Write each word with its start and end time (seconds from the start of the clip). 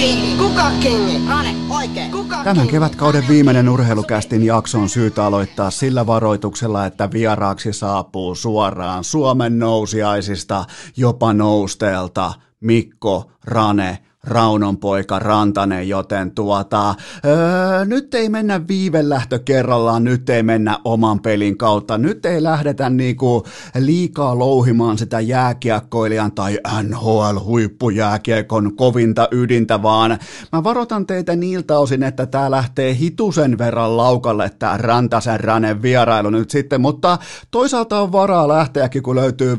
kingi? 0.00 0.36
Kuka 0.36 0.70
kingi? 0.82 1.28
Rane, 1.28 1.54
oikein. 1.70 2.10
Kuka 2.12 2.44
Tämän 2.44 2.68
kevätkauden 2.68 3.28
viimeinen 3.28 3.68
urheilukästin 3.68 4.46
jakso 4.46 4.78
on 4.78 4.88
syytä 4.88 5.24
aloittaa 5.24 5.70
sillä 5.70 6.06
varoituksella, 6.06 6.86
että 6.86 7.08
vieraaksi 7.12 7.72
saapuu 7.72 8.34
suoraan 8.34 9.04
Suomen 9.04 9.58
nousiaisista, 9.58 10.64
jopa 10.96 11.32
nousteelta 11.32 12.32
Mikko 12.60 13.30
Rane 13.44 13.98
Raunon 14.24 14.78
poika 14.78 15.18
Rantanen, 15.18 15.88
joten 15.88 16.30
tuota, 16.30 16.94
öö, 17.24 17.84
nyt 17.84 18.14
ei 18.14 18.28
mennä 18.28 18.68
viivelähtö 18.68 19.38
kerrallaan, 19.38 20.04
nyt 20.04 20.30
ei 20.30 20.42
mennä 20.42 20.78
oman 20.84 21.20
pelin 21.20 21.58
kautta, 21.58 21.98
nyt 21.98 22.26
ei 22.26 22.42
lähdetä 22.42 22.90
niinku 22.90 23.42
liikaa 23.78 24.38
louhimaan 24.38 24.98
sitä 24.98 25.20
jääkiekkoilijan 25.20 26.32
tai 26.32 26.58
NHL-huippujääkiekon 26.82 28.76
kovinta 28.76 29.28
ydintä, 29.30 29.82
vaan 29.82 30.18
mä 30.52 30.64
varoitan 30.64 31.06
teitä 31.06 31.36
niiltä 31.36 31.78
osin, 31.78 32.02
että 32.02 32.26
tää 32.26 32.50
lähtee 32.50 32.94
hitusen 32.94 33.58
verran 33.58 33.96
laukalle 33.96 34.50
tää 34.58 34.76
Rantasen 34.76 35.40
Ranen 35.40 35.82
vierailu 35.82 36.30
nyt 36.30 36.50
sitten, 36.50 36.80
mutta 36.80 37.18
toisaalta 37.50 38.00
on 38.00 38.12
varaa 38.12 38.48
lähteäkin, 38.48 39.02
kun 39.02 39.16
löytyy 39.16 39.54
55,5 39.54 39.58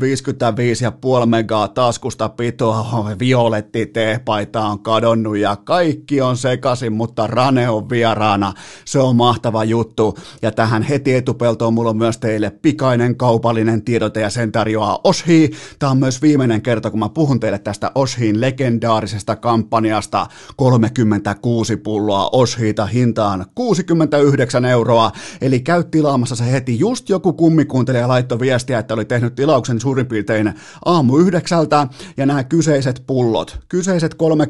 megaa 1.25 1.67
taskusta 1.67 2.29
pitoa, 2.29 3.11
violetti 3.19 3.85
teepaita 3.85 4.50
on 4.59 4.79
kadonnut 4.79 5.37
ja 5.37 5.55
kaikki 5.55 6.21
on 6.21 6.37
sekaisin, 6.37 6.93
mutta 6.93 7.27
Rane 7.27 7.69
on 7.69 7.89
vieraana. 7.89 8.53
Se 8.85 8.99
on 8.99 9.15
mahtava 9.15 9.63
juttu. 9.63 10.17
Ja 10.41 10.51
tähän 10.51 10.83
heti 10.83 11.13
etupeltoon 11.13 11.73
mulla 11.73 11.89
on 11.89 11.97
myös 11.97 12.17
teille 12.17 12.49
pikainen 12.49 13.17
kaupallinen 13.17 13.81
tiedote 13.81 14.21
ja 14.21 14.29
sen 14.29 14.51
tarjoaa 14.51 14.99
Oshi. 15.03 15.51
Tämä 15.79 15.91
on 15.91 15.97
myös 15.97 16.21
viimeinen 16.21 16.61
kerta, 16.61 16.89
kun 16.89 16.99
mä 16.99 17.09
puhun 17.09 17.39
teille 17.39 17.59
tästä 17.59 17.91
Oshiin 17.95 18.41
legendaarisesta 18.41 19.35
kampanjasta. 19.35 20.27
36 20.55 21.77
pulloa 21.77 22.29
Oshiita 22.31 22.85
hintaan 22.85 23.45
69 23.55 24.65
euroa. 24.65 25.11
Eli 25.41 25.59
käy 25.59 25.83
tilaamassa 25.83 26.35
se 26.35 26.51
heti. 26.51 26.79
Just 26.79 27.09
joku 27.09 27.33
kummikuuntelija 27.33 28.07
laittoi 28.07 28.39
viestiä, 28.39 28.79
että 28.79 28.93
oli 28.93 29.05
tehnyt 29.05 29.35
tilauksen 29.35 29.79
suurin 29.79 30.05
piirtein 30.05 30.53
aamu 30.85 31.17
yhdeksältä. 31.17 31.87
Ja 32.17 32.25
nämä 32.25 32.43
kyseiset 32.43 33.03
pullot, 33.07 33.59
kyseiset 33.69 34.13
36 34.13 34.40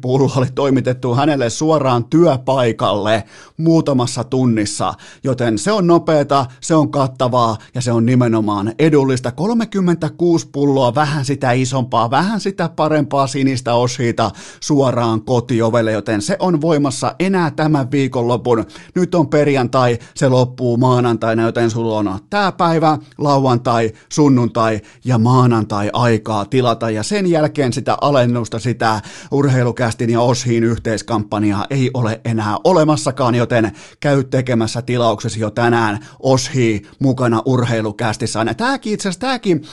pulloa 0.00 0.32
oli 0.36 0.46
toimitettu 0.54 1.14
hänelle 1.14 1.50
suoraan 1.50 2.04
työpaikalle 2.04 3.24
muutamassa 3.56 4.24
tunnissa, 4.24 4.94
joten 5.24 5.58
se 5.58 5.72
on 5.72 5.86
nopeata, 5.86 6.46
se 6.60 6.74
on 6.74 6.90
kattavaa 6.90 7.56
ja 7.74 7.80
se 7.80 7.92
on 7.92 8.06
nimenomaan 8.06 8.72
edullista. 8.78 9.32
36 9.32 10.48
pulloa, 10.52 10.94
vähän 10.94 11.24
sitä 11.24 11.52
isompaa, 11.52 12.10
vähän 12.10 12.40
sitä 12.40 12.68
parempaa 12.68 13.26
sinistä 13.26 13.74
osiita 13.74 14.30
suoraan 14.60 15.22
kotiovelle, 15.22 15.92
joten 15.92 16.22
se 16.22 16.36
on 16.38 16.60
voimassa 16.60 17.14
enää 17.18 17.50
tämän 17.50 17.90
viikonlopun. 17.90 18.64
Nyt 18.94 19.14
on 19.14 19.28
perjantai, 19.28 19.98
se 20.14 20.28
loppuu 20.28 20.76
maanantaina, 20.76 21.42
joten 21.42 21.70
sulla 21.70 21.98
on 21.98 22.18
tämä 22.30 22.52
päivä, 22.52 22.98
lauantai, 23.18 23.92
sunnuntai 24.12 24.80
ja 25.04 25.18
maanantai 25.18 25.90
aikaa 25.92 26.44
tilata 26.44 26.90
ja 26.90 27.02
sen 27.02 27.26
jälkeen 27.26 27.72
sitä 27.72 27.96
alennusta, 28.00 28.58
sitä 28.58 28.97
urheilukästin 29.30 30.10
ja 30.10 30.20
Oshiin 30.20 30.64
yhteiskampanjaa 30.64 31.66
ei 31.70 31.90
ole 31.94 32.20
enää 32.24 32.56
olemassakaan, 32.64 33.34
joten 33.34 33.72
käy 34.00 34.24
tekemässä 34.24 34.82
tilauksesi 34.82 35.40
jo 35.40 35.50
tänään 35.50 35.98
Oshi 36.20 36.82
mukana 36.98 37.42
urheilukästissä. 37.44 38.44
Ja 38.46 38.54
tämäkin 38.54 38.92
itse 38.92 39.08
asiassa, 39.08 39.20
tämäkin 39.20 39.64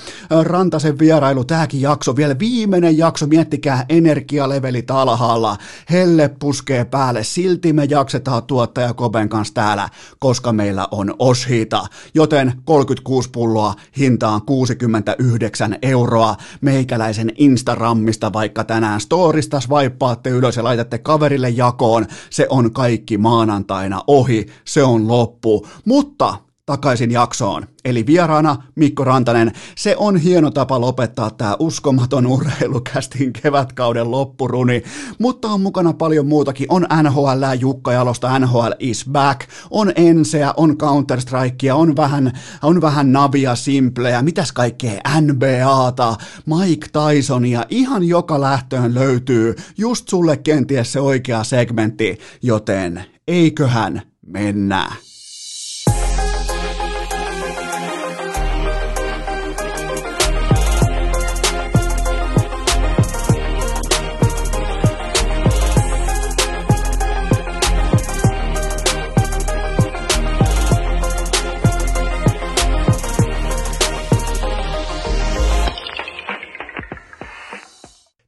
Rantasen 0.43 0.99
vierailu, 0.99 1.43
tämäkin 1.43 1.81
jakso, 1.81 2.15
vielä 2.15 2.39
viimeinen 2.39 2.97
jakso, 2.97 3.27
miettikää 3.27 3.85
energialevelit 3.89 4.91
alhaalla, 4.91 5.57
helle 5.89 6.29
puskee 6.39 6.85
päälle, 6.85 7.23
silti 7.23 7.73
me 7.73 7.85
jaksetaan 7.89 8.43
tuottaja 8.43 8.93
Koben 8.93 9.29
kanssa 9.29 9.53
täällä, 9.53 9.89
koska 10.19 10.53
meillä 10.53 10.87
on 10.91 11.13
Oshiita, 11.19 11.87
joten 12.13 12.53
36 12.65 13.29
pulloa 13.29 13.73
hintaan 13.97 14.41
69 14.41 15.77
euroa 15.81 16.35
meikäläisen 16.61 17.31
Instagrammista 17.37 18.33
vaikka 18.33 18.63
tänään 18.63 19.01
storista 19.15 19.59
swipaatte 19.59 20.29
ylös 20.29 20.57
ja 20.57 20.63
laitatte 20.63 20.97
kaverille 20.97 21.49
jakoon, 21.49 22.05
se 22.29 22.47
on 22.49 22.71
kaikki 22.71 23.17
maanantaina 23.17 24.01
ohi, 24.07 24.45
se 24.65 24.83
on 24.83 25.07
loppu, 25.07 25.67
mutta 25.85 26.37
takaisin 26.65 27.11
jaksoon. 27.11 27.67
Eli 27.85 28.05
vieraana 28.05 28.63
Mikko 28.75 29.03
Rantanen. 29.03 29.51
Se 29.77 29.95
on 29.97 30.17
hieno 30.17 30.51
tapa 30.51 30.81
lopettaa 30.81 31.31
tämä 31.31 31.55
uskomaton 31.59 32.27
urheilukästin 32.27 33.33
kevätkauden 33.33 34.11
loppuruni, 34.11 34.83
mutta 35.19 35.47
on 35.47 35.61
mukana 35.61 35.93
paljon 35.93 36.27
muutakin. 36.27 36.67
On 36.69 36.87
NHL 37.03 37.59
Jukka 37.59 37.93
Jalosta, 37.93 38.39
NHL 38.39 38.71
is 38.79 39.05
back, 39.11 39.41
on 39.71 39.91
Enseä, 39.95 40.53
on 40.57 40.77
Counter-Strikea, 40.77 41.75
on 41.75 41.95
vähän, 41.95 42.31
on 42.61 42.81
vähän 42.81 43.11
Navia 43.11 43.55
Simpleä, 43.55 44.21
mitäs 44.21 44.51
kaikkea 44.51 45.01
NBAta, 45.21 46.15
Mike 46.45 46.87
Tysonia, 46.93 47.65
ihan 47.69 48.03
joka 48.03 48.41
lähtöön 48.41 48.93
löytyy 48.93 49.55
just 49.77 50.09
sulle 50.09 50.37
kenties 50.37 50.93
se 50.93 50.99
oikea 50.99 51.43
segmentti, 51.43 52.19
joten 52.41 53.05
eiköhän 53.27 54.01
mennä. 54.25 54.91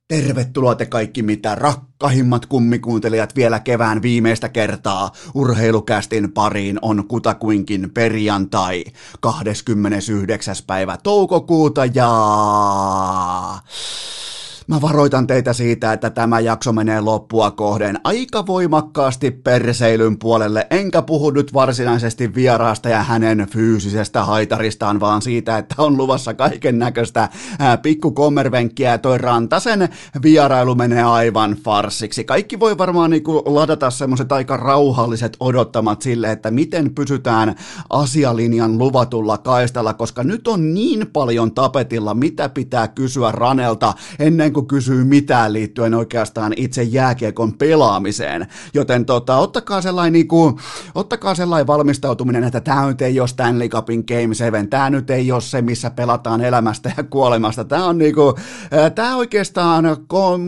Tervetuloa 0.08 0.76
te 0.76 0.86
kaikki 0.86 1.24
mitä 1.24 1.56
rakkahimmat 1.56 2.46
kummikuuntelijat 2.46 3.36
vielä 3.36 3.60
kevään 3.60 4.02
viimeistä 4.02 4.50
kertaa. 4.50 5.12
Urheilukästin 5.34 6.32
pariin 6.32 6.80
on 6.82 7.08
kutakuinkin 7.08 7.92
perjantai 7.94 8.84
29. 9.20 10.56
päivä 10.68 10.98
toukokuuta 11.04 11.86
ja... 11.86 12.10
Mä 14.68 14.82
varoitan 14.82 15.28
teitä 15.28 15.54
siitä, 15.54 15.94
että 15.94 16.10
tämä 16.10 16.40
jakso 16.40 16.74
menee 16.74 17.02
loppua 17.02 17.52
kohden 17.52 18.00
aika 18.04 18.48
voimakkaasti 18.48 19.32
perseilyn 19.32 20.20
puolelle, 20.20 20.68
enkä 20.70 21.02
puhu 21.02 21.30
nyt 21.30 21.54
varsinaisesti 21.54 22.36
vieraasta 22.36 22.90
ja 22.90 23.04
hänen 23.04 23.48
fyysisestä 23.52 24.24
haitaristaan, 24.24 25.00
vaan 25.00 25.22
siitä, 25.22 25.58
että 25.58 25.76
on 25.78 25.98
luvassa 25.98 26.34
kaiken 26.34 26.80
näköistä 26.80 27.30
pikkukommervenkkiä 27.82 28.92
ja 28.92 28.98
toi 28.98 29.18
Rantasen 29.18 29.90
vierailu 30.24 30.76
menee 30.76 31.04
aivan 31.04 31.52
farsiksi. 31.52 32.24
Kaikki 32.24 32.60
voi 32.60 32.78
varmaan 32.78 33.10
niinku 33.10 33.44
ladata 33.46 33.90
semmoiset 33.90 34.32
aika 34.32 34.58
rauhalliset 34.58 35.38
odottamat 35.40 36.02
sille, 36.02 36.32
että 36.32 36.52
miten 36.52 36.96
pysytään 36.96 37.56
asialinjan 37.90 38.78
luvatulla 38.78 39.38
kaistalla, 39.38 39.94
koska 39.94 40.24
nyt 40.24 40.48
on 40.48 40.74
niin 40.74 41.08
paljon 41.14 41.52
tapetilla, 41.52 42.14
mitä 42.14 42.50
pitää 42.50 42.88
kysyä 42.88 43.32
Ranelta 43.32 43.94
ennen 44.20 44.57
kuin 44.58 44.68
kysyy 44.68 45.04
mitään 45.04 45.54
liittyen 45.54 45.94
oikeastaan 45.94 46.54
itse 46.56 46.84
jääkiekon 46.84 47.54
pelaamiseen. 47.54 48.48
Joten 48.74 49.06
tota, 49.06 49.38
ottakaa 49.38 49.82
sellainen, 49.82 50.14
niinku, 50.14 50.60
ottakaa 50.96 51.36
sellainen 51.36 51.68
valmistautuminen, 51.68 52.44
että 52.44 52.62
tämä 52.62 52.88
nyt 52.88 53.02
ei 53.02 53.20
ole 53.20 53.28
Stanley 53.28 53.70
Cupin 53.70 54.04
Game 54.08 54.36
7, 54.36 54.70
tämä 54.70 54.90
nyt 54.90 55.10
ei 55.10 55.32
ole 55.32 55.42
se, 55.42 55.62
missä 55.62 55.90
pelataan 55.90 56.42
elämästä 56.42 56.92
ja 56.98 57.04
kuolemasta. 57.04 57.66
Tämä 57.66 57.86
on 57.86 57.98
niinku, 57.98 58.38
tämä 58.96 59.16
oikeastaan 59.16 59.86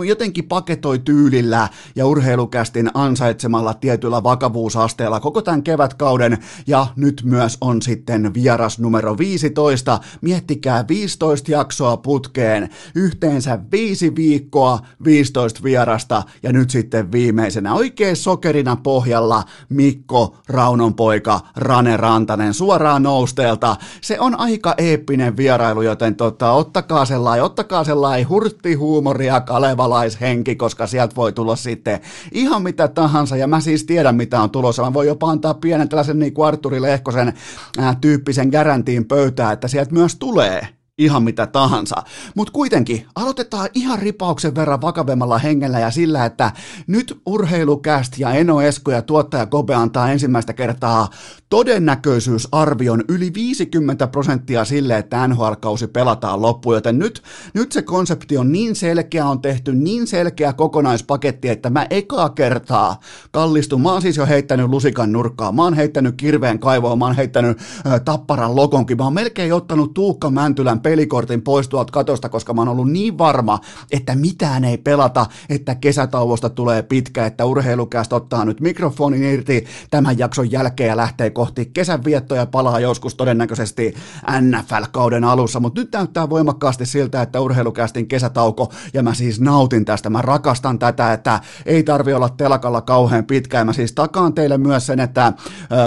jotenkin 0.07 0.47
paketoi 0.47 0.99
tyylillä 0.99 1.67
ja 1.95 2.05
urheilukästin 2.05 2.91
ansaitsemalla 2.93 3.73
tietyllä 3.73 4.23
vakavuusasteella 4.23 5.19
koko 5.19 5.41
tämän 5.41 5.63
kevätkauden 5.63 6.37
ja 6.67 6.87
nyt 6.95 7.21
myös 7.25 7.57
on 7.61 7.81
sitten 7.81 8.33
vieras 8.33 8.79
numero 8.79 9.17
15. 9.17 9.99
Miettikää 10.21 10.87
15 10.87 11.51
jaksoa 11.51 11.97
putkeen, 11.97 12.69
yhteensä 12.95 13.59
viisi 13.99 14.15
viikkoa, 14.15 14.79
15 15.03 15.63
vierasta 15.63 16.23
ja 16.43 16.53
nyt 16.53 16.69
sitten 16.69 17.11
viimeisenä 17.11 17.73
oikein 17.73 18.15
sokerina 18.15 18.75
pohjalla 18.75 19.43
Mikko 19.69 20.35
Raunon 20.47 20.93
poika 20.93 21.39
Rane 21.55 21.97
Rantanen 21.97 22.53
suoraan 22.53 23.03
nousteelta. 23.03 23.75
Se 24.01 24.19
on 24.19 24.39
aika 24.39 24.73
eeppinen 24.77 25.37
vierailu, 25.37 25.81
joten 25.81 26.15
tota, 26.15 26.51
ottakaa 26.51 27.05
sellainen, 27.05 27.43
ottakaa 27.43 27.83
sellainen 27.83 28.29
hurttihuumoria 28.29 29.41
kalevalaishenki, 29.41 30.55
koska 30.55 30.87
sieltä 30.87 31.15
voi 31.15 31.33
tulla 31.33 31.55
sitten 31.55 31.99
ihan 32.31 32.61
mitä 32.61 32.87
tahansa 32.87 33.35
ja 33.35 33.47
mä 33.47 33.59
siis 33.59 33.83
tiedän 33.83 34.15
mitä 34.15 34.41
on 34.41 34.49
tulossa. 34.49 34.83
Mä 34.83 34.93
voin 34.93 35.07
jopa 35.07 35.29
antaa 35.29 35.53
pienen 35.53 35.89
tällaisen 35.89 36.19
niin 36.19 36.33
kuin 36.33 36.47
Arturi 36.47 36.81
Lehkosen 36.81 37.33
ää, 37.77 37.95
tyyppisen 38.01 38.49
garantiin 38.49 39.05
pöytää, 39.05 39.51
että 39.51 39.67
sieltä 39.67 39.93
myös 39.93 40.15
tulee 40.15 40.78
ihan 40.99 41.23
mitä 41.23 41.47
tahansa. 41.47 41.95
Mutta 42.35 42.53
kuitenkin 42.53 43.05
aloitetaan 43.15 43.69
ihan 43.73 43.99
ripauksen 43.99 44.55
verran 44.55 44.81
vakavemmalla 44.81 45.37
hengellä 45.37 45.79
ja 45.79 45.91
sillä, 45.91 46.25
että 46.25 46.51
nyt 46.87 47.21
urheilukäst 47.25 48.19
ja 48.19 48.31
Eno 48.31 48.61
Esko 48.61 48.91
ja 48.91 49.01
tuottaja 49.01 49.45
Kobe 49.45 49.75
antaa 49.75 50.11
ensimmäistä 50.11 50.53
kertaa 50.53 51.09
todennäköisyysarvion 51.49 53.03
yli 53.07 53.33
50 53.33 54.07
prosenttia 54.07 54.65
sille, 54.65 54.97
että 54.97 55.27
NHL-kausi 55.27 55.87
pelataan 55.87 56.41
loppuun, 56.41 56.75
joten 56.75 56.99
nyt, 56.99 57.23
nyt 57.53 57.71
se 57.71 57.81
konsepti 57.81 58.37
on 58.37 58.51
niin 58.51 58.75
selkeä, 58.75 59.25
on 59.25 59.41
tehty 59.41 59.73
niin 59.73 60.07
selkeä 60.07 60.53
kokonaispaketti, 60.53 61.49
että 61.49 61.69
mä 61.69 61.87
ekaa 61.89 62.29
kertaa 62.29 62.99
kallistun. 63.31 63.81
Mä 63.81 63.91
oon 63.91 64.01
siis 64.01 64.17
jo 64.17 64.25
heittänyt 64.25 64.69
lusikan 64.69 65.11
nurkkaa, 65.11 65.51
mä 65.51 65.63
oon 65.63 65.73
heittänyt 65.73 66.15
kirveen 66.15 66.59
kaivoa, 66.59 66.95
mä 66.95 67.05
oon 67.05 67.15
heittänyt 67.15 67.57
äh, 67.87 68.01
tapparan 68.05 68.55
lokonkin, 68.55 68.97
mä 68.97 69.03
oon 69.03 69.13
melkein 69.13 69.53
ottanut 69.53 69.93
Tuukka 69.93 70.29
Mäntylän 70.29 70.81
pelikortin 70.89 71.41
pois 71.41 71.67
tuolta 71.67 71.91
katosta, 71.91 72.29
koska 72.29 72.53
mä 72.53 72.61
oon 72.61 72.67
ollut 72.67 72.91
niin 72.91 73.17
varma, 73.17 73.59
että 73.91 74.15
mitään 74.15 74.63
ei 74.63 74.77
pelata, 74.77 75.25
että 75.49 75.75
kesätauosta 75.75 76.49
tulee 76.49 76.83
pitkä, 76.83 77.25
että 77.25 77.45
urheilukästä 77.45 78.15
ottaa 78.15 78.45
nyt 78.45 78.61
mikrofonin 78.61 79.23
irti 79.23 79.65
tämän 79.91 80.17
jakson 80.17 80.51
jälkeen 80.51 80.87
ja 80.87 80.97
lähtee 80.97 81.29
kohti 81.29 81.65
kesänviettoja 81.65 82.45
palaa 82.45 82.79
joskus 82.79 83.15
todennäköisesti 83.15 83.93
NFL-kauden 84.41 85.23
alussa, 85.23 85.59
mutta 85.59 85.81
nyt 85.81 85.91
näyttää 85.93 86.29
voimakkaasti 86.29 86.85
siltä, 86.85 87.21
että 87.21 87.39
urheilukästin 87.39 88.07
kesätauko, 88.07 88.71
ja 88.93 89.03
mä 89.03 89.13
siis 89.13 89.39
nautin 89.39 89.85
tästä, 89.85 90.09
mä 90.09 90.21
rakastan 90.21 90.79
tätä, 90.79 91.13
että 91.13 91.39
ei 91.65 91.83
tarvi 91.83 92.13
olla 92.13 92.29
telakalla 92.29 92.81
kauhean 92.81 93.25
pitkään, 93.25 93.65
mä 93.65 93.73
siis 93.73 93.91
takaan 93.91 94.33
teille 94.33 94.57
myös 94.57 94.85
sen, 94.85 94.99
että 94.99 95.33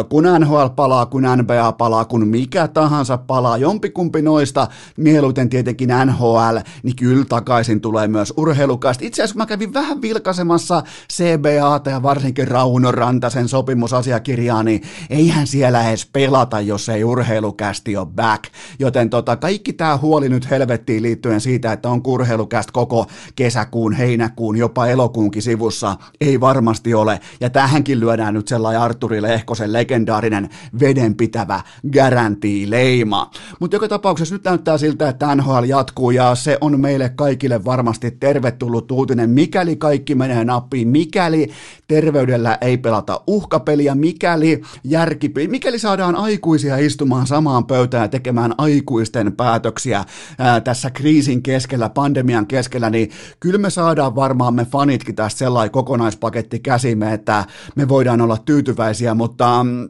kun 0.09 0.25
NHL 0.39 0.67
palaa, 0.77 1.07
kun 1.07 1.23
NBA 1.37 1.73
palaa, 1.73 2.05
kun 2.05 2.29
mikä 2.29 2.69
tahansa 2.69 3.19
palaa, 3.19 3.57
jompikumpi 3.57 4.23
noista, 4.23 4.69
mieluiten 4.97 5.49
tietenkin 5.49 5.89
NHL, 6.07 6.57
niin 6.83 6.97
kyllä 6.97 7.25
takaisin 7.25 7.81
tulee 7.81 8.09
myös 8.09 8.33
urheilukäst. 8.37 9.03
Itse 9.03 9.23
asiassa 9.23 9.39
mä 9.39 9.47
kävin 9.47 9.75
vähän 9.75 10.03
vilkaisemassa 10.03 10.83
CBAta 11.13 11.91
ja 11.91 12.03
varsinkin 12.03 12.49
Rauno 12.49 12.93
Rantasen 12.93 13.49
sopimusasiakirjaa, 13.49 14.63
niin 14.63 14.83
eihän 15.11 15.47
siellä 15.47 15.89
edes 15.89 16.07
pelata, 16.13 16.61
jos 16.61 16.89
ei 16.89 17.05
urheilukästi 17.05 17.97
ole 17.97 18.07
back. 18.07 18.45
Joten 18.79 19.11
tota, 19.11 19.37
kaikki 19.37 19.73
tämä 19.73 19.97
huoli 19.97 20.29
nyt 20.29 20.51
helvettiin 20.51 21.03
liittyen 21.03 21.41
siitä, 21.41 21.73
että 21.73 21.89
on 21.89 22.01
urheilukäst 22.07 22.71
koko 22.71 23.07
kesäkuun, 23.37 23.93
heinäkuun, 23.93 24.57
jopa 24.57 24.87
elokuunkin 24.87 25.43
sivussa, 25.43 25.97
ei 26.21 26.41
varmasti 26.41 26.95
ole. 26.95 27.21
Ja 27.41 27.51
tähänkin 27.51 28.01
lyödään 28.01 28.35
nyt 28.35 28.49
sellainen 28.49 28.83
Arturi 28.83 29.23
Lehkosen 29.23 29.73
legendaarinen 29.73 30.49
vedenpitävä 30.81 31.61
garantiileima. 31.93 33.31
Mutta 33.61 33.77
joka 33.77 33.89
tapauksessa 33.89 34.35
nyt 34.35 34.45
näyttää 34.45 34.72
siltä, 34.79 35.09
että 35.09 35.35
NHL 35.35 35.65
jatkuu 35.67 36.11
ja 36.11 36.35
se 36.35 36.59
on 36.61 36.81
meille 36.81 37.09
kaikille 37.09 37.65
varmasti 37.65 38.11
tervetullut 38.11 38.91
uutinen, 38.93 39.31
mikäli 39.31 39.77
kaikki 39.77 40.15
menee 40.15 40.45
nappiin, 40.45 40.89
mikäli 40.89 41.51
terveydellä 41.89 42.59
ei 42.61 42.79
pelata 42.79 43.21
uhkapeliä, 43.27 43.95
mikäli 43.95 44.63
järki 44.85 45.33
mikäli 45.49 45.79
saadaan 45.79 46.17
aikuisia 46.17 46.77
istumaan 46.77 47.27
samaan 47.27 47.67
pöytään 47.67 48.03
ja 48.03 48.09
tekemään 48.09 48.55
aikuisten 48.59 49.33
päätöksiä 49.33 50.05
ää, 50.39 50.61
tässä 50.61 50.91
kriisin 50.91 51.43
keskellä, 51.43 51.89
pandemian 51.89 52.47
keskellä, 52.47 52.91
niin 52.91 53.11
kyllä 53.41 53.59
me 53.59 53.71
saadaan 53.71 54.15
varmaan 54.15 54.55
me 54.55 54.65
fanitkin 54.65 55.15
tästä 55.15 55.39
sellainen 55.39 55.71
kokonaispaketti 55.71 56.61
käsimme, 56.61 57.15
että 57.15 57.45
me 57.77 57.89
voidaan 57.89 58.21
olla 58.21 58.39
tyytyväisiä, 58.45 59.15
mutta 59.15 59.65
mm, 59.65 59.89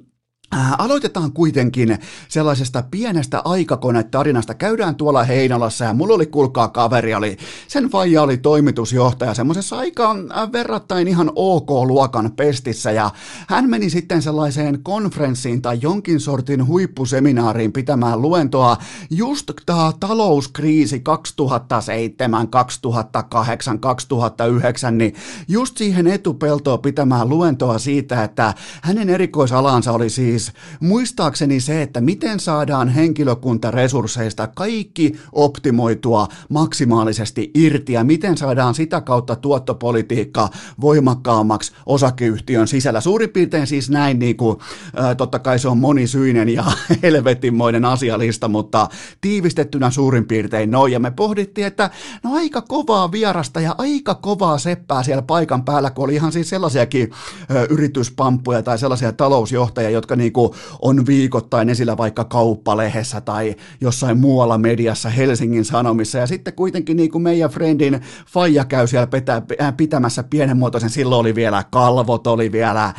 aloitetaan 0.78 1.32
kuitenkin 1.32 1.98
sellaisesta 2.28 2.84
pienestä 2.90 3.42
aikakonetarinasta. 3.44 4.54
Käydään 4.54 4.94
tuolla 4.94 5.24
Heinolassa 5.24 5.84
ja 5.84 5.94
mulla 5.94 6.14
oli, 6.14 6.26
kuulkaa, 6.26 6.68
kaveri 6.68 7.14
oli, 7.14 7.36
sen 7.68 7.84
faija 7.84 8.22
oli 8.22 8.36
toimitusjohtaja 8.36 9.34
semmoisessa 9.34 9.78
aika 9.78 10.10
äh, 10.10 10.52
verrattain 10.52 11.08
ihan 11.08 11.32
ok-luokan 11.34 12.32
pestissä 12.36 12.90
ja 12.90 13.10
hän 13.48 13.70
meni 13.70 13.90
sitten 13.90 14.22
sellaiseen 14.22 14.82
konferenssiin 14.82 15.62
tai 15.62 15.78
jonkin 15.82 16.20
sortin 16.20 16.66
huippuseminaariin 16.66 17.72
pitämään 17.72 18.22
luentoa 18.22 18.76
just 19.10 19.50
tämä 19.66 19.92
talouskriisi 20.00 21.00
2007, 21.00 22.48
2008, 22.48 23.80
2009, 23.80 24.98
niin 24.98 25.14
just 25.48 25.76
siihen 25.76 26.06
etupeltoon 26.06 26.80
pitämään 26.80 27.28
luentoa 27.28 27.78
siitä, 27.78 28.24
että 28.24 28.54
hänen 28.82 29.10
erikoisalansa 29.10 29.92
oli 29.92 30.10
siis 30.10 30.41
siis 30.42 30.54
muistaakseni 30.80 31.60
se, 31.60 31.82
että 31.82 32.00
miten 32.00 32.40
saadaan 32.40 32.88
henkilökuntaresursseista 32.88 34.46
kaikki 34.46 35.18
optimoitua 35.32 36.28
maksimaalisesti 36.48 37.50
irti 37.54 37.92
ja 37.92 38.04
miten 38.04 38.36
saadaan 38.36 38.74
sitä 38.74 39.00
kautta 39.00 39.36
tuottopolitiikka 39.36 40.48
voimakkaammaksi 40.80 41.72
osakeyhtiön 41.86 42.68
sisällä. 42.68 43.00
Suurin 43.00 43.30
piirtein 43.30 43.66
siis 43.66 43.90
näin, 43.90 44.18
niin 44.18 44.36
kuin, 44.36 44.58
ää, 44.96 45.14
totta 45.14 45.38
kai 45.38 45.58
se 45.58 45.68
on 45.68 45.78
monisyinen 45.78 46.48
ja 46.48 46.64
helvetinmoinen 47.02 47.84
asialista, 47.84 48.48
mutta 48.48 48.88
tiivistettynä 49.20 49.90
suurin 49.90 50.28
piirtein 50.28 50.70
noin. 50.70 50.92
Ja 50.92 51.00
me 51.00 51.10
pohdittiin, 51.10 51.66
että 51.66 51.90
no 52.22 52.34
aika 52.34 52.62
kovaa 52.62 53.12
vierasta 53.12 53.60
ja 53.60 53.74
aika 53.78 54.14
kovaa 54.14 54.58
seppää 54.58 55.02
siellä 55.02 55.22
paikan 55.22 55.64
päällä, 55.64 55.90
kun 55.90 56.04
oli 56.04 56.14
ihan 56.14 56.32
siis 56.32 56.48
sellaisiakin 56.48 57.10
ää, 57.48 57.66
yrityspampuja 57.70 58.62
tai 58.62 58.78
sellaisia 58.78 59.12
talousjohtajia, 59.12 59.90
jotka 59.90 60.16
niin 60.16 60.31
kuin 60.32 60.52
on 60.82 61.06
viikoittain 61.06 61.68
esillä 61.68 61.96
vaikka 61.96 62.24
kauppalehdessä 62.24 63.20
tai 63.20 63.54
jossain 63.80 64.18
muualla 64.18 64.58
mediassa 64.58 65.08
Helsingin 65.08 65.64
Sanomissa, 65.64 66.18
ja 66.18 66.26
sitten 66.26 66.54
kuitenkin 66.54 66.96
niin 66.96 67.10
kuin 67.10 67.22
meidän 67.22 67.50
friendin 67.50 68.00
Faija 68.26 68.64
käy 68.64 68.86
siellä 68.86 69.06
petä, 69.06 69.42
pitämässä 69.76 70.22
pienenmuotoisen, 70.22 70.90
silloin 70.90 71.20
oli 71.20 71.34
vielä 71.34 71.64
kalvot, 71.70 72.26
oli 72.26 72.52
vielä 72.52 72.84
äh, 72.84 72.94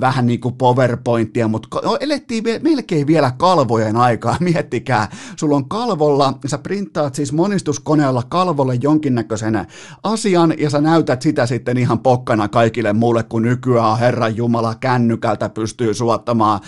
vähän 0.00 0.26
niin 0.26 0.40
kuin 0.40 0.54
PowerPointia, 0.54 1.48
mutta 1.48 1.68
elettiin 2.00 2.44
melkein 2.62 3.06
vielä 3.06 3.32
kalvojen 3.38 3.96
aikaa, 3.96 4.36
miettikää, 4.50 5.08
sulla 5.36 5.56
on 5.56 5.68
kalvolla, 5.68 6.38
sä 6.46 6.58
printtaat 6.58 7.14
siis 7.14 7.32
monistuskoneella 7.32 8.22
kalvolle 8.28 8.78
jonkinnäköisen 8.82 9.66
asian, 10.02 10.54
ja 10.58 10.70
sä 10.70 10.80
näytät 10.80 11.22
sitä 11.22 11.46
sitten 11.46 11.78
ihan 11.78 11.98
pokkana 11.98 12.48
kaikille 12.48 12.92
muulle, 12.92 13.22
kun 13.22 13.42
nykyään 13.42 13.98
Herran 13.98 14.36
Jumala 14.36 14.74
kännykältä 14.74 15.48
pystyy 15.48 15.94
suottamaan 15.94 16.60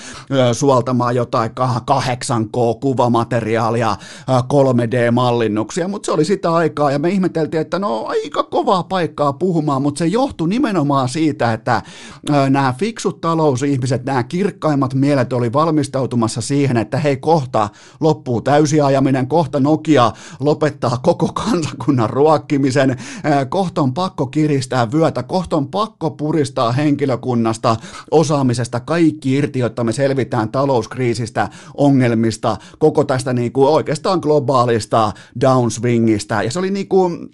suoltamaan 0.52 1.16
jotain 1.16 1.50
8K-kuvamateriaalia, 1.50 3.96
3D-mallinnuksia, 4.30 5.88
mutta 5.88 6.06
se 6.06 6.12
oli 6.12 6.24
sitä 6.24 6.54
aikaa 6.54 6.90
ja 6.90 6.98
me 6.98 7.08
ihmeteltiin, 7.08 7.60
että 7.60 7.78
no 7.78 8.04
aika 8.06 8.42
kovaa 8.42 8.82
paikkaa 8.82 9.32
puhumaan, 9.32 9.82
mutta 9.82 9.99
se 9.99 10.06
johtui 10.06 10.49
nimenomaan 10.49 11.08
siitä, 11.08 11.52
että 11.52 11.82
nämä 12.50 12.75
fiksut 12.78 13.20
talousihmiset, 13.20 14.04
nämä 14.04 14.23
kirkkaimmat 14.23 14.94
mielet 14.94 15.32
oli 15.32 15.52
valmistautumassa 15.52 16.40
siihen, 16.40 16.76
että 16.76 16.99
hei 16.99 17.16
kohta 17.16 17.68
loppuu 18.00 18.40
täysiajaminen, 18.40 19.26
kohta 19.26 19.61
Nokia 19.61 20.12
lopettaa 20.40 20.99
koko 21.02 21.32
kansakunnan 21.32 22.11
ruokkimisen, 22.11 22.96
kohta 23.49 23.82
on 23.82 23.94
pakko 23.94 24.26
kiristää 24.26 24.92
vyötä, 24.92 25.23
kohta 25.23 25.56
on 25.56 25.68
pakko 25.68 26.11
puristaa 26.11 26.73
henkilökunnasta, 26.73 27.76
osaamisesta 28.11 28.80
kaikki 28.80 29.34
irti, 29.34 29.58
jotta 29.58 29.84
me 29.88 29.92
selvitään 29.92 30.49
talouskriisistä, 30.49 31.49
ongelmista, 31.76 32.57
koko 32.78 33.04
tästä 33.04 33.33
niin 33.33 33.52
kuin 33.52 33.68
oikeastaan 33.68 34.21
globaalista 34.23 35.12
downswingista. 35.40 36.42
Ja 36.42 36.50
se 36.50 36.59
oli 36.59 36.71
niin 36.71 36.88
kuin, 36.88 37.30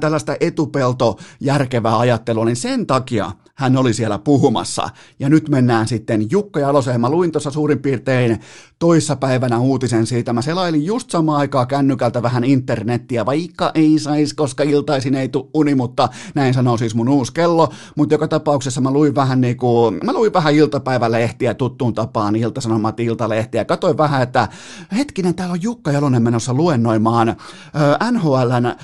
tällaista 0.00 0.36
etupelto 0.40 1.18
järkevää 1.40 1.98
ajattelua, 1.98 2.44
niin 2.44 2.56
sen 2.56 2.86
takia 2.86 3.32
hän 3.56 3.76
oli 3.76 3.94
siellä 3.94 4.18
puhumassa. 4.18 4.88
Ja 5.18 5.28
nyt 5.28 5.48
mennään 5.48 5.88
sitten 5.88 6.30
Jukka 6.30 6.60
Jaloseen. 6.60 7.00
Mä 7.00 7.10
luin 7.10 7.32
tuossa 7.32 7.50
suurin 7.50 7.78
piirtein 7.78 8.40
toissapäivänä 8.78 9.58
uutisen 9.58 10.06
siitä. 10.06 10.32
Mä 10.32 10.42
selailin 10.42 10.84
just 10.84 11.10
samaan 11.10 11.38
aikaa 11.38 11.66
kännykältä 11.66 12.22
vähän 12.22 12.44
internettiä, 12.44 13.26
vaikka 13.26 13.70
ei 13.74 13.98
saisi, 13.98 14.34
koska 14.34 14.62
iltaisin 14.62 15.14
ei 15.14 15.28
tule 15.28 15.46
uni, 15.54 15.74
mutta 15.74 16.08
näin 16.34 16.54
sanoo 16.54 16.76
siis 16.76 16.94
mun 16.94 17.08
uusi 17.08 17.32
kello. 17.32 17.68
Mutta 17.96 18.14
joka 18.14 18.28
tapauksessa 18.28 18.80
mä 18.80 18.90
luin 18.90 19.14
vähän 19.14 19.40
niinku, 19.40 19.90
mä 20.04 20.12
luin 20.12 20.32
vähän 20.32 20.54
iltapäivälehtiä 20.54 21.54
tuttuun 21.54 21.94
tapaan, 21.94 22.36
iltasanomat, 22.36 23.00
iltalehtiä. 23.00 23.64
Katoin 23.64 23.98
vähän, 23.98 24.22
että 24.22 24.48
hetkinen, 24.96 25.34
täällä 25.34 25.52
on 25.52 25.62
Jukka 25.62 25.92
Jalonen 25.92 26.22
menossa 26.22 26.54
luennoimaan 26.54 27.28
äh, 27.28 27.36
NHLn 28.12 28.74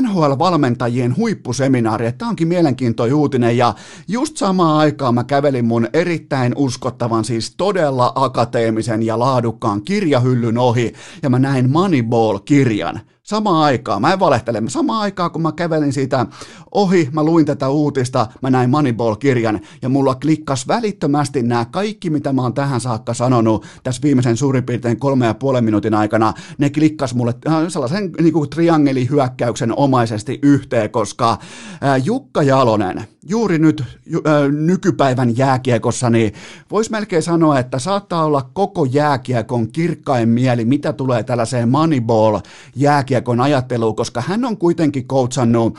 NHL-valmentajien 0.00 1.16
huippuseminaari. 1.16 2.12
Tämä 2.12 2.28
onkin 2.28 2.48
mielenkiintoinen 2.48 3.14
uutinen 3.14 3.56
ja 3.56 3.74
just 4.08 4.36
samaan 4.36 4.78
aikaan 4.78 5.14
mä 5.14 5.24
kävelin 5.24 5.64
mun 5.64 5.88
erittäin 5.92 6.52
uskottavan, 6.56 7.24
siis 7.24 7.54
todella 7.56 8.12
akateemisen 8.14 9.02
ja 9.02 9.18
laadukkaan 9.18 9.82
kirjahyllyn 9.82 10.58
ohi 10.58 10.92
ja 11.22 11.30
mä 11.30 11.38
näin 11.38 11.70
Moneyball-kirjan 11.70 13.00
samaan 13.32 13.64
aikaan, 13.64 14.00
mä 14.00 14.12
en 14.12 14.20
valehtele, 14.20 14.62
samaan 14.68 15.00
aikaan 15.00 15.30
kun 15.30 15.42
mä 15.42 15.52
kävelin 15.52 15.92
siitä 15.92 16.26
ohi, 16.72 17.08
mä 17.12 17.24
luin 17.24 17.46
tätä 17.46 17.68
uutista, 17.68 18.26
mä 18.42 18.50
näin 18.50 18.70
Moneyball-kirjan 18.70 19.60
ja 19.82 19.88
mulla 19.88 20.14
klikkas 20.14 20.68
välittömästi 20.68 21.42
nämä 21.42 21.64
kaikki, 21.64 22.10
mitä 22.10 22.32
mä 22.32 22.42
oon 22.42 22.54
tähän 22.54 22.80
saakka 22.80 23.14
sanonut 23.14 23.66
tässä 23.82 24.02
viimeisen 24.02 24.36
suurin 24.36 24.64
piirtein 24.64 24.98
kolme 24.98 25.26
ja 25.26 25.34
puolen 25.34 25.64
minuutin 25.64 25.94
aikana, 25.94 26.34
ne 26.58 26.70
klikkas 26.70 27.14
mulle 27.14 27.34
äh, 27.48 27.54
sellaisen 27.68 28.10
niin 28.20 28.32
kuin 28.32 28.50
triangelihyökkäyksen 28.50 29.78
omaisesti 29.78 30.38
yhteen, 30.42 30.90
koska 30.90 31.30
äh, 31.30 32.04
Jukka 32.04 32.42
Jalonen, 32.42 33.04
juuri 33.28 33.58
nyt 33.58 33.80
äh, 33.80 33.88
nykypäivän 34.50 35.36
jääkiekossa, 35.36 36.10
niin 36.10 36.32
voisi 36.70 36.90
melkein 36.90 37.22
sanoa, 37.22 37.58
että 37.58 37.78
saattaa 37.78 38.24
olla 38.24 38.50
koko 38.52 38.84
jääkiekon 38.84 39.72
kirkkain 39.72 40.28
mieli, 40.28 40.64
mitä 40.64 40.92
tulee 40.92 41.22
tällaiseen 41.22 41.68
Moneyball-jääkiekon 41.68 43.21
ajatteluun, 43.40 43.96
koska 43.96 44.20
hän 44.20 44.44
on 44.44 44.56
kuitenkin 44.56 45.06
coachannut 45.08 45.78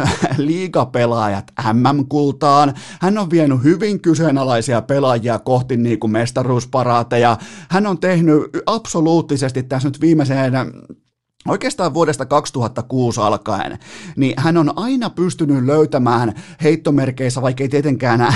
äh, 0.00 0.18
liigapelaajat 0.38 1.52
MM-kultaan, 1.72 2.74
hän 3.00 3.18
on 3.18 3.30
vienyt 3.30 3.62
hyvin 3.62 4.00
kyseenalaisia 4.00 4.82
pelaajia 4.82 5.38
kohti 5.38 5.76
niin 5.76 6.00
kuin 6.00 6.10
mestaruusparaateja, 6.10 7.38
hän 7.70 7.86
on 7.86 7.98
tehnyt 7.98 8.42
absoluuttisesti 8.66 9.62
tässä 9.62 9.88
nyt 9.88 10.00
viimeiseen 10.00 10.54
Oikeastaan 11.48 11.94
vuodesta 11.94 12.26
2006 12.26 13.20
alkaen, 13.20 13.78
niin 14.16 14.34
hän 14.36 14.56
on 14.56 14.72
aina 14.76 15.10
pystynyt 15.10 15.64
löytämään 15.64 16.32
heittomerkeissä, 16.62 17.42
vaikka 17.42 17.62
ei 17.62 17.68
tietenkään 17.68 18.20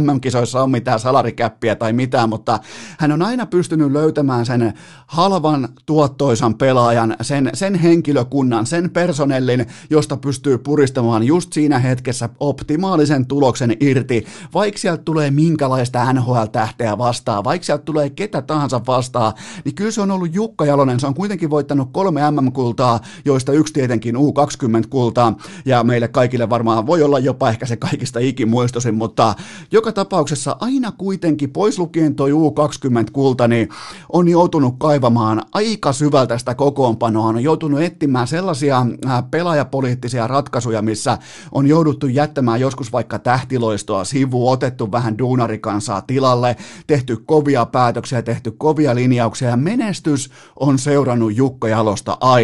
MM-kisoissa 0.00 0.62
ole 0.62 0.70
mitään 0.70 1.00
salarikäppiä 1.00 1.76
tai 1.76 1.92
mitään, 1.92 2.28
mutta 2.28 2.58
hän 2.98 3.12
on 3.12 3.22
aina 3.22 3.46
pystynyt 3.46 3.92
löytämään 3.92 4.46
sen 4.46 4.72
halvan 5.06 5.68
tuottoisan 5.86 6.54
pelaajan, 6.54 7.16
sen, 7.20 7.50
sen 7.54 7.74
henkilökunnan, 7.74 8.66
sen 8.66 8.90
personellin, 8.90 9.66
josta 9.90 10.16
pystyy 10.16 10.58
puristamaan 10.58 11.22
just 11.22 11.52
siinä 11.52 11.78
hetkessä 11.78 12.28
optimaalisen 12.40 13.26
tuloksen 13.26 13.76
irti, 13.80 14.26
vaikka 14.54 14.78
sieltä 14.78 15.02
tulee 15.02 15.30
minkälaista 15.30 16.12
NHL-tähteä 16.12 16.98
vastaan, 16.98 17.44
vaikka 17.44 17.64
sieltä 17.66 17.84
tulee 17.84 18.10
ketä 18.10 18.42
tahansa 18.42 18.80
vastaan, 18.86 19.32
niin 19.64 19.74
kyllä 19.74 19.90
se 19.90 20.00
on 20.00 20.10
ollut 20.10 20.34
Jukka 20.34 20.64
Jalonen, 20.64 21.00
se 21.00 21.06
on 21.06 21.14
kuitenkin 21.14 21.50
voittanut 21.50 21.88
kolme 21.92 22.30
MM 22.30 22.45
MM-kultaa, 22.46 23.00
joista 23.24 23.52
yksi 23.52 23.72
tietenkin 23.72 24.16
U20-kultaa, 24.16 25.36
ja 25.64 25.84
meille 25.84 26.08
kaikille 26.08 26.50
varmaan 26.50 26.86
voi 26.86 27.02
olla 27.02 27.18
jopa 27.18 27.48
ehkä 27.48 27.66
se 27.66 27.76
kaikista 27.76 28.18
ikimuistoisin, 28.18 28.94
mutta 28.94 29.34
joka 29.72 29.92
tapauksessa 29.92 30.56
aina 30.60 30.92
kuitenkin, 30.92 31.50
pois 31.50 31.78
lukien 31.78 32.14
toi 32.14 32.30
U20-kulta, 32.32 33.48
niin 33.48 33.68
on 34.12 34.28
joutunut 34.28 34.74
kaivamaan 34.78 35.42
aika 35.52 35.92
syvältä 35.92 36.38
sitä 36.38 36.54
kokoonpanoa, 36.54 37.26
on 37.26 37.42
joutunut 37.42 37.80
etsimään 37.80 38.26
sellaisia 38.26 38.86
pelaajapoliittisia 39.30 40.26
ratkaisuja, 40.26 40.82
missä 40.82 41.18
on 41.52 41.66
jouduttu 41.66 42.06
jättämään 42.06 42.60
joskus 42.60 42.92
vaikka 42.92 43.18
tähtiloistoa 43.18 44.04
sivu, 44.04 44.48
otettu 44.48 44.92
vähän 44.92 45.18
duunarikansaa 45.18 46.02
tilalle, 46.02 46.56
tehty 46.86 47.16
kovia 47.16 47.66
päätöksiä, 47.66 48.22
tehty 48.22 48.50
kovia 48.50 48.94
linjauksia, 48.94 49.48
ja 49.48 49.56
menestys 49.56 50.30
on 50.60 50.78
seurannut 50.78 51.36
Jukka 51.36 51.68
Jalosta 51.68 52.16
aina. 52.20 52.35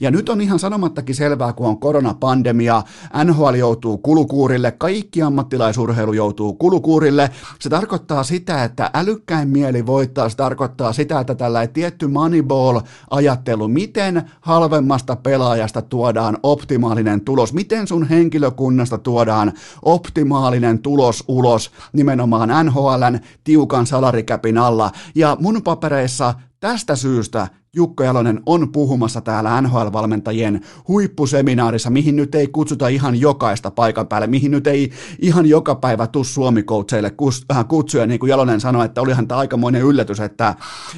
Ja 0.00 0.10
nyt 0.10 0.28
on 0.28 0.40
ihan 0.40 0.58
sanomattakin 0.58 1.14
selvää, 1.14 1.52
kun 1.52 1.66
on 1.66 1.80
koronapandemia, 1.80 2.82
NHL 3.24 3.54
joutuu 3.54 3.98
kulukuurille, 3.98 4.72
kaikki 4.72 5.22
ammattilaisurheilu 5.22 6.12
joutuu 6.12 6.54
kulukuurille. 6.54 7.30
Se 7.60 7.68
tarkoittaa 7.68 8.24
sitä, 8.24 8.64
että 8.64 8.90
älykkäin 8.94 9.48
mieli 9.48 9.86
voittaa, 9.86 10.28
se 10.28 10.36
tarkoittaa 10.36 10.92
sitä, 10.92 11.20
että 11.20 11.34
tällä 11.34 11.66
tietty 11.66 12.06
moneyball-ajattelu, 12.06 13.68
miten 13.68 14.30
halvemmasta 14.40 15.16
pelaajasta 15.16 15.82
tuodaan 15.82 16.38
optimaalinen 16.42 17.20
tulos, 17.20 17.52
miten 17.52 17.86
sun 17.86 18.08
henkilökunnasta 18.08 18.98
tuodaan 18.98 19.52
optimaalinen 19.82 20.78
tulos 20.78 21.24
ulos 21.28 21.70
nimenomaan 21.92 22.66
NHLn 22.66 23.18
tiukan 23.44 23.86
salarikäpin 23.86 24.58
alla. 24.58 24.90
Ja 25.14 25.36
mun 25.40 25.62
papereissa 25.62 26.34
Tästä 26.60 26.96
syystä 26.96 27.48
Jukka 27.76 28.04
Jalonen 28.04 28.40
on 28.46 28.72
puhumassa 28.72 29.20
täällä 29.20 29.60
NHL-valmentajien 29.60 30.60
huippuseminaarissa, 30.88 31.90
mihin 31.90 32.16
nyt 32.16 32.34
ei 32.34 32.46
kutsuta 32.46 32.88
ihan 32.88 33.20
jokaista 33.20 33.70
paikan 33.70 34.06
päälle, 34.06 34.26
mihin 34.26 34.50
nyt 34.50 34.66
ei 34.66 34.90
ihan 35.18 35.46
joka 35.46 35.74
päivä 35.74 36.06
tuu 36.06 36.24
suomikoutseille 36.24 37.14
äh, 37.52 37.68
kutsuja, 37.68 38.06
niin 38.06 38.20
kuin 38.20 38.30
Jalonen 38.30 38.60
sanoi, 38.60 38.84
että 38.84 39.00
olihan 39.00 39.28
tämä 39.28 39.38
aikamoinen 39.38 39.82
yllätys, 39.82 40.20
että, 40.20 40.54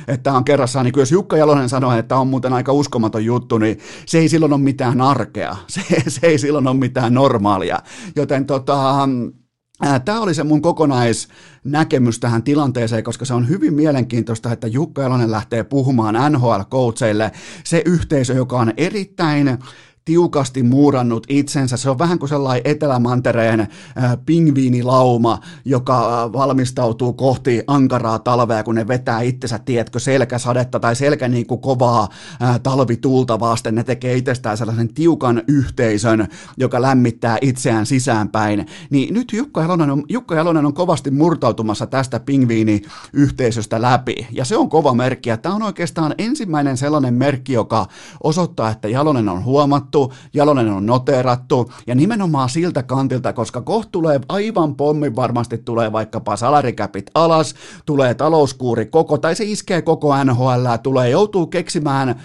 että 0.09 0.33
on 0.33 0.45
kerrassaan, 0.45 0.85
niin 0.85 0.93
kuin 0.93 1.03
jos 1.03 1.13
Jukka 1.13 1.37
Jalonen 1.37 1.69
sanoi, 1.69 1.99
että 1.99 2.17
on 2.17 2.29
muuten 2.29 2.53
aika 2.53 2.73
uskomaton 2.73 3.25
juttu, 3.25 3.59
niin 3.59 3.79
se 4.07 4.19
ei 4.19 4.29
silloin 4.29 4.53
ole 4.53 4.61
mitään 4.61 5.01
arkea, 5.01 5.57
se, 5.67 5.83
se 6.09 6.27
ei 6.27 6.39
silloin 6.39 6.69
ole 6.69 6.77
mitään 6.77 7.15
normaalia, 7.15 7.79
joten 8.17 8.47
tota, 8.47 9.09
Tämä 10.05 10.21
oli 10.21 10.35
se 10.35 10.45
mun 10.45 10.63
kokonaisnäkemys 10.63 12.21
tähän 12.21 12.43
tilanteeseen, 12.43 13.05
koska 13.05 13.25
se 13.25 13.35
on 13.35 13.49
hyvin 13.49 13.75
mielenkiintoista, 13.75 14.53
että 14.53 14.67
Jukka 14.67 15.03
Jalonen 15.03 15.31
lähtee 15.31 15.65
puhumaan 15.65 16.15
NHL-coacheille, 16.15 17.31
se 17.65 17.83
yhteisö, 17.87 18.33
joka 18.33 18.59
on 18.59 18.73
erittäin 18.77 19.59
tiukasti 20.05 20.63
muurannut 20.63 21.27
itsensä. 21.29 21.77
Se 21.77 21.91
on 21.91 21.99
vähän 21.99 22.19
kuin 22.19 22.29
sellainen 22.29 22.63
Etelämantereen 22.65 23.61
äh, 23.61 23.69
pingviinilauma, 24.27 25.39
joka 25.65 26.23
äh, 26.23 26.33
valmistautuu 26.33 27.13
kohti 27.13 27.63
ankaraa 27.67 28.19
talvea, 28.19 28.63
kun 28.63 28.75
ne 28.75 28.89
vetää 28.89 29.21
itsensä, 29.21 29.59
tiedätkö, 29.59 29.99
selkäsadetta 29.99 30.81
tai 30.81 30.97
selkä 30.97 31.29
niin 31.29 31.47
kuin 31.47 31.61
kovaa 31.61 32.09
äh, 32.43 32.61
talvituulta 32.61 33.41
vasten. 33.41 33.75
Ne 33.75 33.85
tekee 33.85 34.17
itsestään 34.17 34.57
sellaisen 34.57 34.95
tiukan 34.95 35.43
yhteisön, 35.49 36.29
joka 36.57 36.83
lämmittää 36.83 37.39
itseään 37.41 37.87
sisäänpäin. 37.87 38.67
Niin 38.91 39.15
nyt 39.15 39.33
Jukka 39.33 39.63
Jalonen 39.63 39.91
on, 39.91 40.03
Jukka 40.09 40.35
Jalonen 40.35 40.67
on 40.67 40.75
kovasti 40.75 41.11
murtautumassa 41.11 41.87
tästä 41.87 42.21
pingviiniyhteisöstä 42.21 43.83
läpi. 43.83 44.27
Ja 44.31 44.45
se 44.45 44.57
on 44.57 44.69
kova 44.69 44.95
merkki. 44.95 45.29
Ja 45.31 45.37
tämä 45.37 45.55
on 45.55 45.63
oikeastaan 45.63 46.15
ensimmäinen 46.19 46.77
sellainen 46.77 47.15
merkki, 47.15 47.53
joka 47.53 47.87
osoittaa, 48.23 48.71
että 48.71 48.89
Jalonen 48.89 49.29
on 49.29 49.45
huomattu, 49.45 49.92
huomattu, 49.99 50.15
Jalonen 50.35 50.69
on 50.69 50.87
noteerattu, 50.87 51.73
ja 51.87 51.95
nimenomaan 51.95 52.49
siltä 52.49 52.83
kantilta, 52.83 53.33
koska 53.33 53.61
kohta 53.61 53.91
tulee 53.93 54.21
aivan 54.29 54.75
pommin 54.75 55.17
varmasti 55.17 55.59
tulee 55.59 55.93
vaikkapa 55.93 56.37
salarikäpit 56.37 57.11
alas, 57.15 57.55
tulee 57.87 58.15
talouskuuri 58.15 58.87
koko, 58.87 59.19
tai 59.19 59.35
se 59.35 59.45
iskee 59.45 59.83
koko 59.83 60.25
NHL, 60.25 60.67
tulee 60.83 61.11
joutuu 61.11 61.47
keksimään 61.47 62.21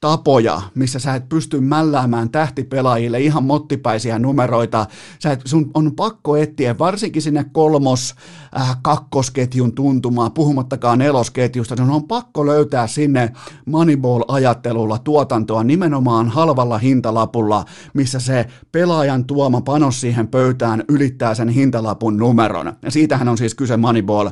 tapoja, 0.00 0.62
missä 0.74 0.98
sä 0.98 1.14
et 1.14 1.28
pysty 1.28 1.60
mälläämään 1.60 2.30
tähtipelaajille 2.30 3.20
ihan 3.20 3.44
mottipäisiä 3.44 4.18
numeroita. 4.18 4.86
Sä 5.22 5.32
et, 5.32 5.40
sun 5.44 5.70
on 5.74 5.92
pakko 5.96 6.36
etsiä 6.36 6.78
varsinkin 6.78 7.22
sinne 7.22 7.44
kolmos, 7.52 8.14
äh, 8.60 8.76
kakkosketjun 8.82 9.74
tuntumaan, 9.74 10.32
puhumattakaan 10.32 10.98
nelosketjusta. 10.98 11.76
Sun 11.76 11.90
on 11.90 12.04
pakko 12.04 12.46
löytää 12.46 12.86
sinne 12.86 13.32
Moneyball-ajattelulla 13.66 14.98
tuotantoa 14.98 15.64
nimenomaan 15.64 16.28
halvalla 16.28 16.78
hintalapulla, 16.78 17.64
missä 17.94 18.20
se 18.20 18.46
pelaajan 18.72 19.24
tuoma 19.24 19.60
panos 19.60 20.00
siihen 20.00 20.28
pöytään 20.28 20.84
ylittää 20.88 21.34
sen 21.34 21.48
hintalapun 21.48 22.16
numeron. 22.16 22.72
Ja 22.82 22.90
siitähän 22.90 23.28
on 23.28 23.38
siis 23.38 23.54
kyse 23.54 23.76
Moneyball. 23.76 24.28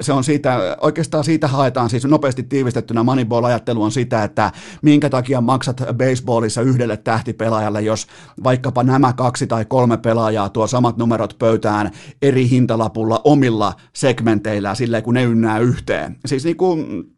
Se 0.00 0.12
on 0.12 0.24
siitä, 0.24 0.76
oikeastaan 0.80 1.24
siitä 1.24 1.48
haetaan 1.48 1.90
siis 1.90 2.04
nopeasti 2.04 2.42
tiivistettynä 2.42 3.02
Moneyball-ajattelu 3.02 3.82
on 3.82 3.92
sitä, 3.92 4.24
että 4.24 4.52
minkä 4.96 5.10
takia 5.10 5.40
maksat 5.40 5.82
baseballissa 5.96 6.62
yhdelle 6.62 6.96
tähtipelaajalle, 6.96 7.82
jos 7.82 8.06
vaikkapa 8.44 8.82
nämä 8.82 9.12
kaksi 9.12 9.46
tai 9.46 9.64
kolme 9.64 9.96
pelaajaa 9.96 10.48
tuo 10.48 10.66
samat 10.66 10.96
numerot 10.96 11.36
pöytään 11.38 11.90
eri 12.22 12.50
hintalapulla 12.50 13.20
omilla 13.24 13.74
segmenteillä 13.92 14.74
silleen, 14.74 15.02
kun 15.02 15.14
ne 15.14 15.24
ynnää 15.24 15.58
yhteen. 15.58 16.16
Siis 16.26 16.44
niin 16.44 16.56
kuin 16.56 17.10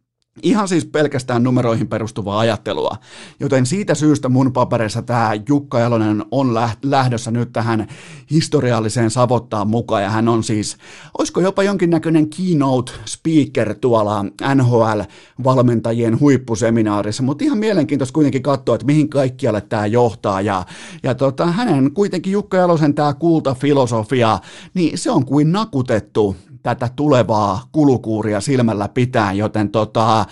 Ihan 0.43 0.69
siis 0.69 0.85
pelkästään 0.85 1.43
numeroihin 1.43 1.89
perustuvaa 1.89 2.39
ajattelua. 2.39 2.97
Joten 3.41 3.67
siitä 3.67 3.95
syystä 3.95 4.29
mun 4.29 4.53
paperissa 4.53 5.03
tämä 5.03 5.31
Jukka 5.49 5.81
Jalonen 5.81 6.25
on 6.31 6.55
lähdössä 6.83 7.31
nyt 7.31 7.53
tähän 7.53 7.87
historialliseen 8.31 9.11
savottaan 9.11 9.69
mukaan. 9.69 10.03
Ja 10.03 10.11
hän 10.11 10.29
on 10.29 10.45
siis, 10.45 10.77
olisiko 11.19 11.41
jopa 11.41 11.63
jonkinnäköinen 11.63 12.31
keynote 12.31 12.93
speaker 13.05 13.75
tuolla 13.75 14.25
NHL-valmentajien 14.55 16.21
huippuseminaarissa. 16.21 17.23
Mutta 17.23 17.45
ihan 17.45 17.59
mielenkiintoista 17.59 18.15
kuitenkin 18.15 18.43
katsoa, 18.43 18.75
että 18.75 18.87
mihin 18.87 19.09
kaikkialle 19.09 19.61
tämä 19.61 19.87
johtaa. 19.87 20.41
Ja, 20.41 20.65
ja 21.03 21.15
tota, 21.15 21.47
hänen 21.47 21.93
kuitenkin 21.93 22.33
Jukka 22.33 22.57
Jalosen 22.57 22.95
tämä 22.95 23.15
kultafilosofia, 23.15 24.39
niin 24.75 24.99
se 24.99 25.11
on 25.11 25.27
kuin 25.27 25.53
nakutettu 25.53 26.37
tätä 26.63 26.91
tulevaa 26.97 27.63
kulukuuria 27.73 28.41
silmällä 28.41 28.89
pitää, 28.89 29.33
joten 29.33 29.69
tota, 29.71 30.27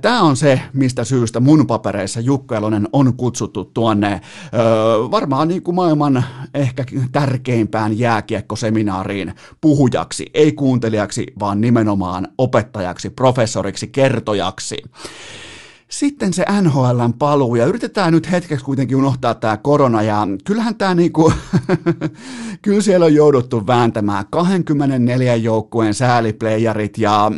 tämä 0.00 0.22
on 0.22 0.36
se, 0.36 0.60
mistä 0.72 1.04
syystä 1.04 1.40
mun 1.40 1.66
papereissa 1.66 2.20
Jukka 2.20 2.56
Elonen 2.56 2.88
on 2.92 3.14
kutsuttu 3.16 3.64
tuonne 3.64 4.20
öö, 4.54 4.60
varmaan 5.10 5.48
niin 5.48 5.62
kuin 5.62 5.74
maailman 5.74 6.24
ehkä 6.54 6.84
tärkeimpään 7.12 7.98
jääkiekkoseminaariin 7.98 9.34
puhujaksi, 9.60 10.26
ei 10.34 10.52
kuuntelijaksi, 10.52 11.26
vaan 11.40 11.60
nimenomaan 11.60 12.28
opettajaksi, 12.38 13.10
professoriksi, 13.10 13.86
kertojaksi. 13.86 14.76
Sitten 15.90 16.32
se 16.32 16.44
NHLn 16.62 17.12
paluu 17.18 17.54
ja 17.54 17.66
yritetään 17.66 18.12
nyt 18.12 18.30
hetkeksi 18.30 18.64
kuitenkin 18.64 18.96
unohtaa 18.96 19.34
tämä 19.34 19.56
korona 19.56 20.02
ja 20.02 20.26
kyllähän 20.44 20.74
tämä 20.74 20.94
niinku, 20.94 21.32
kyllä 22.62 22.80
siellä 22.80 23.06
on 23.06 23.14
jouduttu 23.14 23.66
vääntämään. 23.66 24.24
24 24.30 25.36
joukkueen 25.36 25.94
sääliplayerit 25.94 26.98
ja 26.98 27.32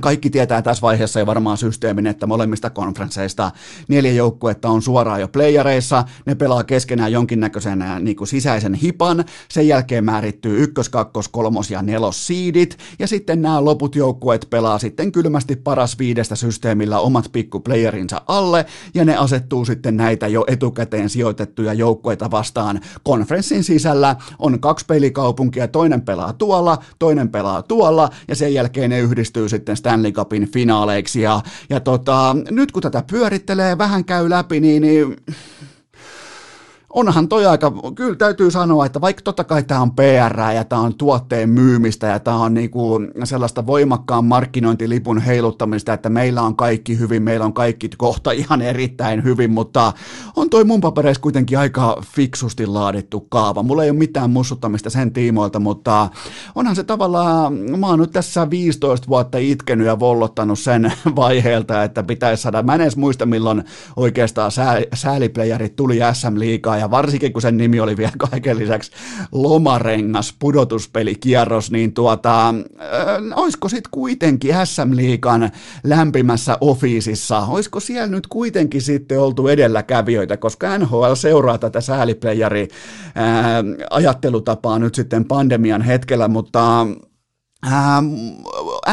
kaikki 0.00 0.30
tietää 0.30 0.62
tässä 0.62 0.82
vaiheessa 0.82 1.18
ja 1.18 1.26
varmaan 1.26 1.56
systeemin, 1.56 2.06
että 2.06 2.26
molemmista 2.26 2.70
konferensseista 2.70 3.50
neljä 3.88 4.12
joukkuetta 4.12 4.68
on 4.68 4.82
suoraan 4.82 5.20
jo 5.20 5.28
playereissa, 5.28 6.04
ne 6.26 6.34
pelaa 6.34 6.64
keskenään 6.64 7.12
jonkinnäköisen 7.12 7.84
niin 8.00 8.16
kuin 8.16 8.28
sisäisen 8.28 8.74
hipan, 8.74 9.24
sen 9.48 9.68
jälkeen 9.68 10.04
määrittyy 10.04 10.62
ykkös, 10.62 10.88
kakkos, 10.88 11.28
kolmos 11.28 11.70
ja 11.70 11.82
nelos 11.82 12.26
seedit, 12.26 12.78
ja 12.98 13.06
sitten 13.06 13.42
nämä 13.42 13.64
loput 13.64 13.96
joukkueet 13.96 14.46
pelaa 14.50 14.78
sitten 14.78 15.12
kylmästi 15.12 15.56
paras 15.56 15.98
viidestä 15.98 16.36
systeemillä 16.36 16.98
omat 16.98 17.28
pikkuplayerinsa 17.32 18.22
alle, 18.26 18.66
ja 18.94 19.04
ne 19.04 19.16
asettuu 19.16 19.64
sitten 19.64 19.96
näitä 19.96 20.28
jo 20.28 20.44
etukäteen 20.46 21.10
sijoitettuja 21.10 21.72
joukkueita 21.72 22.30
vastaan. 22.30 22.80
Konferenssin 23.02 23.64
sisällä. 23.64 24.16
On 24.38 24.60
kaksi 24.60 24.84
pelikaupunkia, 24.86 25.68
toinen 25.68 26.02
pelaa 26.02 26.32
tuolla, 26.32 26.78
toinen 26.98 27.28
pelaa 27.28 27.62
tuolla, 27.62 28.08
ja 28.28 28.36
sen 28.36 28.54
jälkeen 28.54 28.90
ne 28.90 29.00
yhdistyy 29.00 29.48
sitten 29.48 29.67
sitten 29.68 29.76
Stanley 29.76 30.12
Cupin 30.12 30.52
finaaleiksi. 30.52 31.20
Ja, 31.20 31.40
ja 31.70 31.80
tota, 31.80 32.36
nyt 32.50 32.72
kun 32.72 32.82
tätä 32.82 33.04
pyörittelee, 33.10 33.78
vähän 33.78 34.04
käy 34.04 34.30
läpi, 34.30 34.60
niin, 34.60 34.82
niin 34.82 35.16
onhan 36.94 37.28
toi 37.28 37.46
aika, 37.46 37.72
kyllä 37.94 38.16
täytyy 38.16 38.50
sanoa, 38.50 38.86
että 38.86 39.00
vaikka 39.00 39.22
totta 39.22 39.44
kai 39.44 39.62
tämä 39.62 39.80
on 39.80 39.90
PR 39.90 40.40
ja 40.54 40.64
tämä 40.64 40.82
on 40.82 40.94
tuotteen 40.94 41.50
myymistä 41.50 42.06
ja 42.06 42.18
tämä 42.18 42.36
on 42.36 42.54
niinku 42.54 43.00
sellaista 43.24 43.66
voimakkaan 43.66 44.24
markkinointilipun 44.24 45.20
heiluttamista, 45.20 45.92
että 45.92 46.08
meillä 46.08 46.42
on 46.42 46.56
kaikki 46.56 46.98
hyvin, 46.98 47.22
meillä 47.22 47.46
on 47.46 47.52
kaikki 47.52 47.90
kohta 47.96 48.30
ihan 48.30 48.62
erittäin 48.62 49.24
hyvin, 49.24 49.50
mutta 49.50 49.92
on 50.36 50.50
toi 50.50 50.64
mun 50.64 50.80
papereissa 50.80 51.20
kuitenkin 51.20 51.58
aika 51.58 52.02
fiksusti 52.14 52.66
laadittu 52.66 53.20
kaava. 53.20 53.62
Mulla 53.62 53.84
ei 53.84 53.90
ole 53.90 53.98
mitään 53.98 54.30
mussuttamista 54.30 54.90
sen 54.90 55.12
tiimoilta, 55.12 55.60
mutta 55.60 56.08
onhan 56.54 56.76
se 56.76 56.84
tavallaan, 56.84 57.54
mä 57.54 57.86
oon 57.86 57.98
nyt 57.98 58.12
tässä 58.12 58.50
15 58.50 59.08
vuotta 59.08 59.38
itkenyt 59.38 59.86
ja 59.86 59.98
vollottanut 59.98 60.58
sen 60.58 60.92
vaiheelta, 61.16 61.82
että 61.84 62.02
pitäisi 62.02 62.42
saada, 62.42 62.62
mä 62.62 62.74
en 62.74 62.80
edes 62.80 62.96
muista 62.96 63.26
milloin 63.26 63.64
oikeastaan 63.96 64.50
sää, 64.50 64.80
sääliplayerit 64.94 65.76
tuli 65.76 65.98
SM 66.12 66.38
Liigaa 66.38 66.77
ja 66.78 66.90
varsinkin 66.90 67.32
kun 67.32 67.42
sen 67.42 67.56
nimi 67.56 67.80
oli 67.80 67.96
vielä 67.96 68.12
kaiken 68.30 68.58
lisäksi 68.58 68.92
Lomarengas 69.32 70.34
pudotuspelikierros, 70.38 71.70
niin 71.70 71.94
tuota, 71.94 72.48
äh, 72.48 72.54
olisiko 73.36 73.68
sitten 73.68 73.90
kuitenkin 73.90 74.54
SM 74.64 74.96
Liikan 74.96 75.50
lämpimässä 75.84 76.58
ofiisissa, 76.60 77.40
olisiko 77.40 77.80
siellä 77.80 78.06
nyt 78.06 78.26
kuitenkin 78.26 78.82
sitten 78.82 79.20
oltu 79.20 79.48
edelläkävijöitä, 79.48 80.36
koska 80.36 80.78
NHL 80.78 81.14
seuraa 81.14 81.58
tätä 81.58 81.80
sääliplayeri 81.80 82.68
äh, 83.06 83.86
ajattelutapaa 83.90 84.78
nyt 84.78 84.94
sitten 84.94 85.24
pandemian 85.24 85.82
hetkellä, 85.82 86.28
mutta 86.28 86.86
äh, 87.66 88.02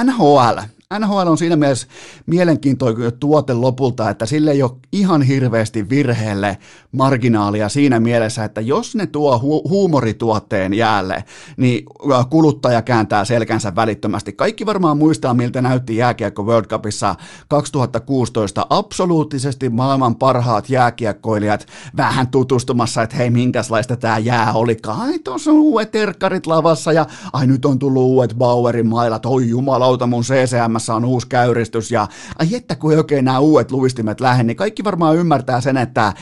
NHL– 0.04 0.60
NHL 1.00 1.27
on 1.27 1.38
siinä 1.38 1.56
mielessä 1.56 1.88
mielenkiintoinen 2.25 3.13
tuote 3.20 3.54
lopulta, 3.54 4.10
että 4.10 4.25
sille 4.25 4.51
ei 4.51 4.63
ole 4.63 4.72
ihan 4.92 5.22
hirveästi 5.22 5.89
virheelle 5.89 6.58
marginaalia 6.92 7.70
siinä 7.70 8.00
mielessä, 8.00 8.44
että 8.44 8.62
jos 8.62 8.96
ne 8.96 9.08
tuo 9.08 9.38
hu- 9.38 9.70
huumorituotteen 9.70 10.74
jäälle, 10.74 11.24
niin 11.58 11.86
kuluttaja 12.30 12.82
kääntää 12.82 13.25
selkänsä 13.25 13.75
välittömästi. 13.75 14.34
Kaikki 14.34 14.65
varmaan 14.65 14.98
muistaa, 14.98 15.34
miltä 15.34 15.62
näytti 15.62 15.98
jääkiekko 15.98 16.44
World 16.44 16.68
Cupissa 16.68 17.15
2016. 17.48 18.68
Absoluuttisesti 18.70 19.70
maailman 19.70 20.15
parhaat 20.15 20.70
jääkiekkoilijat 20.70 21.65
vähän 21.98 22.27
tutustumassa, 22.27 23.01
että 23.01 23.15
hei, 23.15 23.30
minkälaista 23.30 23.96
tämä 23.96 24.18
jää 24.18 24.54
olikaan. 24.54 25.01
Ai, 25.01 25.20
tuossa 25.20 25.51
on 25.51 25.58
uudet 25.58 25.92
terkkarit 25.92 26.48
lavassa 26.48 26.92
ja 26.92 27.06
ai 27.34 27.48
nyt 27.48 27.65
on 27.65 27.80
tullut 27.80 28.04
uudet 28.04 28.38
Bauerin 28.38 28.88
mailat. 28.88 29.25
Oi 29.25 29.50
jumalauta, 29.50 30.08
mun 30.08 30.24
CCM 30.24 30.75
maailmassa 30.75 30.96
on 30.96 31.05
uusi 31.05 31.27
käyristys 31.27 31.91
ja 31.91 32.08
ai 32.39 32.55
että 32.55 32.75
kun 32.75 32.91
ei 32.91 32.98
oikein 32.98 33.25
nämä 33.25 33.39
uudet 33.39 33.72
luistimet 33.72 34.22
lähde, 34.22 34.44
niin 34.44 34.58
kaikki 34.58 34.84
varmaan 34.84 35.15
ymmärtää 35.15 35.62
sen, 35.62 35.77
että 35.77 36.13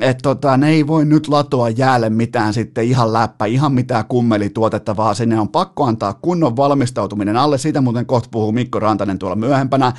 et 0.00 0.18
tota, 0.22 0.56
ne 0.56 0.68
ei 0.68 0.86
voi 0.86 1.04
nyt 1.04 1.28
latoa 1.28 1.68
jäälle 1.68 2.10
mitään 2.10 2.54
sitten 2.54 2.84
ihan 2.84 3.12
läppä, 3.12 3.44
ihan 3.44 3.72
mitään 3.72 4.04
kummelituotetta, 4.04 4.96
vaan 4.96 5.14
sinne 5.14 5.40
on 5.40 5.48
pakko 5.48 5.84
antaa 5.84 6.14
kunnon 6.14 6.56
valmistautuminen 6.56 7.36
alle. 7.36 7.58
Siitä 7.58 7.80
muuten 7.80 8.06
kohta 8.06 8.28
puhuu 8.32 8.52
Mikko 8.52 8.78
Rantanen 8.78 9.18
tuolla 9.18 9.36
myöhempänä, 9.36 9.92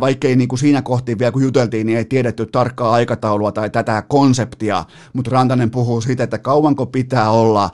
vaikkei 0.00 0.36
niin 0.36 0.48
kuin 0.48 0.58
siinä 0.58 0.82
kohti 0.82 1.18
vielä 1.18 1.32
kun 1.32 1.42
juteltiin, 1.42 1.86
niin 1.86 1.98
ei 1.98 2.04
tiedetty 2.04 2.46
tarkkaa 2.46 2.92
aikataulua 2.92 3.52
tai 3.52 3.70
tätä 3.70 4.02
konseptia, 4.02 4.84
mutta 5.12 5.30
Rantanen 5.30 5.70
puhuu 5.70 6.00
siitä, 6.00 6.24
että 6.24 6.38
kauanko 6.38 6.86
pitää 6.86 7.30
olla 7.30 7.70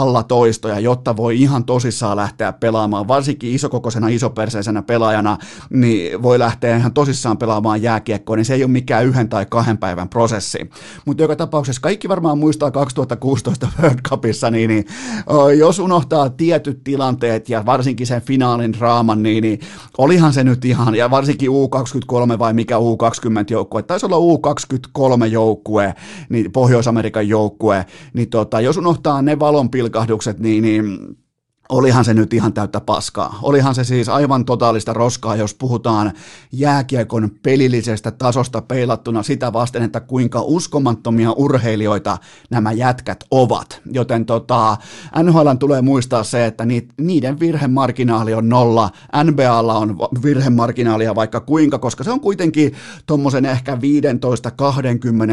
alla 0.00 0.22
toistoja, 0.22 0.78
jotta 0.78 1.16
voi 1.16 1.40
ihan 1.40 1.64
tosissaan 1.64 2.16
lähteä 2.16 2.52
pelaamaan, 2.52 3.08
varsinkin 3.08 3.54
isokokoisena 3.54 4.08
isoperseisenä 4.08 4.82
pelaajana, 4.82 5.38
niin 5.70 6.22
voi 6.22 6.38
lähteä 6.38 6.76
ihan 6.76 6.92
tosissaan 6.92 7.38
pelaamaan 7.38 7.82
jääkiekkoa, 7.82 8.36
niin 8.36 8.44
se 8.44 8.54
ei 8.54 8.64
ole 8.64 8.70
mikään 8.70 9.06
yhden 9.06 9.28
tai 9.28 9.46
kahden 9.46 9.78
päivän 9.78 10.08
prosessi. 10.08 10.70
Mutta 11.06 11.22
joka 11.22 11.36
tapauksessa 11.36 11.82
kaikki 11.82 12.08
varmaan 12.08 12.38
muistaa 12.38 12.70
2016 12.70 13.68
World 13.82 14.00
Cupissa, 14.08 14.50
niin, 14.50 14.68
niin 14.68 14.84
jos 15.58 15.78
unohtaa 15.78 16.30
tietyt 16.30 16.84
tilanteet 16.84 17.48
ja 17.48 17.66
varsinkin 17.66 18.06
sen 18.06 18.22
finaalin 18.22 18.72
draaman, 18.72 19.22
niin, 19.22 19.42
niin 19.42 19.60
olihan 19.98 20.32
se 20.32 20.44
nyt 20.44 20.64
ihan, 20.64 20.94
ja 20.94 21.10
varsinkin 21.10 21.50
U23 21.50 22.38
vai 22.38 22.52
mikä 22.52 22.76
U20 22.76 22.80
joukkue, 23.50 23.82
taisi 23.82 24.06
olla 24.06 24.16
U23 24.16 25.26
joukkue, 25.26 25.94
niin 26.28 26.52
Pohjois-Amerikan 26.52 27.28
joukkue, 27.28 27.86
niin 28.12 28.30
tota, 28.30 28.60
jos 28.60 28.76
unohtaa 28.76 29.22
ne 29.22 29.38
valonpilkut, 29.38 29.81
pilkahdukset, 29.82 30.38
niin, 30.38 30.62
niin 30.62 30.98
Olihan 31.72 32.04
se 32.04 32.14
nyt 32.14 32.32
ihan 32.32 32.52
täyttä 32.52 32.80
paskaa. 32.80 33.38
Olihan 33.42 33.74
se 33.74 33.84
siis 33.84 34.08
aivan 34.08 34.44
totaalista 34.44 34.92
roskaa, 34.92 35.36
jos 35.36 35.54
puhutaan 35.54 36.12
jääkiekon 36.52 37.30
pelillisestä 37.42 38.10
tasosta 38.10 38.62
peilattuna 38.62 39.22
sitä 39.22 39.52
vasten, 39.52 39.82
että 39.82 40.00
kuinka 40.00 40.42
uskomattomia 40.42 41.32
urheilijoita 41.32 42.18
nämä 42.50 42.72
jätkät 42.72 43.24
ovat. 43.30 43.80
Joten 43.92 44.26
tota, 44.26 44.76
NHL 45.22 45.50
tulee 45.58 45.82
muistaa 45.82 46.24
se, 46.24 46.46
että 46.46 46.64
niiden 47.00 47.40
virhemarginaali 47.40 48.34
on 48.34 48.48
nolla. 48.48 48.90
NBAlla 49.24 49.74
on 49.74 49.98
virhemarginaalia 50.22 51.14
vaikka 51.14 51.40
kuinka, 51.40 51.78
koska 51.78 52.04
se 52.04 52.10
on 52.10 52.20
kuitenkin 52.20 52.72
tuommoisen 53.06 53.46
ehkä 53.46 53.74
15-20 53.74 53.78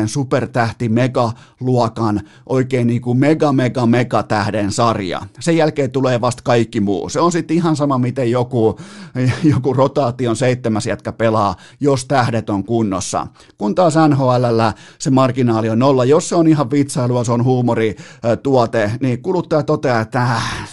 supertähti 0.05 0.89
megaluokan 0.89 2.21
oikein 2.45 2.87
niin 2.87 3.01
kuin 3.01 3.17
mega 3.17 3.53
mega 3.53 3.85
mega 3.85 4.23
tähden 4.23 4.71
sarja. 4.71 5.21
Sen 5.39 5.57
jälkeen 5.57 5.91
tulee 5.91 6.21
vasta 6.29 6.43
kaikki 6.43 6.79
muu. 6.79 7.09
Se 7.09 7.19
on 7.19 7.31
sitten 7.31 7.57
ihan 7.57 7.75
sama, 7.75 7.97
miten 7.97 8.31
joku, 8.31 8.79
joku 9.53 9.73
rotaation 9.73 10.35
seitsemäs 10.35 10.85
jätkä 10.85 11.11
pelaa, 11.11 11.55
jos 11.79 12.05
tähdet 12.05 12.49
on 12.49 12.63
kunnossa. 12.63 13.27
Kun 13.57 13.75
taas 13.75 13.93
NHL 14.09 14.61
se 14.99 15.09
marginaali 15.09 15.69
on 15.69 15.79
nolla. 15.79 16.05
Jos 16.05 16.29
se 16.29 16.35
on 16.35 16.47
ihan 16.47 16.71
vitsailua, 16.71 17.23
se 17.23 17.31
on 17.31 17.43
huumorituote, 17.43 18.91
niin 19.01 19.21
kuluttaja 19.21 19.63
toteaa, 19.63 20.01
että 20.01 20.21
äh, 20.21 20.67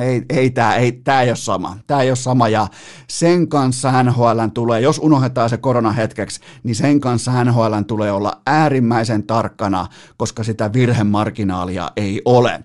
ei, 0.00 0.22
ei 0.28 0.50
tämä 0.50 0.74
ei, 0.74 0.92
tää 0.92 1.22
ei 1.22 1.30
ole 1.30 1.36
sama. 1.36 1.76
Tämä 1.86 2.02
ei 2.02 2.10
ole 2.10 2.16
sama 2.16 2.48
ja 2.48 2.66
sen 3.08 3.48
kanssa 3.48 4.02
NHL 4.02 4.40
tulee, 4.54 4.80
jos 4.80 4.98
unohdetaan 4.98 5.50
se 5.50 5.56
korona 5.56 5.92
hetkeksi, 5.92 6.40
niin 6.62 6.74
sen 6.74 7.00
kanssa 7.00 7.44
NHL 7.44 7.74
tulee 7.86 8.12
olla 8.12 8.40
äärimmäisen 8.46 9.22
tarkkana, 9.22 9.86
koska 10.16 10.44
sitä 10.44 10.72
virhemarginaalia 10.72 11.90
ei 11.96 12.22
ole. 12.24 12.64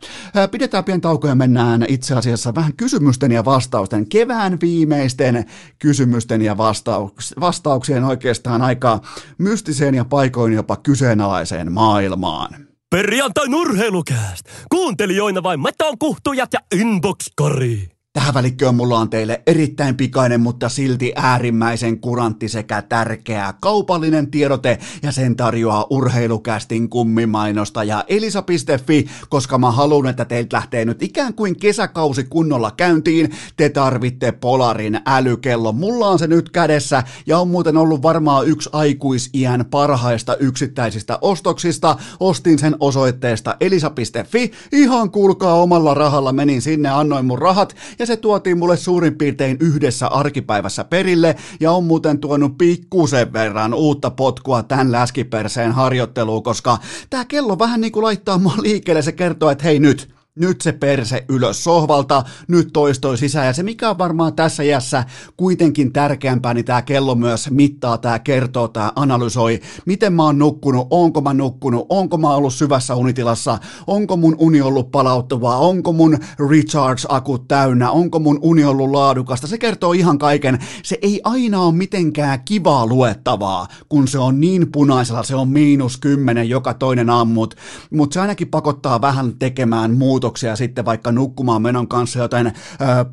Pidetään 0.52 0.84
pieni 0.84 1.02
tauko 1.02 1.28
ja 1.28 1.36
mennään 1.36 1.86
itse 1.88 2.16
asiassa 2.16 2.37
asiassa 2.38 2.56
vähän 2.56 2.74
kysymysten 2.74 3.32
ja 3.32 3.46
vastausten, 3.46 4.10
kevään 4.10 4.58
viimeisten 4.62 5.46
kysymysten 5.80 6.42
ja 6.42 6.58
vastauks, 6.58 7.34
vastauksien 7.40 8.04
oikeastaan 8.04 8.62
aika 8.62 9.00
mystiseen 9.38 9.96
ja 9.96 10.06
paikoin 10.06 10.54
jopa 10.54 10.76
kyseenalaiseen 10.76 11.72
maailmaan. 11.72 12.68
Perjantai 12.90 13.48
urheilukääst! 13.54 14.46
Kuuntelijoina 14.70 15.44
vain 15.44 15.62
meton 15.62 15.98
kuhtujat 15.98 16.54
ja 16.54 16.60
inbox-kori. 16.80 17.97
Tähän 18.18 18.34
välikköön 18.34 18.76
mulla 18.76 19.00
on 19.00 19.10
teille 19.10 19.42
erittäin 19.48 19.98
pikainen, 19.98 20.42
mutta 20.42 20.70
silti 20.70 21.14
äärimmäisen 21.16 22.00
kurantti 22.00 22.50
sekä 22.50 22.82
tärkeä 22.82 23.54
kaupallinen 23.62 24.32
tiedote 24.32 24.80
ja 25.04 25.12
sen 25.12 25.36
tarjoaa 25.36 25.88
urheilukästin 25.90 26.90
kummimainosta 26.90 27.84
ja 27.84 28.04
elisa.fi, 28.08 29.08
koska 29.30 29.58
mä 29.58 29.72
haluan, 29.72 30.08
että 30.08 30.26
teiltä 30.26 30.58
lähtee 30.58 30.86
nyt 30.86 31.04
ikään 31.04 31.34
kuin 31.34 31.60
kesäkausi 31.60 32.24
kunnolla 32.24 32.72
käyntiin. 32.72 33.32
Te 33.58 33.70
tarvitte 33.70 34.32
Polarin 34.32 35.00
älykello. 35.06 35.72
Mulla 35.72 36.08
on 36.08 36.20
se 36.20 36.28
nyt 36.28 36.50
kädessä 36.50 37.04
ja 37.28 37.40
on 37.40 37.48
muuten 37.48 37.78
ollut 37.78 38.02
varmaan 38.02 38.48
yksi 38.48 38.70
aikuisiän 38.74 39.66
parhaista 39.66 40.36
yksittäisistä 40.36 41.20
ostoksista. 41.22 41.98
Ostin 42.20 42.60
sen 42.60 42.76
osoitteesta 42.80 43.56
elisa.fi. 43.60 44.52
Ihan 44.72 45.12
kuulkaa 45.12 45.54
omalla 45.54 45.94
rahalla 45.94 46.34
menin 46.34 46.62
sinne, 46.62 46.90
annoin 46.90 47.26
mun 47.26 47.40
rahat 47.40 47.76
ja 48.00 48.07
se 48.08 48.18
tuotiin 48.18 48.58
mulle 48.58 48.78
suurin 48.78 49.18
piirtein 49.18 49.58
yhdessä 49.60 50.08
arkipäivässä 50.08 50.84
perille 50.84 51.36
ja 51.60 51.72
on 51.72 51.84
muuten 51.84 52.20
tuonut 52.20 52.58
pikkusen 52.58 53.34
verran 53.34 53.74
uutta 53.74 54.12
potkua 54.12 54.64
tämän 54.64 54.92
läskiperseen 54.92 55.72
harjoitteluun, 55.72 56.44
koska 56.44 56.78
tämä 57.10 57.26
kello 57.26 57.60
vähän 57.60 57.82
niin 57.82 57.92
kuin 57.92 58.04
laittaa 58.04 58.38
mua 58.38 58.54
liikkeelle, 58.62 59.02
se 59.02 59.12
kertoo, 59.12 59.50
että 59.50 59.64
hei 59.64 59.80
nyt, 59.80 60.17
nyt 60.40 60.62
se 60.62 60.72
perse 60.72 61.26
ylös 61.30 61.64
sohvalta, 61.64 62.24
nyt 62.48 62.70
toistoi 62.74 63.18
sisään. 63.18 63.48
Ja 63.48 63.54
se 63.54 63.64
mikä 63.64 63.90
on 63.90 63.98
varmaan 63.98 64.34
tässä 64.34 64.64
jässä 64.64 65.04
kuitenkin 65.38 65.94
tärkeämpää, 65.94 66.54
niin 66.54 66.66
tämä 66.66 66.82
kello 66.82 67.16
myös 67.16 67.52
mittaa, 67.52 67.98
tämä 67.98 68.20
kertoo, 68.20 68.68
tämä 68.68 68.92
analysoi, 68.96 69.60
miten 69.86 70.14
mä 70.14 70.24
oon 70.24 70.40
nukkunut, 70.40 70.88
onko 70.90 71.22
mä 71.22 71.34
nukkunut, 71.34 71.86
onko 71.90 72.18
mä 72.18 72.36
ollut 72.36 72.54
syvässä 72.54 72.96
unitilassa, 72.96 73.60
onko 73.88 74.18
mun 74.18 74.36
uni 74.40 74.62
ollut 74.62 74.92
palauttuvaa, 74.92 75.58
onko 75.58 75.94
mun 75.94 76.18
recharge-akut 76.50 77.48
täynnä, 77.48 77.92
onko 77.92 78.20
mun 78.20 78.40
uni 78.42 78.64
ollut 78.66 78.92
laadukasta. 78.92 79.48
Se 79.48 79.58
kertoo 79.58 79.94
ihan 79.94 80.18
kaiken. 80.18 80.60
Se 80.84 80.98
ei 81.02 81.22
aina 81.24 81.62
ole 81.62 81.74
mitenkään 81.74 82.42
kivaa 82.46 82.88
luettavaa, 82.88 83.68
kun 83.90 84.08
se 84.08 84.20
on 84.20 84.40
niin 84.40 84.72
punaisella, 84.72 85.24
se 85.24 85.36
on 85.36 85.50
miinus 85.50 85.98
kymmenen 85.98 86.50
joka 86.50 86.74
toinen 86.74 87.10
ammut, 87.10 87.56
mutta 87.92 88.14
se 88.14 88.20
ainakin 88.20 88.48
pakottaa 88.48 89.02
vähän 89.02 89.34
tekemään 89.40 89.98
muuta 89.98 90.27
muutoksia 90.28 90.56
sitten 90.56 90.86
vaikka 90.86 91.12
nukkumaan 91.12 91.62
menon 91.62 91.88
kanssa, 91.88 92.20
joten 92.20 92.54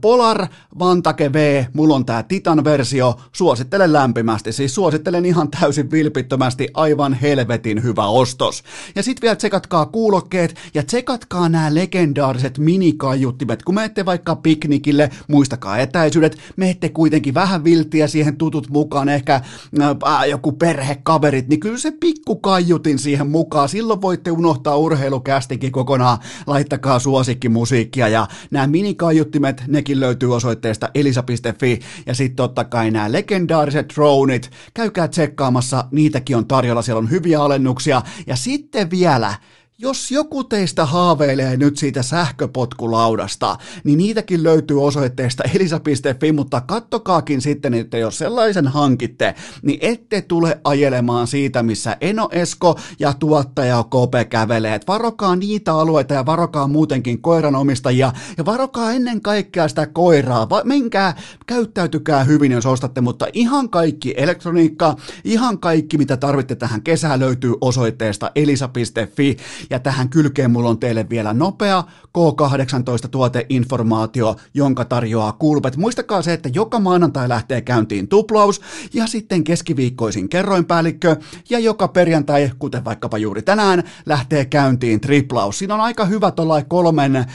Polar 0.01 0.47
Vantake 0.79 1.33
V, 1.33 1.65
mulla 1.73 1.95
on 1.95 2.07
tää 2.07 2.23
Titan-versio, 2.23 3.15
suosittelen 3.33 3.93
lämpimästi, 3.93 4.53
siis 4.53 4.75
suosittelen 4.75 5.25
ihan 5.25 5.49
täysin 5.51 5.91
vilpittömästi, 5.91 6.69
aivan 6.75 7.15
helvetin 7.15 7.83
hyvä 7.83 8.07
ostos. 8.07 8.63
Ja 8.95 9.03
sitten 9.03 9.23
vielä 9.23 9.37
tsekatkaa 9.37 9.87
kuulokkeet 9.87 10.55
ja 10.75 10.83
tsekatkaa 10.83 11.49
nämä 11.49 11.75
legendaariset 11.75 12.59
minikaiuttimet, 12.59 13.63
kun 13.63 13.75
menette 13.75 14.05
vaikka 14.05 14.37
piknikille, 14.37 15.11
muistakaa 15.29 15.79
etäisyydet, 15.79 16.39
menette 16.57 16.89
kuitenkin 16.89 17.35
vähän 17.35 17.65
viltiä 17.65 18.07
siihen 18.07 18.37
tutut 18.37 18.71
mukaan, 18.71 19.09
ehkä 19.09 19.35
äh, 19.81 20.29
joku 20.29 20.53
perhekaverit, 20.53 21.49
niin 21.49 21.61
kyllä 21.61 21.79
se 21.79 21.91
pikku 21.91 22.37
kaiutin 22.37 22.99
siihen 22.99 23.27
mukaan, 23.27 23.69
silloin 23.69 24.03
voitte 24.03 24.31
unohtaa 24.31 24.77
urheilukästikin 24.77 25.73
kokonaan, 25.73 26.19
laittakaa 26.47 26.99
suosikkimusiikkia. 27.05 28.09
Ja 28.09 28.29
nämä 28.51 28.67
minikaiuttimet, 28.67 29.65
nekin 29.69 30.01
löytyy 30.01 30.35
osoitteesta 30.35 30.89
elisa.fi 30.95 31.81
ja 32.07 32.15
sitten 32.15 32.37
totta 32.37 32.65
kai 32.65 32.91
nämä 32.91 33.13
legendaariset 33.13 33.93
droneit, 33.95 34.51
käykää 34.75 35.09
tsekkaamassa, 35.09 35.85
niitäkin 35.91 36.37
on 36.37 36.47
tarjolla, 36.47 36.83
siellä 36.83 36.99
on 36.99 37.11
hyviä 37.11 37.43
alennuksia. 37.43 38.03
Ja 38.27 38.37
sitten 38.37 38.91
vielä 38.91 39.35
jos 39.79 40.11
joku 40.11 40.45
teistä 40.45 40.85
haaveilee 40.85 41.57
nyt 41.57 41.77
siitä 41.77 42.03
sähköpotkulaudasta, 42.03 43.57
niin 43.85 43.99
niitäkin 43.99 44.43
löytyy 44.43 44.85
osoitteesta 44.85 45.43
elisa.fi, 45.55 46.33
mutta 46.33 46.61
kattokaakin 46.61 47.41
sitten, 47.41 47.75
että 47.75 47.99
jos 47.99 48.19
sellaisen 48.19 48.69
hankitte, 48.69 49.35
niin 49.63 49.79
ette 49.83 50.23
tule 50.23 50.61
ajelemaan 50.65 51.27
siitä, 51.27 51.63
missä 51.63 51.97
Eno 52.01 52.29
Esko 52.33 52.79
ja 52.99 53.13
tuottaja 53.13 53.85
Kope 53.91 54.25
kävelee. 54.25 54.81
Varokaa 54.89 55.37
niitä 55.37 55.75
alueita 55.75 56.15
ja 56.15 56.27
varokaa 56.27 56.69
muutenkin 56.69 57.23
koiranomistajia 57.23 58.13
ja 58.39 58.45
varokaa 58.45 58.93
ennen 58.93 59.21
kaikkea 59.21 59.69
sitä 59.69 59.87
koiraa. 59.87 60.51
Va- 60.51 60.65
menkää, 60.65 61.17
käyttäytykää 61.47 62.25
hyvin, 62.25 62.53
jos 62.53 62.67
ostatte, 62.67 63.01
mutta 63.01 63.27
ihan 63.33 63.71
kaikki 63.71 64.15
elektroniikka, 64.17 64.97
ihan 65.25 65.59
kaikki, 65.59 65.99
mitä 65.99 66.17
tarvitte 66.17 66.55
tähän 66.55 66.83
kesään 66.83 67.21
löytyy 67.21 67.55
osoitteesta 67.61 68.31
elisa.fi 68.35 69.37
ja 69.71 69.79
tähän 69.79 70.09
kylkeen 70.09 70.51
mulla 70.51 70.71
on 70.71 70.79
teille 70.79 71.07
vielä 71.11 71.33
nopea 71.33 71.85
K18-tuoteinformaatio, 72.19 74.37
jonka 74.55 74.85
tarjoaa 74.85 75.33
Kulpet. 75.33 75.77
Muistakaa 75.77 76.23
se, 76.23 76.33
että 76.33 76.51
joka 76.55 76.81
maanantai 76.81 77.29
lähtee 77.29 77.61
käyntiin 77.61 78.09
tuplaus 78.09 78.61
ja 78.95 79.07
sitten 79.07 79.45
keskiviikkoisin 79.45 80.29
kerroinpäällikkö 80.29 81.17
ja 81.51 81.59
joka 81.59 81.89
perjantai, 81.89 82.51
kuten 82.59 82.85
vaikkapa 82.85 83.19
juuri 83.19 83.43
tänään, 83.43 83.83
lähtee 84.07 84.45
käyntiin 84.45 85.01
triplaus. 85.01 85.59
Siinä 85.59 85.75
on 85.75 85.81
aika 85.81 86.05
hyvä 86.05 86.31
tuollainen 86.31 86.69
kolmen, 86.69 87.17
äh, 87.17 87.27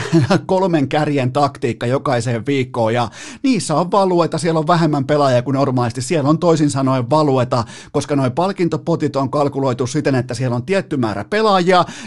kolmen 0.46 0.88
kärjen 0.88 1.32
taktiikka 1.32 1.86
jokaiseen 1.86 2.46
viikkoon 2.46 2.94
ja 2.94 3.10
niissä 3.42 3.74
on 3.74 3.90
valueta, 3.90 4.38
siellä 4.38 4.60
on 4.60 4.66
vähemmän 4.66 5.04
pelaajia 5.04 5.42
kuin 5.42 5.54
normaalisti, 5.54 6.02
siellä 6.02 6.30
on 6.30 6.38
toisin 6.38 6.70
sanoen 6.70 7.10
valueta, 7.10 7.64
koska 7.92 8.16
noin 8.16 8.32
palkintopotit 8.32 9.16
on 9.16 9.30
kalkuloitu 9.30 9.86
siten, 9.86 10.14
että 10.14 10.34
siellä 10.34 10.56
on 10.56 10.66
tietty 10.66 10.96
määrä 10.96 11.24
pelaajia, 11.24 11.35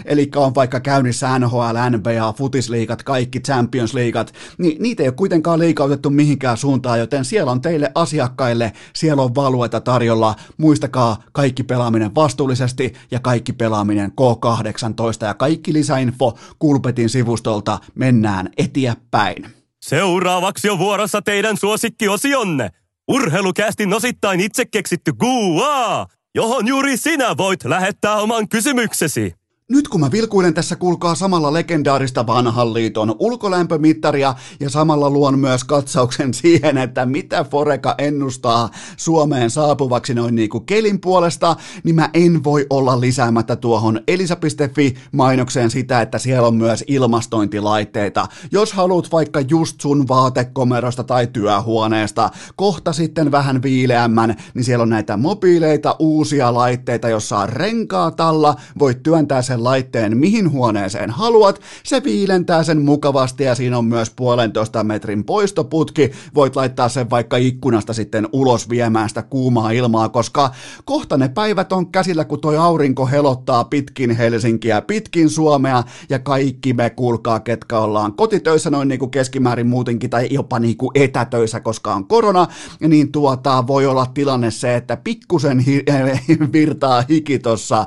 eli 0.05 0.29
on 0.35 0.55
vaikka 0.55 0.79
käynnissä 0.79 1.39
NHL, 1.39 1.75
NBA, 1.97 2.33
futisliigat, 2.33 3.03
kaikki 3.03 3.39
Champions 3.39 3.93
Leagueat, 3.93 4.33
niin 4.57 4.81
niitä 4.81 5.03
ei 5.03 5.09
ole 5.09 5.15
kuitenkaan 5.15 5.59
liikautettu 5.59 6.09
mihinkään 6.09 6.57
suuntaan, 6.57 6.99
joten 6.99 7.25
siellä 7.25 7.51
on 7.51 7.61
teille 7.61 7.91
asiakkaille, 7.95 8.71
siellä 8.95 9.21
on 9.21 9.35
valueta 9.35 9.81
tarjolla. 9.81 10.35
Muistakaa 10.57 11.23
kaikki 11.31 11.63
pelaaminen 11.63 12.15
vastuullisesti 12.15 12.93
ja 13.11 13.19
kaikki 13.19 13.53
pelaaminen 13.53 14.11
K18 14.11 15.25
ja 15.25 15.33
kaikki 15.33 15.73
lisäinfo 15.73 16.37
Kulpetin 16.59 17.09
sivustolta 17.09 17.79
mennään 17.95 18.49
eteenpäin. 18.57 19.45
Seuraavaksi 19.81 20.69
on 20.69 20.79
vuorossa 20.79 21.21
teidän 21.21 21.57
suosikkiosionne. 21.57 22.69
Urheilukästin 23.07 23.93
osittain 23.93 24.39
itse 24.39 24.65
keksitty 24.65 25.13
Guaa, 25.13 26.07
johon 26.39 26.67
juuri 26.67 26.97
sinä 26.97 27.37
voit 27.37 27.63
lähettää 27.63 28.15
oman 28.15 28.49
kysymyksesi. 28.49 29.38
Nyt 29.71 29.87
kun 29.87 29.99
mä 29.99 30.11
vilkuilen 30.11 30.53
tässä, 30.53 30.75
kuulkaa 30.75 31.15
samalla 31.15 31.53
legendaarista 31.53 32.27
vanhan 32.27 32.73
liiton 32.73 33.15
ulkolämpömittaria 33.19 34.35
ja 34.59 34.69
samalla 34.69 35.09
luon 35.09 35.39
myös 35.39 35.63
katsauksen 35.63 36.33
siihen, 36.41 36.77
että 36.77 37.05
mitä 37.05 37.43
Foreka 37.43 37.95
ennustaa 37.97 38.69
Suomeen 38.97 39.49
saapuvaksi 39.49 40.13
noin 40.13 40.35
niin 40.35 40.49
kuin 40.49 40.65
kelin 40.65 41.01
puolesta, 41.01 41.55
niin 41.83 41.95
mä 41.95 42.09
en 42.13 42.43
voi 42.43 42.65
olla 42.69 43.01
lisäämättä 43.01 43.55
tuohon 43.55 44.01
elisa.fi 44.07 44.95
mainokseen 45.11 45.71
sitä, 45.71 46.01
että 46.01 46.19
siellä 46.19 46.47
on 46.47 46.55
myös 46.55 46.83
ilmastointilaitteita. 46.87 48.27
Jos 48.51 48.73
haluat 48.73 49.11
vaikka 49.11 49.41
just 49.41 49.81
sun 49.81 50.07
vaatekomerosta 50.07 51.03
tai 51.03 51.27
työhuoneesta 51.27 52.29
kohta 52.55 52.93
sitten 52.93 53.31
vähän 53.31 53.61
viileämmän, 53.61 54.35
niin 54.53 54.63
siellä 54.63 54.83
on 54.83 54.89
näitä 54.89 55.17
mobiileita 55.17 55.95
uusia 55.99 56.53
laitteita, 56.53 57.09
jossa 57.09 57.37
on 57.37 57.49
renkaat 57.49 58.19
alla, 58.19 58.55
voit 58.79 59.03
työntää 59.03 59.41
sen 59.41 59.58
sen 59.59 59.63
laitteen 59.63 60.17
mihin 60.17 60.51
huoneeseen 60.51 61.09
haluat, 61.09 61.61
se 61.83 62.03
viilentää 62.03 62.63
sen 62.63 62.81
mukavasti 62.81 63.43
ja 63.43 63.55
siinä 63.55 63.77
on 63.77 63.85
myös 63.85 64.09
puolentoista 64.09 64.83
metrin 64.83 65.23
poistoputki, 65.23 66.11
voit 66.35 66.55
laittaa 66.55 66.89
sen 66.89 67.09
vaikka 67.09 67.37
ikkunasta 67.37 67.93
sitten 67.93 68.27
ulos 68.31 68.69
viemään 68.69 69.09
sitä 69.09 69.21
kuumaa 69.21 69.71
ilmaa, 69.71 70.09
koska 70.09 70.51
kohta 70.85 71.17
ne 71.17 71.29
päivät 71.29 71.71
on 71.71 71.91
käsillä, 71.91 72.25
kun 72.25 72.41
toi 72.41 72.57
aurinko 72.57 73.05
helottaa 73.07 73.63
pitkin 73.63 74.11
Helsinkiä, 74.11 74.81
pitkin 74.81 75.29
Suomea 75.29 75.83
ja 76.09 76.19
kaikki 76.19 76.73
me 76.73 76.89
kuulkaa, 76.89 77.39
ketkä 77.39 77.79
ollaan 77.79 78.13
kotitöissä 78.13 78.69
noin 78.69 78.87
niin 78.87 78.99
kuin 78.99 79.11
keskimäärin 79.11 79.67
muutenkin 79.67 80.09
tai 80.09 80.27
jopa 80.31 80.59
niin 80.59 80.77
kuin 80.77 80.91
etätöissä, 80.95 81.59
koska 81.59 81.93
on 81.93 82.07
korona, 82.07 82.47
niin 82.79 83.11
tuota, 83.11 83.67
voi 83.67 83.85
olla 83.85 84.05
tilanne 84.05 84.51
se, 84.51 84.75
että 84.75 84.97
pikkusen 84.97 85.59
hi- 85.59 85.85
virtaa 86.53 87.03
hiki 87.09 87.39
tuossa 87.39 87.85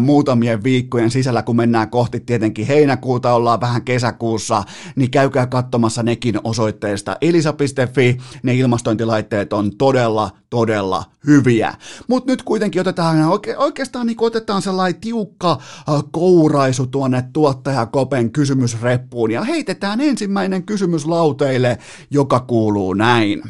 muutamien 0.00 0.62
viikkojen 0.64 1.05
kuukauden 1.06 1.10
sisällä, 1.10 1.42
kun 1.42 1.56
mennään 1.56 1.90
kohti 1.90 2.20
tietenkin 2.20 2.66
heinäkuuta, 2.66 3.32
ollaan 3.32 3.60
vähän 3.60 3.82
kesäkuussa, 3.82 4.64
niin 4.96 5.10
käykää 5.10 5.46
katsomassa 5.46 6.02
nekin 6.02 6.40
osoitteesta 6.44 7.16
elisa.fi. 7.20 8.18
Ne 8.42 8.54
ilmastointilaitteet 8.54 9.52
on 9.52 9.70
todella, 9.78 10.30
todella 10.50 11.04
hyviä. 11.26 11.74
Mutta 12.08 12.32
nyt 12.32 12.42
kuitenkin 12.42 12.80
otetaan 12.80 13.28
oike, 13.28 13.56
oikeastaan 13.56 14.06
niin 14.06 14.16
otetaan 14.20 14.62
sellainen 14.62 15.00
tiukka 15.00 15.50
äh, 15.52 16.02
kouraisu 16.10 16.86
tuonne 16.86 17.24
tuottajakopen 17.32 18.32
kysymysreppuun 18.32 19.30
ja 19.30 19.44
heitetään 19.44 20.00
ensimmäinen 20.00 20.62
kysymys 20.62 21.06
lauteille, 21.06 21.78
joka 22.10 22.40
kuuluu 22.40 22.94
näin. 22.94 23.42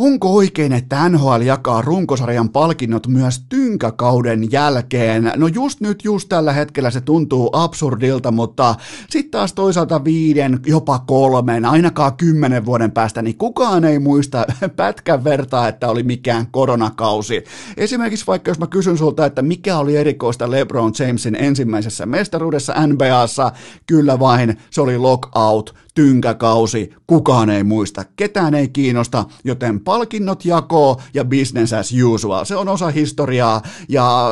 Onko 0.00 0.34
oikein, 0.34 0.72
että 0.72 1.08
NHL 1.08 1.40
jakaa 1.40 1.82
runkosarjan 1.82 2.48
palkinnot 2.48 3.06
myös 3.06 3.44
tynkäkauden 3.48 4.52
jälkeen? 4.52 5.32
No 5.36 5.46
just 5.46 5.80
nyt, 5.80 6.04
just 6.04 6.28
tällä 6.28 6.52
hetkellä 6.52 6.90
se 6.90 7.00
tuntuu 7.00 7.50
absurdilta, 7.52 8.30
mutta 8.30 8.74
sitten 9.10 9.30
taas 9.30 9.52
toisaalta 9.52 10.04
viiden, 10.04 10.60
jopa 10.66 10.98
kolmen, 10.98 11.64
ainakaan 11.64 12.16
kymmenen 12.16 12.66
vuoden 12.66 12.92
päästä, 12.92 13.22
niin 13.22 13.38
kukaan 13.38 13.84
ei 13.84 13.98
muista 13.98 14.44
pätkän 14.76 15.24
vertaa, 15.24 15.68
että 15.68 15.88
oli 15.88 16.02
mikään 16.02 16.46
koronakausi. 16.50 17.44
Esimerkiksi 17.76 18.26
vaikka 18.26 18.50
jos 18.50 18.58
mä 18.58 18.66
kysyn 18.66 18.98
sulta, 18.98 19.26
että 19.26 19.42
mikä 19.42 19.78
oli 19.78 19.96
erikoista 19.96 20.50
LeBron 20.50 20.92
Jamesin 20.98 21.34
ensimmäisessä 21.34 22.06
mestaruudessa 22.06 22.86
NBAssa, 22.86 23.52
kyllä 23.86 24.18
vain 24.18 24.58
se 24.70 24.80
oli 24.80 24.98
lockout 24.98 25.85
tynkäkausi, 25.96 26.90
kukaan 27.06 27.50
ei 27.50 27.64
muista, 27.64 28.04
ketään 28.16 28.54
ei 28.54 28.68
kiinnosta, 28.68 29.24
joten 29.44 29.80
palkinnot 29.80 30.44
jakoo 30.44 31.00
ja 31.14 31.24
business 31.24 31.72
as 31.72 31.92
usual. 32.04 32.44
Se 32.44 32.56
on 32.56 32.68
osa 32.68 32.90
historiaa 32.90 33.62
ja, 33.88 34.28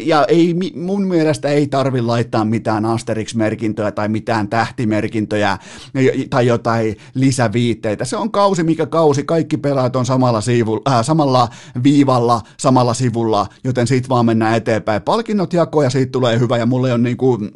ja 0.00 0.24
ei, 0.24 0.54
mun 0.74 1.02
mielestä 1.02 1.48
ei 1.48 1.66
tarvi 1.66 2.00
laittaa 2.00 2.44
mitään 2.44 2.84
Asterix-merkintöjä 2.84 3.92
tai 3.92 4.08
mitään 4.08 4.48
tähtimerkintöjä 4.48 5.58
tai 6.30 6.46
jotain 6.46 6.96
lisäviitteitä. 7.14 8.04
Se 8.04 8.16
on 8.16 8.30
kausi 8.30 8.62
mikä 8.62 8.86
kausi, 8.86 9.24
kaikki 9.24 9.56
pelaajat 9.56 9.96
on 9.96 10.06
samalla, 10.06 10.40
siivu, 10.40 10.80
äh, 10.88 11.04
samalla 11.04 11.48
viivalla, 11.82 12.40
samalla 12.56 12.94
sivulla, 12.94 13.46
joten 13.64 13.86
siitä 13.86 14.08
vaan 14.08 14.26
mennään 14.26 14.56
eteenpäin. 14.56 15.02
Palkinnot 15.02 15.52
jakoo 15.52 15.82
ja 15.82 15.90
siitä 15.90 16.12
tulee 16.12 16.38
hyvä 16.38 16.58
ja 16.58 16.66
mulle 16.66 16.92
on 16.92 17.02
niin 17.02 17.16
kuin 17.16 17.50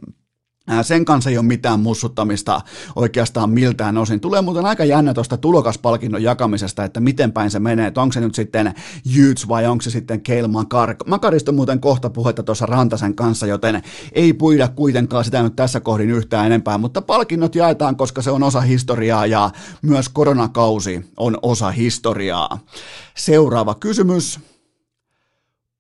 sen 0.83 1.05
kanssa 1.05 1.31
ei 1.31 1.39
ole 1.39 1.47
mitään 1.47 1.81
mussuttamista 1.81 2.61
oikeastaan 2.97 3.51
miltään 3.51 3.99
osin. 3.99 4.21
Tulee 4.21 4.43
muuten 4.43 4.67
aika 4.67 4.85
jännä 4.85 5.15
tuosta 5.15 5.37
tulokaspalkinnon 5.37 6.23
jakamisesta, 6.23 6.85
että 6.85 7.01
miten 7.01 7.33
päin 7.33 7.51
se 7.51 7.61
menee, 7.61 7.87
että 7.87 8.03
onko 8.03 8.13
se 8.13 8.21
nyt 8.21 8.35
sitten 8.35 8.75
Jyts 9.05 9.49
vai 9.49 9.67
onko 9.67 9.83
se 9.83 9.91
sitten 9.91 10.21
Keil 10.21 10.49
Makar. 10.49 10.95
Makarista 11.07 11.53
muuten 11.53 11.81
kohta 11.81 12.11
puhetta 12.11 12.43
tuossa 12.43 12.67
Rantasen 12.67 13.15
kanssa, 13.15 13.47
joten 13.47 13.83
ei 14.13 14.33
puida 14.33 14.69
kuitenkaan 14.69 15.25
sitä 15.25 15.43
nyt 15.43 15.57
tässä 15.57 15.81
kohdin 15.81 16.11
yhtään 16.11 16.47
enempää, 16.47 16.79
mutta 16.79 17.03
palkinnot 17.03 17.55
jaetaan, 17.55 17.97
koska 17.97 18.23
se 18.23 18.31
on 18.31 18.43
osa 18.43 18.61
historiaa 18.61 19.27
ja 19.27 19.51
myös 19.83 20.09
koronakausi 20.09 21.11
on 21.17 21.39
osa 21.43 21.71
historiaa. 21.71 22.59
Seuraava 23.17 23.75
kysymys. 23.75 24.52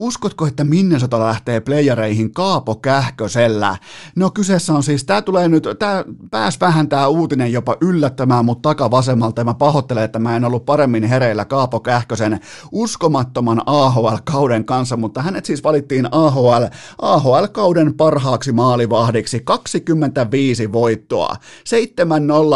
Uskotko, 0.02 0.46
että 0.46 0.64
Minnesota 0.64 1.20
lähtee 1.20 1.60
playereihin 1.60 2.32
Kaapo 2.32 2.74
Kähkösellä? 2.74 3.76
No 4.16 4.30
kyseessä 4.30 4.72
on 4.72 4.82
siis, 4.82 5.04
tämä 5.04 5.22
tulee 5.22 5.48
nyt, 5.48 5.64
tämä 5.78 6.04
pääs 6.30 6.60
vähän 6.60 6.88
tämä 6.88 7.06
uutinen 7.06 7.52
jopa 7.52 7.76
yllättämään 7.80 8.44
mut 8.44 8.62
takavasemmalta 8.62 9.40
ja 9.40 9.44
mä 9.44 9.54
pahoittelen, 9.54 10.04
että 10.04 10.18
mä 10.18 10.36
en 10.36 10.44
ollut 10.44 10.66
paremmin 10.66 11.04
hereillä 11.04 11.44
Kaapo 11.44 11.80
Kähkösen 11.80 12.40
uskomattoman 12.72 13.62
AHL-kauden 13.66 14.64
kanssa, 14.64 14.96
mutta 14.96 15.22
hänet 15.22 15.44
siis 15.44 15.64
valittiin 15.64 16.08
AHL, 16.12 16.64
AHL-kauden 17.02 17.94
parhaaksi 17.94 18.52
maalivahdiksi 18.52 19.40
25 19.44 20.72
voittoa, 20.72 21.36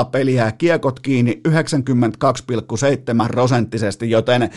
7-0 0.05 0.11
peliä, 0.11 0.53
kiekot 0.53 1.01
kiinni 1.01 1.40
92,7 1.49 1.55
prosenttisesti, 3.29 4.11
joten 4.11 4.42
äh, 4.42 4.51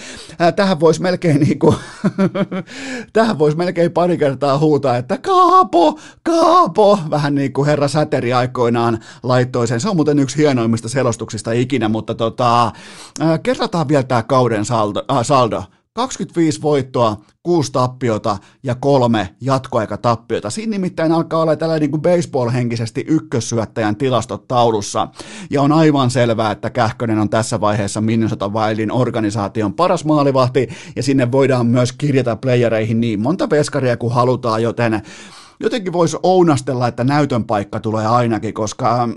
tähän 0.56 0.80
voisi 0.80 1.02
melkein 1.02 1.40
niinku 1.40 1.76
tähän 3.14 3.40
voisi 3.40 3.58
melkein 3.58 3.92
pari 3.92 4.18
kertaa 4.18 4.58
huutaa, 4.58 4.98
että 4.98 5.18
Kaapo, 5.18 6.00
Kaapo, 6.24 7.00
vähän 7.10 7.36
niin 7.36 7.54
kuin 7.54 7.66
herra 7.66 7.88
Säteri 7.88 8.34
aikoinaan 8.34 9.00
laittoi 9.24 9.68
sen. 9.68 9.80
Se 9.80 9.90
on 9.90 9.96
muuten 9.96 10.20
yksi 10.20 10.38
hienoimmista 10.38 10.90
selostuksista 10.90 11.52
ikinä, 11.52 11.90
mutta 11.90 12.16
tota, 12.16 12.66
äh, 13.22 13.40
kerrataan 13.44 13.88
vielä 13.88 14.04
tämä 14.04 14.24
kauden 14.24 14.66
saldo. 14.66 15.04
Äh, 15.12 15.26
saldo. 15.26 15.64
25 16.00 16.62
voittoa, 16.62 17.18
6 17.44 17.72
tappiota 17.72 18.38
ja 18.64 18.76
kolme 18.76 19.36
jatkoaikatappiota. 19.42 20.50
Siinä 20.50 20.70
nimittäin 20.70 21.12
alkaa 21.12 21.42
olla 21.42 21.56
tällainen 21.56 21.82
niin 21.82 21.92
kuin 21.92 22.02
baseball-henkisesti 22.02 23.06
ykkössyöttäjän 23.08 23.96
tilastot 23.96 24.48
taulussa. 24.48 25.08
Ja 25.50 25.62
on 25.62 25.72
aivan 25.72 26.12
selvää, 26.12 26.52
että 26.52 26.70
Kähkönen 26.70 27.20
on 27.20 27.30
tässä 27.30 27.62
vaiheessa 27.62 28.02
Minnesota 28.02 28.50
Wildin 28.50 28.92
organisaation 28.92 29.74
paras 29.74 30.06
maalivahti, 30.06 30.70
ja 30.96 31.04
sinne 31.04 31.32
voidaan 31.32 31.68
myös 31.68 31.92
kirjata 31.94 32.36
playereihin 32.36 33.02
niin 33.02 33.22
monta 33.22 33.50
veskaria 33.50 33.98
kuin 33.98 34.14
halutaan, 34.14 34.64
joten 34.64 35.02
jotenkin 35.60 35.94
voisi 35.94 36.18
ounastella, 36.24 36.88
että 36.88 37.04
näytön 37.04 37.44
paikka 37.44 37.80
tulee 37.80 38.08
ainakin, 38.08 38.54
koska 38.54 39.10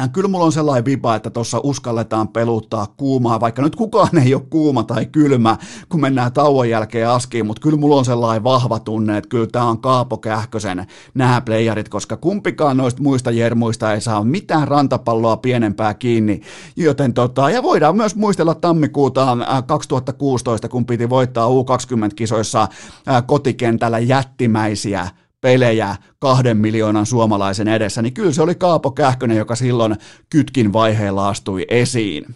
Äh, 0.00 0.10
kyllä 0.12 0.28
mulla 0.28 0.44
on 0.44 0.52
sellainen 0.52 0.84
vipa, 0.84 1.14
että 1.14 1.30
tuossa 1.30 1.60
uskalletaan 1.62 2.28
peluttaa 2.28 2.86
kuumaa, 2.96 3.40
vaikka 3.40 3.62
nyt 3.62 3.76
kukaan 3.76 4.18
ei 4.18 4.34
ole 4.34 4.42
kuuma 4.50 4.82
tai 4.82 5.06
kylmä, 5.06 5.56
kun 5.88 6.00
mennään 6.00 6.32
tauon 6.32 6.68
jälkeen 6.68 7.08
askiin, 7.08 7.46
mutta 7.46 7.60
kyllä 7.62 7.76
mulla 7.76 7.96
on 7.96 8.04
sellainen 8.04 8.44
vahva 8.44 8.78
tunne, 8.78 9.16
että 9.16 9.28
kyllä 9.28 9.46
tämä 9.46 9.64
on 9.64 9.80
Kaapo 9.80 10.18
Kähkösen 10.18 10.86
nämä 11.14 11.40
playerit, 11.40 11.88
koska 11.88 12.16
kumpikaan 12.16 12.76
noista 12.76 13.02
muista 13.02 13.30
jermuista 13.30 13.94
ei 13.94 14.00
saa 14.00 14.24
mitään 14.24 14.68
rantapalloa 14.68 15.36
pienempää 15.36 15.94
kiinni, 15.94 16.40
joten 16.76 17.14
tota, 17.14 17.50
ja 17.50 17.62
voidaan 17.62 17.96
myös 17.96 18.16
muistella 18.16 18.54
tammikuuta 18.54 19.36
2016, 19.66 20.66
äh, 20.66 20.70
kun 20.70 20.86
piti 20.86 21.10
voittaa 21.10 21.48
U20-kisoissa 21.48 22.68
äh, 23.08 23.26
kotikentällä 23.26 23.98
jättimäisiä 23.98 25.08
pelejä 25.42 25.96
kahden 26.18 26.56
miljoonan 26.56 27.06
suomalaisen 27.06 27.68
edessä, 27.68 28.02
niin 28.02 28.14
kyllä 28.14 28.32
se 28.32 28.42
oli 28.42 28.54
Kaapo 28.54 28.90
Kähkönen, 28.90 29.36
joka 29.36 29.54
silloin 29.56 29.96
kytkin 30.30 30.72
vaiheella 30.72 31.28
astui 31.28 31.64
esiin. 31.68 32.34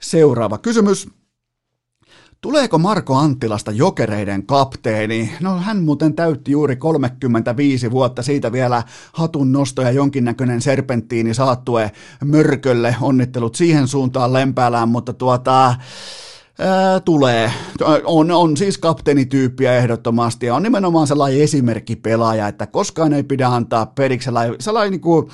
Seuraava 0.00 0.58
kysymys. 0.58 1.08
Tuleeko 2.40 2.78
Marko 2.78 3.14
Anttilasta 3.14 3.70
jokereiden 3.70 4.46
kapteeni? 4.46 5.32
No 5.40 5.58
hän 5.58 5.82
muuten 5.82 6.14
täytti 6.14 6.52
juuri 6.52 6.76
35 6.76 7.90
vuotta, 7.90 8.22
siitä 8.22 8.52
vielä 8.52 8.82
hatun 9.12 9.52
nosto 9.52 9.82
ja 9.82 9.90
jonkinnäköinen 9.90 10.60
serpenttiini 10.60 11.34
saattue 11.34 11.90
mörkölle. 12.24 12.96
Onnittelut 13.00 13.54
siihen 13.54 13.88
suuntaan 13.88 14.32
lempäälään, 14.32 14.88
mutta 14.88 15.12
tuota, 15.12 15.74
Ää, 16.58 17.00
tulee. 17.00 17.52
On, 18.04 18.30
on 18.30 18.56
siis 18.56 18.78
kapteenityyppiä 18.78 19.76
ehdottomasti 19.76 20.46
ja 20.46 20.54
on 20.54 20.62
nimenomaan 20.62 21.06
sellainen 21.06 21.40
esimerkkipelaaja, 21.40 22.48
että 22.48 22.66
koskaan 22.66 23.12
ei 23.12 23.22
pidä 23.22 23.48
antaa 23.48 23.86
periksi 23.86 24.24
sellainen, 24.24 24.56
sellainen 24.60 24.90
niin 24.90 25.00
kuin, 25.00 25.28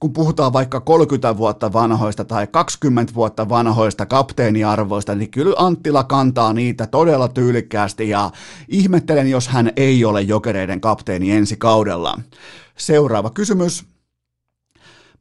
kun 0.00 0.12
puhutaan 0.12 0.52
vaikka 0.52 0.80
30 0.80 1.36
vuotta 1.36 1.72
vanhoista 1.72 2.24
tai 2.24 2.46
20 2.46 3.14
vuotta 3.14 3.48
vanhoista 3.48 4.06
kapteeniarvoista, 4.06 5.14
niin 5.14 5.30
kyllä 5.30 5.54
Anttila 5.58 6.04
kantaa 6.04 6.52
niitä 6.52 6.86
todella 6.86 7.28
tyylikkäästi 7.28 8.08
ja 8.08 8.30
ihmettelen, 8.68 9.30
jos 9.30 9.48
hän 9.48 9.72
ei 9.76 10.04
ole 10.04 10.22
jokereiden 10.22 10.80
kapteeni 10.80 11.32
ensi 11.32 11.56
kaudella. 11.56 12.20
Seuraava 12.76 13.30
kysymys. 13.30 13.97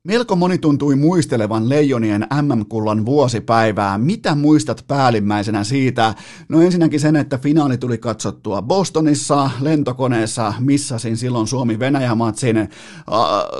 Melko 0.08 0.36
moni 0.36 0.58
tuntui 0.58 0.96
muistelevan 0.96 1.70
Leijonien 1.70 2.28
MM-kullan 2.42 3.06
vuosipäivää. 3.06 3.98
Mitä 3.98 4.36
muistat 4.36 4.86
päällimmäisenä 4.88 5.64
siitä? 5.64 6.14
No 6.50 6.62
ensinnäkin 6.62 7.00
sen, 7.00 7.16
että 7.16 7.38
finaali 7.38 7.78
tuli 7.78 7.98
katsottua 7.98 8.62
Bostonissa, 8.62 9.50
lentokoneessa, 9.62 10.54
missasin 10.60 11.18
silloin 11.18 11.48
Suomi-Venäjä-matsin. 11.48 12.70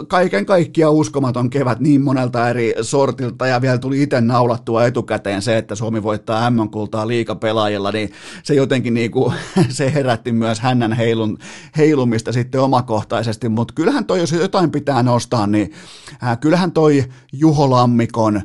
Kaiken 0.08 0.46
kaikkia 0.46 0.90
uskomaton 0.90 1.50
kevät 1.50 1.80
niin 1.80 2.02
monelta 2.02 2.50
eri 2.50 2.74
sortilta 2.82 3.48
ja 3.48 3.62
vielä 3.62 3.78
tuli 3.78 4.02
itse 4.04 4.22
naulattua 4.22 4.86
etukäteen 4.86 5.42
se, 5.42 5.58
että 5.58 5.76
Suomi 5.76 6.04
voittaa 6.04 6.50
MM-kultaa 6.50 7.08
liikapelaajilla, 7.08 7.92
niin 7.92 8.12
se 8.44 8.54
jotenkin 8.54 8.94
niin 8.94 9.12
kuin, 9.12 9.34
se 9.70 9.94
herätti 9.94 10.32
myös 10.32 10.60
hännän 10.60 10.94
heilun, 10.94 11.38
heilumista 11.78 12.32
sitten 12.32 12.62
omakohtaisesti, 12.62 13.50
mutta 13.50 13.74
kyllähän 13.74 14.06
toi, 14.06 14.20
jos 14.20 14.32
jotain 14.32 14.72
pitää 14.72 15.04
nostaa, 15.04 15.48
niin 15.48 15.72
kyllähän 16.38 16.72
toi 16.72 17.06
Juho 17.34 17.70
Lammikon 17.70 18.42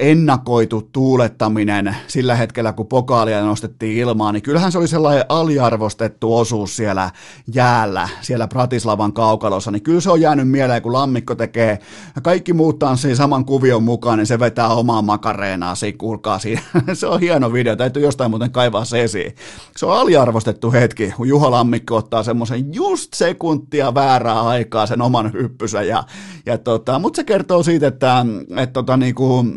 ennakoitu 0.00 0.88
tuulettaminen 0.92 1.96
sillä 2.06 2.34
hetkellä, 2.34 2.72
kun 2.72 2.86
pokaalia 2.86 3.44
nostettiin 3.44 3.96
ilmaan, 3.96 4.34
niin 4.34 4.42
kyllähän 4.42 4.72
se 4.72 4.78
oli 4.78 4.88
sellainen 4.88 5.24
aliarvostettu 5.28 6.36
osuus 6.36 6.76
siellä 6.76 7.10
jäällä, 7.54 8.08
siellä 8.20 8.48
Pratislavan 8.48 9.12
kaukalossa, 9.12 9.70
niin 9.70 9.82
kyllä 9.82 10.00
se 10.00 10.10
on 10.10 10.20
jäänyt 10.20 10.48
mieleen, 10.48 10.82
kun 10.82 10.92
Lammikko 10.92 11.34
tekee, 11.34 11.78
kaikki 12.22 12.52
muut 12.52 12.78
tanssii 12.78 13.16
saman 13.16 13.44
kuvion 13.44 13.82
mukaan, 13.82 14.18
niin 14.18 14.26
se 14.26 14.38
vetää 14.38 14.68
omaa 14.68 15.02
makareenaa, 15.02 15.74
siinä 15.74 15.98
kuulkaa 15.98 16.38
siinä. 16.38 16.62
se 16.92 17.06
on 17.06 17.20
hieno 17.20 17.52
video, 17.52 17.76
täytyy 17.76 18.02
jostain 18.02 18.30
muuten 18.30 18.50
kaivaa 18.50 18.84
se 18.84 19.02
esiin. 19.02 19.34
Se 19.76 19.86
on 19.86 19.96
aliarvostettu 19.96 20.72
hetki, 20.72 21.12
kun 21.16 21.28
Juho 21.28 21.50
Lammikko 21.50 21.96
ottaa 21.96 22.22
semmoisen 22.22 22.74
just 22.74 23.14
sekuntia 23.14 23.94
väärää 23.94 24.42
aikaa 24.42 24.86
sen 24.86 25.02
oman 25.02 25.32
hyppysä, 25.32 25.82
ja, 25.82 26.04
ja 26.46 26.58
tota, 26.58 26.98
mutta 26.98 27.16
se 27.16 27.24
kertoo 27.24 27.62
siitä, 27.62 27.86
että, 27.86 28.26
että 28.56 28.72
tota, 28.72 28.96
niinku, 28.96 29.42
Äh, 29.42 29.51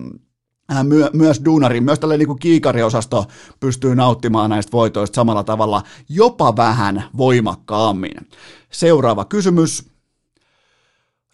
My, 0.84 1.10
myös 1.14 1.42
duunari, 1.46 1.82
myös 1.82 2.00
tällainen 2.00 2.28
niin 2.28 2.40
kiikariosasto 2.40 3.26
pystyy 3.60 3.96
nauttimaan 3.96 4.50
näistä 4.50 4.72
voitoista 4.72 5.16
samalla 5.16 5.44
tavalla, 5.44 5.84
jopa 6.10 6.56
vähän 6.56 7.04
voimakkaammin. 7.18 8.14
Seuraava 8.72 9.26
kysymys. 9.26 9.95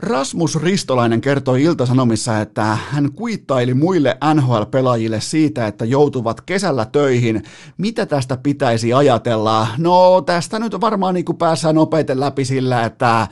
Rasmus 0.02 0.56
Ristolainen 0.56 1.22
kertoi 1.22 1.64
Iltasanomissa, 1.64 2.42
että 2.42 2.78
hän 2.90 3.12
kuittaili 3.12 3.74
muille 3.74 4.18
NHL-pelaajille 4.34 5.22
siitä, 5.22 5.68
että 5.68 5.86
joutuvat 5.86 6.42
kesällä 6.42 6.86
töihin. 6.86 7.44
Mitä 7.78 8.06
tästä 8.06 8.38
pitäisi 8.38 8.94
ajatella? 8.94 9.68
No 9.78 10.22
tästä 10.22 10.60
nyt 10.60 10.82
varmaan 10.82 11.14
niin 11.14 11.26
päässään 11.38 11.76
nopeiten 11.76 12.20
läpi 12.20 12.46
sillä, 12.46 12.84
että 12.84 13.28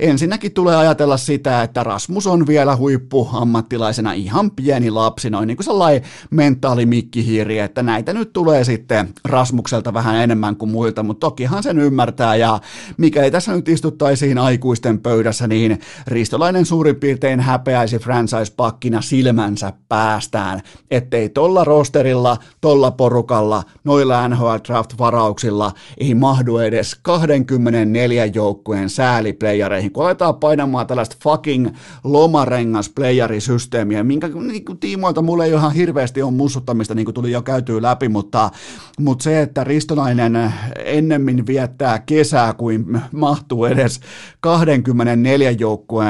ensinnäkin 0.00 0.52
tulee 0.52 0.76
ajatella 0.76 1.16
sitä, 1.16 1.62
että 1.62 1.82
Rasmus 1.84 2.26
on 2.26 2.46
vielä 2.46 2.76
huippu 2.76 3.28
ammattilaisena 3.32 4.12
ihan 4.12 4.50
pieni 4.50 4.90
lapsi, 4.90 5.30
noin 5.30 5.46
niin 5.46 5.56
kuin 5.56 5.64
sellainen 5.64 6.02
mentaalimikkihiiri, 6.30 7.58
että 7.58 7.82
näitä 7.82 8.12
nyt 8.12 8.32
tulee 8.32 8.64
sitten 8.64 9.08
Rasmukselta 9.24 9.94
vähän 9.94 10.16
enemmän 10.16 10.56
kuin 10.56 10.70
muilta, 10.70 11.02
mutta 11.02 11.26
tokihan 11.26 11.62
sen 11.62 11.78
ymmärtää 11.78 12.36
ja 12.36 12.60
mikäli 12.96 13.30
tässä 13.30 13.52
nyt 13.52 13.68
istuttaisiin 13.68 14.38
aikuisten 14.38 15.00
pöydässä, 15.00 15.46
niin 15.46 15.78
Ristolainen 16.14 16.66
suurin 16.66 16.96
piirtein 16.96 17.40
häpeäisi 17.40 17.98
franchise-pakkina 17.98 19.00
silmänsä 19.00 19.72
päästään, 19.88 20.60
ettei 20.90 21.28
tolla 21.28 21.64
rosterilla, 21.64 22.36
tolla 22.60 22.90
porukalla, 22.90 23.62
noilla 23.84 24.28
NHL 24.28 24.56
Draft-varauksilla 24.68 25.72
ei 25.98 26.14
mahdu 26.14 26.58
edes 26.58 26.94
24 27.02 28.26
joukkueen 28.26 28.90
sääliplayereihin, 28.90 29.92
kun 29.92 30.04
aletaan 30.04 30.34
painamaan 30.34 30.86
tällaista 30.86 31.16
fucking 31.22 31.68
lomarengas 32.04 32.88
playerisysteemiä, 32.88 34.04
minkä 34.04 34.28
niin 34.28 34.64
kuin, 34.64 34.78
tiimoilta 34.78 35.22
mulle 35.22 35.44
ei 35.44 35.50
ihan 35.50 35.72
hirveästi 35.72 36.22
on 36.22 36.34
mussuttamista, 36.34 36.94
niin 36.94 37.04
kuin 37.04 37.14
tuli 37.14 37.32
jo 37.32 37.42
käytyä 37.42 37.82
läpi, 37.82 38.08
mutta, 38.08 38.50
mutta 38.98 39.22
se, 39.22 39.40
että 39.40 39.64
Ristolainen 39.64 40.52
ennemmin 40.84 41.46
viettää 41.46 41.98
kesää 41.98 42.52
kuin 42.52 43.00
mahtuu 43.12 43.64
edes 43.64 44.00
24 44.40 45.50
joukkueen 45.50 46.03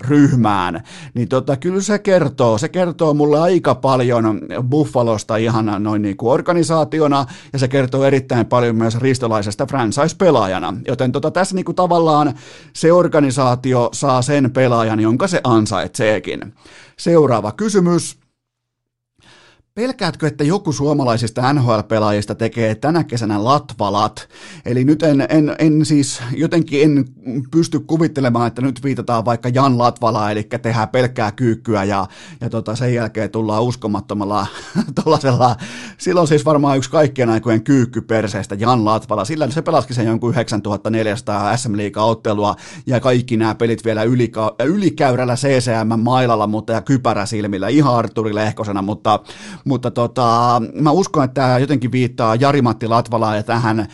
ryhmään, 0.00 0.82
niin 1.14 1.28
tota, 1.28 1.56
kyllä 1.56 1.80
se 1.80 1.98
kertoo, 1.98 2.58
se 2.58 2.68
kertoo 2.68 3.14
mulle 3.14 3.40
aika 3.40 3.74
paljon 3.74 4.40
Buffalosta 4.68 5.36
ihan 5.36 5.74
noin 5.78 6.02
niin 6.02 6.16
kuin 6.16 6.32
organisaationa, 6.32 7.26
ja 7.52 7.58
se 7.58 7.68
kertoo 7.68 8.04
erittäin 8.04 8.46
paljon 8.46 8.76
myös 8.76 8.98
ristolaisesta 8.98 9.66
franchise-pelaajana, 9.66 10.74
joten 10.86 11.12
tota, 11.12 11.30
tässä 11.30 11.54
niin 11.54 11.64
kuin 11.64 11.76
tavallaan 11.76 12.34
se 12.72 12.92
organisaatio 12.92 13.88
saa 13.92 14.22
sen 14.22 14.50
pelaajan, 14.50 15.00
jonka 15.00 15.26
se 15.26 15.40
ansaitseekin. 15.44 16.54
Seuraava 16.98 17.52
kysymys. 17.52 18.27
Pelkäätkö, 19.78 20.26
että 20.26 20.44
joku 20.44 20.72
suomalaisista 20.72 21.52
NHL-pelaajista 21.52 22.34
tekee 22.34 22.74
tänä 22.74 23.04
kesänä 23.04 23.44
latvalat? 23.44 24.28
Eli 24.64 24.84
nyt 24.84 25.02
en, 25.02 25.26
en, 25.28 25.56
en 25.58 25.86
siis 25.86 26.22
jotenkin 26.36 26.82
en 26.82 27.04
pysty 27.50 27.80
kuvittelemaan, 27.80 28.46
että 28.46 28.62
nyt 28.62 28.84
viitataan 28.84 29.24
vaikka 29.24 29.48
Jan 29.48 29.78
Latvala, 29.78 30.30
eli 30.30 30.42
tehdään 30.42 30.88
pelkkää 30.88 31.32
kyykkyä 31.32 31.84
ja, 31.84 32.06
ja 32.40 32.50
tota, 32.50 32.76
sen 32.76 32.94
jälkeen 32.94 33.30
tullaan 33.30 33.62
uskomattomalla 33.62 34.46
tollasella, 35.04 35.56
silloin 35.98 36.28
siis 36.28 36.44
varmaan 36.44 36.76
yksi 36.76 36.90
kaikkien 36.90 37.30
aikojen 37.30 37.64
kyykky 37.64 38.00
perseestä 38.00 38.54
Jan 38.54 38.84
Latvala. 38.84 39.24
Sillä 39.24 39.50
se 39.50 39.62
pelasikin 39.62 39.96
sen 39.96 40.06
jonkun 40.06 40.30
9400 40.30 41.56
SM 41.56 41.72
ottelua 41.96 42.56
ja 42.86 43.00
kaikki 43.00 43.36
nämä 43.36 43.54
pelit 43.54 43.84
vielä 43.84 44.02
ylika, 44.02 44.54
ylikäyrällä 44.64 45.34
CCM-mailalla, 45.34 46.46
mutta 46.46 46.72
ja 46.72 46.80
kypäräsilmillä, 46.80 47.68
ihan 47.68 47.94
Arturi 47.94 48.34
Lehkosena, 48.34 48.82
mutta 48.82 49.20
mutta 49.68 49.90
tota, 49.90 50.62
mä 50.74 50.90
uskon, 50.90 51.24
että 51.24 51.40
tämä 51.40 51.58
jotenkin 51.58 51.92
viittaa 51.92 52.34
Jari-Matti 52.34 52.86
Latvalaa 52.86 53.36
ja 53.36 53.42
tähän 53.42 53.80
ö, 53.80 53.86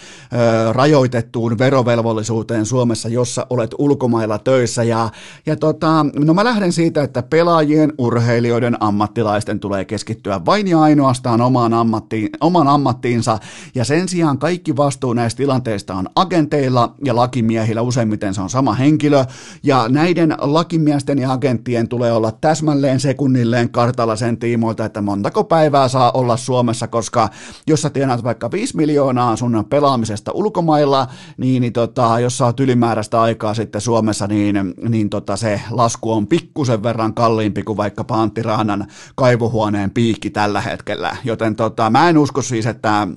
rajoitettuun 0.72 1.58
verovelvollisuuteen 1.58 2.66
Suomessa, 2.66 3.08
jossa 3.08 3.46
olet 3.50 3.70
ulkomailla 3.78 4.38
töissä. 4.38 4.82
Ja, 4.82 5.10
ja 5.46 5.56
tota, 5.56 6.06
no 6.16 6.34
mä 6.34 6.44
lähden 6.44 6.72
siitä, 6.72 7.02
että 7.02 7.22
pelaajien, 7.22 7.92
urheilijoiden, 7.98 8.76
ammattilaisten 8.80 9.60
tulee 9.60 9.84
keskittyä 9.84 10.44
vain 10.44 10.66
ja 10.68 10.80
ainoastaan 10.80 11.40
omaan, 11.40 11.74
ammattiin, 11.74 12.28
omaan 12.40 12.68
ammattiinsa, 12.68 13.38
ja 13.74 13.84
sen 13.84 14.08
sijaan 14.08 14.38
kaikki 14.38 14.76
vastuu 14.76 15.12
näistä 15.12 15.36
tilanteista 15.36 15.94
on 15.94 16.08
agenteilla 16.16 16.94
ja 17.04 17.16
lakimiehillä, 17.16 17.82
useimmiten 17.82 18.34
se 18.34 18.40
on 18.40 18.50
sama 18.50 18.74
henkilö, 18.74 19.24
ja 19.62 19.88
näiden 19.88 20.36
lakimiesten 20.38 21.18
ja 21.18 21.32
agenttien 21.32 21.88
tulee 21.88 22.12
olla 22.12 22.32
täsmälleen 22.32 23.00
sekunnilleen 23.00 23.70
kartalla 23.70 24.16
sen 24.16 24.36
tiimoilta, 24.36 24.84
että 24.84 25.00
montako 25.00 25.44
päivää 25.44 25.63
päivää 25.64 25.88
saa 25.88 26.10
olla 26.12 26.36
Suomessa, 26.36 26.88
koska 26.88 27.28
jos 27.66 27.82
sä 27.82 27.90
tienaat 27.90 28.24
vaikka 28.24 28.50
5 28.50 28.76
miljoonaa 28.76 29.36
sun 29.36 29.64
pelaamisesta 29.70 30.32
ulkomailla, 30.34 31.06
niin, 31.36 31.60
niin 31.60 31.72
tota, 31.72 32.20
jos 32.20 32.38
sä 32.38 32.44
oot 32.44 32.60
ylimääräistä 32.60 33.20
aikaa 33.20 33.54
sitten 33.54 33.80
Suomessa, 33.80 34.26
niin, 34.26 34.74
niin 34.88 35.10
tota, 35.10 35.36
se 35.36 35.60
lasku 35.70 36.12
on 36.12 36.26
pikkusen 36.26 36.82
verran 36.82 37.14
kalliimpi 37.14 37.62
kuin 37.62 37.76
vaikka 37.76 38.04
Antti 38.08 38.42
Raanan 38.42 38.86
kaivuhuoneen 39.14 39.90
piikki 39.90 40.30
tällä 40.30 40.60
hetkellä. 40.60 41.16
Joten 41.24 41.56
tota, 41.56 41.90
mä 41.90 42.08
en 42.08 42.18
usko 42.18 42.42
siis, 42.42 42.66
että 42.66 43.08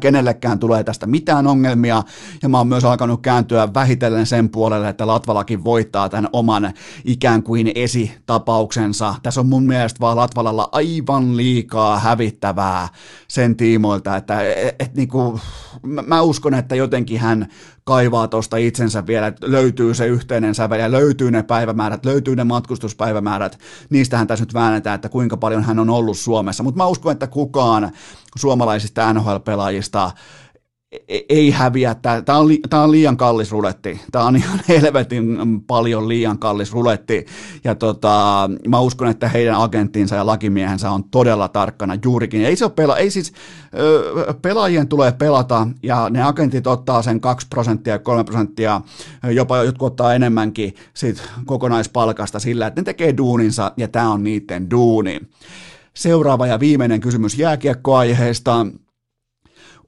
kenellekään 0.00 0.58
tulee 0.58 0.84
tästä 0.84 1.06
mitään 1.06 1.46
ongelmia, 1.46 2.02
ja 2.42 2.48
mä 2.48 2.58
oon 2.58 2.68
myös 2.68 2.84
alkanut 2.84 3.22
kääntyä 3.22 3.74
vähitellen 3.74 4.26
sen 4.26 4.48
puolelle, 4.48 4.88
että 4.88 5.06
Latvalakin 5.06 5.64
voittaa 5.64 6.08
tämän 6.08 6.28
oman 6.32 6.72
ikään 7.04 7.42
kuin 7.42 7.72
esitapauksensa. 7.74 9.14
Tässä 9.22 9.40
on 9.40 9.48
mun 9.48 9.64
mielestä 9.64 10.00
vaan 10.00 10.16
Latvalalla 10.16 10.68
aivan 10.72 11.36
liikaa 11.36 11.98
hävittävää 11.98 12.88
sen 13.28 13.56
tiimoilta, 13.56 14.16
että 14.16 14.42
et, 14.42 14.76
et, 14.78 14.94
niinku, 14.94 15.40
mä, 15.82 16.02
mä 16.02 16.22
uskon, 16.22 16.54
että 16.54 16.74
jotenkin 16.74 17.20
hän 17.20 17.48
kaivaa 17.84 18.28
tuosta 18.28 18.56
itsensä 18.56 19.06
vielä, 19.06 19.26
että 19.26 19.50
löytyy 19.50 19.94
se 19.94 20.06
yhteinen 20.06 20.54
sävel 20.54 20.80
ja 20.80 20.90
löytyy 20.90 21.30
ne 21.30 21.42
päivämäärät, 21.42 22.04
löytyy 22.04 22.36
ne 22.36 22.44
matkustuspäivämäärät. 22.44 23.58
Niistähän 23.90 24.26
tässä 24.26 24.44
nyt 24.44 24.54
väännetään, 24.54 24.94
että 24.94 25.08
kuinka 25.08 25.36
paljon 25.36 25.62
hän 25.62 25.78
on 25.78 25.90
ollut 25.90 26.18
Suomessa. 26.18 26.62
Mutta 26.62 26.78
mä 26.78 26.86
uskon, 26.86 27.12
että 27.12 27.26
kukaan 27.26 27.90
suomalaisista 28.36 29.12
NHL-pelaajista 29.12 30.10
E-, 31.08 31.20
ei 31.28 31.50
häviä. 31.50 31.94
Tämä 32.24 32.38
on, 32.38 32.48
li, 32.48 32.60
tämä 32.70 32.82
on 32.82 32.90
liian 32.90 33.16
kallis 33.16 33.52
ruletti. 33.52 34.00
Tämä 34.12 34.24
on 34.24 34.36
ihan 34.36 34.60
helvetin 34.68 35.36
paljon 35.66 36.08
liian 36.08 36.38
kallis 36.38 36.72
ruletti. 36.72 37.26
Ja 37.64 37.74
tota, 37.74 38.50
mä 38.68 38.80
uskon, 38.80 39.08
että 39.08 39.28
heidän 39.28 39.54
agenttinsa 39.54 40.16
ja 40.16 40.26
lakimiehensä 40.26 40.90
on 40.90 41.04
todella 41.04 41.48
tarkkana 41.48 41.98
juurikin. 42.04 42.44
Ei, 42.44 42.56
se 42.56 42.68
pela, 42.68 42.96
ei 42.96 43.10
siis, 43.10 43.32
pelaajien 44.42 44.88
tulee 44.88 45.12
pelata 45.12 45.68
ja 45.82 46.10
ne 46.10 46.22
agentit 46.22 46.66
ottaa 46.66 47.02
sen 47.02 47.20
2 47.20 47.46
prosenttia, 47.50 47.98
3 47.98 48.24
prosenttia, 48.24 48.80
jopa 49.30 49.56
jotkut 49.56 49.86
ottaa 49.86 50.14
enemmänkin 50.14 50.74
kokonaispalkasta 51.46 52.38
sillä, 52.38 52.66
että 52.66 52.80
ne 52.80 52.84
tekee 52.84 53.16
duuninsa 53.16 53.72
ja 53.76 53.88
tämä 53.88 54.12
on 54.12 54.24
niiden 54.24 54.70
duuni. 54.70 55.20
Seuraava 55.96 56.46
ja 56.46 56.60
viimeinen 56.60 57.00
kysymys 57.00 57.38
jääkiekkoaiheesta. 57.38 58.66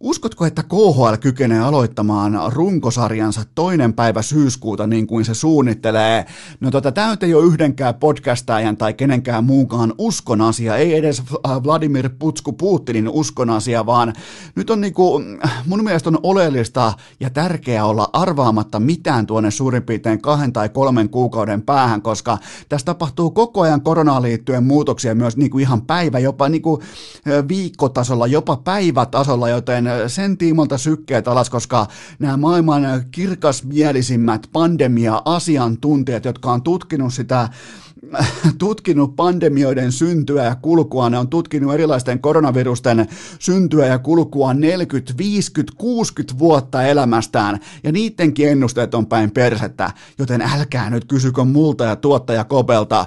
Uskotko, 0.01 0.47
että 0.47 0.63
KHL 0.63 1.17
kykenee 1.21 1.61
aloittamaan 1.61 2.41
runkosarjansa 2.53 3.43
toinen 3.55 3.93
päivä 3.93 4.23
syyskuuta 4.23 4.87
niin 4.87 5.07
kuin 5.07 5.25
se 5.25 5.35
suunnittelee? 5.35 6.27
No 6.61 6.71
tota, 6.71 6.93
tämä 6.93 7.17
ei 7.23 7.35
ole 7.35 7.47
yhdenkään 7.47 7.95
podcastajan 7.95 8.77
tai 8.77 8.95
kenenkään 8.95 9.45
muunkaan 9.45 9.95
uskon 9.99 10.41
asia, 10.41 10.77
ei 10.77 10.95
edes 10.95 11.23
Vladimir 11.65 12.11
Putsku 12.19 12.53
Putinin 12.53 13.09
uskon 13.09 13.51
asia, 13.51 13.87
vaan 13.87 14.13
nyt 14.55 14.71
on 14.71 14.81
niinku, 14.81 15.23
mun 15.67 15.85
mielestä 15.85 16.11
on 16.11 16.19
oleellista 16.23 16.93
ja 17.21 17.31
tärkeää 17.31 17.85
olla 17.85 18.11
arvaamatta 18.13 18.81
mitään 18.81 19.27
tuonne 19.27 19.51
suurin 19.51 19.83
piirtein 19.83 20.23
kahden 20.23 20.53
tai 20.53 20.69
kolmen 20.69 21.09
kuukauden 21.09 21.63
päähän, 21.63 22.03
koska 22.03 22.39
tässä 22.69 22.85
tapahtuu 22.85 23.31
koko 23.31 23.61
ajan 23.61 23.81
koronaan 23.81 24.23
liittyen 24.23 24.65
muutoksia 24.65 25.15
myös 25.15 25.37
niinku 25.37 25.59
ihan 25.59 25.83
päivä, 25.83 26.19
jopa 26.19 26.49
niinku 26.49 26.83
viikkotasolla, 27.49 28.27
jopa 28.27 28.57
päivätasolla, 28.57 29.49
joten 29.49 29.86
sen 30.07 30.37
tiimolta 30.37 30.79
sykkeet 30.79 31.29
alas, 31.29 31.51
koska 31.51 31.87
nämä 32.19 32.37
maailman 32.37 32.85
kirkasmielisimmät 33.11 34.47
pandemia-asiantuntijat, 34.53 36.25
jotka 36.25 36.53
on 36.53 36.63
tutkinut 36.63 37.15
sitä 37.15 37.49
tutkinut 38.59 39.17
pandemioiden 39.17 39.93
syntyä 39.93 40.45
ja 40.45 40.55
kulkua, 40.55 41.11
ne 41.11 41.19
on 41.19 41.29
tutkinut 41.29 41.75
erilaisten 41.75 42.21
koronavirusten 42.21 43.07
syntyä 43.39 43.87
ja 43.87 43.99
kulkua 43.99 44.55
40, 44.55 45.15
50, 45.19 45.73
60 45.79 46.39
vuotta 46.39 46.83
elämästään, 46.83 47.61
ja 47.85 47.93
niidenkin 47.93 48.49
ennusteet 48.49 48.95
on 48.95 49.07
päin 49.07 49.31
persettä, 49.31 49.91
joten 50.19 50.43
älkää 50.43 50.91
nyt 50.91 51.05
kysykö 51.05 51.45
multa 51.45 51.85
ja 51.85 51.97
tuottaja 51.97 52.45
Kopelta, 52.45 53.07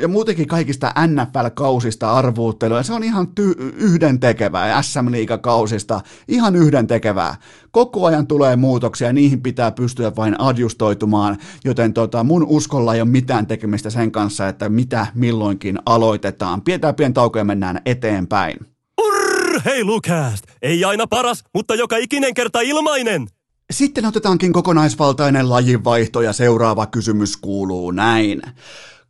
ja 0.00 0.08
muutenkin 0.08 0.46
kaikista 0.46 0.92
NFL-kausista 1.06 2.12
arvuuttelua, 2.12 2.82
se 2.82 2.92
on 2.92 3.04
ihan 3.04 3.26
ty- 3.40 3.62
yhdentekevää, 3.76 4.82
SM-liigakausista, 4.82 6.00
ihan 6.28 6.56
yhdentekevää. 6.56 7.36
Koko 7.70 8.06
ajan 8.06 8.26
tulee 8.26 8.56
muutoksia, 8.56 9.12
niihin 9.12 9.42
pitää 9.42 9.70
pystyä 9.70 10.12
vain 10.16 10.40
adjustoitumaan, 10.40 11.36
joten 11.64 11.92
tota, 11.92 12.24
mun 12.24 12.46
uskolla 12.48 12.94
ei 12.94 13.00
ole 13.00 13.08
mitään 13.08 13.46
tekemistä 13.46 13.87
tekemistä 13.88 14.00
sen 14.00 14.12
kanssa, 14.12 14.48
että 14.48 14.68
mitä 14.68 15.06
milloinkin 15.14 15.78
aloitetaan. 15.86 16.62
Pidetään 16.62 16.94
pieni 16.94 17.14
tauko 17.14 17.38
ja 17.38 17.44
mennään 17.44 17.80
eteenpäin. 17.86 18.56
Urheilukääst! 18.98 20.44
Ei 20.62 20.84
aina 20.84 21.06
paras, 21.06 21.44
mutta 21.54 21.74
joka 21.74 21.96
ikinen 21.96 22.34
kerta 22.34 22.60
ilmainen! 22.60 23.28
Sitten 23.70 24.06
otetaankin 24.06 24.52
kokonaisvaltainen 24.52 25.48
lajinvaihto 25.48 26.22
ja 26.22 26.32
seuraava 26.32 26.86
kysymys 26.86 27.36
kuuluu 27.36 27.90
näin. 27.90 28.42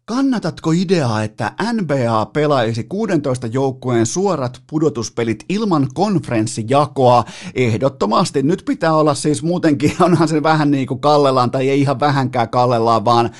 Kannatatko 0.08 0.72
ideaa, 0.72 1.22
että 1.22 1.52
NBA 1.72 2.26
pelaisi 2.26 2.84
16 2.84 3.46
joukkueen 3.46 4.06
suorat 4.06 4.62
pudotuspelit 4.70 5.44
ilman 5.48 5.88
konferenssijakoa? 5.94 7.24
Ehdottomasti. 7.54 8.42
Nyt 8.42 8.62
pitää 8.66 8.94
olla 8.94 9.14
siis 9.14 9.42
muutenkin, 9.42 9.92
onhan 10.00 10.28
se 10.28 10.42
vähän 10.42 10.70
niin 10.70 10.86
kuin 10.86 11.00
kallellaan, 11.00 11.50
tai 11.50 11.68
ei 11.68 11.80
ihan 11.80 12.00
vähänkään 12.00 12.48
kallellaan, 12.48 13.04
vaan 13.04 13.30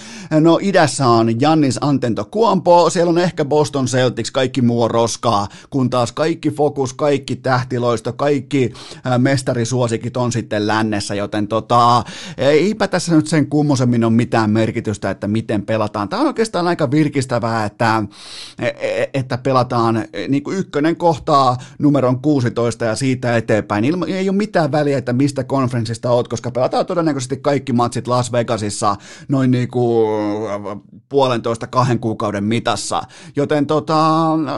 no 0.40 0.58
idässä 0.62 1.08
on 1.08 1.40
Jannis 1.40 1.78
Antento 1.80 2.24
Kuompo, 2.24 2.90
siellä 2.90 3.10
on 3.10 3.18
ehkä 3.18 3.44
Boston 3.44 3.86
Celtics, 3.86 4.30
kaikki 4.30 4.62
muu 4.62 4.82
on 4.82 4.90
roskaa, 4.90 5.48
kun 5.70 5.90
taas 5.90 6.12
kaikki 6.12 6.50
fokus, 6.50 6.94
kaikki 6.94 7.36
tähtiloisto, 7.36 8.12
kaikki 8.12 8.72
mestarisuosikit 9.18 10.16
on 10.16 10.32
sitten 10.32 10.66
lännessä, 10.66 11.14
joten 11.14 11.48
tota, 11.48 12.04
eipä 12.36 12.88
tässä 12.88 13.14
nyt 13.16 13.26
sen 13.26 13.46
kummosemmin 13.46 14.04
ole 14.04 14.12
mitään 14.12 14.50
merkitystä, 14.50 15.10
että 15.10 15.28
miten 15.28 15.62
pelataan. 15.62 16.08
Tämä 16.08 16.20
on 16.20 16.26
oikeastaan 16.26 16.57
on 16.60 16.68
aika 16.68 16.90
virkistävää, 16.90 17.64
että, 17.64 18.02
että 19.14 19.38
pelataan 19.38 20.04
niin 20.28 20.42
kuin 20.42 20.58
ykkönen 20.58 20.96
kohtaa 20.96 21.56
numeron 21.78 22.22
16 22.22 22.84
ja 22.84 22.96
siitä 22.96 23.36
eteenpäin. 23.36 23.84
Ilma, 23.84 24.06
ei 24.06 24.28
ole 24.28 24.36
mitään 24.36 24.72
väliä, 24.72 24.98
että 24.98 25.12
mistä 25.12 25.44
konferenssista 25.44 26.10
oot, 26.10 26.28
koska 26.28 26.50
pelataan 26.50 26.86
todennäköisesti 26.86 27.36
kaikki 27.36 27.72
matsit 27.72 28.08
Las 28.08 28.32
Vegasissa 28.32 28.96
noin 29.28 29.50
niin 29.50 29.68
kuin 29.68 30.08
puolentoista 31.08 31.66
kahden 31.66 31.98
kuukauden 31.98 32.44
mitassa. 32.44 33.02
Joten 33.36 33.66
tota, 33.66 33.96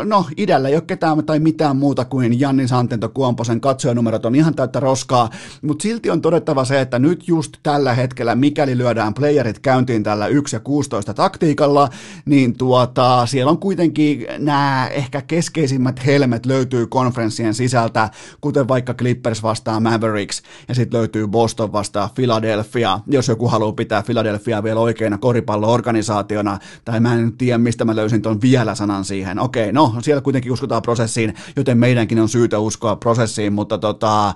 no 0.04 0.26
idällä 0.36 0.68
ei 0.68 0.74
ole 0.74 0.82
ketään 0.86 1.24
tai 1.24 1.38
mitään 1.38 1.76
muuta 1.76 2.04
kuin 2.04 2.40
Janni 2.40 2.68
Santento 2.68 3.08
Kuomposen 3.08 3.60
katsojanumerot 3.60 4.24
on 4.24 4.34
ihan 4.34 4.54
täyttä 4.54 4.80
roskaa, 4.80 5.30
mutta 5.62 5.82
silti 5.82 6.10
on 6.10 6.20
todettava 6.20 6.64
se, 6.64 6.80
että 6.80 6.98
nyt 6.98 7.28
just 7.28 7.56
tällä 7.62 7.94
hetkellä, 7.94 8.34
mikäli 8.34 8.78
lyödään 8.78 9.14
playerit 9.14 9.58
käyntiin 9.58 10.02
tällä 10.02 10.26
1 10.26 10.56
ja 10.56 10.60
16 10.60 11.14
taktiikalla, 11.14 11.88
niin 12.24 12.58
tuota, 12.58 13.26
siellä 13.26 13.50
on 13.50 13.58
kuitenkin 13.58 14.26
nämä 14.38 14.88
ehkä 14.92 15.22
keskeisimmät 15.22 16.06
helmet 16.06 16.46
löytyy 16.46 16.86
konferenssien 16.86 17.54
sisältä, 17.54 18.10
kuten 18.40 18.68
vaikka 18.68 18.94
Clippers 18.94 19.42
vastaa 19.42 19.80
Mavericks, 19.80 20.42
ja 20.68 20.74
sitten 20.74 20.98
löytyy 20.98 21.28
Boston 21.28 21.72
vastaa 21.72 22.10
Philadelphia, 22.14 23.00
jos 23.06 23.28
joku 23.28 23.48
haluaa 23.48 23.72
pitää 23.72 24.02
Philadelphia 24.02 24.62
vielä 24.62 24.80
oikeana 24.80 25.18
koripallo-organisaationa, 25.18 26.58
tai 26.84 27.00
mä 27.00 27.14
en 27.14 27.32
tiedä, 27.32 27.58
mistä 27.58 27.84
mä 27.84 27.96
löysin 27.96 28.22
tuon 28.22 28.40
vielä 28.40 28.74
sanan 28.74 29.04
siihen. 29.04 29.38
Okei, 29.38 29.72
no, 29.72 29.94
siellä 30.02 30.20
kuitenkin 30.20 30.52
uskotaan 30.52 30.82
prosessiin, 30.82 31.34
joten 31.56 31.78
meidänkin 31.78 32.20
on 32.20 32.28
syytä 32.28 32.58
uskoa 32.58 32.96
prosessiin, 32.96 33.52
mutta 33.52 33.78
tota, 33.78 34.34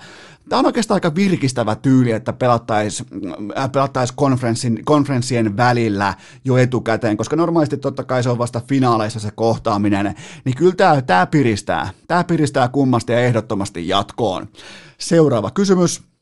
Tämä 0.49 0.61
on 0.61 0.67
oikeastaan 0.67 0.97
aika 0.97 1.15
virkistävä 1.15 1.77
tyyli, 1.77 2.11
että 2.11 2.33
pelattaisiin 2.33 3.09
äh, 3.59 3.73
pelattais 3.73 4.13
konferenssin, 4.13 4.85
konferenssien 4.85 5.57
välillä 5.57 6.15
jo 6.45 6.57
etukäteen, 6.57 7.17
koska 7.17 7.37
normaalisti 7.37 7.77
totta 7.77 8.05
kai 8.05 8.23
se 8.23 8.31
on 8.31 8.39
vasta 8.39 8.63
finaaleissa 8.69 9.21
se 9.21 9.31
kohtaaminen, 9.35 10.15
niin 10.45 10.57
kyllä 10.57 10.75
tämä, 10.75 11.03
tämä 11.03 11.27
piristää. 11.27 11.91
Tämä 12.09 12.25
piristää 12.25 12.69
kummasti 12.69 13.13
ja 13.13 13.21
ehdottomasti 13.21 13.89
jatkoon. 13.89 14.49
Seuraava 14.99 15.51
kysymys. 15.51 16.14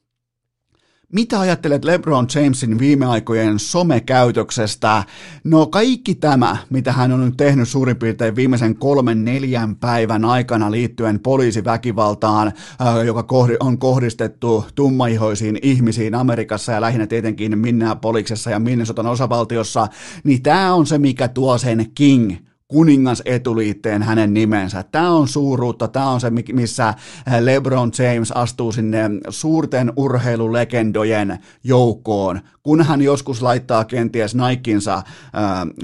Mitä 1.13 1.41
ajattelet 1.41 1.85
LeBron 1.85 2.27
Jamesin 2.35 2.79
viime 2.79 3.07
aikojen 3.07 3.59
somekäytöksestä? 3.59 5.05
No 5.45 5.67
kaikki 5.67 6.15
tämä, 6.15 6.57
mitä 6.71 6.93
hän 6.93 7.13
on 7.13 7.25
nyt 7.25 7.37
tehnyt 7.37 7.69
suurin 7.69 7.97
piirtein 7.97 8.37
viimeisen 8.37 8.77
kolmen 8.77 9.25
neljän 9.25 9.77
päivän 9.77 10.25
aikana 10.25 10.71
liittyen 10.71 11.21
poliisiväkivaltaan, 11.21 12.47
äh, 12.49 13.05
joka 13.07 13.25
on 13.61 13.79
kohdistettu 13.79 14.65
tummaihoisiin 14.75 15.59
ihmisiin 15.63 16.15
Amerikassa 16.15 16.73
ja 16.73 16.81
lähinnä 16.81 17.07
tietenkin 17.07 17.59
Minneapoliksessa 17.59 18.51
ja 18.51 18.59
Minnesotan 18.59 19.07
osavaltiossa, 19.07 19.87
niin 20.25 20.43
tämä 20.43 20.75
on 20.75 20.87
se, 20.87 20.99
mikä 20.99 21.29
tuo 21.29 21.59
sen 21.59 21.87
King 21.95 22.37
kuningas 22.73 23.23
etuliitteen 23.25 24.03
hänen 24.03 24.35
nimensä. 24.35 24.83
Tämä 24.83 25.11
on 25.11 25.29
suuruutta, 25.29 25.89
tämä 25.89 26.11
on 26.11 26.21
se, 26.21 26.31
missä 26.31 26.95
LeBron 27.41 27.93
James 27.99 28.33
astuu 28.33 28.73
sinne 28.73 29.11
suurten 29.29 29.93
urheilulegendojen 29.97 31.39
joukkoon, 31.65 32.41
kun 32.63 32.85
hän 32.85 33.03
joskus 33.03 33.43
laittaa 33.43 33.85
kenties 33.85 34.35
Nikinsa 34.35 34.95
äh, 34.95 35.03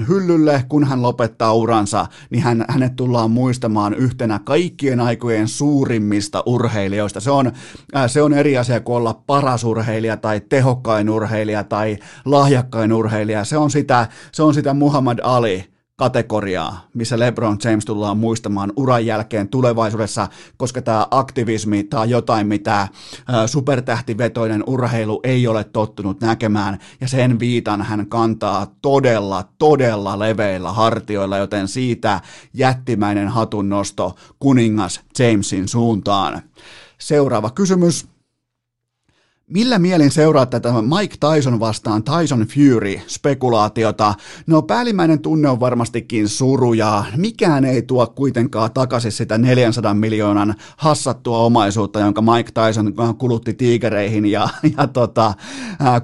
hyllylle, 0.09 0.65
kun 0.69 0.85
hän 0.85 1.03
lopettaa 1.03 1.53
uransa, 1.53 2.07
niin 2.31 2.43
hän, 2.43 2.65
hänet 2.69 2.97
tullaan 2.97 3.31
muistamaan 3.31 3.95
yhtenä 3.95 4.41
kaikkien 4.45 5.01
aikojen 5.01 5.49
suurimmista 5.49 6.43
urheilijoista. 6.47 7.21
Se 7.21 7.31
on, 7.31 7.47
äh, 7.97 8.11
se 8.11 8.23
on 8.23 8.35
eri 8.35 8.59
asia 8.59 8.81
kuin 8.81 8.97
olla 8.97 9.23
paras 9.27 9.65
urheilija 9.65 10.17
tai 10.17 10.41
tehokkain 10.49 11.11
urheilija 11.11 11.65
tai 11.65 11.99
lahjakkain 12.25 12.93
urheilija. 12.93 13.45
Se 13.45 13.57
on 13.57 13.71
sitä, 13.71 14.09
se 14.33 14.43
on 14.43 14.55
sitä 14.55 14.75
Muhammad 14.75 15.19
Ali 15.23 15.78
kategoriaa, 15.99 16.89
missä 16.95 17.19
LeBron 17.19 17.59
James 17.65 17.85
tullaan 17.85 18.19
muistamaan 18.19 18.73
uran 18.77 19.07
jälkeen 19.07 19.49
tulevaisuudessa, 19.49 20.29
koska 20.57 20.83
tämä 20.83 21.07
aktivismi, 21.11 21.89
on 21.95 22.11
jotain, 22.11 22.47
mitä 22.47 22.89
supertähtivetoinen 23.47 24.65
urheilu 24.67 25.21
ei 25.25 25.47
ole 25.47 25.65
tottunut 25.65 26.21
näkemään, 26.21 26.79
ja 27.01 27.09
sen 27.09 27.39
viitan 27.39 27.83
hän 27.83 28.07
kantaa 28.07 28.67
todella, 28.83 29.45
todella 29.59 30.19
leveillä 30.19 30.73
hartioilla, 30.73 31.39
joten 31.39 31.69
siitä 31.69 32.21
jättimäinen 32.55 33.29
hatunnosto 33.29 34.17
kuningas 34.39 35.01
Jamesin 35.19 35.69
suuntaan. 35.69 36.43
Seuraava 36.99 37.51
kysymys. 37.51 38.18
Millä 39.55 39.79
mielin 39.79 40.11
seuraa 40.11 40.47
tätä 40.47 40.69
Mike 40.99 41.15
Tyson 41.21 41.61
vastaan 41.61 42.03
Tyson 42.03 42.47
Fury-spekulaatiota? 42.47 44.15
No 44.47 44.63
päällimmäinen 44.63 45.21
tunne 45.21 45.49
on 45.49 45.61
varmastikin 45.61 46.29
suru 46.29 46.73
ja 46.73 47.05
mikään 47.17 47.65
ei 47.65 47.83
tuo 47.83 48.07
kuitenkaan 48.07 48.73
takaisin 48.73 49.13
sitä 49.13 49.39
400 49.39 49.95
miljoonan 49.95 50.55
hassattua 50.77 51.39
omaisuutta, 51.39 52.01
jonka 52.01 52.23
Mike 52.23 52.51
Tyson 52.53 52.95
kulutti 53.19 53.55
tiikereihin 53.55 54.27
ja, 54.27 54.49
ja 54.77 54.87
tota, 54.87 55.35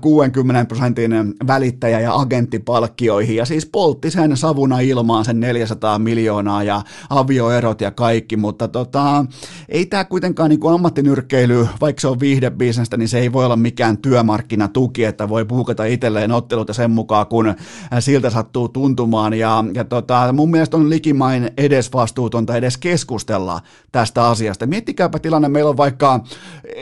60 0.01 0.65
prosentin 0.65 1.13
välittäjä- 1.47 2.01
ja 2.01 2.15
agenttipalkkioihin 2.15 3.37
ja 3.37 3.45
siis 3.45 3.67
poltti 3.67 4.11
sen 4.11 4.37
savuna 4.37 4.81
ilmaan 4.81 5.25
sen 5.25 5.41
400 5.41 5.99
miljoonaa 5.99 6.63
ja 6.63 6.83
avioerot 7.11 7.81
ja 7.81 7.91
kaikki, 7.91 8.37
mutta 8.37 8.69
tota, 8.69 9.27
ei 9.69 9.87
tämä 9.87 10.05
kuitenkaan 10.05 10.51
niin 10.51 10.61
ammattinyrkkeily, 10.75 11.69
vaikka 11.81 12.01
se 12.01 12.09
on 12.09 12.21
viihdebisnestä, 12.21 12.97
niin 12.97 13.09
se 13.09 13.19
ei 13.19 13.34
voi 13.35 13.45
olla 13.45 13.57
mikään 13.57 13.99
työmarkkinatuki, 13.99 15.05
että 15.05 15.29
voi 15.29 15.45
puukata 15.45 15.85
itselleen 15.85 16.33
otteluita 16.33 16.73
sen 16.73 16.91
mukaan, 16.91 17.27
kun 17.27 17.49
äh, 17.49 17.57
siltä 17.99 18.31
sattuu 18.31 18.69
tuntumaan. 18.69 19.35
Ja, 19.35 19.65
ja 19.75 19.85
tota, 19.85 20.33
mun 20.33 20.51
mielestä 20.51 20.77
on 20.77 20.91
likimain 20.91 21.51
edesvastuutonta 21.57 22.57
edes 22.57 22.79
keskustella 22.79 23.61
tästä 23.93 24.29
asiasta. 24.29 24.67
Miettikääpä 24.67 25.19
tilanne, 25.19 25.49
meillä 25.49 25.71
on 25.71 25.77
vaikka 25.77 26.21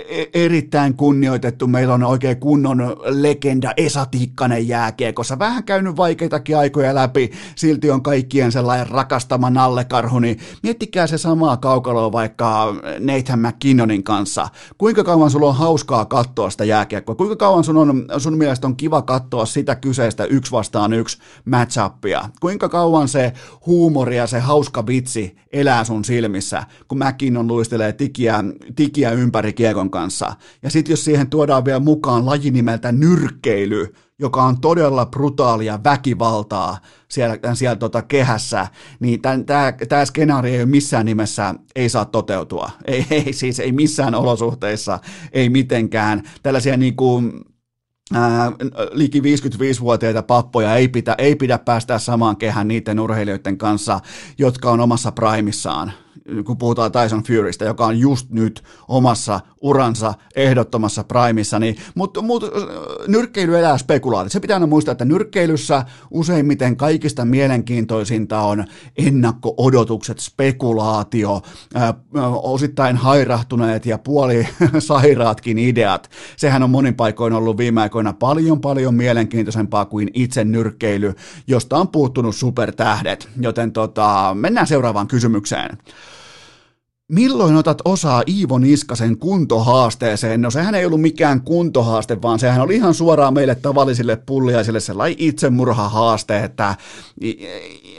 e-, 0.09 0.45
erittäin 0.45 0.95
kunnioitettu, 0.95 1.67
meillä 1.67 1.95
on 1.95 2.03
oikein 2.03 2.41
kunnon 2.41 2.97
legenda 3.05 3.73
Esa 3.77 4.07
Tikkanen 4.07 4.69
jääkiekossa, 4.69 5.39
vähän 5.39 5.65
käynyt 5.65 5.97
vaikeitakin 5.97 6.57
aikoja 6.57 6.95
läpi, 6.95 7.31
silti 7.57 7.91
on 7.91 8.03
kaikkien 8.03 8.53
sellainen 8.53 8.89
rakastama 8.89 9.51
nallekarhu, 9.51 10.19
niin 10.19 10.39
miettikää 10.63 11.07
se 11.07 11.19
samaa 11.19 11.57
kaukaloa 11.57 12.13
vaikka 12.13 12.75
Nathan 12.99 13.39
McKinnonin 13.39 14.05
kanssa. 14.05 14.49
Kuinka 14.79 15.05
kauan 15.05 15.31
sulla 15.31 15.49
on 15.49 15.57
hauskaa 15.57 16.05
katsoa 16.05 16.42
katsoa 16.43 16.51
sitä 16.51 16.65
jääkiekkoa? 16.65 17.15
Kuinka 17.15 17.37
kauan 17.37 17.65
sun, 17.65 17.77
on, 17.77 18.07
sun 18.19 18.39
mielestä 18.39 18.67
on 18.67 18.77
kiva 18.77 19.03
katsoa 19.03 19.47
sitä 19.47 19.75
kyseistä 19.75 20.25
yksi 20.25 20.53
vastaan 20.53 20.93
yksi 20.93 21.19
matchuppia? 21.45 22.29
Kuinka 22.41 22.69
kauan 22.69 23.09
se 23.09 23.33
huumori 23.67 24.17
ja 24.17 24.27
se 24.27 24.41
hauska 24.41 24.87
vitsi 24.87 25.37
elää 25.53 25.85
sun 25.85 26.05
silmissä, 26.05 26.65
kun 26.89 26.99
on 27.39 27.49
luistelee 27.49 27.93
tikiä, 27.93 28.45
tikiä 28.77 29.11
ympäri 29.11 29.53
kiekon 29.53 29.91
kanssa? 29.91 30.37
Ja 30.63 30.71
sitten 30.71 30.93
jos 30.93 31.05
siihen 31.05 31.31
tuodaan 31.31 31.65
vielä 31.65 31.81
mukaan 31.81 32.27
laji 32.27 32.51
nimeltä 32.51 32.93
nyrkkeily, 32.93 33.95
joka 34.23 34.43
on 34.43 34.61
todella 34.61 35.07
brutaalia 35.07 35.79
väkivaltaa 35.85 36.79
siellä, 37.09 37.39
siellä 37.55 37.77
tota 37.77 38.03
kehässä, 38.03 38.67
niin 39.01 39.21
tämä 39.89 40.05
skenaario 40.05 40.59
ei 40.59 40.67
missään 40.67 41.07
nimessä 41.07 41.55
ei 41.77 41.89
saa 41.89 42.05
toteutua. 42.05 42.71
Ei, 42.85 43.07
ei 43.11 43.33
siis 43.33 43.61
ei 43.61 43.73
missään 43.73 44.15
olosuhteissa, 44.15 44.99
ei 45.33 45.49
mitenkään. 45.49 46.23
Tällaisia 46.43 46.77
niin 46.77 46.97
kuin, 46.97 47.33
ää, 48.15 48.53
liki 48.93 49.21
55-vuotiaita 49.21 50.23
pappoja 50.23 50.77
ei, 50.77 50.89
pitä, 50.89 51.15
ei 51.19 51.37
pidä 51.37 51.59
päästä 51.59 51.99
samaan 51.99 52.37
kehän 52.37 52.69
niiden 52.69 53.01
urheilijoiden 53.01 53.59
kanssa, 53.59 54.01
jotka 54.39 54.71
on 54.71 54.81
omassa 54.81 55.13
primissaan 55.13 55.93
kun 56.45 56.59
puhutaan 56.59 56.93
Tyson 56.93 57.23
Furystä, 57.23 57.65
joka 57.65 57.87
on 57.87 57.99
just 57.99 58.31
nyt 58.31 58.63
omassa 58.89 59.41
uransa 59.61 60.15
ehdottomassa 60.37 61.05
primissa, 61.05 61.59
niin, 61.59 61.77
mutta 61.95 62.23
mut, 62.23 62.45
nyrkkeily 63.09 63.59
elää 63.59 63.79
spekulaatio. 63.79 64.31
Se 64.31 64.41
pitää 64.41 64.55
aina 64.55 64.67
muistaa, 64.67 64.93
että 64.93 65.05
nyrkkeilyssä 65.05 65.85
useimmiten 66.11 66.77
kaikista 66.77 67.25
mielenkiintoisinta 67.25 68.41
on 68.41 68.65
ennakko-odotukset, 68.97 70.19
spekulaatio, 70.19 71.43
ää, 71.75 71.95
osittain 72.43 72.97
hairahtuneet 72.97 73.87
ja 73.87 73.99
puoli 73.99 74.49
sairaatkin 74.79 75.59
ideat. 75.59 76.11
Sehän 76.37 76.63
on 76.63 76.71
monin 76.71 76.95
paikoin 76.95 77.33
ollut 77.33 77.57
viime 77.57 77.81
aikoina 77.81 78.13
paljon 78.13 78.61
paljon 78.61 78.95
mielenkiintoisempaa 78.95 79.85
kuin 79.85 80.11
itse 80.15 80.45
nyrkkeily, 80.45 81.15
josta 81.47 81.77
on 81.77 81.89
puuttunut 81.89 82.37
supertähdet. 82.37 83.29
Joten 83.41 83.73
tota, 83.73 84.37
mennään 84.39 84.67
seuraavaan 84.67 85.09
kysymykseen. 85.09 85.79
Milloin 87.13 87.57
otat 87.57 87.79
osaa 87.85 88.23
Iivo 88.29 88.59
Niskasen 88.59 89.19
kuntohaasteeseen? 89.19 90.43
No 90.43 90.51
sehän 90.51 90.75
ei 90.75 90.87
ollut 90.87 91.01
mikään 91.01 91.41
kuntohaaste, 91.41 92.23
vaan 92.23 92.39
sehän 92.39 92.61
oli 92.61 92.75
ihan 92.75 92.95
suoraan 92.95 93.35
meille 93.35 93.55
tavallisille 93.55 94.17
pulliaisille 94.17 94.81
sellainen 94.81 95.17
itsemurhahaaste, 95.19 96.39
että 96.39 96.75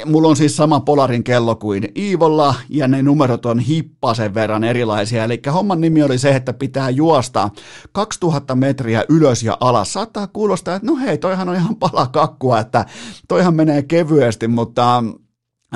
mulla 0.06 0.28
on 0.28 0.36
siis 0.36 0.56
sama 0.56 0.80
Polarin 0.80 1.24
kello 1.24 1.56
kuin 1.56 1.92
Iivolla 1.98 2.56
ja 2.70 2.88
ne 2.88 3.02
numerot 3.02 3.46
on 3.46 3.60
hippasen 3.60 4.34
verran 4.34 4.64
erilaisia. 4.64 5.24
Eli 5.24 5.42
homman 5.54 5.82
nimi 5.82 6.04
oli 6.04 6.18
se, 6.18 6.36
että 6.36 6.54
pitää 6.54 6.90
juosta 6.90 7.50
2000 7.92 8.56
metriä 8.56 9.04
ylös 9.10 9.44
ja 9.44 9.58
alas. 9.60 9.94
Saattaa 9.94 10.28
kuulostaa, 10.28 10.76
että 10.76 10.88
no 10.88 10.96
hei, 10.96 11.18
toihan 11.18 11.50
on 11.50 11.56
ihan 11.56 11.76
pala 11.76 12.08
kakkua, 12.08 12.60
että 12.60 12.86
toihan 13.28 13.56
menee 13.56 13.82
kevyesti, 13.82 14.48
mutta 14.48 15.04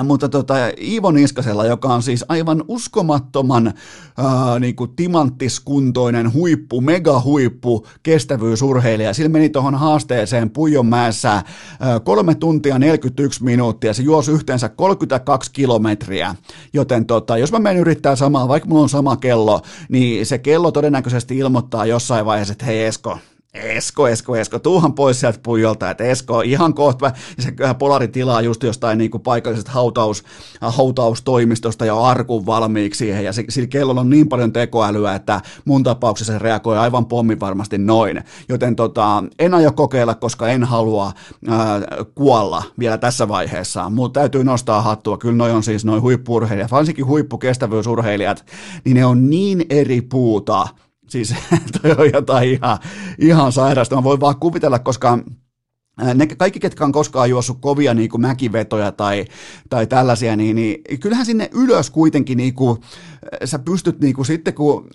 mutta 0.04 0.28
tota, 0.28 0.54
Iivo 0.82 1.10
Niskasella, 1.10 1.66
joka 1.66 1.88
on 1.88 2.02
siis 2.02 2.24
aivan 2.28 2.64
uskomattoman 2.68 3.66
ää, 4.16 4.58
niin 4.58 4.76
kuin 4.76 4.90
timanttiskuntoinen 4.96 6.32
huippu, 6.32 6.80
megahuippu, 6.80 7.86
kestävyysurheilija. 8.02 9.14
Sillä 9.14 9.28
meni 9.28 9.48
tuohon 9.48 9.74
haasteeseen 9.74 10.50
Puijonmäessä 10.50 11.30
ää, 11.30 12.00
kolme 12.00 12.34
tuntia 12.34 12.78
41 12.78 13.44
minuuttia. 13.44 13.94
Se 13.94 14.02
juosi 14.02 14.30
yhteensä 14.32 14.68
32 14.68 15.50
kilometriä. 15.52 16.34
Joten 16.72 17.06
tota, 17.06 17.38
jos 17.38 17.52
mä 17.52 17.58
menen 17.58 17.80
yrittää 17.80 18.16
samaa, 18.16 18.48
vaikka 18.48 18.68
mulla 18.68 18.82
on 18.82 18.88
sama 18.88 19.16
kello, 19.16 19.62
niin 19.88 20.26
se 20.26 20.38
kello 20.38 20.72
todennäköisesti 20.72 21.38
ilmoittaa 21.38 21.86
jossain 21.86 22.26
vaiheessa, 22.26 22.52
että 22.52 22.64
hei 22.64 22.84
Esko, 22.84 23.18
Esko, 23.54 24.08
Esko, 24.08 24.36
Esko, 24.36 24.58
tuuhan 24.58 24.94
pois 24.94 25.20
sieltä 25.20 25.38
pujolta, 25.42 25.90
että 25.90 26.04
Esko 26.04 26.40
ihan 26.40 26.74
kohta, 26.74 27.12
ja 27.36 27.42
se 27.42 27.52
Polari 27.78 28.08
tilaa 28.08 28.40
just 28.40 28.62
jostain 28.62 28.98
niin 28.98 29.10
kuin 29.10 29.22
paikallisesta 29.22 29.70
hautaus, 29.70 30.24
hautaustoimistosta 30.60 31.86
ja 31.86 32.00
arkun 32.00 32.46
valmiiksi 32.46 32.98
siihen, 32.98 33.24
ja 33.24 33.32
sillä 33.48 33.66
kellolla 33.66 34.00
on 34.00 34.10
niin 34.10 34.28
paljon 34.28 34.52
tekoälyä, 34.52 35.14
että 35.14 35.40
mun 35.64 35.82
tapauksessa 35.82 36.32
se 36.32 36.38
reagoi 36.38 36.78
aivan 36.78 37.06
pommin 37.06 37.40
varmasti 37.40 37.78
noin, 37.78 38.24
joten 38.48 38.76
tota, 38.76 39.24
en 39.38 39.54
aio 39.54 39.72
kokeilla, 39.72 40.14
koska 40.14 40.48
en 40.48 40.64
halua 40.64 41.12
ää, 41.48 41.80
kuolla 42.14 42.62
vielä 42.78 42.98
tässä 42.98 43.28
vaiheessa, 43.28 43.90
mutta 43.90 44.20
täytyy 44.20 44.44
nostaa 44.44 44.82
hattua, 44.82 45.18
kyllä 45.18 45.36
noi 45.36 45.50
on 45.50 45.62
siis 45.62 45.84
noin 45.84 46.02
huippurheilijat, 46.02 46.70
varsinkin 46.70 47.06
huippukestävyysurheilijat, 47.06 48.44
niin 48.84 48.94
ne 48.94 49.06
on 49.06 49.30
niin 49.30 49.66
eri 49.70 50.00
puuta, 50.00 50.68
Siis 51.08 51.34
toi 51.82 51.94
on 51.98 52.10
jotain 52.12 52.48
ihan, 52.48 52.78
ihan 53.18 53.52
sairasta. 53.52 53.96
Mä 53.96 54.04
voin 54.04 54.20
vaan 54.20 54.36
kuvitella, 54.36 54.78
koska 54.78 55.18
ne 56.14 56.26
kaikki, 56.26 56.60
ketkä 56.60 56.84
on 56.84 56.92
koskaan 56.92 57.30
juossut 57.30 57.58
kovia 57.60 57.94
niin 57.94 58.10
kuin 58.10 58.20
mäkivetoja 58.20 58.92
tai, 58.92 59.24
tai 59.70 59.86
tällaisia, 59.86 60.36
niin, 60.36 60.56
niin 60.56 61.00
kyllähän 61.00 61.26
sinne 61.26 61.50
ylös 61.52 61.90
kuitenkin 61.90 62.36
niin 62.36 62.54
kuin, 62.54 62.80
sä 63.44 63.58
pystyt 63.58 64.00
niin 64.00 64.14
kuin, 64.14 64.26
sitten, 64.26 64.54
kun 64.54 64.88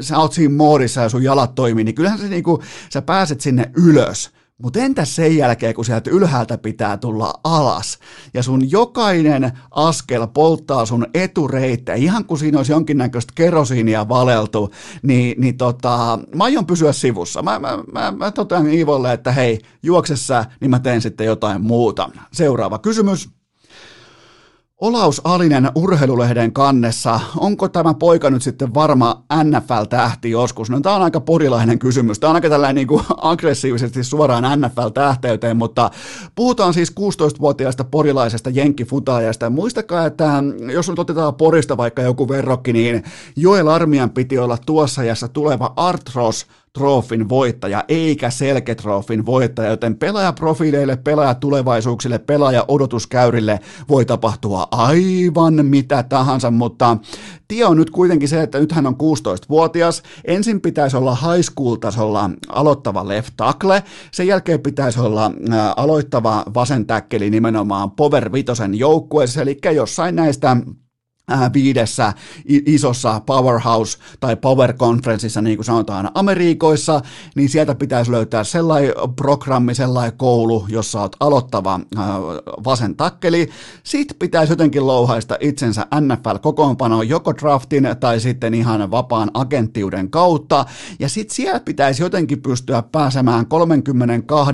sä 0.00 0.18
oot 0.18 0.32
siinä 0.32 0.54
moodissa 0.54 1.00
ja 1.00 1.08
sun 1.08 1.22
jalat 1.22 1.54
toimii, 1.54 1.84
niin 1.84 1.94
kyllähän 1.94 2.18
sä, 2.18 2.28
niin 2.28 2.44
kuin, 2.44 2.62
sä 2.92 3.02
pääset 3.02 3.40
sinne 3.40 3.70
ylös. 3.76 4.30
Mutta 4.62 4.78
entäs 4.78 5.16
sen 5.16 5.36
jälkeen, 5.36 5.74
kun 5.74 5.84
sieltä 5.84 6.10
ylhäältä 6.10 6.58
pitää 6.58 6.96
tulla 6.96 7.32
alas, 7.44 7.98
ja 8.34 8.42
sun 8.42 8.70
jokainen 8.70 9.52
askel 9.70 10.26
polttaa 10.26 10.86
sun 10.86 11.06
etureittejä, 11.14 11.96
ihan 11.96 12.24
kuin 12.24 12.38
siinä 12.38 12.58
olisi 12.58 12.72
jonkinnäköistä 12.72 13.32
kerosiinia 13.36 14.08
valeltu, 14.08 14.70
niin, 15.02 15.40
niin 15.40 15.56
tota, 15.56 16.18
mä 16.34 16.44
aion 16.44 16.66
pysyä 16.66 16.92
sivussa. 16.92 17.42
Mä, 17.42 17.58
mä, 17.58 17.78
mä, 17.92 18.12
mä 18.16 18.30
totean 18.30 18.68
Iivolle, 18.68 19.12
että 19.12 19.32
hei, 19.32 19.58
juoksessa, 19.82 20.44
niin 20.60 20.70
mä 20.70 20.78
teen 20.78 21.00
sitten 21.00 21.26
jotain 21.26 21.62
muuta. 21.62 22.10
Seuraava 22.32 22.78
kysymys. 22.78 23.28
Olaus 24.84 25.20
Alinen 25.24 25.70
urheilulehden 25.74 26.52
kannessa, 26.52 27.20
onko 27.36 27.68
tämä 27.68 27.94
poika 27.94 28.30
nyt 28.30 28.42
sitten 28.42 28.74
varma 28.74 29.22
NFL-tähti 29.44 30.30
joskus? 30.30 30.70
No 30.70 30.80
tämä 30.80 30.96
on 30.96 31.02
aika 31.02 31.20
porilainen 31.20 31.78
kysymys, 31.78 32.18
tämä 32.18 32.30
on 32.30 32.34
aika 32.34 32.48
tällainen 32.48 32.74
niin 32.74 32.86
kuin 32.86 33.02
aggressiivisesti 33.16 34.04
suoraan 34.04 34.60
NFL-tähteyteen, 34.60 35.56
mutta 35.56 35.90
puhutaan 36.34 36.74
siis 36.74 36.92
16-vuotiaasta 37.00 37.84
porilaisesta 37.84 38.50
jenkkifutaajasta. 38.50 39.50
Muistakaa, 39.50 40.06
että 40.06 40.42
jos 40.72 40.88
nyt 40.88 40.98
otetaan 40.98 41.34
porista 41.34 41.76
vaikka 41.76 42.02
joku 42.02 42.28
verrokki, 42.28 42.72
niin 42.72 43.04
Joel 43.36 43.68
Armian 43.68 44.10
piti 44.10 44.38
olla 44.38 44.58
tuossa 44.66 45.00
ajassa 45.00 45.28
tuleva 45.28 45.72
Artros 45.76 46.46
Trofin 46.78 47.28
voittaja, 47.28 47.84
eikä 47.88 48.30
Selketrofin 48.30 49.26
voittaja, 49.26 49.70
joten 49.70 49.96
pelaajaprofiileille, 49.96 50.96
pelaajatulevaisuuksille, 50.96 52.18
pelaaja-odotuskäyrille 52.18 53.60
voi 53.88 54.04
tapahtua 54.04 54.68
aivan 54.70 55.66
mitä 55.66 56.02
tahansa, 56.02 56.50
mutta 56.50 56.96
tie 57.48 57.64
on 57.64 57.76
nyt 57.76 57.90
kuitenkin 57.90 58.28
se, 58.28 58.42
että 58.42 58.58
nyt 58.58 58.72
hän 58.72 58.86
on 58.86 58.94
16-vuotias, 58.94 60.02
ensin 60.24 60.60
pitäisi 60.60 60.96
olla 60.96 61.14
high 61.14 61.50
school-tasolla 61.50 62.30
aloittava 62.48 63.08
left 63.08 63.34
tackle, 63.36 63.82
sen 64.10 64.26
jälkeen 64.26 64.60
pitäisi 64.60 65.00
olla 65.00 65.30
aloittava 65.76 66.44
vasen 66.54 66.86
täkkeli 66.86 67.30
nimenomaan 67.30 67.90
Power 67.90 68.32
Vitosen 68.32 68.74
joukkueessa, 68.74 69.42
eli 69.42 69.58
jossain 69.74 70.16
näistä 70.16 70.56
viidessä 71.52 72.12
isossa 72.46 73.20
powerhouse 73.26 73.98
tai 74.20 74.36
power 74.36 74.72
conferenceissa, 74.72 75.42
niin 75.42 75.56
kuin 75.56 75.64
sanotaan 75.64 76.10
Amerikoissa, 76.14 77.00
niin 77.34 77.48
sieltä 77.48 77.74
pitäisi 77.74 78.10
löytää 78.10 78.44
sellainen 78.44 78.92
programmi, 79.16 79.74
sellainen 79.74 80.18
koulu, 80.18 80.66
jossa 80.68 81.00
olet 81.00 81.16
aloittava 81.20 81.80
äh, 81.98 82.06
vasen 82.64 82.96
takkeli. 82.96 83.50
Sitten 83.82 84.16
pitäisi 84.18 84.52
jotenkin 84.52 84.86
louhaista 84.86 85.36
itsensä 85.40 85.86
NFL-kokoonpanoon 86.00 87.08
joko 87.08 87.34
draftin 87.34 87.88
tai 88.00 88.20
sitten 88.20 88.54
ihan 88.54 88.90
vapaan 88.90 89.30
agenttiuden 89.34 90.10
kautta. 90.10 90.64
Ja 90.98 91.08
sitten 91.08 91.36
siellä 91.36 91.60
pitäisi 91.60 92.02
jotenkin 92.02 92.42
pystyä 92.42 92.82
pääsemään 92.82 93.46
32 93.46 94.52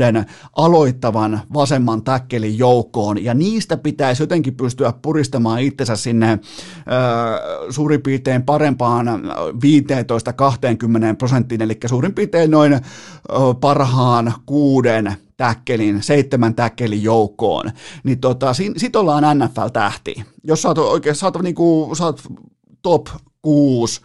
aloittavan 0.56 1.40
vasemman 1.54 2.02
takkelin 2.02 2.58
joukkoon 2.58 3.24
ja 3.24 3.34
niistä 3.34 3.76
pitäisi 3.76 4.22
jotenkin 4.22 4.54
pystyä 4.54 4.92
puristamaan 5.02 5.60
itsensä 5.60 5.96
sinne 5.96 6.38
suurin 7.70 8.02
piirtein 8.02 8.42
parempaan 8.42 9.06
15-20 9.06 9.10
prosenttiin, 11.18 11.62
eli 11.62 11.78
suurin 11.86 12.14
piirtein 12.14 12.50
noin 12.50 12.80
parhaan 13.60 14.34
kuuden 14.46 15.14
täkkelin, 15.36 16.02
seitsemän 16.02 16.54
täkkelin 16.54 17.02
joukkoon, 17.02 17.70
niin 18.04 18.20
tota, 18.20 18.52
sit 18.76 18.96
ollaan 18.96 19.38
NFL-tähti. 19.38 20.24
Jos 20.44 20.62
sä 20.62 20.68
oot 20.68 20.78
oikein, 20.78 21.14
sä 21.14 21.26
oot, 21.26 21.42
niinku, 21.42 21.94
sä 21.98 22.04
oot 22.04 22.22
top 22.82 23.06
6 23.42 24.00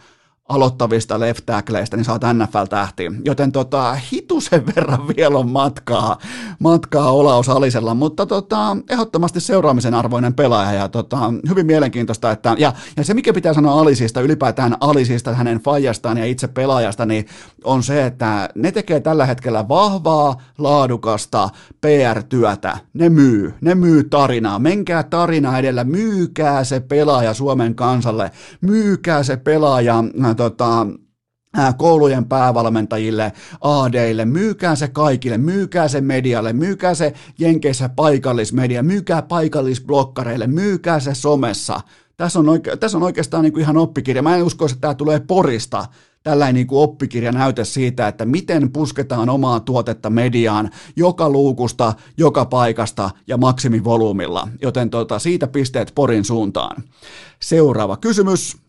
aloittavista 0.48 1.20
left 1.20 1.46
tackleista, 1.46 1.96
niin 1.96 2.04
saat 2.04 2.22
NFL-tähti. 2.32 3.10
Joten 3.24 3.52
tota, 3.52 3.96
hitusen 4.12 4.66
verran 4.76 5.08
vielä 5.16 5.38
on 5.38 5.50
matkaa, 5.50 6.18
matkaa 6.58 7.10
Olaus 7.10 7.48
Alisella, 7.48 7.94
mutta 7.94 8.26
tota, 8.26 8.76
ehdottomasti 8.90 9.40
seuraamisen 9.40 9.94
arvoinen 9.94 10.34
pelaaja 10.34 10.72
ja 10.72 10.88
tota, 10.88 11.18
hyvin 11.48 11.66
mielenkiintoista, 11.66 12.30
että 12.30 12.54
ja, 12.58 12.72
ja 12.96 13.04
se 13.04 13.14
mikä 13.14 13.32
pitää 13.32 13.54
sanoa 13.54 13.80
Alisista, 13.80 14.20
ylipäätään 14.20 14.76
Alisista, 14.80 15.34
hänen 15.34 15.58
fajastaan 15.58 16.18
ja 16.18 16.24
itse 16.24 16.48
pelaajasta, 16.48 17.06
niin 17.06 17.26
on 17.64 17.82
se, 17.82 18.06
että 18.06 18.48
ne 18.54 18.72
tekee 18.72 19.00
tällä 19.00 19.26
hetkellä 19.26 19.68
vahvaa, 19.68 20.36
laadukasta 20.58 21.48
PR-työtä. 21.80 22.78
Ne 22.94 23.08
myy, 23.08 23.54
ne 23.60 23.74
myy 23.74 24.04
tarinaa. 24.04 24.58
Menkää 24.58 25.02
tarina 25.02 25.58
edellä, 25.58 25.84
myykää 25.84 26.64
se 26.64 26.80
pelaaja 26.80 27.34
Suomen 27.34 27.74
kansalle, 27.74 28.30
myykää 28.60 29.22
se 29.22 29.36
pelaaja 29.36 30.04
tota, 30.36 30.86
koulujen 31.76 32.24
päävalmentajille, 32.24 33.32
ADille, 33.60 34.24
myykää 34.24 34.76
se 34.76 34.88
kaikille, 34.88 35.38
myykää 35.38 35.88
se 35.88 36.00
medialle, 36.00 36.52
myykää 36.52 36.94
se 36.94 37.12
Jenkeissä 37.38 37.88
paikallismedia, 37.88 38.82
myykää 38.82 39.22
paikallisblokkareille, 39.22 40.46
myykää 40.46 41.00
se 41.00 41.14
somessa. 41.14 41.80
Tässä 42.16 42.38
on, 42.38 42.46
oike- 42.46 42.76
tässä 42.76 42.98
on 42.98 43.02
oikeastaan 43.02 43.42
niin 43.42 43.52
kuin 43.52 43.62
ihan 43.62 43.76
oppikirja. 43.76 44.22
Mä 44.22 44.36
en 44.36 44.42
usko, 44.42 44.64
että 44.64 44.76
tämä 44.80 44.94
tulee 44.94 45.20
porista, 45.20 45.86
tällainen 46.22 46.54
niin 46.54 46.66
kuin 46.66 46.82
oppikirja 46.82 47.32
näyte 47.32 47.64
siitä, 47.64 48.08
että 48.08 48.24
miten 48.24 48.72
pusketaan 48.72 49.28
omaa 49.28 49.60
tuotetta 49.60 50.10
mediaan 50.10 50.70
joka 50.96 51.30
luukusta, 51.30 51.94
joka 52.16 52.44
paikasta 52.44 53.10
ja 53.26 53.36
maksimivolyymilla. 53.36 54.48
Joten 54.62 54.90
tota, 54.90 55.18
siitä 55.18 55.46
pisteet 55.46 55.92
Porin 55.94 56.24
suuntaan. 56.24 56.82
Seuraava 57.42 57.96
kysymys. 57.96 58.65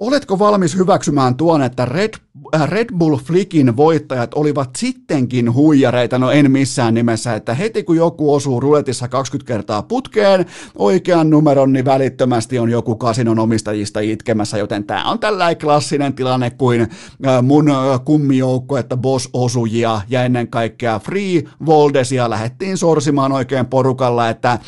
Oletko 0.00 0.38
valmis 0.38 0.76
hyväksymään 0.76 1.34
tuon, 1.34 1.62
että 1.62 1.84
Red, 1.84 2.14
äh, 2.54 2.68
Red 2.68 2.86
Bull 2.98 3.16
Flickin 3.16 3.76
voittajat 3.76 4.34
olivat 4.34 4.70
sittenkin 4.76 5.54
huijareita? 5.54 6.18
No 6.18 6.30
en 6.30 6.50
missään 6.50 6.94
nimessä, 6.94 7.34
että 7.34 7.54
heti 7.54 7.82
kun 7.82 7.96
joku 7.96 8.34
osuu 8.34 8.60
ruletissa 8.60 9.08
20 9.08 9.52
kertaa 9.52 9.82
putkeen 9.82 10.46
oikean 10.78 11.30
numeron, 11.30 11.72
niin 11.72 11.84
välittömästi 11.84 12.58
on 12.58 12.70
joku 12.70 12.96
kasinon 12.96 13.38
omistajista 13.38 14.00
itkemässä, 14.00 14.58
joten 14.58 14.84
tämä 14.84 15.10
on 15.10 15.18
tällainen 15.18 15.58
klassinen 15.58 16.12
tilanne 16.12 16.50
kuin 16.50 16.80
äh, 16.80 17.42
mun 17.42 17.70
äh, 17.70 17.76
kummijoukko, 18.04 18.78
että 18.78 18.96
boss 18.96 19.28
osujia 19.32 20.00
ja 20.08 20.24
ennen 20.24 20.48
kaikkea 20.48 20.98
Free 20.98 21.42
Voldesia 21.66 22.30
lähdettiin 22.30 22.78
sorsimaan 22.78 23.32
oikein 23.32 23.66
porukalla, 23.66 24.28
että 24.28 24.58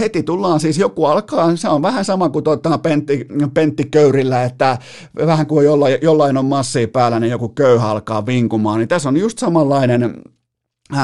heti 0.00 0.22
tullaan 0.22 0.60
siis 0.60 0.78
joku 0.78 1.04
alkaa, 1.04 1.56
se 1.56 1.68
on 1.68 1.82
vähän 1.82 2.04
sama 2.04 2.28
kuin 2.28 2.44
tuota 2.44 2.78
Pentti, 2.78 3.26
Pentti 3.54 3.84
Köyrillä, 3.84 4.44
että 4.44 4.78
vähän 5.26 5.46
kuin 5.46 5.64
jollain, 5.64 5.98
jollain 6.02 6.36
on 6.36 6.44
massia 6.44 6.88
päällä, 6.88 7.20
niin 7.20 7.30
joku 7.30 7.48
köyhä 7.48 7.88
alkaa 7.88 8.26
vinkumaan, 8.26 8.78
niin 8.78 8.88
tässä 8.88 9.08
on 9.08 9.16
just 9.16 9.38
samanlainen 9.38 10.22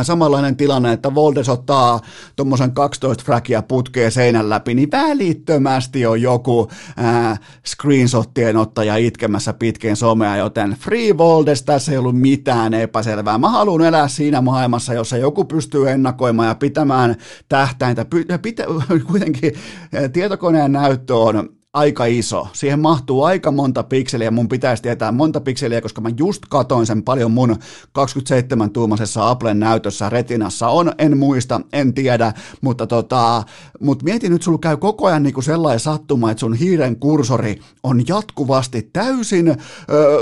samanlainen 0.03 0.57
tilanne, 0.57 0.93
että 0.93 1.15
Voldes 1.15 1.49
ottaa 1.49 2.01
tuommoisen 2.37 2.73
12 2.73 3.25
fragia 3.25 3.63
putkeen 3.63 4.13
seinän 4.13 4.51
läpi, 4.51 4.75
niin 4.75 4.91
välittömästi 4.91 6.07
on 6.07 6.23
joku 6.23 6.71
ää, 6.97 7.37
screenshottien 7.67 8.57
ottaja 8.57 8.97
itkemässä 8.97 9.53
pitkeen 9.53 9.97
somea, 9.97 10.37
joten 10.37 10.77
Free 10.81 11.19
Voldes, 11.19 11.63
tässä 11.63 11.93
ei 11.93 11.99
ollut 11.99 12.21
mitään 12.21 12.75
epäselvää. 12.75 13.39
Mä 13.39 13.49
haluan 13.49 13.83
elää 13.83 14.09
siinä 14.09 14.41
maailmassa, 14.41 14.95
jossa 14.95 15.17
joku 15.17 15.45
pystyy 15.45 15.91
ennakoimaan 15.91 16.49
ja 16.49 16.55
pitämään 16.55 17.17
tähtäintä. 17.49 18.05
Pitä, 18.05 18.39
pitä, 18.39 18.65
kuitenkin 19.11 19.53
tietokoneen 20.13 20.73
näyttö 20.73 21.17
on 21.17 21.49
aika 21.77 22.05
iso. 22.05 22.49
Siihen 22.53 22.81
mahtuu 22.81 23.25
aika 23.25 23.51
monta 23.51 23.83
pikseliä, 23.83 24.31
mun 24.31 24.49
pitäisi 24.49 24.83
tietää 24.83 25.13
monta 25.13 25.41
pikseliä, 25.41 25.81
koska 25.81 26.01
mä 26.01 26.11
just 26.19 26.43
katoin 26.49 26.87
sen 26.87 27.03
paljon 27.03 27.31
mun 27.31 27.57
27-tuumaisessa 27.99 29.31
Applen 29.31 29.61
näytössä 29.61 30.09
Retinassa 30.09 30.69
on, 30.69 30.93
en 30.99 31.19
muista, 31.19 31.61
en 31.73 31.95
tiedä, 31.95 32.33
mutta 32.61 32.87
tota, 32.87 33.43
mut 33.81 34.03
mietin 34.03 34.33
nyt, 34.33 34.43
sulla 34.43 34.59
käy 34.59 34.77
koko 34.77 35.07
ajan 35.07 35.23
niinku 35.23 35.43
sellainen 35.43 35.81
sattuma, 35.81 36.31
että 36.31 36.41
sun 36.41 36.55
hiiren 36.55 36.97
kursori 36.97 37.61
on 37.83 38.03
jatkuvasti 38.09 38.91
täysin 38.93 39.49
ö, 39.49 39.57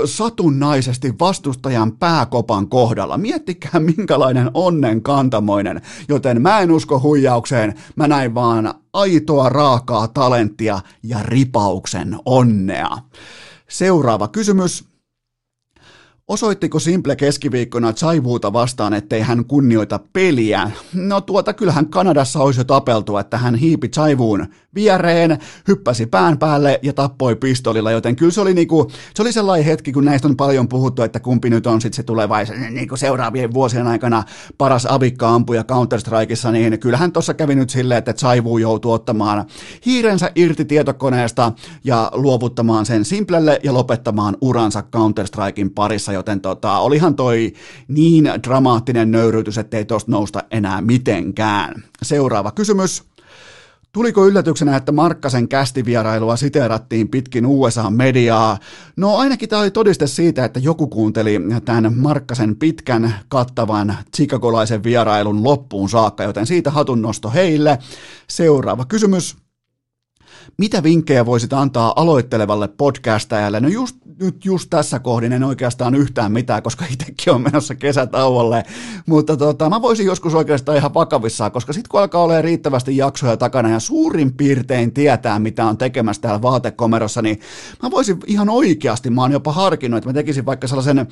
satunnaisesti 0.05 1.13
vastustajan 1.19 1.91
pääkopan 1.91 2.67
kohdalla. 2.67 3.17
Miettikää 3.17 3.79
minkälainen 3.79 4.51
onnen 4.53 5.01
kantamoinen, 5.01 5.81
joten 6.07 6.41
mä 6.41 6.59
en 6.59 6.71
usko 6.71 6.99
huijaukseen, 6.99 7.73
mä 7.95 8.07
näin 8.07 8.35
vaan 8.35 8.73
aitoa 8.95 9.49
raakaa 9.49 10.07
talenttia 10.07 10.79
ja 11.03 11.23
ripauksen 11.23 12.17
onnea. 12.25 12.97
Seuraava 13.67 14.27
kysymys. 14.27 14.94
Osoittiko 16.27 16.79
Simple 16.79 17.15
keskiviikkona 17.15 17.93
Chaivuuta 17.93 18.53
vastaan, 18.53 18.93
ettei 18.93 19.21
hän 19.21 19.45
kunnioita 19.45 19.99
peliä? 20.13 20.71
No 20.93 21.21
tuota, 21.21 21.53
kyllähän 21.53 21.89
Kanadassa 21.89 22.39
olisi 22.39 22.59
jo 22.59 22.63
tapeltu, 22.63 23.17
että 23.17 23.37
hän 23.37 23.55
hiipi 23.55 23.89
Chaivuun 23.89 24.47
viereen, 24.75 25.37
hyppäsi 25.67 26.05
pään 26.05 26.37
päälle 26.37 26.79
ja 26.83 26.93
tappoi 26.93 27.35
pistolilla, 27.35 27.91
joten 27.91 28.15
kyllä 28.15 28.31
se 28.31 28.41
oli, 28.41 28.53
niinku, 28.53 28.91
se 29.15 29.21
oli 29.21 29.31
sellainen 29.31 29.65
hetki, 29.65 29.91
kun 29.91 30.05
näistä 30.05 30.27
on 30.27 30.37
paljon 30.37 30.67
puhuttu, 30.67 31.01
että 31.01 31.19
kumpi 31.19 31.49
nyt 31.49 31.67
on 31.67 31.81
sitten 31.81 31.95
se 31.95 32.03
tulevaisuuden 32.03 32.73
niinku 32.73 32.97
seuraavien 32.97 33.53
vuosien 33.53 33.87
aikana 33.87 34.23
paras 34.57 34.85
avikka-ampuja 34.85 35.63
Counter-Strikeissa, 35.63 36.51
niin 36.51 36.79
kyllähän 36.79 37.11
tuossa 37.11 37.33
kävi 37.33 37.55
nyt 37.55 37.69
silleen, 37.69 37.97
että 37.97 38.13
Chaivu 38.13 38.57
joutuu 38.57 38.91
ottamaan 38.91 39.45
hiirensä 39.85 40.31
irti 40.35 40.65
tietokoneesta 40.65 41.51
ja 41.83 42.11
luovuttamaan 42.13 42.85
sen 42.85 43.05
Simplelle 43.05 43.59
ja 43.63 43.73
lopettamaan 43.73 44.37
uransa 44.41 44.83
Counter-Strikein 44.95 45.69
parissa, 45.75 46.14
joten 46.15 46.41
tota, 46.41 46.79
olihan 46.79 47.15
toi 47.15 47.53
niin 47.87 48.29
dramaattinen 48.43 49.11
nöyryytys, 49.11 49.57
ettei 49.57 49.85
tosta 49.85 50.11
nousta 50.11 50.43
enää 50.51 50.81
mitenkään. 50.81 51.83
Seuraava 52.03 52.51
kysymys. 52.51 53.03
Tuliko 53.95 54.27
yllätyksenä, 54.27 54.75
että 54.75 54.91
Markkasen 54.91 55.47
kästivierailua 55.47 56.35
siteerattiin 56.35 57.09
pitkin 57.09 57.45
USA-mediaa? 57.45 58.57
No 58.95 59.17
ainakin 59.17 59.49
tämä 59.49 59.61
oli 59.61 59.71
todiste 59.71 60.07
siitä, 60.07 60.45
että 60.45 60.59
joku 60.59 60.87
kuunteli 60.87 61.39
tämän 61.65 61.97
Markkasen 61.97 62.55
pitkän 62.55 63.15
kattavan 63.27 63.97
tsikakolaisen 64.11 64.83
vierailun 64.83 65.43
loppuun 65.43 65.89
saakka, 65.89 66.23
joten 66.23 66.45
siitä 66.45 66.71
hatunnosto 66.71 67.29
heille. 67.29 67.77
Seuraava 68.27 68.85
kysymys. 68.85 69.44
Mitä 70.57 70.83
vinkkejä 70.83 71.25
voisit 71.25 71.53
antaa 71.53 71.93
aloittelevalle 71.95 72.67
podcastajalle? 72.67 73.59
No 73.59 73.67
just, 73.67 73.95
nyt 74.19 74.45
just 74.45 74.69
tässä 74.69 74.99
kohdin 74.99 75.33
en 75.33 75.43
oikeastaan 75.43 75.95
yhtään 75.95 76.31
mitään, 76.31 76.63
koska 76.63 76.85
itsekin 76.91 77.33
on 77.33 77.41
menossa 77.41 77.75
kesätauolle, 77.75 78.63
mutta 79.05 79.37
tota, 79.37 79.69
mä 79.69 79.81
voisin 79.81 80.05
joskus 80.05 80.33
oikeastaan 80.33 80.77
ihan 80.77 80.93
vakavissaan, 80.93 81.51
koska 81.51 81.73
sitten 81.73 81.89
kun 81.89 81.99
alkaa 81.99 82.23
olla 82.23 82.41
riittävästi 82.41 82.97
jaksoja 82.97 83.37
takana 83.37 83.69
ja 83.69 83.79
suurin 83.79 84.33
piirtein 84.33 84.93
tietää, 84.93 85.39
mitä 85.39 85.65
on 85.65 85.77
tekemässä 85.77 86.21
täällä 86.21 86.41
vaatekomerossa, 86.41 87.21
niin 87.21 87.39
mä 87.83 87.91
voisin 87.91 88.17
ihan 88.27 88.49
oikeasti, 88.49 89.09
mä 89.09 89.21
oon 89.21 89.31
jopa 89.31 89.51
harkinnut, 89.51 89.97
että 89.97 90.09
mä 90.09 90.13
tekisin 90.13 90.45
vaikka 90.45 90.67
sellaisen, 90.67 91.07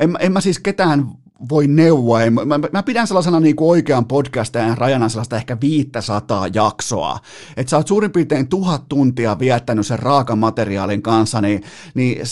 en, 0.00 0.16
en 0.20 0.32
mä 0.32 0.40
siis 0.40 0.58
ketään 0.58 1.08
voi 1.48 1.66
neuvoa. 1.66 2.18
Mä, 2.30 2.58
mä 2.72 2.82
pidän 2.82 3.06
sellaisena 3.06 3.40
niin 3.40 3.56
kuin 3.56 3.70
oikean 3.70 4.06
podcastajan 4.06 4.78
rajana 4.78 5.08
sellaista 5.08 5.36
ehkä 5.36 5.56
500 5.60 6.46
jaksoa. 6.54 7.18
Että 7.56 7.70
sä 7.70 7.76
oot 7.76 7.86
suurin 7.86 8.12
piirtein 8.12 8.48
tuhat 8.48 8.88
tuntia 8.88 9.38
viettänyt 9.38 9.86
sen 9.86 9.98
raakamateriaalin 9.98 11.02
kanssa, 11.02 11.40
niin, 11.40 11.62
niin 11.94 12.22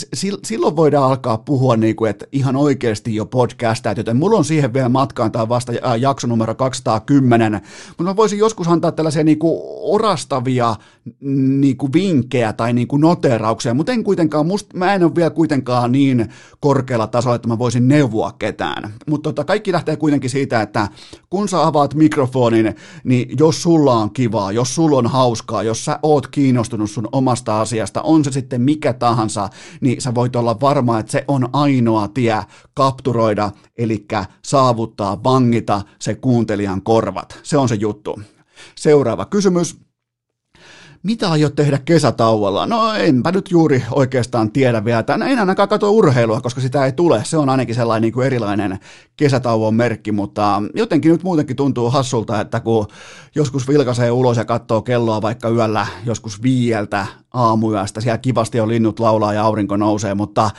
silloin 0.45 0.77
voidaan 0.77 1.05
alkaa 1.05 1.39
puhua 1.39 1.77
niin 1.77 1.97
kuin, 1.97 2.11
että 2.11 2.27
ihan 2.33 2.57
oikeasti 2.57 3.15
jo 3.15 3.27
podcastajat, 3.27 3.99
joten 3.99 4.17
mulla 4.17 4.39
on 4.39 4.45
siihen 4.45 4.73
vielä 4.73 4.89
matkaan, 4.89 5.33
tämä 5.33 5.49
vasta 5.49 5.73
jakso 5.99 6.27
numero 6.27 6.55
210, 6.55 7.61
mutta 7.89 8.03
mä 8.03 8.17
voisin 8.17 8.39
joskus 8.39 8.69
antaa 8.69 8.93
tällaisia 8.93 9.25
niin 9.25 9.39
kuin 9.39 9.61
orastavia 9.83 10.77
niin 11.21 11.77
kuin 11.77 11.93
vinkkejä 11.93 12.53
tai 12.53 12.73
niin 12.73 12.89
kuin 12.89 13.01
noterauksia, 13.01 13.75
mutta 13.75 13.93
en 13.93 14.05
kuitenkaan, 14.05 14.47
must, 14.47 14.75
mä 14.75 14.95
en 14.95 15.05
ole 15.05 15.15
vielä 15.15 15.31
kuitenkaan 15.31 15.93
niin 15.93 16.29
korkealla 16.61 17.07
tasolla, 17.07 17.37
että 17.37 17.49
mä 17.49 17.59
voisin 17.59 17.89
neuvoa 17.89 18.33
ketään. 18.33 18.95
Mutta 19.07 19.29
tota, 19.29 19.45
kaikki 19.45 19.73
lähtee 19.73 19.97
kuitenkin 19.97 20.31
siitä, 20.31 20.63
että 20.63 20.89
kun 21.31 21.49
sä 21.49 21.67
avaat 21.67 21.95
mikrofonin, 21.95 22.75
niin 23.05 23.39
jos 23.39 23.63
sulla 23.63 23.95
on 23.95 24.13
kivaa, 24.13 24.53
jos 24.53 24.75
sulla 24.75 24.99
on 24.99 25.07
hauskaa, 25.07 25.63
jos 25.63 25.85
sä 25.85 25.99
oot 26.03 26.27
kiinnostunut 26.27 26.91
sun 26.91 27.09
omasta 27.13 27.61
asiasta, 27.61 28.03
on 28.03 28.25
se 28.25 28.31
sitten 28.31 28.63
mikä 28.63 28.93
tahansa, 28.93 29.49
niin 29.81 30.01
sä 30.01 30.15
voit 30.15 30.37
olla 30.37 30.61
varma, 30.61 30.99
että 30.99 31.13
se 31.13 31.25
on 31.29 31.49
ainoa 31.53 32.09
tie 32.09 32.43
kapturoida, 32.75 33.51
eli 33.79 34.07
saavuttaa, 34.45 35.25
vangita 35.25 35.83
se 35.99 36.15
kuuntelijan 36.15 36.83
korvat. 36.83 37.41
Se 37.43 37.59
on 37.59 37.69
se 37.69 37.75
juttu. 37.75 38.21
Seuraava 38.77 39.25
kysymys 39.25 39.81
mitä 41.03 41.31
aiot 41.31 41.55
tehdä 41.55 41.79
kesätauolla? 41.85 42.67
No 42.67 42.95
enpä 42.95 43.33
nyt 43.33 43.51
juuri 43.51 43.85
oikeastaan 43.91 44.53
tiedä 44.53 44.85
vielä. 44.85 45.03
Tänä 45.03 45.27
en 45.27 45.39
ainakaan 45.39 45.69
katso 45.69 45.91
urheilua, 45.91 46.41
koska 46.41 46.61
sitä 46.61 46.85
ei 46.85 46.93
tule. 46.93 47.21
Se 47.25 47.37
on 47.37 47.49
ainakin 47.49 47.75
sellainen 47.75 48.03
niin 48.03 48.13
kuin 48.13 48.27
erilainen 48.27 48.79
kesätauon 49.17 49.75
merkki, 49.75 50.13
mutta 50.13 50.63
jotenkin 50.75 51.13
nyt 51.13 51.23
muutenkin 51.23 51.57
tuntuu 51.57 51.91
hassulta, 51.91 52.41
että 52.41 52.61
kun 52.61 52.87
joskus 53.35 53.69
vilkaisee 53.69 54.11
ulos 54.11 54.37
ja 54.37 54.45
katsoo 54.45 54.83
kelloa 54.83 55.23
vaikka 55.23 55.49
yöllä 55.49 55.87
joskus 56.07 56.43
viieltä 56.43 57.07
aamuyöstä, 57.35 58.01
siellä 58.01 58.19
kivasti 58.19 58.61
on 58.61 58.69
linnut 58.69 59.01
laulaa 59.01 59.33
ja 59.35 59.43
aurinko 59.43 59.77
nousee, 59.77 60.15
mutta 60.15 60.51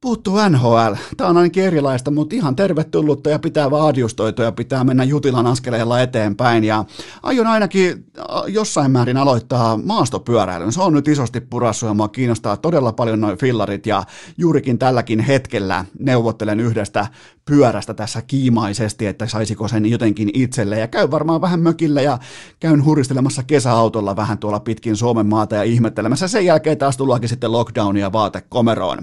puuttuu 0.00 0.36
NHL. 0.48 0.94
Tämä 1.16 1.30
on 1.30 1.36
ainakin 1.36 1.64
erilaista, 1.64 2.10
mutta 2.10 2.36
ihan 2.36 2.56
tervetullutta 2.56 3.30
ja 3.30 3.38
pitää 3.38 3.70
vaan 3.70 3.94
ja 4.42 4.52
pitää 4.52 4.84
mennä 4.84 5.04
Jutilan 5.04 5.46
askeleella 5.46 6.00
eteenpäin. 6.00 6.64
Ja 6.64 6.84
aion 7.22 7.46
ainakin 7.46 8.04
jossain 8.46 8.90
määrin 8.90 9.16
aloittaa 9.16 9.76
maastopyöräilyn. 9.76 10.72
Se 10.72 10.82
on 10.82 10.92
nyt 10.92 11.08
isosti 11.08 11.40
purassu 11.40 11.86
ja 11.86 11.94
mua 11.94 12.08
kiinnostaa 12.08 12.56
todella 12.56 12.92
paljon 12.92 13.20
noin 13.20 13.38
fillarit 13.38 13.86
ja 13.86 14.02
juurikin 14.38 14.78
tälläkin 14.78 15.20
hetkellä 15.20 15.84
neuvottelen 15.98 16.60
yhdestä 16.60 17.06
pyörästä 17.44 17.94
tässä 17.94 18.22
kiimaisesti, 18.22 19.06
että 19.06 19.26
saisiko 19.26 19.68
sen 19.68 19.86
jotenkin 19.86 20.30
itselle. 20.34 20.78
Ja 20.78 20.88
käyn 20.88 21.10
varmaan 21.10 21.40
vähän 21.40 21.60
mökillä 21.60 22.02
ja 22.02 22.18
käyn 22.60 22.84
huristelemassa 22.84 23.42
kesäautolla 23.42 24.16
vähän 24.16 24.38
tuolla 24.38 24.60
pitkin 24.60 24.96
Suomen 24.96 25.26
maata 25.26 25.56
ja 25.56 25.62
ihmettelemässä. 25.62 26.28
Sen 26.28 26.44
jälkeen 26.44 26.78
taas 26.78 26.96
tullaankin 26.96 27.28
sitten 27.28 27.52
lockdownia 27.52 28.12
vaatekomeroon. 28.12 28.98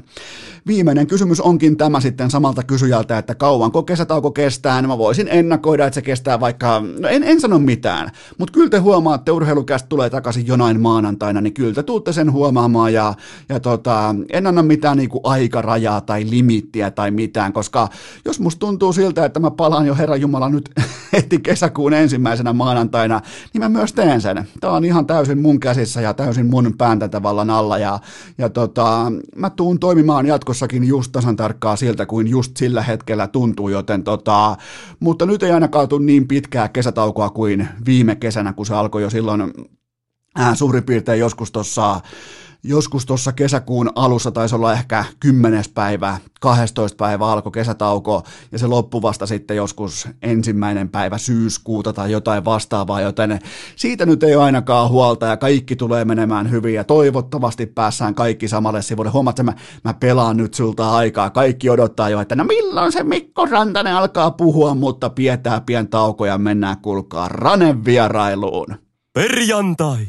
Viimeinen 0.67 1.07
kysymys 1.07 1.41
onkin 1.41 1.77
tämä 1.77 1.99
sitten 1.99 2.31
samalta 2.31 2.63
kysyjältä, 2.63 3.17
että 3.17 3.35
kauanko 3.35 3.83
kesätauko 3.83 4.31
kestää. 4.31 4.81
Mä 4.81 4.97
voisin 4.97 5.27
ennakoida, 5.31 5.85
että 5.85 5.95
se 5.95 6.01
kestää 6.01 6.39
vaikka, 6.39 6.83
no 6.99 7.07
en, 7.07 7.23
en 7.23 7.41
sano 7.41 7.59
mitään, 7.59 8.11
mutta 8.37 8.53
kyllä 8.53 8.69
te 8.69 8.77
huomaatte, 8.77 9.31
urheilukästä 9.31 9.89
tulee 9.89 10.09
takaisin 10.09 10.47
jonain 10.47 10.81
maanantaina, 10.81 11.41
niin 11.41 11.53
kyllä 11.53 11.73
te 11.73 11.83
tuutte 11.83 12.13
sen 12.13 12.31
huomaamaan 12.31 12.93
ja, 12.93 13.13
ja 13.49 13.59
tota, 13.59 14.15
en 14.29 14.47
anna 14.47 14.63
mitään 14.63 14.97
niinku 14.97 15.19
aikarajaa 15.23 16.01
tai 16.01 16.25
limittiä 16.29 16.91
tai 16.91 17.11
mitään, 17.11 17.53
koska 17.53 17.89
jos 18.27 18.39
musta 18.39 18.59
tuntuu 18.59 18.93
siltä, 18.93 19.25
että 19.25 19.39
mä 19.39 19.51
palaan 19.51 19.85
jo 19.85 19.95
Herran 19.95 20.21
Jumala 20.21 20.49
nyt 20.49 20.69
heti 21.13 21.39
kesäkuun 21.39 21.93
ensimmäisenä 21.93 22.53
maanantaina, 22.53 23.21
niin 23.53 23.61
mä 23.61 23.69
myös 23.69 23.93
teen 23.93 24.21
sen. 24.21 24.47
Tämä 24.59 24.73
on 24.73 24.85
ihan 24.85 25.05
täysin 25.05 25.41
mun 25.41 25.59
käsissä 25.59 26.01
ja 26.01 26.13
täysin 26.13 26.45
mun 26.45 26.73
pääntä 26.77 27.07
tavallaan 27.07 27.49
alla 27.49 27.77
ja, 27.77 27.99
ja 28.37 28.49
tota, 28.49 29.11
mä 29.35 29.49
tuun 29.49 29.79
toimimaan 29.79 30.25
jatkossakin 30.25 30.83
just 30.83 31.11
tasan 31.11 31.35
tarkkaa 31.35 31.75
siltä 31.75 32.05
kuin 32.05 32.27
just 32.27 32.57
sillä 32.57 32.81
hetkellä 32.81 33.27
tuntuu, 33.27 33.69
joten 33.69 34.03
tota, 34.03 34.57
mutta 34.99 35.25
nyt 35.25 35.43
ei 35.43 35.51
ainakaan 35.51 35.87
tule 35.87 36.05
niin 36.05 36.27
pitkää 36.27 36.69
kesätaukoa 36.69 37.29
kuin 37.29 37.67
viime 37.85 38.15
kesänä, 38.15 38.53
kun 38.53 38.65
se 38.65 38.75
alkoi 38.75 39.01
jo 39.01 39.09
silloin 39.09 39.53
äh, 40.39 40.55
suurin 40.57 40.83
piirtein 40.83 41.19
joskus 41.19 41.51
tuossa 41.51 42.01
joskus 42.67 43.05
tuossa 43.05 43.31
kesäkuun 43.31 43.91
alussa 43.95 44.31
taisi 44.31 44.55
olla 44.55 44.73
ehkä 44.73 45.05
10. 45.19 45.63
päivä, 45.73 46.17
12. 46.39 46.97
päivä 46.97 47.31
alkoi 47.31 47.51
kesätauko 47.51 48.23
ja 48.51 48.59
se 48.59 48.67
loppui 48.67 49.01
vasta 49.01 49.25
sitten 49.25 49.57
joskus 49.57 50.07
ensimmäinen 50.21 50.89
päivä 50.89 51.17
syyskuuta 51.17 51.93
tai 51.93 52.11
jotain 52.11 52.45
vastaavaa, 52.45 53.01
joten 53.01 53.39
siitä 53.75 54.05
nyt 54.05 54.23
ei 54.23 54.35
ainakaan 54.35 54.89
huolta 54.89 55.25
ja 55.25 55.37
kaikki 55.37 55.75
tulee 55.75 56.05
menemään 56.05 56.51
hyvin 56.51 56.73
ja 56.73 56.83
toivottavasti 56.83 57.65
päässään 57.65 58.15
kaikki 58.15 58.47
samalle 58.47 58.81
sivulle. 58.81 59.09
Huomaat, 59.09 59.39
että 59.39 59.43
mä, 59.43 59.53
mä 59.83 59.93
pelaan 59.93 60.37
nyt 60.37 60.53
sulta 60.53 60.91
aikaa, 60.91 61.29
kaikki 61.29 61.69
odottaa 61.69 62.09
jo, 62.09 62.21
että 62.21 62.35
no 62.35 62.43
milloin 62.43 62.91
se 62.91 63.03
Mikko 63.03 63.45
Rantanen 63.45 63.95
alkaa 63.95 64.31
puhua, 64.31 64.75
mutta 64.75 65.09
pietää 65.09 65.61
pien 65.61 65.87
tauko 65.87 66.25
ja 66.25 66.37
mennään 66.37 66.77
kulkaa 66.81 67.27
Ranen 67.29 67.85
vierailuun. 67.85 68.86
Perjantai. 69.17 70.07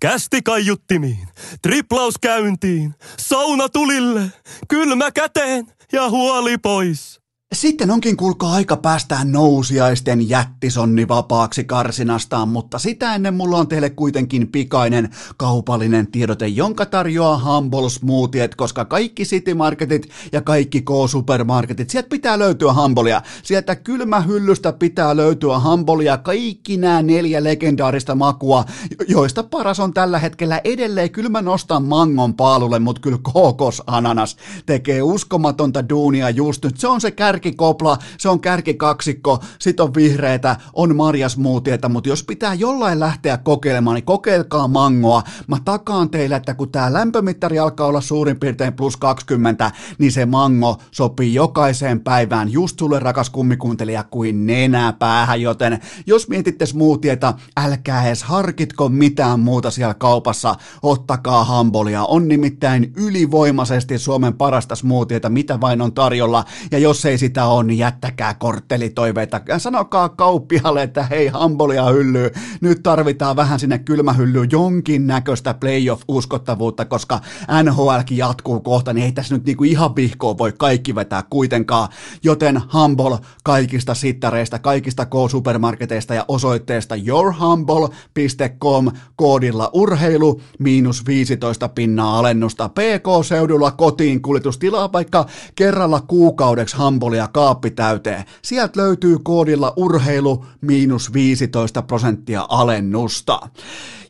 Kästi 0.00 0.42
kaiuttimiin, 0.42 1.28
triplaus 1.62 2.14
käyntiin, 2.20 2.94
sauna 3.18 3.68
tulille, 3.68 4.32
kylmä 4.68 5.10
käteen 5.10 5.66
ja 5.92 6.10
huoli 6.10 6.58
pois. 6.58 7.19
Sitten 7.54 7.90
onkin 7.90 8.16
kuulkaa 8.16 8.52
aika 8.52 8.76
päästään 8.76 9.32
nousiaisten 9.32 10.28
jättisonni 10.28 11.08
vapaaksi 11.08 11.64
karsinastaan, 11.64 12.48
mutta 12.48 12.78
sitä 12.78 13.14
ennen 13.14 13.34
mulla 13.34 13.56
on 13.56 13.68
teille 13.68 13.90
kuitenkin 13.90 14.48
pikainen 14.48 15.08
kaupallinen 15.36 16.06
tiedote, 16.06 16.46
jonka 16.46 16.86
tarjoaa 16.86 17.44
Humble 17.44 17.90
Smoothiet, 17.90 18.54
koska 18.54 18.84
kaikki 18.84 19.22
City 19.22 19.54
Marketit 19.54 20.08
ja 20.32 20.40
kaikki 20.40 20.80
K-supermarketit, 20.80 21.90
sieltä 21.90 22.08
pitää 22.08 22.38
löytyä 22.38 22.72
Humbleia. 22.72 23.22
Sieltä 23.42 23.76
kylmähyllystä 23.76 24.72
pitää 24.72 25.16
löytyä 25.16 25.60
Humbleia, 25.60 26.18
kaikki 26.18 26.76
nämä 26.76 27.02
neljä 27.02 27.44
legendaarista 27.44 28.14
makua, 28.14 28.64
joista 29.08 29.42
paras 29.42 29.80
on 29.80 29.94
tällä 29.94 30.18
hetkellä 30.18 30.60
edelleen. 30.64 31.10
Kyllä 31.10 31.28
mä 31.28 31.42
nostan 31.42 31.84
mangon 31.84 32.34
paalulle, 32.34 32.78
mutta 32.78 33.00
kyllä 33.00 33.18
kokosananas 33.22 34.36
tekee 34.66 35.02
uskomatonta 35.02 35.88
duunia 35.88 36.30
just 36.30 36.64
nyt. 36.64 36.76
Se 36.76 36.88
on 36.88 37.00
se 37.00 37.10
kär 37.10 37.39
kärkikopla, 37.40 37.98
se 38.18 38.28
on 38.28 38.40
kärkikaksikko, 38.40 39.38
sit 39.58 39.80
on 39.80 39.94
vihreitä, 39.94 40.56
on 40.72 40.96
marjasmuutietä, 40.96 41.88
mutta 41.88 42.08
jos 42.08 42.24
pitää 42.24 42.54
jollain 42.54 43.00
lähteä 43.00 43.36
kokeilemaan, 43.36 43.94
niin 43.94 44.04
kokeilkaa 44.04 44.68
mangoa. 44.68 45.22
Mä 45.46 45.56
takaan 45.64 46.10
teille, 46.10 46.36
että 46.36 46.54
kun 46.54 46.72
tää 46.72 46.92
lämpömittari 46.92 47.58
alkaa 47.58 47.86
olla 47.86 48.00
suurin 48.00 48.40
piirtein 48.40 48.72
plus 48.72 48.96
20, 48.96 49.70
niin 49.98 50.12
se 50.12 50.26
mango 50.26 50.78
sopii 50.90 51.34
jokaiseen 51.34 52.00
päivään 52.00 52.52
just 52.52 52.78
sulle 52.78 52.98
rakas 52.98 53.30
kummikuuntelija 53.30 54.04
kuin 54.04 54.46
nenäpäähän, 54.46 55.40
joten 55.40 55.80
jos 56.06 56.28
mietitte 56.28 56.66
smoothieta, 56.66 57.34
älkää 57.56 58.06
edes 58.06 58.22
harkitko 58.22 58.88
mitään 58.88 59.40
muuta 59.40 59.70
siellä 59.70 59.94
kaupassa, 59.94 60.54
ottakaa 60.82 61.44
hambolia. 61.44 62.04
On 62.04 62.28
nimittäin 62.28 62.92
ylivoimaisesti 62.96 63.98
Suomen 63.98 64.34
parasta 64.34 64.76
smoothieta, 64.76 65.28
mitä 65.28 65.60
vain 65.60 65.80
on 65.80 65.92
tarjolla, 65.92 66.44
ja 66.70 66.78
jos 66.78 67.04
ei 67.04 67.18
sitä 67.30 67.46
on, 67.46 67.66
niin 67.66 67.78
jättäkää 67.78 68.34
korttelitoiveita. 68.34 69.40
Sanokaa 69.58 70.08
kauppialle, 70.08 70.82
että 70.82 71.02
hei, 71.02 71.28
hambolia 71.28 71.84
hyllyy. 71.84 72.30
Nyt 72.60 72.82
tarvitaan 72.82 73.36
vähän 73.36 73.60
sinne 73.60 73.78
kylmähyllyyn 73.78 74.48
jonkin 74.52 75.06
näköistä 75.06 75.54
playoff-uskottavuutta, 75.54 76.84
koska 76.84 77.20
NHLkin 77.62 78.16
jatkuu 78.16 78.60
kohta, 78.60 78.92
niin 78.92 79.04
ei 79.04 79.12
tässä 79.12 79.34
nyt 79.34 79.44
niinku 79.44 79.64
ihan 79.64 79.96
vihkoon 79.96 80.38
voi 80.38 80.52
kaikki 80.58 80.94
vetää 80.94 81.22
kuitenkaan. 81.30 81.88
Joten 82.22 82.62
Humble 82.72 83.18
kaikista 83.44 83.94
sittareista, 83.94 84.58
kaikista 84.58 85.06
K-supermarketeista 85.06 86.14
ja 86.14 86.24
osoitteesta 86.28 86.94
yourhumble.com 87.06 88.86
koodilla 89.16 89.70
urheilu 89.72 90.40
miinus 90.58 91.06
15 91.06 91.68
pinnaa 91.68 92.18
alennusta 92.18 92.68
PK-seudulla 92.68 93.70
kotiin 93.70 94.22
kuljetustilaa 94.22 94.92
vaikka 94.92 95.26
kerralla 95.54 96.00
kuukaudeksi 96.00 96.76
Humble 96.76 97.19
ja 97.20 97.28
kaappi 97.28 97.70
täyteen. 97.70 98.24
Sieltä 98.42 98.80
löytyy 98.80 99.18
koodilla 99.22 99.72
urheilu 99.76 100.44
miinus 100.60 101.12
15 101.12 101.82
prosenttia 101.82 102.46
alennusta. 102.48 103.40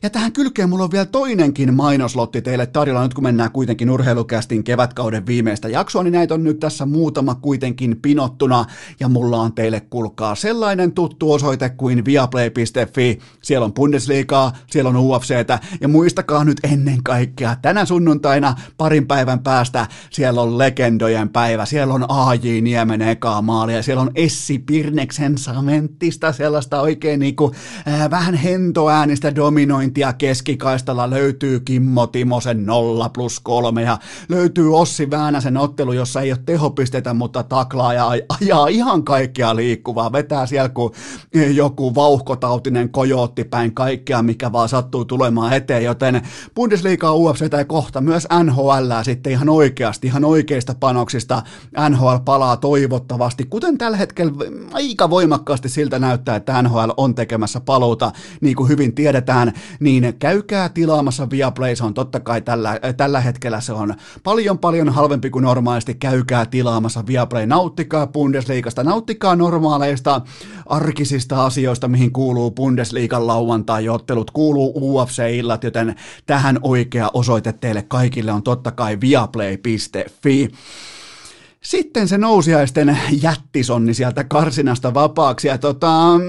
Ja 0.03 0.09
tähän 0.09 0.31
kylkeen 0.31 0.69
mulla 0.69 0.83
on 0.83 0.91
vielä 0.91 1.05
toinenkin 1.05 1.73
mainoslotti 1.73 2.41
teille 2.41 2.65
tarjolla, 2.65 3.03
nyt 3.03 3.13
kun 3.13 3.23
mennään 3.23 3.51
kuitenkin 3.51 3.89
urheilukästin 3.89 4.63
kevätkauden 4.63 5.25
viimeistä 5.25 5.69
jaksoa, 5.69 6.03
niin 6.03 6.13
näitä 6.13 6.33
on 6.33 6.43
nyt 6.43 6.59
tässä 6.59 6.85
muutama 6.85 7.35
kuitenkin 7.35 7.99
pinottuna, 8.01 8.65
ja 8.99 9.09
mulla 9.09 9.37
on 9.41 9.53
teille 9.53 9.79
kulkaa 9.79 10.35
sellainen 10.35 10.91
tuttu 10.91 11.31
osoite 11.31 11.69
kuin 11.69 12.05
viaplay.fi, 12.05 13.19
siellä 13.43 13.65
on 13.65 13.73
Bundesliigaa, 13.73 14.53
siellä 14.67 14.89
on 14.89 14.97
UFCtä, 14.97 15.59
ja 15.81 15.87
muistakaa 15.87 16.43
nyt 16.43 16.57
ennen 16.63 17.03
kaikkea, 17.03 17.55
tänä 17.61 17.85
sunnuntaina 17.85 18.55
parin 18.77 19.07
päivän 19.07 19.39
päästä 19.39 19.87
siellä 20.09 20.41
on 20.41 20.57
legendojen 20.57 21.29
päivä, 21.29 21.65
siellä 21.65 21.93
on 21.93 22.05
AJ 22.09 22.61
Niemen 22.61 23.00
ekaa 23.01 23.41
maalia, 23.41 23.83
siellä 23.83 24.01
on 24.01 24.11
Essi 24.15 24.59
Pirneksen 24.59 25.37
Samentista 25.37 26.31
sellaista 26.31 26.81
oikein 26.81 27.19
niinku, 27.19 27.51
äh, 27.87 28.09
vähän 28.09 28.35
hentoäänistä 28.35 29.35
dominointia, 29.35 30.13
keskikaistalla 30.13 31.09
löytyy 31.09 31.59
Kimmo 31.59 32.07
Timosen 32.07 32.65
0 32.65 33.09
plus 33.09 33.39
3 33.39 33.81
ja 33.81 33.97
löytyy 34.29 34.77
Ossi 34.77 35.09
Väänäsen 35.09 35.57
ottelu, 35.57 35.93
jossa 35.93 36.21
ei 36.21 36.31
ole 36.31 36.39
tehopisteitä, 36.45 37.13
mutta 37.13 37.43
taklaa 37.43 37.93
ja 37.93 38.07
ajaa 38.41 38.67
ihan 38.67 39.03
kaikkea 39.03 39.55
liikkuvaa. 39.55 40.11
Vetää 40.11 40.45
siellä 40.45 40.69
kuin 40.69 40.93
joku 41.53 41.95
vauhkotautinen 41.95 42.89
kojootti 42.89 43.43
päin 43.43 43.73
kaikkea, 43.73 44.21
mikä 44.21 44.51
vaan 44.51 44.69
sattuu 44.69 45.05
tulemaan 45.05 45.53
eteen, 45.53 45.83
joten 45.83 46.21
Bundesliga 46.55 47.13
UFC 47.13 47.49
tai 47.49 47.65
kohta 47.65 48.01
myös 48.01 48.27
NHL 48.43 48.91
sitten 49.03 49.33
ihan 49.33 49.49
oikeasti, 49.49 50.07
ihan 50.07 50.25
oikeista 50.25 50.75
panoksista 50.79 51.43
NHL 51.89 52.15
palaa 52.25 52.57
toivottavasti, 52.91 53.45
kuten 53.45 53.77
tällä 53.77 53.97
hetkellä 53.97 54.33
aika 54.71 55.09
voimakkaasti 55.09 55.69
siltä 55.69 55.99
näyttää, 55.99 56.35
että 56.35 56.61
NHL 56.61 56.89
on 56.97 57.15
tekemässä 57.15 57.59
paluuta, 57.59 58.11
niin 58.41 58.55
kuin 58.55 58.69
hyvin 58.69 58.95
tiedetään, 58.95 59.53
niin 59.79 60.13
käykää 60.19 60.69
tilaamassa 60.69 61.29
Viaplay, 61.29 61.75
se 61.75 61.83
on 61.83 61.93
totta 61.93 62.19
kai 62.19 62.41
tällä, 62.41 62.79
tällä 62.97 63.21
hetkellä 63.21 63.61
se 63.61 63.73
on 63.73 63.93
paljon 64.23 64.59
paljon 64.59 64.89
halvempi 64.89 65.29
kuin 65.29 65.43
normaalisti, 65.43 65.93
käykää 65.93 66.45
tilaamassa 66.45 67.03
Viaplay, 67.07 67.45
nauttikaa 67.45 68.07
Bundesliigasta, 68.07 68.83
nauttikaa 68.83 69.35
normaaleista 69.35 70.21
arkisista 70.65 71.45
asioista, 71.45 71.87
mihin 71.87 72.11
kuuluu 72.11 72.51
Bundesliigan 72.51 73.27
lauantai-ottelut, 73.27 74.31
kuuluu 74.31 74.73
UFC-illat, 74.75 75.63
joten 75.63 75.95
tähän 76.25 76.59
oikea 76.61 77.09
osoite 77.13 77.53
teille 77.53 77.81
kaikille 77.81 78.31
on 78.31 78.43
totta 78.43 78.71
kai 78.71 78.97
viaplay.fi. 79.01 80.47
Sitten 81.63 82.07
se 82.07 82.17
nousiaisten 82.17 82.99
jättisonni 83.21 83.93
sieltä 83.93 84.23
karsinasta 84.23 84.93
vapaaksi. 84.93 85.47
Ja 85.47 85.57
tota, 85.57 86.19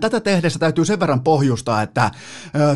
Tätä 0.00 0.20
tehdessä 0.20 0.58
täytyy 0.58 0.84
sen 0.84 1.00
verran 1.00 1.20
pohjustaa, 1.20 1.82
että 1.82 2.10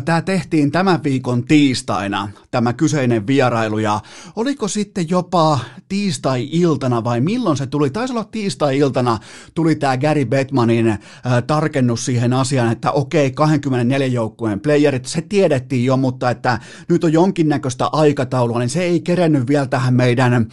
tämä 0.05 0.21
tehtiin 0.21 0.71
tämän 0.71 1.03
viikon 1.03 1.43
tiistaina, 1.43 2.29
tämä 2.51 2.73
kyseinen 2.73 3.27
vierailu, 3.27 3.79
ja 3.79 3.99
oliko 4.35 4.67
sitten 4.67 5.09
jopa 5.09 5.59
tiistai-iltana 5.89 7.03
vai 7.03 7.21
milloin 7.21 7.57
se 7.57 7.67
tuli? 7.67 7.89
Taisi 7.89 8.13
olla 8.13 8.23
tiistai-iltana 8.23 9.17
tuli 9.53 9.75
tämä 9.75 9.97
Gary 9.97 10.25
Bettmanin 10.25 10.87
äh, 10.87 10.99
tarkennus 11.47 12.05
siihen 12.05 12.33
asiaan, 12.33 12.71
että 12.71 12.91
okei, 12.91 13.31
24 13.31 14.07
joukkueen 14.07 14.59
playerit, 14.59 15.05
se 15.05 15.21
tiedettiin 15.21 15.85
jo, 15.85 15.97
mutta 15.97 16.29
että 16.29 16.59
nyt 16.89 17.03
on 17.03 17.13
jonkinnäköistä 17.13 17.89
aikataulua, 17.91 18.59
niin 18.59 18.69
se 18.69 18.83
ei 18.83 19.01
kerennyt 19.01 19.47
vielä 19.47 19.65
tähän 19.65 19.93
meidän 19.93 20.47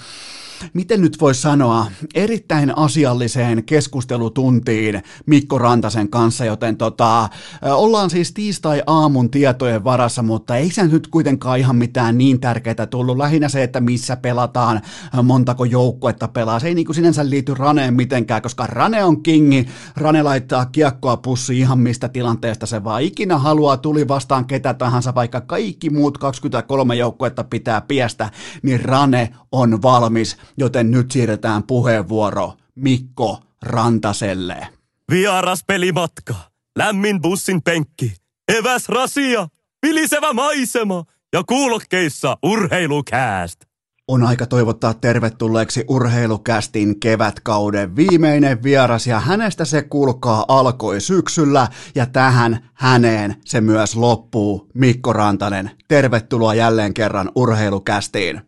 miten 0.73 1.01
nyt 1.01 1.21
voi 1.21 1.35
sanoa, 1.35 1.87
erittäin 2.15 2.79
asialliseen 2.79 3.65
keskustelutuntiin 3.65 5.03
Mikko 5.27 5.59
Rantasen 5.59 6.09
kanssa, 6.09 6.45
joten 6.45 6.77
tota, 6.77 7.29
ollaan 7.63 8.11
siis 8.11 8.33
tiistai-aamun 8.33 9.31
tietojen 9.31 9.85
varassa, 9.85 10.23
mutta 10.23 10.57
ei 10.57 10.71
se 10.71 10.87
nyt 10.87 11.07
kuitenkaan 11.07 11.59
ihan 11.59 11.77
mitään 11.77 12.19
niin 12.19 12.41
tärkeää 12.41 12.87
tullut. 12.91 13.17
Lähinnä 13.17 13.49
se, 13.49 13.63
että 13.63 13.81
missä 13.81 14.17
pelataan, 14.17 14.81
montako 15.23 15.65
joukkuetta 15.65 16.29
pelaa. 16.29 16.61
Se 16.61 16.69
ei 16.69 16.75
niin 16.75 16.87
kuin 16.87 16.97
sinänsä 16.97 17.31
liity 17.31 17.55
Raneen 17.55 17.95
mitenkään, 17.95 18.43
koska 18.43 18.67
Rane 18.67 19.05
on 19.05 19.23
kingi, 19.23 19.69
Rane 19.97 20.23
laittaa 20.23 20.67
kiekkoa 20.67 21.17
pussi 21.17 21.59
ihan 21.59 21.79
mistä 21.79 22.09
tilanteesta 22.09 22.67
se 22.67 22.85
vaan 22.85 23.03
ikinä 23.03 23.39
haluaa, 23.39 23.77
tuli 23.77 24.09
vastaan 24.09 24.45
ketä 24.45 24.75
tahansa, 24.75 25.15
vaikka 25.15 25.41
kaikki 25.41 25.91
muut 25.91 26.19
23 26.19 26.95
joukkuetta 26.95 27.45
pitää 27.45 27.81
piestä, 27.81 28.31
niin 28.63 28.85
Rane 28.85 29.35
on 29.53 29.83
valmis, 29.83 30.37
joten 30.57 30.91
nyt 30.91 31.11
siirretään 31.11 31.63
puheenvuoro 31.63 32.53
Mikko 32.75 33.41
Rantaselle. 33.63 34.69
Vieras 35.11 35.65
pelimatka, 35.67 36.35
lämmin 36.79 37.21
bussin 37.21 37.63
penkki, 37.63 38.15
eväs 38.59 38.89
rasia, 38.89 39.49
vilisevä 39.87 40.33
maisema 40.33 41.05
ja 41.33 41.43
kuulokkeissa 41.49 42.37
urheilukääst. 42.43 43.61
On 44.09 44.23
aika 44.23 44.47
toivottaa 44.47 44.95
tervetulleeksi 44.95 45.85
urheilukästin 45.89 47.01
kevätkauden 47.01 47.97
viimeinen 47.97 48.63
vieras 48.63 49.07
ja 49.07 49.21
hänestä 49.21 49.65
se 49.65 49.83
kulkaa 49.83 50.45
alkoi 50.49 51.01
syksyllä 51.01 51.69
ja 51.95 52.07
tähän 52.07 52.71
häneen 52.75 53.37
se 53.45 53.61
myös 53.61 53.97
loppuu. 53.97 54.69
Mikko 54.75 55.13
Rantanen, 55.13 55.71
tervetuloa 55.89 56.55
jälleen 56.55 56.95
kerran 56.95 57.31
urheilukästiin. 57.35 58.41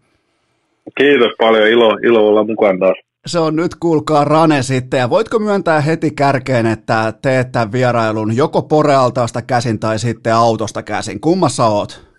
Kiitos 0.98 1.32
paljon, 1.38 1.68
ilo, 1.68 1.98
ilo 2.02 2.28
olla 2.28 2.44
mukana 2.44 2.78
taas. 2.78 2.96
Se 3.26 3.38
on 3.38 3.56
nyt 3.56 3.74
kuulkaa 3.80 4.24
Rane 4.24 4.62
sitten 4.62 5.00
ja 5.00 5.10
voitko 5.10 5.38
myöntää 5.38 5.80
heti 5.80 6.10
kärkeen, 6.10 6.66
että 6.66 7.12
teet 7.22 7.52
tämän 7.52 7.72
vierailun 7.72 8.36
joko 8.36 8.62
porealtaasta 8.62 9.42
käsin 9.42 9.80
tai 9.80 9.98
sitten 9.98 10.34
autosta 10.34 10.82
käsin? 10.82 11.20
Kummassa 11.20 11.66
oot? 11.66 12.14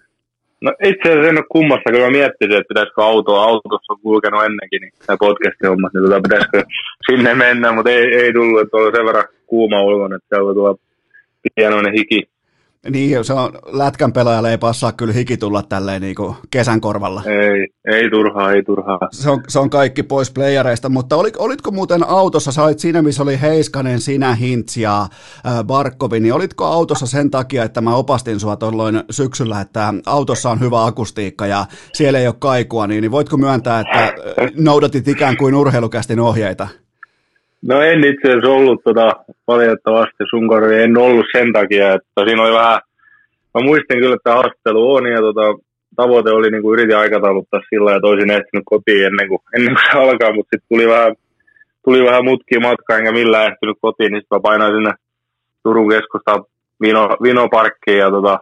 No 0.61 0.72
itse 0.84 1.09
asiassa 1.09 1.30
en 1.30 1.38
ole 1.38 1.45
kummassa, 1.51 1.91
kun 1.91 2.01
mä 2.01 2.09
miettisin, 2.09 2.57
että 2.57 2.68
pitäisikö 2.68 3.03
autoa, 3.03 3.43
autossa 3.43 3.93
on 3.93 3.99
kulkenut 3.99 4.43
ennenkin, 4.43 4.82
niin 4.82 4.93
tämä 5.05 5.18
podcast-hommat, 5.18 5.93
niin 5.93 6.03
tota, 6.03 6.22
pitäisikö 6.22 6.63
sinne 7.09 7.34
mennä, 7.36 7.72
mutta 7.72 7.91
ei, 7.91 8.05
ei 8.16 8.34
tullut, 8.34 8.61
että 8.61 8.78
on 8.78 8.91
sen 8.95 9.05
verran 9.05 9.28
kuuma 9.47 9.82
ulkona, 9.82 10.16
että 10.16 10.28
siellä 10.30 10.45
voi 10.45 10.53
tulla 10.53 10.76
pienoinen 11.55 11.93
hiki, 11.93 12.24
niin, 12.89 13.25
se 13.25 13.33
on, 13.33 13.51
lätkän 13.65 14.13
pelaajalle 14.13 14.51
ei 14.51 14.57
passaa 14.57 14.91
kyllä 14.91 15.13
hiki 15.13 15.38
tulla 15.38 15.63
tälleen 15.63 16.01
niin 16.01 16.15
kuin 16.15 16.36
kesän 16.51 16.81
korvalla. 16.81 17.23
Ei, 17.25 17.67
ei 17.97 18.09
turhaa, 18.09 18.51
ei 18.51 18.63
turhaa. 18.63 18.99
Se 19.11 19.29
on, 19.29 19.41
se 19.47 19.59
on 19.59 19.69
kaikki 19.69 20.03
pois 20.03 20.31
playereista, 20.31 20.89
mutta 20.89 21.15
olit, 21.15 21.36
olitko 21.38 21.71
muuten 21.71 22.07
autossa, 22.07 22.51
sä 22.51 22.63
olit 22.63 22.79
siinä, 22.79 23.01
missä 23.01 23.23
oli 23.23 23.41
Heiskanen, 23.41 23.99
sinä, 23.99 24.36
Hintz 24.36 24.77
ja 24.77 25.01
äh, 25.01 25.63
Barkovi, 25.63 26.19
niin 26.19 26.33
olitko 26.33 26.65
autossa 26.65 27.05
sen 27.05 27.31
takia, 27.31 27.63
että 27.63 27.81
mä 27.81 27.95
opastin 27.95 28.39
sua 28.39 28.55
tuolloin 28.55 29.03
syksyllä, 29.09 29.61
että 29.61 29.93
autossa 30.05 30.49
on 30.49 30.59
hyvä 30.59 30.86
akustiikka 30.86 31.47
ja 31.47 31.65
siellä 31.93 32.19
ei 32.19 32.27
ole 32.27 32.36
kaikua, 32.39 32.88
niin, 32.88 33.01
niin 33.01 33.11
voitko 33.11 33.38
myöntää, 33.38 33.79
että 33.79 34.13
noudatit 34.57 35.07
ikään 35.07 35.38
kuin 35.38 35.55
urheilukästin 35.55 36.19
ohjeita? 36.19 36.67
No 37.68 37.82
en 37.82 38.03
itse 38.03 38.28
asiassa 38.28 38.49
ollut 38.49 38.82
tota, 38.84 39.11
valitettavasti 39.47 40.24
sun 40.30 40.47
korvi, 40.47 40.84
en 40.84 40.97
ollut 40.97 41.26
sen 41.32 41.53
takia, 41.53 41.93
että 41.93 42.26
siinä 42.26 42.43
oli 42.43 42.53
vähän, 42.53 42.80
mä 43.53 43.61
muistin 43.63 43.99
kyllä, 43.99 44.16
että 44.16 44.34
haastattelu 44.34 44.93
on 44.93 45.05
ja 45.07 45.20
tota, 45.20 45.41
tavoite 45.95 46.32
oli, 46.32 46.51
niin 46.51 46.61
kuin 46.61 46.74
yritin 46.74 46.97
aikatauluttaa 46.97 47.61
sillä 47.70 47.91
ja 47.91 47.99
toisin 47.99 48.32
ehtinyt 48.32 48.66
kotiin 48.66 49.05
ennen 49.05 49.28
kuin, 49.28 49.39
ennen 49.55 49.74
kuin 49.74 49.84
se 49.91 49.97
alkaa, 49.97 50.34
mutta 50.34 50.49
sitten 50.55 50.70
tuli 50.70 50.88
vähän, 50.88 51.16
tuli 51.86 52.05
vähän 52.05 52.26
mutkia 52.26 52.59
matkaa, 52.59 52.97
enkä 52.97 53.11
millään 53.11 53.51
ehtinyt 53.51 53.78
kotiin, 53.82 54.11
niin 54.11 54.22
sitten 54.22 54.36
mä 54.38 54.47
painoin 54.47 54.74
sinne 54.76 54.93
Turun 55.63 55.89
keskustaan 55.89 56.43
Vino, 56.82 57.18
Vinoparkkiin 57.24 57.97
ja 57.97 58.09
tota, 58.09 58.39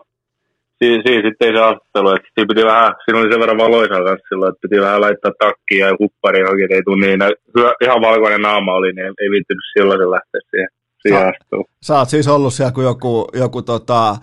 siinä, 0.84 1.04
siinä 1.06 1.30
sitten 1.30 1.48
ei 1.48 1.54
se 1.56 1.60
haastattelu, 1.66 2.10
että 2.16 2.30
siinä 2.34 2.50
piti 2.52 2.66
vähän, 2.72 2.90
siinä 3.04 3.20
oli 3.20 3.32
sen 3.32 3.44
verran 3.44 3.64
valoisaa 3.66 4.06
kanssa 4.08 4.28
silloin, 4.30 4.50
että 4.52 4.64
piti 4.66 4.82
vähän 4.82 5.02
laittaa 5.02 5.40
takkia 5.40 5.88
ja 5.88 5.98
huppari 6.00 6.40
johonkin, 6.40 6.74
ei 6.74 6.84
tule 6.86 7.06
niin, 7.06 7.20
ihan 7.86 8.02
valkoinen 8.02 8.42
naama 8.42 8.74
oli, 8.80 8.94
niin 8.94 9.06
ei, 9.06 9.14
ei 9.22 9.30
viittinyt 9.32 9.72
silloin 9.74 10.12
lähteä 10.12 10.42
siihen. 10.52 10.70
Sä, 11.10 11.34
sä 11.82 11.98
oot 11.98 12.10
siis 12.10 12.28
ollut 12.28 12.54
siellä 12.54 12.72
kuin 12.72 12.86
joku, 12.86 13.28
joku 13.34 13.62
tota, 13.62 14.16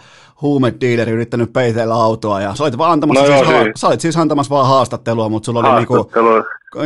huumedealeri 0.43 1.11
yrittänyt 1.13 1.53
peitellä 1.53 1.95
autoa 1.95 2.41
ja 2.41 2.55
sä 2.55 2.65
olit, 2.65 2.79
vaan 2.79 2.93
antamassa, 2.93 3.23
no 3.23 3.27
siis, 3.29 3.51
joo, 3.51 3.63
siis, 3.63 3.73
sä 3.81 3.87
olit 3.87 4.01
siis 4.01 4.17
antamassa 4.17 4.55
vaan 4.55 4.69
haastattelua, 4.69 5.29
mutta 5.29 5.47
sulla 5.47 5.61
oli 5.61 5.77
niinku... 5.77 6.11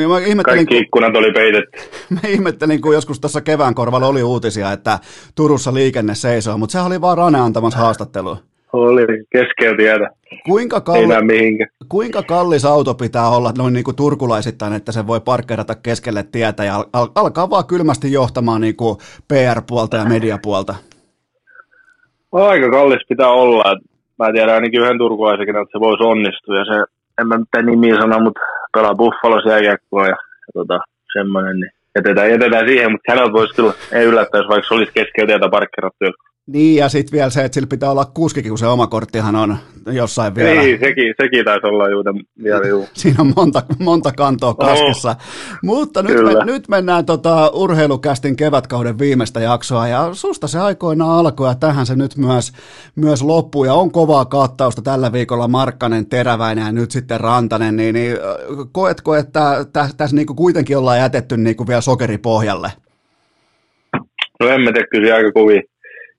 Mä 0.09 0.19
ihmettelin, 0.19 0.43
Kaikki 0.43 0.79
ikkunat 0.79 1.17
oli 1.17 1.33
peitetty. 1.33 1.79
Mä 2.15 2.21
ihmettelin, 2.29 2.81
kun 2.81 2.95
joskus 2.95 3.21
tuossa 3.21 3.41
kevään 3.41 3.75
korvalla 3.75 4.07
oli 4.07 4.23
uutisia, 4.23 4.73
että 4.73 4.99
Turussa 5.35 5.75
liikenne 5.75 6.15
seisoo, 6.15 6.59
mutta 6.59 6.73
sehän 6.73 6.87
oli 6.87 7.01
vaan 7.01 7.19
Rane 7.19 7.41
antamassa 7.41 7.79
haastattelua 7.79 8.37
oli 8.75 9.25
keskellä 9.33 9.77
tietä. 9.77 10.11
Kuinka, 10.47 10.81
kalli, 10.81 11.59
kuinka 11.89 12.23
kallis 12.23 12.65
auto 12.65 12.95
pitää 12.95 13.29
olla 13.29 13.53
noin 13.59 13.73
niin 13.73 13.85
kuin 13.85 13.97
turkulaisittain, 13.97 14.73
että 14.73 14.93
se 14.93 15.07
voi 15.07 15.21
parkkeerata 15.21 15.75
keskelle 15.75 16.25
tietä 16.33 16.65
ja 16.65 16.85
al- 16.93 17.09
alkaa 17.15 17.51
vaan 17.51 17.67
kylmästi 17.67 18.13
johtamaan 18.13 18.61
niin 18.61 18.77
kuin 18.77 18.97
PR-puolta 19.29 19.97
ja 19.97 20.05
mediapuolta? 20.05 20.75
Aika 22.33 22.71
kallis 22.71 23.03
pitää 23.09 23.29
olla. 23.29 23.65
Mä 24.19 24.33
tiedän 24.33 24.55
ainakin 24.55 24.81
yhden 24.81 24.99
turkulaisenkin, 24.99 25.57
että 25.57 25.73
se 25.73 25.81
voisi 25.81 26.05
onnistua. 26.05 26.59
Ja 26.59 26.65
se, 26.65 26.85
en 27.21 27.29
mä 27.29 27.39
mitään 27.39 27.67
nimiä 27.67 27.95
sano, 28.01 28.21
mutta 28.21 28.41
pelaa 28.75 28.95
Buffalossa 28.95 29.51
jääkiekkoa 29.51 30.05
ja, 30.05 30.17
ja 30.47 30.53
tota, 30.55 30.79
semmoinen. 31.13 31.61
Niin 31.61 31.71
jätetään, 31.97 32.31
jätetään 32.31 32.69
siihen, 32.69 32.93
mutta 32.93 33.13
häneltä 33.13 33.33
voisi 33.33 33.55
kyllä, 33.55 33.73
ei 33.93 34.05
yllättäisi, 34.05 34.49
vaikka 34.49 34.69
se 34.69 34.75
olisi 34.75 34.93
keskellä 34.95 35.27
tietä 35.27 35.49
parkkeerattu 35.49 36.05
joskus. 36.05 36.34
Niin, 36.47 36.77
ja 36.77 36.89
sitten 36.89 37.13
vielä 37.13 37.31
se, 37.31 37.45
että 37.45 37.55
sillä 37.55 37.67
pitää 37.67 37.91
olla 37.91 38.05
kuskikin, 38.15 38.51
kun 38.51 38.59
se 38.59 38.67
oma 38.67 38.87
korttihan 38.87 39.37
on 39.37 39.57
jossain 39.93 40.35
vielä. 40.35 40.61
Niin, 40.61 40.81
sekin, 40.81 41.15
sekin 41.23 41.45
taisi 41.45 41.67
olla 41.67 41.89
juuri 41.89 42.13
vielä 42.43 42.69
juu. 42.69 42.89
Siinä 42.93 43.17
on 43.21 43.33
monta, 43.37 43.63
monta 43.79 44.13
kantoa 44.13 44.55
kaskissa. 44.55 45.09
Oh, 45.09 45.17
Mutta 45.63 46.03
nyt, 46.03 46.17
me, 46.17 46.45
nyt 46.45 46.69
mennään 46.69 47.07
tota 47.07 47.51
urheilukästin 47.55 48.37
kevätkauden 48.37 48.99
viimeistä 48.99 49.41
jaksoa, 49.41 49.89
ja 49.89 50.09
susta 50.13 50.49
se 50.49 50.59
aikoina 50.59 51.19
alkoi, 51.19 51.49
ja 51.49 51.55
tähän 51.55 51.87
se 51.87 51.97
nyt 51.97 52.17
myös, 52.17 52.53
myös 52.97 53.23
loppuu, 53.23 53.65
ja 53.65 53.75
on 53.75 53.91
kovaa 53.91 54.25
kattausta 54.25 54.83
tällä 54.83 55.13
viikolla 55.13 55.49
Markkanen, 55.49 56.07
Teräväinen 56.07 56.65
ja 56.65 56.73
nyt 56.73 56.91
sitten 56.91 57.21
Rantanen, 57.21 57.77
niin, 57.77 57.95
niin 57.95 58.17
koetko, 58.73 59.15
että 59.15 59.67
tässä 59.73 59.97
täs 59.97 60.13
niinku 60.13 60.35
kuitenkin 60.35 60.79
ollaan 60.79 60.99
jätetty 60.99 61.37
niinku 61.37 61.67
vielä 61.67 61.81
sokeripohjalle? 61.81 62.73
No 64.41 64.49
emme 64.49 64.73
tee 64.73 64.85
kyllä 64.91 65.15
aika 65.15 65.33
kovin 65.33 65.63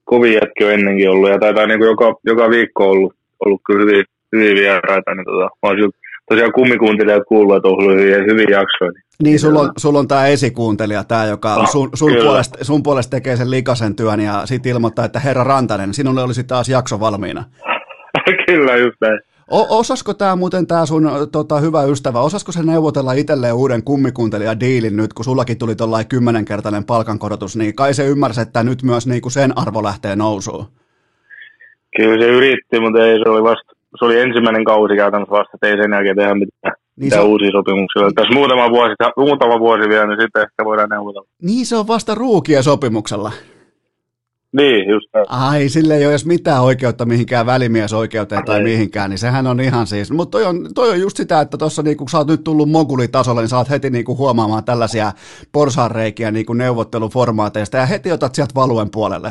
kovin 0.06 0.34
jätki 0.34 0.66
on 0.66 0.72
ennenkin 0.72 1.10
ollut 1.10 1.30
ja 1.30 1.40
taitaa 1.40 1.68
niin 1.68 1.80
kuin 1.80 1.88
joka, 1.88 2.16
joka 2.24 2.50
viikko 2.50 2.90
ollut, 2.90 3.14
ollut 3.46 3.62
kyllä 3.66 3.82
hyvin, 3.82 4.06
hyvin 4.36 4.56
vieraita. 4.56 5.16
Niin 5.16 5.26
tota, 5.26 5.50
mä 5.64 5.70
olisin 5.70 5.92
tosiaan 6.30 6.52
kummikuuntelijat 6.52 7.24
kuullut, 7.28 7.56
että 7.56 7.68
on 7.68 7.74
ollut 7.74 8.00
hyviä, 8.00 8.18
hyviä 8.18 8.60
jaksoja. 8.60 8.92
Niin, 8.92 9.04
niin 9.24 9.40
sulla 9.40 9.60
on, 9.60 9.72
sul 9.78 9.96
on 9.96 10.08
tämä 10.08 10.28
esikuuntelija, 10.28 11.04
tämä, 11.04 11.26
joka 11.26 11.56
no, 11.56 11.66
sun, 11.66 11.90
sun, 11.94 12.12
puolesta, 12.24 12.64
sun 12.64 12.84
puolesta 12.84 13.12
tekee 13.12 13.36
sen 13.36 13.52
likasen 13.52 13.96
työn 13.96 14.20
ja 14.20 14.46
sitten 14.46 14.72
ilmoittaa, 14.72 15.06
että 15.06 15.20
herra 15.20 15.44
Rantanen, 15.44 15.94
sinulle 15.94 16.24
olisi 16.24 16.44
taas 16.44 16.70
jakso 16.70 17.00
valmiina. 17.00 17.44
kyllä, 18.48 18.76
just 18.76 18.98
näin. 19.02 19.20
O- 19.52 19.80
osasko 19.80 20.14
tämä 20.14 20.36
muuten 20.36 20.68
tämä 20.68 20.86
sun 20.86 21.10
tota, 21.32 21.60
hyvä 21.60 21.84
ystävä, 21.84 22.20
osasko 22.20 22.52
se 22.52 22.64
neuvotella 22.64 23.14
itselleen 23.14 23.56
uuden 23.56 23.84
kummikuuntelija 23.84 24.60
diilin 24.60 24.98
nyt, 24.98 25.14
kun 25.14 25.26
sullakin 25.26 25.58
tuli 25.58 25.76
tuollainen 25.76 26.08
kymmenenkertainen 26.08 26.84
palkankorotus, 26.84 27.56
niin 27.56 27.76
kai 27.76 27.94
se 27.94 28.08
ymmärsi, 28.08 28.42
että 28.42 28.64
nyt 28.64 28.84
myös 28.84 29.08
niin 29.08 29.22
kuin 29.22 29.32
sen 29.32 29.58
arvo 29.58 29.84
lähtee 29.84 30.16
nousuun? 30.16 30.66
Kyllä 31.98 32.26
se 32.26 32.32
yritti, 32.32 32.80
mutta 32.80 33.06
ei, 33.06 33.20
se 33.24 33.30
oli 33.30 33.44
vasta 33.44 33.76
se 34.00 34.06
oli 34.06 34.20
ensimmäinen 34.20 34.64
kausi 34.64 34.96
käytännössä 34.96 35.32
vasta, 35.32 35.52
että 35.54 35.68
ei 35.68 35.78
sen 35.78 35.94
jälkeen 35.94 36.16
tehdä 36.16 36.34
mitään, 36.34 36.74
niin 36.96 37.06
mitään 37.06 37.22
se... 37.22 37.28
uusia 37.28 37.52
sopimuksia. 37.52 38.12
Tässä 38.16 38.34
muutama 38.34 38.70
vuosi, 38.70 38.94
muutama 39.18 39.60
vuosi 39.60 39.90
vielä, 39.90 40.08
niin 40.08 40.22
sitten 40.22 40.42
ehkä 40.42 40.66
voidaan 40.66 40.90
neuvotella. 40.90 41.28
Niin 41.42 41.66
se 41.66 41.76
on 41.76 41.88
vasta 41.88 42.16
ruukia 42.16 42.64
sopimuksella. 42.64 43.32
Niin, 44.56 44.90
just 44.90 45.10
näin. 45.14 45.26
Ai, 45.30 45.70
sille 45.70 45.98
ei 45.98 46.06
ole 46.06 46.12
edes 46.12 46.26
mitään 46.26 46.64
oikeutta 46.64 47.06
mihinkään 47.06 47.46
välimiesoikeuteen 47.46 48.46
tai 48.46 48.58
ei. 48.58 48.64
mihinkään, 48.64 49.10
niin 49.10 49.18
sehän 49.18 49.48
on 49.48 49.60
ihan 49.60 49.88
siis. 49.88 50.12
Mutta 50.12 50.32
toi 50.32 50.46
on, 50.46 50.70
toi 50.76 50.90
on 50.90 51.00
just 51.00 51.18
sitä, 51.18 51.42
että 51.42 51.58
tuossa 51.58 51.82
niinku, 51.82 52.04
kun 52.04 52.10
sä 52.10 52.18
oot 52.18 52.28
nyt 52.28 52.44
tullut 52.44 52.70
mogulitasolle, 52.70 53.42
niin 53.42 53.50
sä 53.50 53.58
oot 53.58 53.70
heti 53.70 53.90
niinku 53.90 54.18
huomaamaan 54.18 54.64
tällaisia 54.64 55.12
porsaanreikiä 55.52 56.32
niinku 56.32 56.54
neuvotteluformaateista 56.54 57.78
ja 57.78 57.86
heti 57.86 58.12
otat 58.12 58.36
sieltä 58.36 58.56
valuen 58.56 58.92
puolelle. 58.92 59.30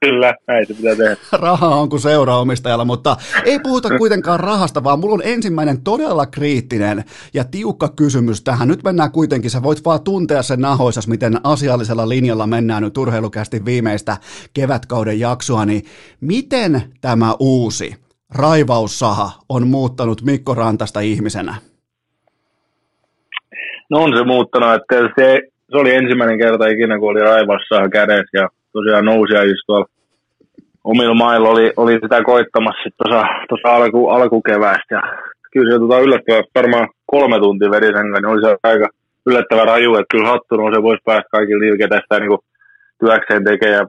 Kyllä, 0.00 0.34
näin 0.46 0.66
se 0.66 0.74
pitää 0.74 0.96
tehdä. 0.96 1.16
Raha 1.32 1.68
on 1.68 1.88
kuin 1.88 2.00
seuraomistajalla, 2.00 2.84
mutta 2.84 3.16
ei 3.44 3.58
puhuta 3.58 3.98
kuitenkaan 3.98 4.40
rahasta, 4.40 4.84
vaan 4.84 5.00
mulla 5.00 5.14
on 5.14 5.22
ensimmäinen 5.24 5.82
todella 5.84 6.26
kriittinen 6.26 7.04
ja 7.34 7.44
tiukka 7.44 7.88
kysymys 7.88 8.42
tähän. 8.42 8.68
Nyt 8.68 8.82
mennään 8.82 9.12
kuitenkin, 9.12 9.50
sä 9.50 9.62
voit 9.62 9.84
vaan 9.84 10.04
tuntea 10.04 10.42
sen 10.42 10.60
nahoisas, 10.60 11.08
miten 11.08 11.40
asiallisella 11.44 12.08
linjalla 12.08 12.46
mennään 12.46 12.82
nyt 12.82 12.98
urheilukästi 12.98 13.64
viimeistä 13.64 14.16
kevätkauden 14.54 15.20
jaksoa, 15.20 15.64
niin 15.66 15.82
miten 16.20 16.82
tämä 17.00 17.34
uusi 17.40 17.96
raivaussaha 18.34 19.30
on 19.48 19.66
muuttanut 19.66 20.22
Mikko 20.22 20.54
Rantasta 20.54 21.00
ihmisenä? 21.00 21.54
No 23.90 23.98
on 24.02 24.16
se 24.16 24.24
muuttanut, 24.24 24.74
että 24.74 24.96
se, 25.18 25.40
se 25.70 25.76
oli 25.76 25.94
ensimmäinen 25.94 26.38
kerta 26.38 26.66
ikinä, 26.66 26.98
kun 26.98 27.10
oli 27.10 27.20
raivassa 27.20 27.88
kädessä 27.92 28.38
ja 28.38 28.48
tosiaan 28.74 29.04
nousi 29.04 29.32
tuolla 29.66 29.86
omilla 30.84 31.14
mailla 31.14 31.48
oli, 31.48 31.72
oli 31.76 31.92
sitä 32.02 32.22
koittamassa 32.24 32.90
tuossa 33.48 33.68
alku, 33.76 34.08
alkukeväästä. 34.08 34.94
Ja 34.94 35.02
kyllä 35.52 35.72
se 35.72 35.78
tota, 35.78 36.00
yllättävän, 36.00 36.44
varmaan 36.54 36.88
kolme 37.06 37.38
tuntia 37.38 37.70
veri 37.70 37.86
sen 37.86 38.12
niin 38.12 38.26
oli 38.26 38.42
se 38.42 38.56
aika 38.62 38.88
yllättävän 39.26 39.66
raju, 39.66 39.94
että 39.94 40.12
kyllä 40.12 40.28
hattu 40.28 40.56
se 40.74 40.82
voisi 40.82 41.02
päästä 41.04 41.28
kaikille 41.30 41.60
niillä, 41.60 41.78
ketä 41.78 42.00
sitä 42.02 42.20
niin 42.20 42.44
työkseen 43.00 43.44
tekee 43.44 43.70
ja 43.70 43.86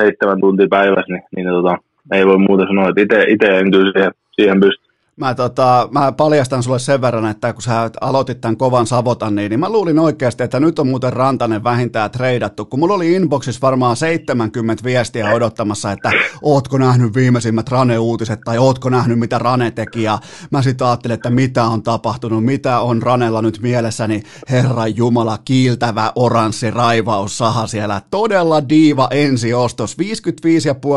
seitsemän 0.00 0.40
tuntia 0.40 0.66
päivässä, 0.70 1.12
niin, 1.12 1.24
niin 1.36 1.48
tota, 1.48 1.76
ei 2.12 2.26
voi 2.26 2.38
muuta 2.38 2.66
sanoa, 2.66 2.88
että 2.88 3.24
itse 3.28 3.58
en 3.58 3.70
kyllä 3.70 3.92
siihen, 3.92 4.12
siihen 4.32 4.60
pysty. 4.60 4.91
Mä, 5.16 5.34
tota, 5.34 5.88
mä 5.90 6.12
paljastan 6.12 6.62
sulle 6.62 6.78
sen 6.78 7.00
verran, 7.00 7.26
että 7.26 7.52
kun 7.52 7.62
sä 7.62 7.90
aloitit 8.00 8.40
tämän 8.40 8.56
kovan 8.56 8.86
savotan, 8.86 9.34
niin, 9.34 9.50
niin 9.50 9.60
mä 9.60 9.68
luulin 9.68 9.98
oikeasti, 9.98 10.42
että 10.42 10.60
nyt 10.60 10.78
on 10.78 10.86
muuten 10.86 11.12
Rantanen 11.12 11.64
vähintään 11.64 12.10
treidattu, 12.10 12.64
kun 12.64 12.80
mulla 12.80 12.94
oli 12.94 13.12
inboxissa 13.12 13.60
varmaan 13.62 13.96
70 13.96 14.84
viestiä 14.84 15.30
odottamassa, 15.30 15.92
että 15.92 16.10
ootko 16.42 16.78
nähnyt 16.78 17.14
viimeisimmät 17.14 17.68
Rane-uutiset 17.68 18.40
tai 18.44 18.58
ootko 18.58 18.88
nähnyt 18.88 19.18
mitä 19.18 19.38
Rane 19.38 19.70
teki 19.70 20.02
ja 20.02 20.18
mä 20.50 20.62
sitten 20.62 20.86
ajattelin, 20.86 21.14
että 21.14 21.30
mitä 21.30 21.64
on 21.64 21.82
tapahtunut, 21.82 22.44
mitä 22.44 22.80
on 22.80 23.02
Ranella 23.02 23.42
nyt 23.42 23.58
mielessäni, 23.62 24.22
Herran 24.50 24.96
Jumala, 24.96 25.38
kiiltävä 25.38 26.12
oranssi 26.14 26.70
raivaussaha 26.70 27.66
siellä, 27.66 28.02
todella 28.10 28.68
diiva 28.68 29.08
ensiostos, 29.10 29.96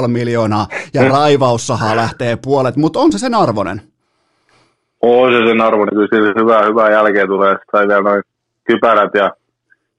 55,5 0.02 0.08
miljoonaa 0.08 0.68
ja 0.94 1.10
raivaussaha 1.10 1.96
lähtee 1.96 2.36
puolet, 2.36 2.76
mutta 2.76 3.00
on 3.00 3.12
se 3.12 3.20
sen 3.20 3.36
arvoinen? 3.36 3.95
On 5.08 5.34
se 5.34 5.48
sen 5.48 5.62
arvo, 5.62 5.86
niin 5.86 6.10
kyllä 6.10 6.34
hyvää, 6.42 6.66
hyvää 6.66 6.92
jälkeä 6.92 7.28
tulee. 7.28 7.52
Sitten 7.52 7.72
sai 7.72 7.88
vielä 7.88 8.02
noin 8.02 8.24
kypärät 8.64 9.14
ja 9.14 9.32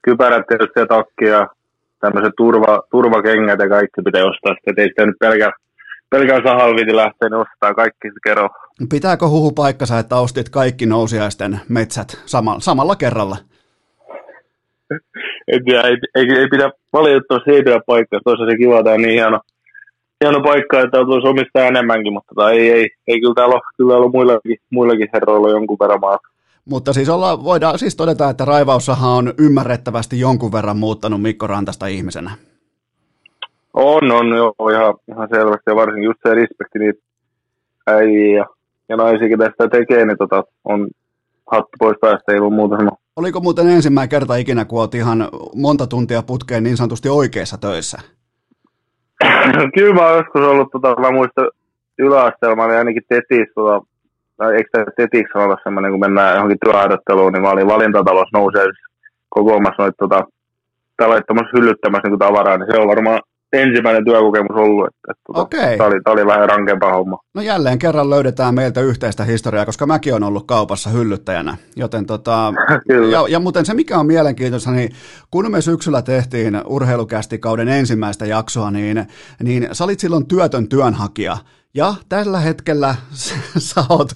kypärät 0.01 0.47
tietysti 0.47 0.79
ja 0.79 0.85
takki 0.85 1.25
ja 1.25 1.47
tämmöiset 1.99 2.33
turva, 2.37 2.81
turvakengät 2.91 3.59
ja 3.59 3.69
kaikki 3.69 4.01
pitää 4.05 4.25
ostaa. 4.25 4.53
Sitten 4.53 4.79
ei 4.83 4.87
sitä 4.87 5.05
nyt 5.05 5.15
pelkää, 5.19 5.51
pelkää 6.09 6.41
sahalviti 6.43 6.95
lähteä, 6.95 7.29
niin 7.29 7.45
ostaa 7.45 7.73
kaikki 7.73 8.07
se 8.07 8.19
kerro. 8.23 8.49
Pitääkö 8.89 9.27
huhu 9.27 9.51
paikkansa, 9.51 9.99
että 9.99 10.15
ostit 10.15 10.49
kaikki 10.49 10.85
nousiaisten 10.85 11.59
metsät 11.69 12.07
sama, 12.25 12.55
samalla 12.59 12.95
kerralla? 12.95 13.37
tiedä, 15.65 15.81
ei, 15.81 15.97
ei, 16.15 16.25
ei 16.39 16.47
pidä 16.47 16.71
valitettavasti 16.93 17.51
ei 17.51 17.63
pidä 17.63 17.79
paikkaa. 17.87 18.19
Toisaalta 18.23 18.51
se 18.51 18.57
kiva, 18.57 18.83
tämä 18.83 18.93
on 18.93 19.01
niin 19.01 19.13
hieno, 19.13 19.39
hieno 20.23 20.41
paikka, 20.41 20.81
että 20.81 21.07
voisi 21.07 21.27
omistaa 21.27 21.63
enemmänkin, 21.63 22.13
mutta 22.13 22.35
tota, 22.35 22.51
ei, 22.51 22.71
ei, 22.71 22.89
ei, 23.07 23.21
kyllä 23.21 23.33
täällä 23.35 23.53
ole, 23.53 23.61
kyllä 23.77 23.97
on 23.97 24.11
muillakin, 24.11 24.57
muillakin 24.69 25.09
herroilla 25.13 25.49
jonkun 25.49 25.77
verran 25.79 25.99
maata. 25.99 26.27
Mutta 26.65 26.93
siis 26.93 27.09
olla, 27.09 27.43
voidaan 27.43 27.79
siis 27.79 27.95
todeta, 27.95 28.29
että 28.29 28.45
Raivaussahan 28.45 29.11
on 29.11 29.33
ymmärrettävästi 29.37 30.19
jonkun 30.19 30.51
verran 30.51 30.77
muuttanut 30.77 31.21
Mikko 31.21 31.47
Rantasta 31.47 31.87
ihmisenä. 31.87 32.31
On, 33.73 34.11
on 34.11 34.27
joo, 34.27 34.53
ihan, 34.71 34.95
ihan 35.07 35.27
selvästi 35.31 35.63
ja 35.67 35.75
varsinkin 35.75 36.03
just 36.03 36.19
se 36.27 36.35
respekti 36.35 36.79
niitä 36.79 36.99
äijiä 37.87 38.37
ja, 38.37 38.45
ja 38.89 38.97
naisia, 38.97 39.37
tästä 39.37 39.67
tekee, 39.67 40.05
niin 40.05 40.17
tota, 40.17 40.43
on 40.65 40.87
hattu 41.51 41.69
pois 41.79 41.97
päästä, 42.01 42.33
ei 42.33 42.39
muuta 42.39 42.77
sanoa. 42.77 42.97
Oliko 43.15 43.39
muuten 43.39 43.67
ensimmäinen 43.67 44.09
kerta 44.09 44.35
ikinä, 44.35 44.65
kun 44.65 44.79
olet 44.79 44.95
ihan 44.95 45.29
monta 45.55 45.87
tuntia 45.87 46.21
putkeen 46.21 46.63
niin 46.63 46.77
sanotusti 46.77 47.09
oikeissa 47.09 47.57
töissä? 47.57 47.97
Kyllä 49.75 49.93
mä 49.93 50.07
oon 50.07 50.17
joskus 50.17 50.41
ollut, 50.41 50.71
tota, 50.71 51.01
mä 51.01 51.11
muistan 51.11 51.47
yläasteella, 51.99 52.55
mä 52.55 52.63
olin 52.63 52.77
ainakin 52.77 53.03
tetis, 53.09 53.47
tota, 53.55 53.85
tai 54.37 54.55
eikö 54.55 54.69
tämä 54.71 54.85
tetiksi 54.97 55.33
sanota 55.33 55.61
semmoinen, 55.63 55.91
kun 55.91 55.99
mennään 55.99 56.35
johonkin 56.35 56.57
työharjoitteluun, 56.65 57.33
niin 57.33 57.41
mä 57.41 57.49
olin 57.49 57.67
valintatalossa 57.67 58.37
nousee 58.37 58.65
kokoamassa 59.29 59.83
noita 59.83 59.95
tota, 59.99 60.23
tai 60.97 61.07
laittamassa 61.07 61.57
hyllyttämässä 61.57 62.07
niin 62.09 62.19
tavaraa, 62.19 62.57
niin 62.57 62.71
se 62.71 62.79
on 62.81 62.87
varmaan 62.87 63.21
ensimmäinen 63.53 64.05
työkokemus 64.05 64.55
ollut. 64.55 64.87
Että, 64.87 65.11
että, 65.11 65.23
tota, 65.27 65.41
Okei. 65.41 65.77
Tämä 65.77 65.87
oli, 65.87 66.01
tämä 66.03 66.13
oli 66.13 66.25
vähän 66.25 66.49
rankempaa 66.49 66.93
homma. 66.93 67.17
No 67.35 67.41
jälleen 67.41 67.79
kerran 67.79 68.09
löydetään 68.09 68.55
meiltä 68.55 68.81
yhteistä 68.81 69.23
historiaa, 69.23 69.65
koska 69.65 69.85
mäkin 69.85 70.13
olen 70.13 70.23
ollut 70.23 70.47
kaupassa 70.47 70.89
hyllyttäjänä. 70.89 71.57
Joten 71.75 72.05
tota, 72.05 72.53
ja, 73.11 73.25
ja 73.29 73.39
muuten 73.39 73.65
se 73.65 73.73
mikä 73.73 73.97
on 73.97 74.05
mielenkiintoista, 74.05 74.71
niin 74.71 74.89
kun 75.31 75.51
me 75.51 75.61
syksyllä 75.61 76.01
tehtiin 76.01 76.61
urheilukästikauden 76.65 77.67
ensimmäistä 77.67 78.25
jaksoa, 78.25 78.71
niin, 78.71 79.05
niin 79.43 79.67
sä 79.71 79.83
olit 79.83 79.99
silloin 79.99 80.27
työtön 80.27 80.69
työnhakija. 80.69 81.37
Ja 81.77 81.93
tällä 82.09 82.39
hetkellä 82.39 82.95
sä 83.57 83.83
oot 83.89 84.11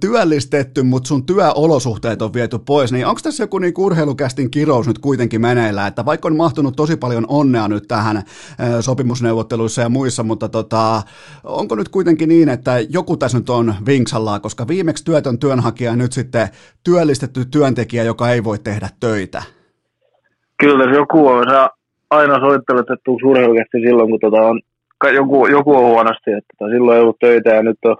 työllistetty, 0.00 0.82
mutta 0.82 1.08
sun 1.08 1.26
työolosuhteet 1.26 2.22
on 2.22 2.34
viety 2.34 2.58
pois, 2.66 2.92
niin 2.92 3.06
onko 3.06 3.20
tässä 3.22 3.42
joku 3.42 3.58
niin 3.58 3.74
urheilukästin 3.78 4.50
kirous 4.50 4.86
nyt 4.86 4.98
kuitenkin 4.98 5.40
meneillään, 5.40 5.88
että 5.88 6.04
vaikka 6.04 6.28
on 6.28 6.36
mahtunut 6.36 6.76
tosi 6.76 6.96
paljon 6.96 7.24
onnea 7.28 7.68
nyt 7.68 7.88
tähän 7.88 8.22
sopimusneuvotteluissa 8.80 9.82
ja 9.82 9.88
muissa, 9.88 10.22
mutta 10.22 10.48
tota, 10.48 11.02
onko 11.44 11.74
nyt 11.74 11.88
kuitenkin 11.88 12.28
niin, 12.28 12.48
että 12.48 12.72
joku 12.88 13.16
tässä 13.16 13.38
nyt 13.38 13.50
on 13.50 13.74
vinksallaan, 13.86 14.40
koska 14.40 14.68
viimeksi 14.68 15.04
työtön 15.04 15.38
työnhakija 15.38 15.96
nyt 15.96 16.12
sitten 16.12 16.48
työllistetty 16.84 17.44
työntekijä, 17.44 18.02
joka 18.02 18.30
ei 18.30 18.44
voi 18.44 18.58
tehdä 18.58 18.88
töitä? 19.00 19.42
Kyllä 20.60 20.84
tässä 20.84 20.96
joku 20.96 21.28
on. 21.28 21.44
Sä 21.50 21.68
aina 22.10 22.40
soittelet, 22.40 22.80
että 22.80 22.96
tuu 23.04 23.18
silloin, 23.18 24.10
kun 24.10 24.20
tota 24.20 24.36
on 24.36 24.60
joku, 25.06 25.46
joku 25.46 25.76
on 25.76 25.84
huonosti, 25.84 26.32
että 26.32 26.54
tota, 26.58 26.70
silloin 26.70 26.96
ei 26.96 27.02
ollut 27.02 27.18
töitä 27.18 27.50
ja 27.54 27.62
nyt 27.62 27.78
on 27.84 27.96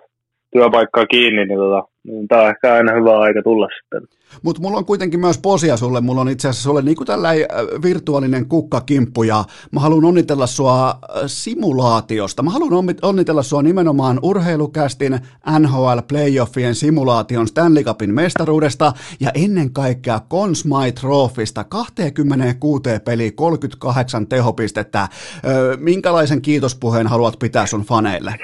työpaikkaa 0.52 1.06
kiinni, 1.06 1.44
niin, 1.44 1.58
tota, 1.58 1.88
niin 2.04 2.28
tämä 2.28 2.42
on 2.42 2.48
ehkä 2.48 2.74
aina 2.74 2.92
hyvä 2.92 3.18
aika 3.18 3.42
tulla 3.42 3.68
sitten. 3.80 4.18
Mutta 4.42 4.62
mulla 4.62 4.78
on 4.78 4.84
kuitenkin 4.84 5.20
myös 5.20 5.38
posia 5.38 5.76
sulle, 5.76 6.00
mulla 6.00 6.20
on 6.20 6.28
itse 6.28 6.48
asiassa 6.48 6.68
sulle 6.68 6.82
niinku 6.82 7.04
tällainen 7.04 7.46
äh, 7.50 7.82
virtuaalinen 7.82 8.48
kukkakimppu 8.48 9.22
ja 9.22 9.44
mä 9.72 9.80
haluan 9.80 10.04
onnitella 10.04 10.46
sua 10.46 10.88
äh, 10.88 10.96
simulaatiosta. 11.26 12.42
Mä 12.42 12.50
haluan 12.50 12.94
onnitella 13.02 13.42
sua 13.42 13.62
nimenomaan 13.62 14.18
urheilukästin 14.22 15.18
NHL 15.58 15.98
playoffien 16.08 16.74
simulaation 16.74 17.48
Stanley 17.48 17.84
Cupin 17.84 18.14
mestaruudesta 18.14 18.92
ja 19.20 19.30
ennen 19.34 19.72
kaikkea 19.72 20.20
Consmite 20.30 21.00
Trophysta 21.00 21.64
26 21.64 22.82
peli 23.04 23.30
38 23.30 24.26
tehopistettä. 24.26 25.08
Minkälaisen 25.76 26.42
kiitospuheen 26.42 27.06
haluat 27.06 27.38
pitää 27.38 27.66
sun 27.66 27.82
faneille? 27.82 28.34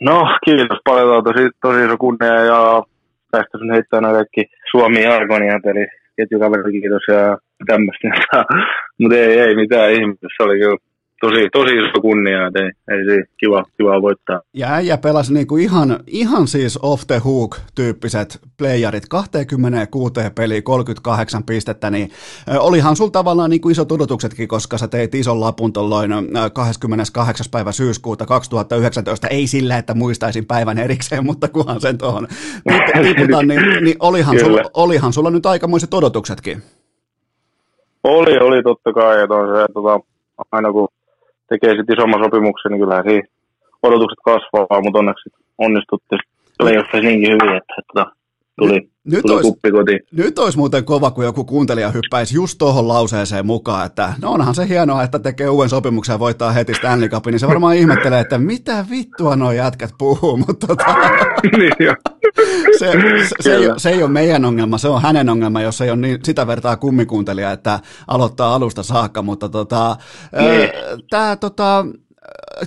No, 0.00 0.36
kiitos 0.44 0.78
paljon. 0.84 1.24
Tosi, 1.24 1.50
tosi 1.62 1.84
iso 1.84 1.96
kunnia 1.96 2.44
ja 2.44 2.82
tästä 3.30 3.58
sun 3.58 3.72
heittää 3.72 4.00
kaikki 4.00 4.44
Suomi 4.70 5.06
Argonia 5.06 5.60
peli 5.64 5.86
ketjukaveri 6.16 6.72
kiitos 6.72 7.02
ja 7.08 7.38
tämmöistä. 7.66 8.08
Mutta 9.00 9.16
ei, 9.16 9.38
ei 9.40 9.54
mitään 9.54 9.92
ihmistä, 9.92 10.26
se 10.36 10.42
oli 10.42 10.58
kyllä 10.58 10.76
tosi, 11.24 11.48
tosi 11.52 11.76
iso 11.76 12.00
kunnia, 12.00 12.46
että 12.46 12.60
ei, 12.60 12.70
ei 12.88 13.24
kiva, 13.36 13.64
kiva 13.76 14.02
voittaa. 14.02 14.40
Ja 14.54 14.74
äijä 14.74 14.98
pelasi 14.98 15.34
niinku 15.34 15.56
ihan, 15.56 15.98
ihan 16.06 16.46
siis 16.46 16.78
off 16.82 17.06
the 17.06 17.18
hook 17.24 17.56
tyyppiset 17.74 18.40
playerit, 18.58 19.08
26 19.08 20.14
peliä, 20.34 20.62
38 20.62 21.44
pistettä, 21.44 21.90
niin 21.90 22.10
olihan 22.58 22.96
sulla 22.96 23.10
tavallaan 23.10 23.50
niinku 23.50 23.68
isot 23.68 23.92
odotuksetkin, 23.92 24.48
koska 24.48 24.78
sä 24.78 24.88
teit 24.88 25.14
ison 25.14 25.40
lapun 25.40 25.72
tuolloin 25.72 26.10
28. 26.52 27.46
päivä 27.50 27.72
syyskuuta 27.72 28.26
2019, 28.26 29.28
ei 29.28 29.46
sillä, 29.46 29.78
että 29.78 29.94
muistaisin 29.94 30.46
päivän 30.46 30.78
erikseen, 30.78 31.26
mutta 31.30 31.48
kunhan 31.48 31.80
sen 31.80 31.98
tuohon 31.98 32.28
tiputan, 33.02 33.48
niin, 33.48 33.84
niin 33.84 33.96
olihan, 34.00 34.40
sulla, 34.40 34.62
olihan 34.74 35.12
sulla 35.12 35.30
nyt 35.30 35.46
aikamoiset 35.46 35.94
odotuksetkin. 35.94 36.62
Oli, 38.04 38.38
oli 38.38 38.62
totta 38.62 38.92
kai, 38.92 39.22
että 39.22 39.34
on 39.34 39.56
se, 39.56 39.72
tota, 39.74 40.00
aina 40.52 40.72
kun 40.72 40.88
tekee 41.48 41.72
sitten 41.76 41.96
isomman 41.96 42.24
sopimuksen, 42.24 42.72
niin 42.72 42.80
kyllähän 42.80 43.08
siinä 43.08 43.28
odotukset 43.82 44.20
kasvaa, 44.24 44.82
mutta 44.82 44.98
onneksi 44.98 45.30
onnistuttiin 45.58 46.20
playoffissa 46.58 47.08
niinkin 47.08 47.32
hyvin, 47.32 47.56
että, 47.56 47.74
että 47.78 48.23
tuli, 48.58 48.90
nyt 49.04 49.22
tuli 49.22 49.34
olisi. 49.34 50.06
Nyt 50.12 50.38
olisi 50.38 50.58
muuten 50.58 50.84
kova, 50.84 51.10
kun 51.10 51.24
joku 51.24 51.44
kuuntelija 51.44 51.90
hyppäisi 51.90 52.34
just 52.34 52.58
tuohon 52.58 52.88
lauseeseen 52.88 53.46
mukaan, 53.46 53.86
että 53.86 54.14
no 54.22 54.32
onhan 54.32 54.54
se 54.54 54.68
hienoa, 54.68 55.02
että 55.02 55.18
tekee 55.18 55.48
uuden 55.48 55.68
sopimuksen 55.68 56.14
ja 56.14 56.18
voittaa 56.18 56.52
heti 56.52 56.74
Stanley 56.74 57.08
Cupin, 57.08 57.32
niin 57.32 57.40
se 57.40 57.48
varmaan 57.48 57.76
ihmettelee, 57.76 58.20
että 58.20 58.38
mitä 58.38 58.86
vittua 58.90 59.36
nuo 59.36 59.52
jätkät 59.52 59.90
puhuu, 59.98 60.36
mutta 60.46 60.66
tota, 60.66 60.84
niin 61.58 61.72
se, 62.78 62.92
se, 62.92 63.28
se, 63.40 63.54
ei, 63.54 63.62
se 63.76 63.90
ei 63.90 64.02
ole 64.02 64.10
meidän 64.10 64.44
ongelma, 64.44 64.78
se 64.78 64.88
on 64.88 65.02
hänen 65.02 65.28
ongelma, 65.28 65.62
jos 65.62 65.80
ei 65.80 65.90
ole 65.90 65.96
niin, 65.96 66.18
sitä 66.24 66.46
vertaa 66.46 66.76
kummikuuntelija, 66.76 67.52
että 67.52 67.80
aloittaa 68.08 68.54
alusta 68.54 68.82
saakka, 68.82 69.22
mutta 69.22 69.48
tota, 69.48 69.96
niin. 70.40 70.70
tämä 71.10 71.36
tota, 71.36 71.86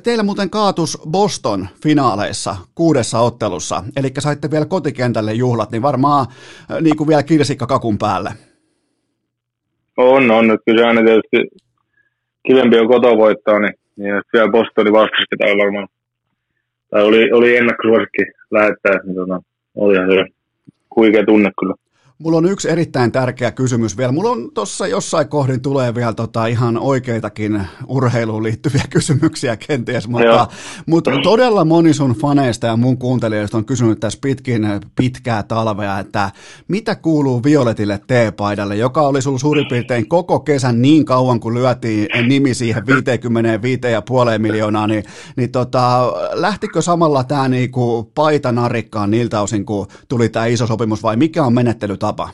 teillä 0.03 0.23
muuten 0.23 0.49
kaatus 0.49 0.97
Boston 1.09 1.67
finaaleissa 1.83 2.55
kuudessa 2.75 3.19
ottelussa, 3.19 3.83
eli 3.95 4.11
saitte 4.19 4.51
vielä 4.51 4.65
kotikentälle 4.65 5.33
juhlat, 5.33 5.71
niin 5.71 5.81
varmaan 5.81 6.25
niin 6.81 6.97
kuin 6.97 7.07
vielä 7.07 7.23
kirsikka 7.23 7.67
kakun 7.67 7.97
päälle. 7.97 8.29
On, 9.97 10.31
on. 10.31 10.47
Nyt 10.47 10.61
kyllä 10.65 10.87
aina 10.87 11.01
tietysti 11.01 11.57
kivempi 12.47 12.79
on 12.79 12.87
koto 12.87 13.17
voittaa, 13.17 13.59
niin, 13.59 13.73
niin 13.95 14.21
vielä 14.33 14.51
Bostonin 14.51 14.93
vastasi, 14.93 15.37
tai 15.37 15.57
varmaan, 15.57 15.87
tai 16.89 17.03
oli, 17.03 17.31
oli 17.31 17.57
ennakkosuosikki 17.57 18.23
lähettää, 18.51 18.99
niin 19.03 19.15
tota, 19.15 19.41
olihan 19.75 20.11
se 20.11 20.25
huikea 20.95 21.25
tunne 21.25 21.51
kyllä. 21.59 21.73
Mulla 22.20 22.38
on 22.38 22.45
yksi 22.45 22.70
erittäin 22.70 23.11
tärkeä 23.11 23.51
kysymys 23.51 23.97
vielä. 23.97 24.11
Mulla 24.11 24.30
on 24.30 24.51
tuossa 24.53 24.88
jossain 24.88 25.28
kohdin 25.28 25.61
tulee 25.61 25.95
vielä 25.95 26.13
tota 26.13 26.45
ihan 26.45 26.78
oikeitakin 26.78 27.68
urheiluun 27.88 28.43
liittyviä 28.43 28.84
kysymyksiä 28.95 29.57
kenties, 29.57 30.07
mutta, 30.07 30.47
mutta 30.86 31.11
todella 31.24 31.65
moni 31.65 31.93
sun 31.93 32.11
faneista 32.11 32.68
ja 32.68 32.78
mun 32.78 32.97
kuuntelijoista 32.97 33.57
on 33.57 33.65
kysynyt 33.65 33.99
tässä 33.99 34.20
pitkin 34.22 34.68
pitkää 34.95 35.43
talvea, 35.43 35.99
että 35.99 36.32
mitä 36.68 36.95
kuuluu 36.95 37.43
Violetille 37.43 37.99
T-paidalle, 38.07 38.76
joka 38.76 39.01
oli 39.01 39.22
sulla 39.22 39.39
suurin 39.39 39.68
piirtein 39.70 40.09
koko 40.09 40.39
kesän 40.39 40.82
niin 40.82 41.05
kauan, 41.05 41.39
kun 41.39 41.53
lyötiin 41.53 42.07
nimi 42.28 42.53
siihen 42.53 42.84
55,5 42.84 44.39
miljoonaa, 44.39 44.88
niin, 44.88 45.03
niin 45.36 45.51
tota, 45.51 46.13
lähtikö 46.32 46.82
samalla 46.82 47.24
tämä 47.24 47.47
niinku 47.47 48.11
paita 48.15 48.51
narikkaan 48.51 49.11
niiltä 49.11 49.41
osin, 49.41 49.65
kun 49.65 49.88
tuli 50.07 50.30
tämä 50.30 50.45
iso 50.45 50.68
sopimus 50.68 51.03
vai 51.03 51.15
mikä 51.15 51.43
on 51.43 51.53
menettelytapa? 51.53 52.06
Tapa? 52.07 52.29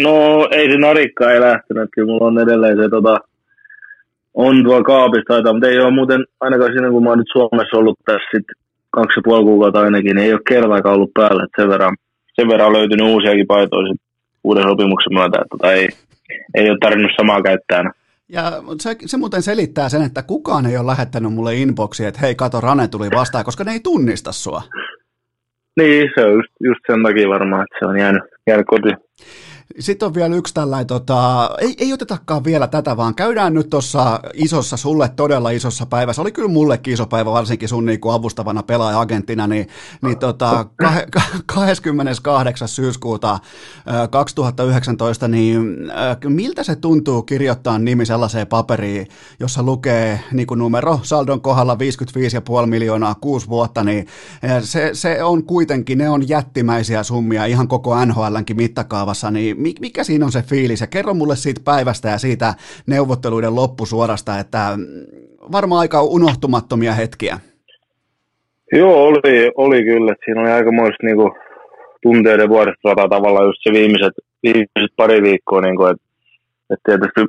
No 0.00 0.12
ei 0.50 0.70
se 0.70 0.78
narikka 0.78 1.32
ei 1.32 1.40
lähtenyt, 1.40 1.90
kyllä 1.94 2.12
mulla 2.12 2.26
on 2.26 2.38
edelleen 2.38 2.76
se 2.82 2.88
tota, 2.88 3.16
on 4.34 4.64
tuo 4.64 4.84
kaapista 4.84 5.52
mutta 5.52 5.68
ei 5.68 5.80
ole 5.80 5.94
muuten, 5.94 6.24
ainakaan 6.40 6.72
siinä 6.72 6.90
kun 6.90 7.02
mä 7.02 7.10
oon 7.10 7.18
nyt 7.18 7.32
Suomessa 7.32 7.76
ollut 7.76 7.98
tässä 8.04 8.28
sit 8.34 8.46
kaksi 8.90 9.18
ja 9.18 9.22
puoli 9.24 9.44
kuukautta 9.44 9.80
ainakin, 9.80 10.16
niin 10.16 10.26
ei 10.26 10.32
ole 10.32 10.48
kertaakaan 10.48 10.94
ollut 10.94 11.14
päällä, 11.14 11.44
että 11.44 11.62
sen 11.62 11.70
verran, 11.70 11.96
sen 12.34 12.48
verran 12.48 12.66
on 12.66 12.72
löytynyt 12.72 13.10
uusiakin 13.12 13.46
paitoja 13.46 13.88
sit 13.88 14.00
uuden 14.44 14.68
sopimuksen 14.68 15.14
myötä, 15.14 15.38
että 15.38 15.48
tota, 15.50 15.72
ei, 15.72 15.88
ei 16.54 16.70
ole 16.70 16.78
tarvinnut 16.80 17.12
samaa 17.16 17.42
käyttää 17.42 17.90
Ja 18.28 18.42
se, 18.80 18.96
se 19.06 19.16
muuten 19.16 19.42
selittää 19.42 19.88
sen, 19.88 20.02
että 20.02 20.22
kukaan 20.22 20.66
ei 20.66 20.76
ole 20.76 20.86
lähettänyt 20.86 21.32
mulle 21.32 21.54
inboxia, 21.54 22.08
että 22.08 22.20
hei 22.20 22.34
kato, 22.34 22.60
Rane 22.60 22.88
tuli 22.88 23.08
vastaan, 23.14 23.44
koska 23.44 23.64
ne 23.64 23.72
ei 23.72 23.80
tunnista 23.80 24.32
sua. 24.32 24.62
Niin, 25.76 26.10
se 26.14 26.24
on 26.24 26.32
just, 26.32 26.52
just 26.60 26.80
sen 26.86 27.02
takia 27.02 27.28
varmaan, 27.28 27.62
että 27.62 27.76
se 27.78 27.86
on 27.86 27.98
jäänyt, 27.98 28.22
jäänyt 28.46 28.66
kotiin. 28.66 28.96
Sitten 29.78 30.06
on 30.06 30.14
vielä 30.14 30.36
yksi 30.36 30.54
tällainen, 30.54 30.86
tota, 30.86 31.50
ei, 31.60 31.74
ei 31.78 31.92
otetakaan 31.92 32.44
vielä 32.44 32.66
tätä, 32.66 32.96
vaan 32.96 33.14
käydään 33.14 33.54
nyt 33.54 33.70
tuossa 33.70 34.20
isossa, 34.34 34.76
sulle 34.76 35.08
todella 35.08 35.50
isossa 35.50 35.86
päivässä. 35.86 36.22
Oli 36.22 36.32
kyllä 36.32 36.48
mullekin 36.48 36.94
iso 36.94 37.06
päivä, 37.06 37.32
varsinkin 37.32 37.68
sun 37.68 37.86
niin 37.86 38.00
avustavana 38.12 38.62
pelaaja-agenttina, 38.62 39.46
niin, 39.46 39.68
niin 40.02 40.18
tota, 40.18 40.66
28. 41.46 42.68
syyskuuta 42.76 43.38
2019, 44.10 45.28
niin 45.28 45.76
miltä 46.28 46.62
se 46.62 46.76
tuntuu 46.76 47.22
kirjoittaa 47.22 47.78
nimi 47.78 48.06
sellaiseen 48.06 48.46
paperiin, 48.46 49.06
jossa 49.40 49.62
lukee 49.62 50.20
niin 50.32 50.46
kuin 50.46 50.58
numero 50.58 51.00
saldon 51.02 51.40
kohdalla 51.40 51.76
55,5 52.60 52.66
miljoonaa 52.66 53.14
kuusi 53.14 53.48
vuotta, 53.48 53.84
niin 53.84 54.06
se, 54.62 54.90
se 54.92 55.22
on 55.22 55.44
kuitenkin, 55.44 55.98
ne 55.98 56.10
on 56.10 56.28
jättimäisiä 56.28 57.02
summia 57.02 57.44
ihan 57.44 57.68
koko 57.68 58.04
NHLnkin 58.04 58.56
mittakaavassa, 58.56 59.30
niin 59.30 59.55
mikä 59.80 60.04
siinä 60.04 60.24
on 60.24 60.32
se 60.32 60.42
fiilis? 60.42 60.80
Ja 60.80 60.86
kerro 60.86 61.14
mulle 61.14 61.36
siitä 61.36 61.60
päivästä 61.64 62.08
ja 62.08 62.18
siitä 62.18 62.54
neuvotteluiden 62.86 63.54
loppusuorasta, 63.54 64.38
että 64.38 64.72
mm, 64.76 64.84
varmaan 65.52 65.80
aika 65.80 66.02
unohtumattomia 66.02 66.92
hetkiä. 66.92 67.38
Joo, 68.72 69.04
oli, 69.04 69.52
oli 69.56 69.84
kyllä. 69.84 70.14
Siinä 70.24 70.40
oli 70.40 70.50
aikamoista 70.50 71.06
niin 71.06 71.16
kuin, 71.16 71.32
tunteiden 72.02 72.48
vuodesta 72.48 73.08
tavallaan 73.10 73.46
just 73.46 73.58
se 73.62 73.72
viimeiset, 73.72 74.14
viimeiset 74.42 74.96
pari 74.96 75.22
viikkoa. 75.22 75.60
Niin 75.60 75.76
kuin, 75.76 75.90
että, 75.90 76.04
että 76.70 76.82
tietysti 76.86 77.20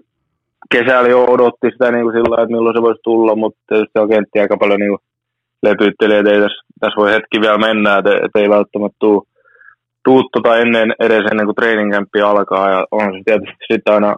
kesällä 0.72 1.10
jo 1.10 1.26
odotti 1.26 1.68
sitä 1.72 1.92
niin 1.92 2.04
kuin 2.04 2.16
sillä 2.16 2.42
että 2.44 2.56
milloin 2.56 2.78
se 2.78 2.82
voisi 2.82 3.02
tulla, 3.04 3.36
mutta 3.36 3.60
tietysti 3.68 4.00
agentti 4.00 4.40
aika 4.40 4.58
paljon 4.58 4.80
niin 4.80 4.98
lepyytteli, 5.64 6.16
että 6.16 6.32
ei 6.32 6.42
tässä, 6.42 6.62
tässä 6.80 6.98
voi 7.02 7.14
hetki 7.14 7.42
vielä 7.42 7.58
mennä, 7.58 7.98
että, 7.98 8.12
että 8.26 8.40
ei 8.40 8.50
välttämättä 8.50 8.98
tule 9.00 9.28
tuu 10.08 10.30
tota 10.32 10.58
ennen, 10.58 10.90
edes 11.00 11.26
ennen 11.32 11.46
kuin 11.48 11.56
treeninkämpi 11.56 12.22
alkaa. 12.22 12.70
Ja 12.72 12.86
on 12.92 13.14
se 13.14 13.22
tietysti 13.26 13.64
sitten 13.72 13.94
aina 13.94 14.16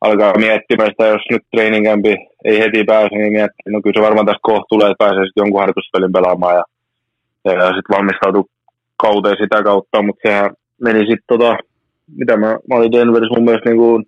alkaa 0.00 0.38
miettimään 0.38 0.90
sitä, 0.90 1.06
jos 1.06 1.24
nyt 1.30 1.42
treeninkämpi 1.54 2.12
ei 2.44 2.58
heti 2.58 2.84
pääse, 2.84 3.14
niin 3.16 3.32
miettii, 3.32 3.72
no 3.72 3.80
kyllä 3.82 3.98
se 3.98 4.06
varmaan 4.06 4.26
tässä 4.26 4.48
kohta 4.48 4.64
tulee, 4.68 4.90
että 4.90 5.04
pääsee 5.04 5.24
sitten 5.24 5.42
jonkun 5.42 5.60
harjoituspelin 5.60 6.12
pelaamaan 6.12 6.54
ja, 6.58 6.64
ja, 7.44 7.66
sitten 7.66 7.94
valmistautuu 7.96 8.44
kauteen 9.02 9.36
sitä 9.42 9.62
kautta, 9.62 10.02
mutta 10.02 10.28
sehän 10.28 10.50
meni 10.82 10.98
sitten 10.98 11.30
tota, 11.32 11.56
mitä 12.18 12.36
mä, 12.36 12.46
mä 12.68 12.76
olin 12.76 12.92
Denverissä 12.92 13.34
mun 13.34 13.44
mielestä 13.44 13.70
niin 13.70 13.82
kuin 13.84 14.04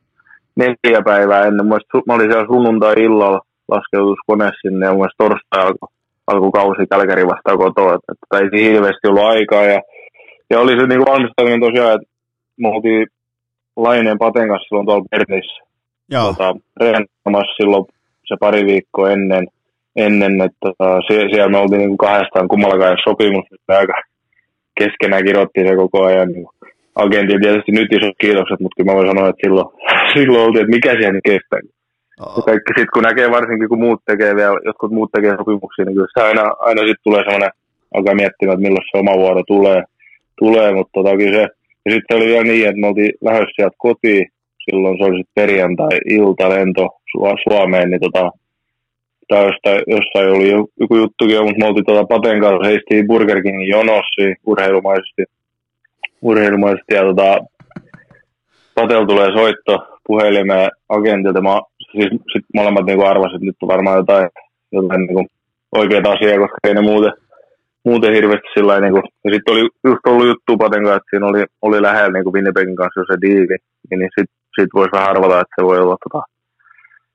neljä 0.56 1.02
päivää 1.04 1.46
ennen, 1.46 1.66
mä, 1.66 1.76
mä 2.06 2.14
olin 2.14 2.30
siellä 2.30 2.46
sunnuntai-illalla 2.46 3.40
laskeutuskone 3.68 4.50
sinne 4.62 4.86
ja 10.50 10.60
oli 10.60 10.80
se 10.80 10.86
niin 10.86 11.06
valmistaminen 11.06 11.60
tosiaan, 11.60 11.94
että 11.94 12.08
me 12.56 12.68
oltiin 12.68 13.06
Laineen 13.76 14.18
Paten 14.18 14.48
kanssa 14.48 14.68
silloin 14.68 14.86
tuolla 14.86 15.04
Bernissä 15.10 15.70
tota, 16.10 16.54
silloin 17.56 17.84
se 18.26 18.36
pari 18.40 18.66
viikkoa 18.66 19.10
ennen, 19.10 19.46
ennen 19.96 20.40
että 20.40 20.68
uh, 20.68 21.00
siellä 21.08 21.48
me 21.48 21.58
oltiin 21.58 21.78
niin 21.78 21.98
kahdestaan 21.98 22.48
kummallakaan 22.48 22.96
sopimus, 23.04 23.44
että 23.52 23.78
aika 23.78 23.94
keskenään 24.78 25.24
kirjoittiin 25.24 25.68
se 25.68 25.76
koko 25.76 26.04
ajan. 26.04 26.28
Niin 26.32 26.46
agentti 26.96 27.38
tietysti 27.42 27.72
nyt 27.72 27.92
isot 27.92 28.16
kiitokset, 28.20 28.60
mutta 28.60 28.84
mä 28.84 28.94
voin 28.94 29.08
sanoa, 29.08 29.28
että 29.28 29.42
silloin, 29.44 29.68
silloin 30.14 30.44
oltiin, 30.44 30.62
että 30.64 30.76
mikä 30.76 30.92
siellä 31.00 31.20
kestää. 31.24 31.60
Oh. 32.20 32.44
Kaikki 32.44 32.72
sitten 32.76 32.94
kun 32.94 33.02
näkee 33.02 33.30
varsinkin, 33.30 33.68
kun 33.68 33.84
muut 33.84 34.00
tekee 34.06 34.36
vielä, 34.36 34.60
jotkut 34.64 34.92
muut 34.92 35.10
tekee 35.12 35.34
sopimuksia, 35.36 35.84
niin 35.84 35.96
kyllä 35.96 36.14
se 36.14 36.20
aina, 36.28 36.44
aina 36.68 36.80
sitten 36.80 37.06
tulee 37.06 37.22
semmoinen, 37.24 37.50
alkaa 37.94 38.14
miettimään, 38.14 38.54
että 38.54 38.66
milloin 38.66 38.86
se 38.90 38.98
oma 38.98 39.14
vuoro 39.22 39.42
tulee 39.46 39.82
tulee, 40.42 40.74
mutta 40.74 40.90
tota, 40.94 41.16
kyllä 41.16 41.36
se, 41.38 41.48
ja 41.84 41.92
sitten 41.92 42.16
oli 42.16 42.26
vielä 42.26 42.44
niin, 42.44 42.68
että 42.68 42.80
me 42.80 42.86
oltiin 42.86 43.12
lähdössä 43.20 43.56
sieltä 43.56 43.76
kotiin, 43.78 44.26
silloin 44.64 44.98
se 44.98 45.04
oli 45.04 45.16
sitten 45.16 45.38
perjantai-ilta 45.40 46.48
lento 46.48 46.88
Suomeen, 47.48 47.90
niin 47.90 48.00
tota, 48.00 48.30
tai 49.28 49.44
jostain, 49.44 49.80
jossain 49.86 50.36
oli 50.36 50.50
joku 50.80 50.96
juttukin, 50.96 51.44
mutta 51.44 51.58
me 51.58 51.66
oltiin 51.66 51.84
tota 51.84 52.04
Paten 52.04 52.40
kanssa, 52.40 52.68
heistiin 52.68 53.06
Burger 53.06 53.42
Kingin 53.42 53.68
jonossi 53.68 54.26
urheilumaisesti, 54.46 55.22
urheilumaisesti 56.22 56.94
ja 56.94 57.02
tota, 57.02 57.38
Patel 58.74 59.04
tulee 59.04 59.32
soitto 59.32 59.74
puhelimeen 60.06 60.70
agentilta. 60.88 61.40
Mä, 61.40 61.60
siis 61.92 62.10
sit 62.32 62.44
molemmat 62.54 62.86
niinku 62.86 63.04
arvasit, 63.04 63.34
että 63.34 63.46
nyt 63.46 63.62
on 63.62 63.68
varmaan 63.68 63.96
jotain, 63.96 64.28
jotain 64.72 65.00
niinku 65.00 65.26
oikeaa 65.76 66.12
asiaa, 66.12 66.38
koska 66.38 66.58
ei 66.68 66.74
ne 66.74 66.80
muuten, 66.80 67.12
muuten 67.84 68.14
hirveästi 68.14 68.48
sillä 68.54 68.80
niin 68.80 68.92
kuin, 68.92 69.06
ja 69.24 69.30
sitten 69.32 69.54
oli 69.54 69.62
just 69.88 70.04
ollut 70.06 70.26
juttu 70.26 70.56
Paten 70.56 70.84
kanssa, 70.84 70.96
että 70.96 71.10
siinä 71.10 71.26
oli, 71.26 71.42
oli 71.62 71.82
lähellä 71.82 72.12
niin 72.12 72.34
Winnipegin 72.34 72.76
kanssa 72.76 73.00
se 73.10 73.16
diili, 73.24 73.56
niin, 73.86 73.98
niin 74.00 74.12
sitten 74.16 74.36
sit 74.56 74.70
voisi 74.74 74.96
vähän 74.96 75.10
arvata, 75.10 75.40
että 75.40 75.56
se 75.56 75.62
voi 75.68 75.78
olla 75.78 75.96
tota, 76.04 76.22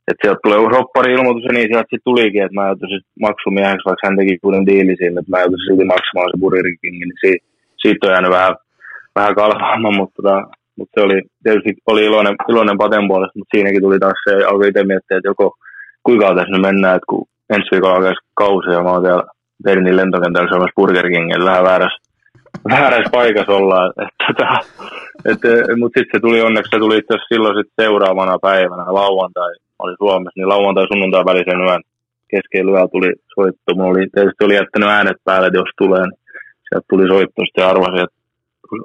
että 0.09 0.21
sieltä 0.21 0.43
tulee 0.43 0.59
soppari-ilmoitus 0.75 1.45
ja 1.47 1.53
niin 1.53 1.69
sieltä 1.69 1.91
sitten 1.91 2.09
tulikin, 2.09 2.43
että 2.43 2.57
mä 2.57 2.67
joutuisin 2.67 3.01
maksumieheksi, 3.25 3.87
vaikka 3.87 4.05
hän 4.07 4.17
teki 4.17 4.33
uuden 4.43 4.65
diili 4.69 4.95
siinä, 4.97 5.19
että 5.19 5.31
mä 5.31 5.41
joutuisin 5.43 5.67
silti 5.67 5.85
maksamaan 5.93 6.29
se 6.31 6.41
Burger 6.41 6.65
niin 6.81 7.13
siitä, 7.23 7.45
siitä 7.81 8.07
on 8.07 8.13
jäänyt 8.13 8.35
vähän, 8.37 8.55
vähän 9.17 9.35
kalvaamaan, 9.35 9.97
mutta, 9.99 10.15
tota, 10.17 10.37
mutta 10.77 10.93
se 10.95 11.01
oli 11.07 11.17
tietysti 11.43 11.71
oli 11.91 12.05
iloinen, 12.09 12.35
iloinen 12.51 12.77
Paten 12.83 13.07
puolesta, 13.09 13.39
mutta 13.39 13.53
siinäkin 13.55 13.83
tuli 13.85 13.99
taas 13.99 14.19
se, 14.25 14.33
alkoi 14.49 14.67
itse 14.67 14.83
miettiä, 14.83 15.17
että 15.17 15.31
joko 15.31 15.47
kuinka 16.05 16.35
tässä 16.35 16.53
nyt 16.53 16.67
mennään, 16.67 16.95
että 16.95 17.09
kun 17.09 17.25
ensi 17.53 17.71
viikolla 17.71 17.95
alkaisi 17.95 18.27
kausi 18.41 18.69
ja 18.69 18.83
mä 18.83 18.91
oon 18.91 19.05
siellä 19.05 19.23
Bernin 19.63 19.97
lentokentällä 19.97 20.49
Suomessa 20.49 20.75
Burger 20.75 21.09
King, 21.09 21.31
eli 21.31 21.45
vähän 21.45 21.63
väärässä, 21.63 22.01
väärässä 22.69 23.11
paikassa 23.11 23.51
ollaan. 23.51 23.93
Tota, 24.27 24.47
Mutta 25.79 25.99
sitten 25.99 26.17
se 26.17 26.19
tuli 26.21 26.41
onneksi, 26.41 26.69
se 26.69 26.79
tuli 26.79 26.97
itse 26.97 27.15
silloin 27.27 27.55
sit 27.57 27.73
seuraavana 27.81 28.37
päivänä, 28.41 28.93
lauantai, 28.93 29.51
oli 29.79 29.95
Suomessa, 29.97 30.35
niin 30.35 30.49
lauantai 30.49 30.87
sunnuntai 30.87 31.25
välisen 31.25 31.59
yön 31.59 31.81
kesken 32.31 32.69
yöllä 32.69 32.87
tuli 32.87 33.13
soitto. 33.35 33.75
Mulla 33.75 33.89
oli, 33.89 34.07
tietysti 34.13 34.45
oli 34.45 34.55
jättänyt 34.55 34.89
äänet 34.89 35.17
päälle, 35.23 35.47
että 35.47 35.59
jos 35.59 35.71
tulee, 35.77 36.01
niin 36.01 36.19
sieltä 36.67 36.85
tuli 36.89 37.07
soitto, 37.07 37.41
sitten 37.45 37.65
arvasin, 37.65 38.03
että 38.05 38.17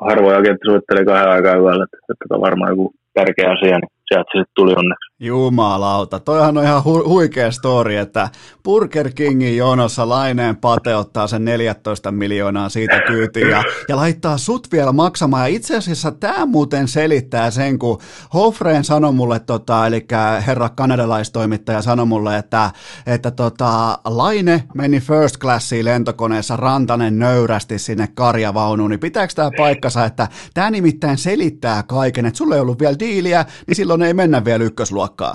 harvoin 0.08 0.36
agentti 0.36 0.66
soittelee 0.70 1.04
kahden 1.04 1.32
aikaa 1.34 1.62
yöllä, 1.64 1.84
että, 1.84 1.98
että, 2.10 2.24
että 2.24 2.40
varmaan 2.40 2.72
joku 2.72 2.92
tärkeä 3.14 3.50
asia, 3.52 3.78
niin 3.78 3.92
sieltä 4.08 4.28
se 4.32 4.38
sitten 4.38 4.58
tuli 4.60 4.72
onneksi. 4.76 5.09
Jumalauta, 5.22 6.20
toihan 6.20 6.58
on 6.58 6.64
ihan 6.64 6.82
hu- 6.82 7.08
huikea 7.08 7.50
story, 7.50 7.96
että 7.96 8.28
Burger 8.64 9.10
Kingin 9.12 9.56
jonossa 9.56 10.08
Laineen 10.08 10.56
Pate 10.56 10.96
ottaa 10.96 11.26
sen 11.26 11.44
14 11.44 12.12
miljoonaa 12.12 12.68
siitä 12.68 13.00
kyytiin 13.06 13.50
ja, 13.50 13.62
ja 13.88 13.96
laittaa 13.96 14.38
sut 14.38 14.72
vielä 14.72 14.92
maksamaan. 14.92 15.50
Ja 15.50 15.56
itse 15.56 15.76
asiassa 15.76 16.10
tämä 16.10 16.46
muuten 16.46 16.88
selittää 16.88 17.50
sen, 17.50 17.78
kun 17.78 17.98
Hofreen 18.34 18.84
sanoi 18.84 19.12
mulle, 19.12 19.40
tota, 19.40 19.86
eli 19.86 20.06
herra 20.46 20.68
kanadalaistoimittaja 20.68 21.82
sanoi 21.82 22.06
mulle, 22.06 22.36
että, 22.36 22.70
että 23.06 23.30
tota, 23.30 23.98
Laine 24.04 24.64
meni 24.74 25.00
first 25.00 25.38
classiin 25.38 25.84
lentokoneessa, 25.84 26.56
Rantanen 26.56 27.18
nöyrästi 27.18 27.78
sinne 27.78 28.08
karjavaunuun, 28.14 28.90
niin 28.90 29.00
pitääkö 29.00 29.32
tämä 29.34 29.50
paikkansa, 29.56 30.04
että 30.04 30.28
tämä 30.54 30.70
nimittäin 30.70 31.18
selittää 31.18 31.82
kaiken, 31.82 32.26
että 32.26 32.38
sulla 32.38 32.54
ei 32.54 32.60
ollut 32.60 32.80
vielä 32.80 32.98
diiliä, 32.98 33.44
niin 33.66 33.76
silloin 33.76 34.02
ei 34.02 34.14
mennä 34.14 34.44
vielä 34.44 34.64
ykkösluokkaa. 35.10 35.34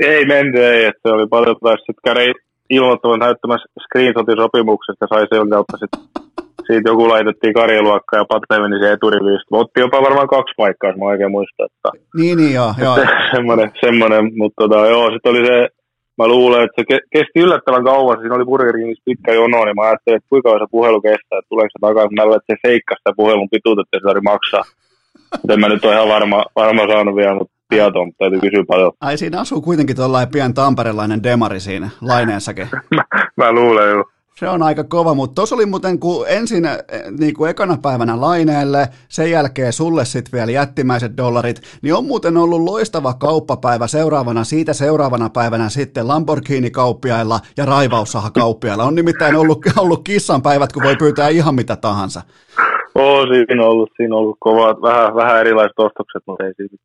Ei 0.00 0.24
menty, 0.26 0.58
ei. 0.64 0.84
Että 0.84 1.00
se 1.08 1.14
oli 1.14 1.26
paljon 1.26 1.56
taas 1.62 1.80
sitten 1.80 2.04
käri 2.04 2.32
ilmoittavan 2.70 3.18
näyttämässä 3.18 3.66
screenshotin 3.84 4.42
sopimuksesta 4.42 5.06
sai 5.08 5.26
sen 5.30 5.50
kautta 5.50 5.76
sitten 5.76 6.00
siitä 6.66 6.90
joku 6.90 7.08
laitettiin 7.08 7.54
karjaluokka 7.54 8.16
ja 8.16 8.24
Pate 8.28 8.60
meni 8.60 8.78
se 8.80 8.92
eturiviin. 8.92 9.40
Otti 9.50 9.80
jopa 9.80 10.06
varmaan 10.06 10.28
kaksi 10.34 10.54
paikkaa, 10.56 10.90
jos 10.90 10.98
mä 10.98 11.04
oikein 11.04 11.30
muistan. 11.36 11.66
Että, 11.66 11.88
niin, 12.18 12.36
niin 12.38 12.54
joo. 12.54 12.72
joo. 12.84 12.96
semmoinen, 13.34 13.68
semmoinen, 13.84 14.24
mutta 14.40 14.58
tota, 14.62 14.78
joo, 14.94 15.06
sitten 15.12 15.32
oli 15.32 15.46
se, 15.46 15.56
mä 16.18 16.26
luulen, 16.28 16.62
että 16.64 16.76
se 16.78 16.84
kesti 17.14 17.38
yllättävän 17.44 17.84
kauan. 17.84 18.18
Siinä 18.18 18.34
oli 18.34 18.50
Burger 18.50 18.76
Kingissa 18.76 19.08
pitkä 19.08 19.32
jono, 19.40 19.64
niin 19.64 19.76
mä 19.76 19.82
ajattelin, 19.82 20.16
että 20.16 20.32
kuinka 20.32 20.58
se 20.62 20.66
puhelu 20.76 21.00
kestää, 21.00 21.38
että 21.38 21.50
tuleeko 21.52 21.72
se 21.72 21.80
takaisin. 21.86 22.16
Mä 22.16 22.24
luulen, 22.24 22.40
että 22.40 22.52
se 22.52 22.68
seikkaa 22.68 22.96
sitä 22.98 23.18
puhelun 23.20 23.52
pituutta, 23.52 23.82
että 23.82 23.94
se 23.96 24.06
tarvitse 24.06 24.30
maksaa. 24.32 24.64
Mutta 25.38 25.52
en 25.52 25.60
mä 25.60 25.68
nyt 25.68 25.84
ole 25.84 25.94
ihan 25.94 26.12
varma, 26.16 26.38
varma 26.60 26.82
saanut 26.92 27.16
vielä, 27.20 27.34
mutta 27.38 27.53
tietoa, 27.74 28.06
mutta 28.06 28.18
täytyy 28.18 28.40
kysyä 28.40 28.64
paljon. 28.68 28.92
Ai 29.00 29.18
siinä 29.18 29.40
asuu 29.40 29.60
kuitenkin 29.60 29.96
tuollainen 29.96 30.32
pian 30.32 30.54
tamperelainen 30.54 31.22
demari 31.22 31.60
siinä 31.60 31.90
laineessakin. 32.00 32.68
mä, 32.96 33.04
mä 33.36 33.52
luulen 33.52 33.90
jo. 33.90 34.04
Se 34.38 34.48
on 34.48 34.62
aika 34.62 34.84
kova, 34.84 35.14
mutta 35.14 35.34
tuossa 35.34 35.54
oli 35.54 35.66
muuten, 35.66 35.98
kun 35.98 36.24
ensin 36.28 36.64
eh, 36.64 36.78
niin 37.18 37.34
kuin 37.34 37.50
ekana 37.50 37.78
päivänä 37.82 38.20
laineelle, 38.20 38.88
sen 39.08 39.30
jälkeen 39.30 39.72
sulle 39.72 40.04
sitten 40.04 40.32
vielä 40.32 40.50
jättimäiset 40.50 41.16
dollarit, 41.16 41.60
niin 41.82 41.94
on 41.94 42.04
muuten 42.04 42.36
ollut 42.36 42.62
loistava 42.62 43.14
kauppapäivä 43.14 43.86
seuraavana, 43.86 44.44
siitä 44.44 44.72
seuraavana 44.72 45.30
päivänä 45.30 45.68
sitten 45.68 46.08
Lamborghini-kauppiailla 46.08 47.40
ja 47.56 47.64
raivaussaha-kauppiailla. 47.64 48.84
On 48.84 48.94
nimittäin 48.94 49.36
ollut, 49.36 49.58
ollut 49.78 50.04
kissan 50.04 50.42
päivät, 50.42 50.72
kun 50.72 50.82
voi 50.82 50.96
pyytää 50.96 51.28
ihan 51.28 51.54
mitä 51.54 51.76
tahansa. 51.76 52.22
Oo, 52.94 53.26
siinä 53.26 53.62
on 53.62 53.68
ollut, 53.70 53.90
siinä 53.96 54.14
on 54.14 54.20
ollut 54.20 54.36
kovat, 54.40 54.82
vähän, 54.82 55.14
vähän 55.14 55.40
erilaiset 55.40 55.78
ostokset, 55.78 56.22
mutta 56.26 56.44
ei 56.44 56.54
siitä. 56.56 56.76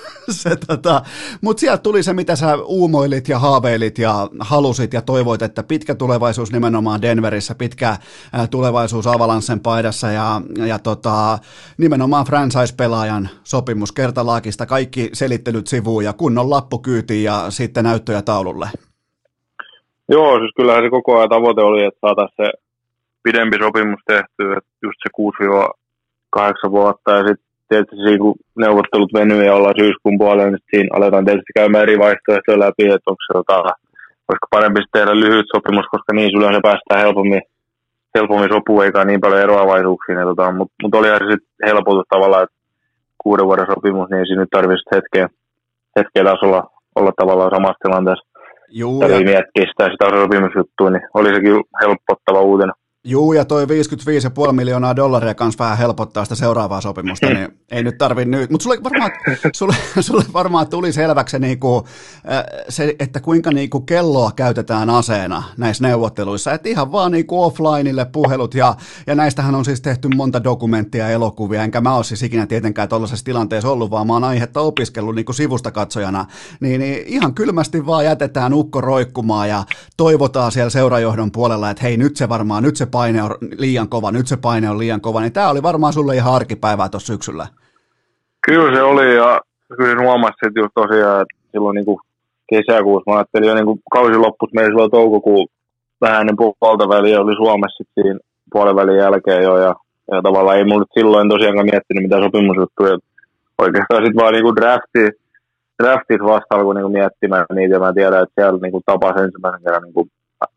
se, 0.42 0.50
tota, 0.66 1.02
mutta 1.40 1.60
sieltä 1.60 1.82
tuli 1.82 2.02
se, 2.02 2.12
mitä 2.12 2.36
sä 2.36 2.56
uumoilit 2.64 3.28
ja 3.28 3.38
haaveilit 3.38 3.98
ja 3.98 4.28
halusit 4.40 4.92
ja 4.92 5.02
toivoit, 5.02 5.42
että 5.42 5.62
pitkä 5.62 5.94
tulevaisuus 5.94 6.52
nimenomaan 6.52 7.02
Denverissä, 7.02 7.54
pitkä 7.54 7.96
tulevaisuus 8.50 9.06
Avalanssen 9.06 9.60
paidassa 9.60 10.10
ja, 10.10 10.40
ja 10.66 10.78
tota, 10.78 11.38
nimenomaan 11.78 12.26
franchise-pelaajan 12.26 13.28
sopimus 13.44 13.92
kertalaakista, 13.92 14.66
kaikki 14.66 15.10
selittelyt 15.12 15.66
sivuun 15.66 16.04
ja 16.04 16.12
kunnon 16.12 16.50
lappu 16.50 16.78
kyytiin 16.78 17.24
ja 17.24 17.46
sitten 17.48 17.84
näyttöjä 17.84 18.22
taululle. 18.22 18.68
Joo, 20.08 20.38
siis 20.38 20.52
kyllähän 20.56 20.84
se 20.84 20.90
koko 20.90 21.18
ajan 21.18 21.28
tavoite 21.28 21.60
oli, 21.60 21.84
että 21.84 22.00
saataisiin 22.00 22.36
se 22.36 22.52
pidempi 23.22 23.58
sopimus 23.58 24.00
tehty, 24.06 24.52
että 24.56 24.70
just 24.82 24.98
se 25.02 25.10
6-8 26.68 26.70
vuotta 26.70 27.10
ja 27.10 27.18
sitten 27.18 27.45
tietysti 27.68 27.96
siinä, 27.96 28.18
kun 28.18 28.34
neuvottelut 28.64 29.12
venyy 29.18 29.42
ja 29.44 29.54
ollaan 29.54 29.80
syyskuun 29.80 30.18
puolella, 30.18 30.50
niin 30.50 30.68
siinä 30.70 30.88
aletaan 30.96 31.24
tietysti 31.24 31.52
käymään 31.58 31.82
eri 31.82 31.98
vaihtoehtoja 31.98 32.58
läpi, 32.64 32.84
että 32.84 33.10
onko 33.10 33.22
se 33.26 33.32
tota, 33.38 33.56
olisiko 34.28 34.46
parempi 34.50 34.80
tehdä 34.92 35.12
lyhyt 35.24 35.46
sopimus, 35.54 35.86
koska 35.90 36.12
niin 36.12 36.38
yleensä 36.38 36.60
päästään 36.68 37.04
helpommin, 37.04 37.42
helpommin 38.16 38.52
sopuun 38.54 38.84
eikä 38.84 39.04
niin 39.04 39.20
paljon 39.20 39.44
eroavaisuuksia. 39.46 40.28
Tota, 40.30 40.52
Mutta 40.52 40.74
mut 40.82 40.94
olihan 40.94 41.18
se 41.18 41.26
sitten 41.32 41.68
helpotus 41.68 42.06
tavallaan, 42.08 42.44
että 42.44 42.56
kuuden 43.22 43.46
vuoden 43.46 43.70
sopimus, 43.74 44.08
niin 44.10 44.26
siinä 44.26 44.42
nyt 44.42 44.56
tarvitsisi 44.56 44.94
hetkeä, 44.96 45.26
hetkeä 45.96 46.24
taas 46.24 46.42
olla, 46.46 46.62
olla 46.98 47.12
tavallaan 47.16 47.54
samassa 47.56 47.82
tilanteessa. 47.82 48.26
Juu, 48.68 49.02
ja... 49.02 49.08
miettiä 49.08 49.64
sitä, 49.70 49.84
sitä 49.90 50.06
sopimusjuttua, 50.22 50.90
niin 50.90 51.06
oli 51.14 51.34
sekin 51.34 51.54
helpottava 51.82 52.40
uutena. 52.40 52.72
Juu, 53.08 53.32
ja 53.32 53.44
toi 53.44 53.64
55,5 54.46 54.52
miljoonaa 54.52 54.96
dollaria 54.96 55.34
kanssa 55.34 55.64
vähän 55.64 55.78
helpottaa 55.78 56.24
sitä 56.24 56.34
seuraavaa 56.34 56.80
sopimusta, 56.80 57.26
niin 57.26 57.48
ei 57.70 57.82
nyt 57.82 57.98
tarvi 57.98 58.24
nyt. 58.24 58.50
Mutta 58.50 58.62
sulle 58.62 58.82
varmaan, 58.82 59.10
sulle, 59.52 59.76
sulle 60.00 60.24
varmaan 60.32 60.68
tuli 60.68 60.92
selväksi 60.92 61.32
se, 61.32 61.38
niinku, 61.38 61.86
se, 62.68 62.96
että 62.98 63.20
kuinka 63.20 63.52
niinku 63.52 63.80
kelloa 63.80 64.32
käytetään 64.36 64.90
aseena 64.90 65.42
näissä 65.56 65.88
neuvotteluissa. 65.88 66.52
Että 66.52 66.68
ihan 66.68 66.92
vaan 66.92 67.12
niinku 67.12 67.42
offlineille 67.42 68.04
puhelut, 68.04 68.54
ja, 68.54 68.74
ja 69.06 69.14
näistähän 69.14 69.54
on 69.54 69.64
siis 69.64 69.80
tehty 69.80 70.08
monta 70.16 70.44
dokumenttia 70.44 71.04
ja 71.04 71.10
elokuvia, 71.10 71.62
enkä 71.62 71.80
mä 71.80 71.94
ole 71.94 72.04
siis 72.04 72.22
ikinä 72.22 72.46
tietenkään 72.46 72.88
tuollaisessa 72.88 73.24
tilanteessa 73.24 73.70
ollut, 73.70 73.90
vaan 73.90 74.06
mä 74.06 74.12
oon 74.12 74.24
aihetta 74.24 74.60
opiskellut 74.60 75.14
niinku 75.14 75.32
sivusta 75.32 75.70
katsojana. 75.70 76.26
Niin, 76.60 76.80
niin 76.80 77.02
ihan 77.06 77.34
kylmästi 77.34 77.86
vaan 77.86 78.04
jätetään 78.04 78.54
ukko 78.54 78.80
roikkumaan 78.80 79.48
ja 79.48 79.64
toivotaan 79.96 80.52
siellä 80.52 80.70
seurajohdon 80.70 81.32
puolella, 81.32 81.70
että 81.70 81.82
hei 81.82 81.96
nyt 81.96 82.16
se 82.16 82.28
varmaan, 82.28 82.62
nyt 82.62 82.76
se 82.76 82.86
paine 82.96 83.22
on 83.22 83.30
liian 83.64 83.88
kova, 83.88 84.10
nyt 84.12 84.26
se 84.26 84.36
paine 84.36 84.70
on 84.70 84.78
liian 84.78 85.00
kova, 85.00 85.20
niin 85.20 85.32
tämä 85.32 85.50
oli 85.50 85.62
varmaan 85.62 85.92
sulle 85.92 86.14
ihan 86.14 86.34
arkipäivää 86.34 86.88
tuossa 86.88 87.12
syksyllä. 87.12 87.46
Kyllä 88.46 88.76
se 88.76 88.82
oli 88.82 89.16
ja 89.16 89.40
kyllä 89.76 90.02
huomasin, 90.02 90.46
että 90.46 90.60
just 90.60 90.74
tosiaan, 90.74 91.22
että 91.22 91.36
silloin 91.52 91.74
niin 91.74 91.84
kuin 91.84 91.98
kesäkuussa, 92.50 93.10
mä 93.10 93.16
ajattelin 93.16 93.48
jo 93.48 93.54
niin 93.54 93.68
kuin 93.70 93.80
kausi 93.92 94.16
loppus 94.16 94.50
meillä 94.52 94.70
silloin 94.70 94.90
toukokuun 94.90 95.48
vähän 96.00 96.20
ennen 96.20 96.36
puolta 96.60 96.88
väliä 96.88 97.20
oli 97.20 97.36
Suomessa 97.36 97.84
siinä 97.94 98.18
puolen 98.52 98.76
välin 98.76 99.02
jälkeen 99.04 99.42
jo 99.42 99.54
ja, 99.66 99.74
ja 100.12 100.22
tavallaan 100.22 100.58
ei 100.58 100.64
mulla 100.64 100.94
silloin 100.98 101.28
tosiaankaan 101.28 101.70
miettinyt 101.72 102.02
mitä 102.02 102.22
sopimusjuttuja. 102.24 102.98
Oikeastaan 103.58 104.02
sitten 104.04 104.22
vaan 104.22 104.32
niinku 104.32 104.54
drafti, 104.58 105.04
draftit 105.82 106.22
vasta 106.30 106.54
alkoi 106.54 106.74
niinku 106.74 106.92
miettimään 106.98 107.46
niitä 107.54 107.74
ja 107.74 107.80
mä 107.80 107.92
tiedän, 107.92 108.22
että 108.22 108.34
siellä 108.36 108.58
niinku 108.62 108.80
tapasi 108.86 109.24
ensimmäisen 109.24 109.62
kerran 109.64 109.82
niinku 109.82 110.02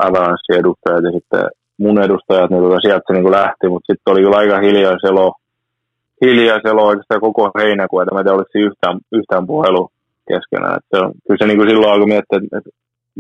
Avalanche 0.06 0.53
edustajat 0.61 1.03
ja 1.07 1.11
sitten 1.18 1.44
mun 1.80 2.03
edustajat, 2.03 2.49
niin 2.49 2.64
tota, 2.64 2.80
sieltä 2.81 3.03
se 3.07 3.14
niin 3.14 3.31
lähti, 3.31 3.65
mutta 3.69 3.88
sitten 3.88 4.11
oli 4.11 4.22
kyllä 4.22 4.38
aika 4.38 4.60
hiljaiselo, 4.60 5.34
hiljaiselo 6.26 6.81
oikeastaan 6.88 7.22
koko 7.22 7.51
heinäkuun, 7.60 8.03
että 8.03 8.15
mä 8.15 8.23
tiedä, 8.23 8.35
oliko 8.35 8.49
yhtään, 8.56 8.97
yhtään 9.11 9.47
puhelu 9.47 9.89
keskenään. 10.31 10.76
Et 10.77 10.85
se 10.91 10.97
on, 11.03 11.11
kyllä 11.27 11.38
se 11.39 11.45
niin 11.47 11.57
kuin 11.57 11.69
silloin 11.69 11.91
alkoi 11.91 12.07
miettiä, 12.14 12.38
että, 12.38 12.57
että, 12.57 12.69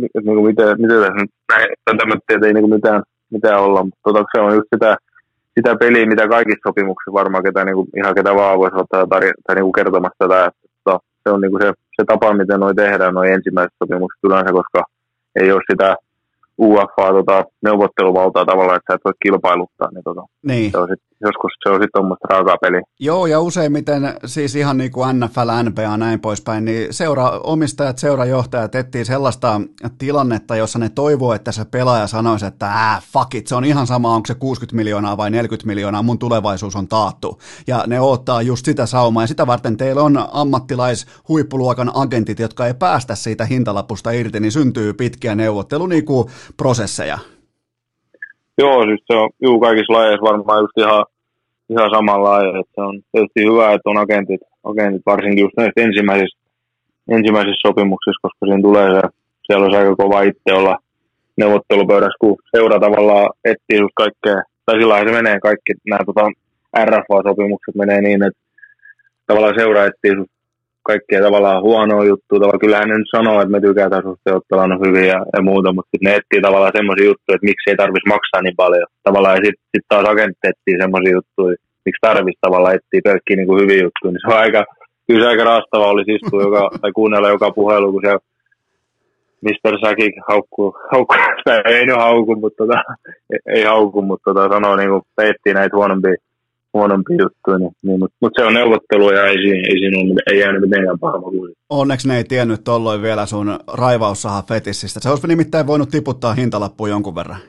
että, 0.05 0.19
että 0.19 0.31
niin 0.31 0.47
miten, 0.51 0.81
miten 0.81 0.99
tässä 1.01 1.21
nyt 1.21 2.23
että 2.29 2.47
ei 2.47 2.53
niin 2.53 2.65
kuin 2.65 2.75
mitään, 2.77 3.01
mitään 3.35 3.61
olla, 3.65 3.83
mutta 3.83 3.99
tota, 4.03 4.23
se 4.31 4.41
on 4.41 4.55
just 4.55 4.69
sitä, 4.75 4.97
sitä 5.55 5.75
peliä, 5.75 6.05
mitä 6.05 6.27
kaikissa 6.27 6.67
sopimuksissa 6.67 7.19
varmaan 7.21 7.43
ketä, 7.43 7.65
niin 7.65 7.75
kuin, 7.75 7.87
ihan 7.99 8.15
ketä 8.15 8.35
vaan 8.35 8.59
voisi 8.59 8.77
ottaa 8.81 9.03
tar- 9.03 9.39
tai 9.45 9.55
niin 9.55 9.67
kuin 9.67 9.79
kertomassa 9.79 10.19
tätä, 10.19 10.45
että, 10.45 10.59
että 10.65 10.99
se 11.23 11.29
on 11.33 11.41
niin 11.41 11.51
kuin 11.51 11.61
se, 11.63 11.69
se 11.95 12.03
tapa, 12.07 12.33
miten 12.33 12.59
noi 12.59 12.75
tehdään, 12.75 13.13
noin 13.13 13.33
ensimmäiset 13.33 13.79
sopimukset 13.83 14.23
yleensä, 14.23 14.51
koska 14.59 14.81
ei 15.41 15.51
ole 15.51 15.61
sitä 15.71 15.95
UFA 16.59 17.13
tota, 17.13 17.45
neuvotteluvaltaa 17.63 18.45
tavallaan, 18.45 18.77
että 18.77 18.93
sä 18.93 18.95
et 18.95 19.05
voi 19.05 19.13
kilpailuttaa, 19.23 19.89
niin, 19.91 20.03
tota, 20.03 20.21
niin. 20.43 20.71
Se 20.71 20.77
on 20.77 20.87
sit, 20.87 21.08
joskus 21.21 21.51
se 21.63 21.69
on 21.69 21.75
sitten 21.75 21.89
tuommoista 21.93 22.27
raakaa 22.29 22.57
peliä. 22.61 22.81
Joo, 22.99 23.25
ja 23.25 23.39
useimmiten 23.39 24.13
siis 24.25 24.55
ihan 24.55 24.77
niin 24.77 24.91
kuin 24.91 25.19
NFL, 25.19 25.49
NBA 25.69 25.97
näin 25.97 26.19
poispäin, 26.19 26.65
niin 26.65 26.93
seura, 26.93 27.29
omistajat, 27.43 27.97
seurajohtajat 27.97 28.75
etsii 28.75 29.05
sellaista 29.05 29.61
tilannetta, 29.97 30.55
jossa 30.55 30.79
ne 30.79 30.89
toivoo, 30.89 31.33
että 31.33 31.51
se 31.51 31.65
pelaaja 31.65 32.07
sanoisi, 32.07 32.45
että 32.45 32.67
äh, 32.67 33.03
fuck 33.13 33.35
it, 33.35 33.47
se 33.47 33.55
on 33.55 33.65
ihan 33.65 33.87
sama, 33.87 34.15
onko 34.15 34.27
se 34.27 34.35
60 34.35 34.75
miljoonaa 34.75 35.17
vai 35.17 35.31
40 35.31 35.67
miljoonaa, 35.67 36.03
mun 36.03 36.19
tulevaisuus 36.19 36.75
on 36.75 36.87
taattu. 36.87 37.39
Ja 37.67 37.83
ne 37.87 37.99
ottaa 37.99 38.41
just 38.41 38.65
sitä 38.65 38.85
saumaa, 38.85 39.23
ja 39.23 39.27
sitä 39.27 39.47
varten 39.47 39.77
teillä 39.77 40.01
on 40.01 40.25
ammattilais 40.31 41.05
huippuluokan 41.27 41.91
agentit, 41.93 42.39
jotka 42.39 42.67
ei 42.67 42.73
päästä 42.73 43.15
siitä 43.15 43.45
hintalapusta 43.45 44.11
irti, 44.11 44.39
niin 44.39 44.51
syntyy 44.51 44.93
pitkiä 44.93 45.35
neuvottelu 45.35 45.87
niin 45.87 46.05
kuin 46.05 46.27
prosesseja. 46.57 47.19
Joo, 48.61 48.85
siis 48.85 49.01
se 49.07 49.13
on 49.17 49.29
juu, 49.41 49.59
kaikissa 49.59 49.93
lajeissa 49.93 50.29
varmaan 50.31 50.61
just 50.63 50.77
ihan, 50.77 51.05
ihan 51.69 51.89
samanlainen. 51.95 52.59
Että 52.59 52.73
se 52.75 52.81
on 52.81 53.01
tietysti 53.11 53.41
hyvä, 53.49 53.73
että 53.73 53.89
on 53.89 53.97
agentit, 53.97 54.41
agentit 54.63 55.01
varsinkin 55.05 55.43
just 55.43 55.57
näissä 55.57 55.81
ensimmäisissä, 55.81 56.39
ensimmäisissä 57.15 57.67
sopimuksissa, 57.67 58.21
koska 58.21 58.45
siinä 58.45 58.61
tulee 58.61 58.87
se, 58.95 59.01
siellä 59.45 59.65
on 59.65 59.75
aika 59.75 59.95
kova 59.95 60.21
itse 60.21 60.53
olla 60.53 60.77
neuvottelupöydässä, 61.37 62.21
kun 62.21 62.37
seura 62.55 62.79
tavallaan 62.79 63.29
etsii 63.45 63.79
just 63.83 63.95
kaikkea, 63.95 64.39
tai 64.65 64.75
sillä 64.79 64.99
se 64.99 65.11
menee 65.11 65.39
kaikki 65.39 65.73
nämä 65.89 66.05
tota, 66.05 66.25
RFA-sopimukset 66.87 67.75
menee 67.75 68.01
niin, 68.01 68.23
että 68.23 68.41
tavallaan 69.27 69.59
seura 69.59 69.85
etsii 69.85 70.17
just 70.17 70.31
kaikkia 70.83 71.21
tavallaan 71.21 71.61
huonoa 71.67 72.09
juttuja. 72.11 72.39
Tavallaan 72.39 72.63
kyllähän 72.65 72.89
ne 72.89 72.97
nyt 72.97 73.15
sanoo, 73.15 73.41
että 73.41 73.51
me 73.55 73.61
tykätään 73.61 74.07
suhteen 74.07 74.35
ottaa 74.35 74.81
hyvin 74.85 75.07
ja, 75.13 75.19
ja 75.35 75.41
muuta, 75.41 75.73
mutta 75.73 75.89
sitten 75.91 76.05
ne 76.07 76.15
etsii 76.17 76.41
tavallaan 76.41 76.77
semmoisia 76.77 77.09
juttuja, 77.11 77.35
että 77.35 77.49
miksi 77.49 77.69
ei 77.69 77.79
tarvitsisi 77.81 78.13
maksaa 78.13 78.41
niin 78.41 78.61
paljon. 78.63 78.87
Tavallaan 79.07 79.35
ja 79.37 79.43
sitten 79.45 79.65
sit 79.73 79.85
taas 79.89 80.07
agentti 80.09 80.47
etsii 80.49 80.81
semmoisia 80.83 81.17
juttuja, 81.17 81.55
miksi 81.85 82.05
tarvitsisi 82.07 82.45
tavallaan 82.45 82.75
etsiä 82.75 83.07
pelkkiä 83.07 83.35
niin 83.37 83.49
kuin 83.49 83.61
hyviä 83.61 83.83
juttuja. 83.85 84.11
Niin 84.11 84.23
se 84.23 84.33
on 84.33 84.43
aika, 84.45 84.61
kyllä 85.07 85.23
se 85.23 85.29
aika 85.31 85.43
raastava 85.51 85.93
olisi 85.93 86.15
istua 86.15 86.41
joka, 86.47 86.61
tai 86.81 86.91
kuunnella 86.99 87.29
joka 87.35 87.47
puhelu, 87.59 87.91
kun 87.91 88.03
se 88.05 88.11
Mr. 89.45 89.73
Säkin 89.83 90.13
haukkuu, 90.27 90.77
haukkuu, 90.91 91.17
tai 91.45 91.61
ei 91.65 91.85
nyt 91.85 91.95
hauku, 91.95 92.35
mutta 92.35 92.57
tota, 92.63 92.77
ei, 93.55 93.63
hauku, 93.63 94.01
mutta 94.01 94.25
tota, 94.29 94.53
sanoo 94.53 94.75
niin 94.75 94.89
kuin, 94.89 95.03
näitä 95.53 95.77
huonompia 95.77 96.15
huonompi 96.73 97.13
juttu, 97.13 97.57
niin, 97.57 97.71
niin, 97.83 97.99
mutta 97.99 98.17
mut 98.21 98.33
se 98.35 98.45
on 98.45 98.53
neuvottelu 98.53 99.11
ja 99.11 99.25
ei 99.25 99.35
ei, 99.35 99.79
siinä 99.79 99.97
ole, 99.97 100.21
ei 100.31 100.39
jäänyt 100.39 100.61
mitenkään 100.61 100.99
paha 100.99 101.21
Onneksi 101.69 102.07
ne 102.07 102.17
ei 102.17 102.23
tiennyt 102.23 102.63
tolloin 102.63 103.01
vielä 103.01 103.25
sun 103.25 103.59
raivaussaha 103.73 104.43
fetissistä. 104.47 104.99
Se 104.99 105.09
olisi 105.09 105.27
nimittäin 105.27 105.67
voinut 105.67 105.89
tiputtaa 105.89 106.33
hintalappuun 106.33 106.89
jonkun 106.89 107.15
verran. 107.15 107.39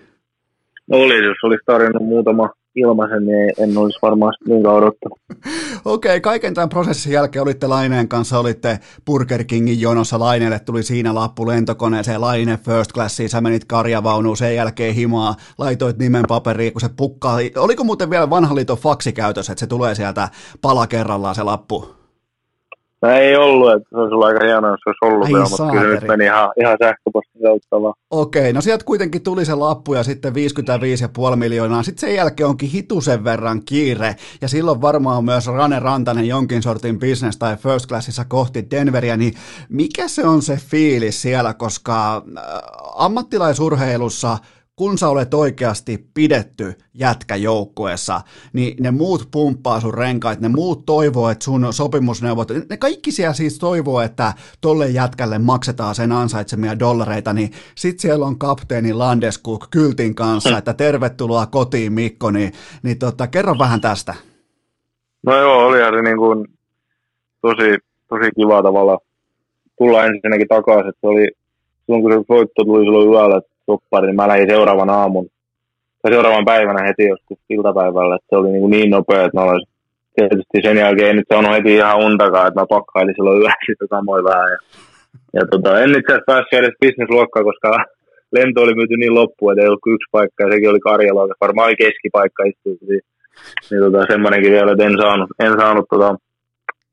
Oli, 0.91 1.25
jos 1.25 1.37
olisi 1.43 1.63
tarjonnut 1.67 2.03
muutama, 2.03 2.51
ilmaisen, 2.75 3.27
niin 3.27 3.53
en 3.59 3.79
olisi 3.79 3.99
varmaan 4.03 4.33
niin 4.49 4.67
odottanut. 4.67 5.19
Okei, 5.85 6.11
okay, 6.11 6.21
kaiken 6.21 6.55
tämän 6.55 6.69
prosessin 6.69 7.13
jälkeen 7.13 7.43
olitte 7.43 7.67
Laineen 7.67 8.09
kanssa, 8.09 8.39
olitte 8.39 8.79
Burger 9.07 9.45
Kingin 9.45 9.81
jonossa, 9.81 10.19
Laineelle 10.19 10.59
tuli 10.59 10.83
siinä 10.83 11.15
lappu 11.15 11.47
lentokoneeseen, 11.47 12.21
Laine 12.21 12.57
first 12.57 12.93
classiin, 12.93 13.29
sä 13.29 13.41
menit 13.41 13.65
karjavaunuun, 13.65 14.37
sen 14.37 14.57
jälkeen 14.57 14.95
himaa, 14.95 15.35
laitoit 15.59 15.99
nimen 15.99 16.25
paperiin, 16.29 16.73
kun 16.73 16.81
se 16.81 16.89
pukkaa. 16.97 17.39
Oliko 17.57 17.85
muuten 17.85 18.11
vielä 18.11 18.31
vanhan 18.31 18.57
liiton 18.57 18.79
faksikäytös, 18.79 19.51
että 19.51 19.61
se 19.61 19.67
tulee 19.67 19.95
sieltä 19.95 20.29
pala 20.63 20.87
kerrallaan 20.87 21.35
se 21.35 21.43
lappu? 21.43 22.01
No 23.03 23.09
ei 23.11 23.37
ollut, 23.37 23.73
että 23.73 23.89
se 23.91 23.97
olisi 23.97 24.15
ollut 24.15 24.27
aika 24.27 24.45
hienoa, 24.45 24.71
jos 24.71 24.81
se 24.85 24.89
olisi 24.91 25.05
ollut 25.05 25.25
Ai 25.25 25.33
vielä, 25.33 25.47
mutta 25.51 25.71
kyllä 25.71 25.95
nyt 25.95 26.09
meni 26.09 26.25
ihan, 26.25 26.49
ihan 26.61 26.77
sähköpostin 26.83 27.30
Okei, 28.11 28.53
no 28.53 28.61
sieltä 28.61 28.85
kuitenkin 28.85 29.23
tuli 29.23 29.45
se 29.45 29.55
lappu 29.55 29.95
ja 29.95 30.05
sitten 30.05 30.33
55,5 31.31 31.37
miljoonaa. 31.37 31.83
Sitten 31.83 32.01
sen 32.01 32.17
jälkeen 32.17 32.49
onkin 32.49 32.69
hitusen 32.69 33.25
verran 33.25 33.65
kiire. 33.65 34.17
Ja 34.41 34.49
silloin 34.49 34.81
varmaan 34.81 35.25
myös 35.25 35.47
Rane 35.47 35.79
Rantanen 35.79 36.29
jonkin 36.29 36.63
sortin 36.63 36.99
business 36.99 37.39
tai 37.39 37.57
first 37.57 37.87
classissa 37.87 38.25
kohti 38.25 38.71
Denveriä, 38.71 39.17
niin 39.17 39.35
mikä 39.69 40.09
se 40.09 40.27
on 40.27 40.43
se 40.43 40.57
fiilis 40.57 41.23
siellä, 41.23 41.55
koska 41.55 42.17
äh, 42.17 42.43
ammattilaisurheilussa– 42.97 44.39
kun 44.81 44.99
sä 44.99 45.09
olet 45.09 45.35
oikeasti 45.35 46.07
pidetty 46.15 46.75
jätkä 46.95 47.37
joukkueessa, 47.37 48.21
niin 48.53 48.77
ne 48.83 48.91
muut 48.91 49.29
pumppaa 49.31 49.81
sun 49.81 49.95
renkaat, 49.95 50.41
ne 50.41 50.49
muut 50.49 50.87
toivoo, 50.87 51.31
että 51.31 51.45
sun 51.45 51.67
sopimusneuvot, 51.71 52.49
ne 52.71 52.77
kaikki 52.77 53.13
siellä 53.13 53.33
siis 53.33 53.59
toivoo, 53.59 54.01
että 54.01 54.33
tolle 54.61 54.89
jätkälle 54.89 55.39
maksetaan 55.39 55.95
sen 55.95 56.13
ansaitsemia 56.13 56.79
dollareita, 56.79 57.33
niin 57.33 57.51
sit 57.75 58.01
siellä 58.01 58.27
on 58.27 58.39
kapteeni 58.39 58.93
Landeskuk 58.93 59.67
kyltin 59.71 60.15
kanssa, 60.15 60.59
että 60.59 60.75
tervetuloa 60.75 61.47
kotiin 61.47 61.93
Mikko, 61.93 62.31
niin, 62.31 62.53
niin 62.83 62.99
tota, 62.99 63.27
kerro 63.27 63.55
vähän 63.59 63.81
tästä. 63.81 64.15
No 65.27 65.37
joo, 65.37 65.67
oli 65.67 65.79
se 65.79 66.03
niin 66.03 66.19
kuin 66.19 66.47
tosi, 67.41 67.79
tosi 68.09 68.31
kiva 68.37 68.63
tavalla 68.63 68.99
tulla 69.79 70.05
ensinnäkin 70.05 70.49
takaisin, 70.49 70.89
että 70.89 71.01
se 71.01 71.07
oli 71.07 71.29
silloin 71.87 72.03
kun 72.03 72.13
se 72.13 72.19
voitto 72.29 72.65
tuli 72.65 72.85
silloin 72.85 73.09
yöllä, 73.09 73.43
soppari, 73.67 74.07
niin 74.07 74.17
mä 74.17 74.29
lähdin 74.29 74.51
seuraavan 74.51 74.91
aamun, 74.91 75.27
tai 76.03 76.13
seuraavan 76.13 76.45
päivänä 76.45 76.87
heti 76.89 77.05
joskus 77.09 77.39
iltapäivällä, 77.51 78.15
että 78.15 78.27
se 78.31 78.37
oli 78.37 78.51
niin, 78.53 78.71
niin 78.71 78.91
nopea, 78.91 79.25
että 79.25 79.39
mä 79.39 79.45
olisin 79.45 79.73
tietysti 80.17 80.59
sen 80.63 80.77
jälkeen 80.77 81.17
nyt 81.17 81.29
saanut 81.33 81.53
heti 81.53 81.75
ihan 81.75 82.05
untakaan, 82.07 82.49
että 82.49 82.61
mä 82.61 82.67
pakkailin 82.77 83.15
silloin 83.15 83.41
yöllä 83.41 83.67
sitten 83.67 83.89
samoin 83.89 84.25
vähän. 84.25 84.51
Ja, 84.53 84.59
ja 85.37 85.43
tota, 85.51 85.81
en 85.81 85.91
itse 85.91 86.13
asiassa 86.13 86.31
päässyt 86.33 86.59
edes 86.59 86.81
bisnesluokkaan, 86.81 87.45
koska 87.45 87.69
lento 88.33 88.61
oli 88.61 88.75
myyty 88.75 88.97
niin 88.97 89.15
loppuun, 89.15 89.53
että 89.53 89.63
ei 89.63 89.69
ollut 89.69 89.93
yksi 89.95 90.09
paikka, 90.13 90.45
ja 90.45 90.51
sekin 90.53 90.71
oli 90.71 90.81
Karjala, 90.81 91.35
varmaan 91.41 91.67
oli 91.67 91.77
keskipaikka 91.77 92.43
istuu. 92.45 92.79
Niin, 92.89 93.03
niin 93.71 93.81
tota, 93.85 94.07
semmoinenkin 94.13 94.53
vielä, 94.53 94.73
että 94.73 94.85
en 94.85 94.97
saanut, 95.03 95.31
en 95.45 95.55
saanut 95.61 95.87
tota, 95.91 96.17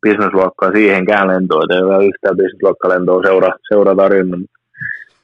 bisnesluokkaa 0.02 0.72
siihenkään 0.72 1.27
lentoon, 1.27 1.64
että 1.64 1.76
ei 1.76 1.81
ole 1.81 2.06
yhtään 2.06 2.38
bisnesluokkalentoa 2.38 3.22
seura, 3.27 3.49
seura 3.69 3.95
tarjonnut 3.95 4.57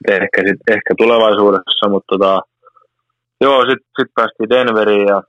ehkä, 0.07 0.39
sit, 0.47 0.61
ehkä 0.75 0.93
tulevaisuudessa, 0.97 1.89
mutta 1.89 2.07
tota, 2.13 2.41
joo, 3.41 3.59
sitten 3.59 3.93
sit 3.99 4.11
päästiin 4.15 4.49
Denveriin 4.49 5.07
ja, 5.07 5.23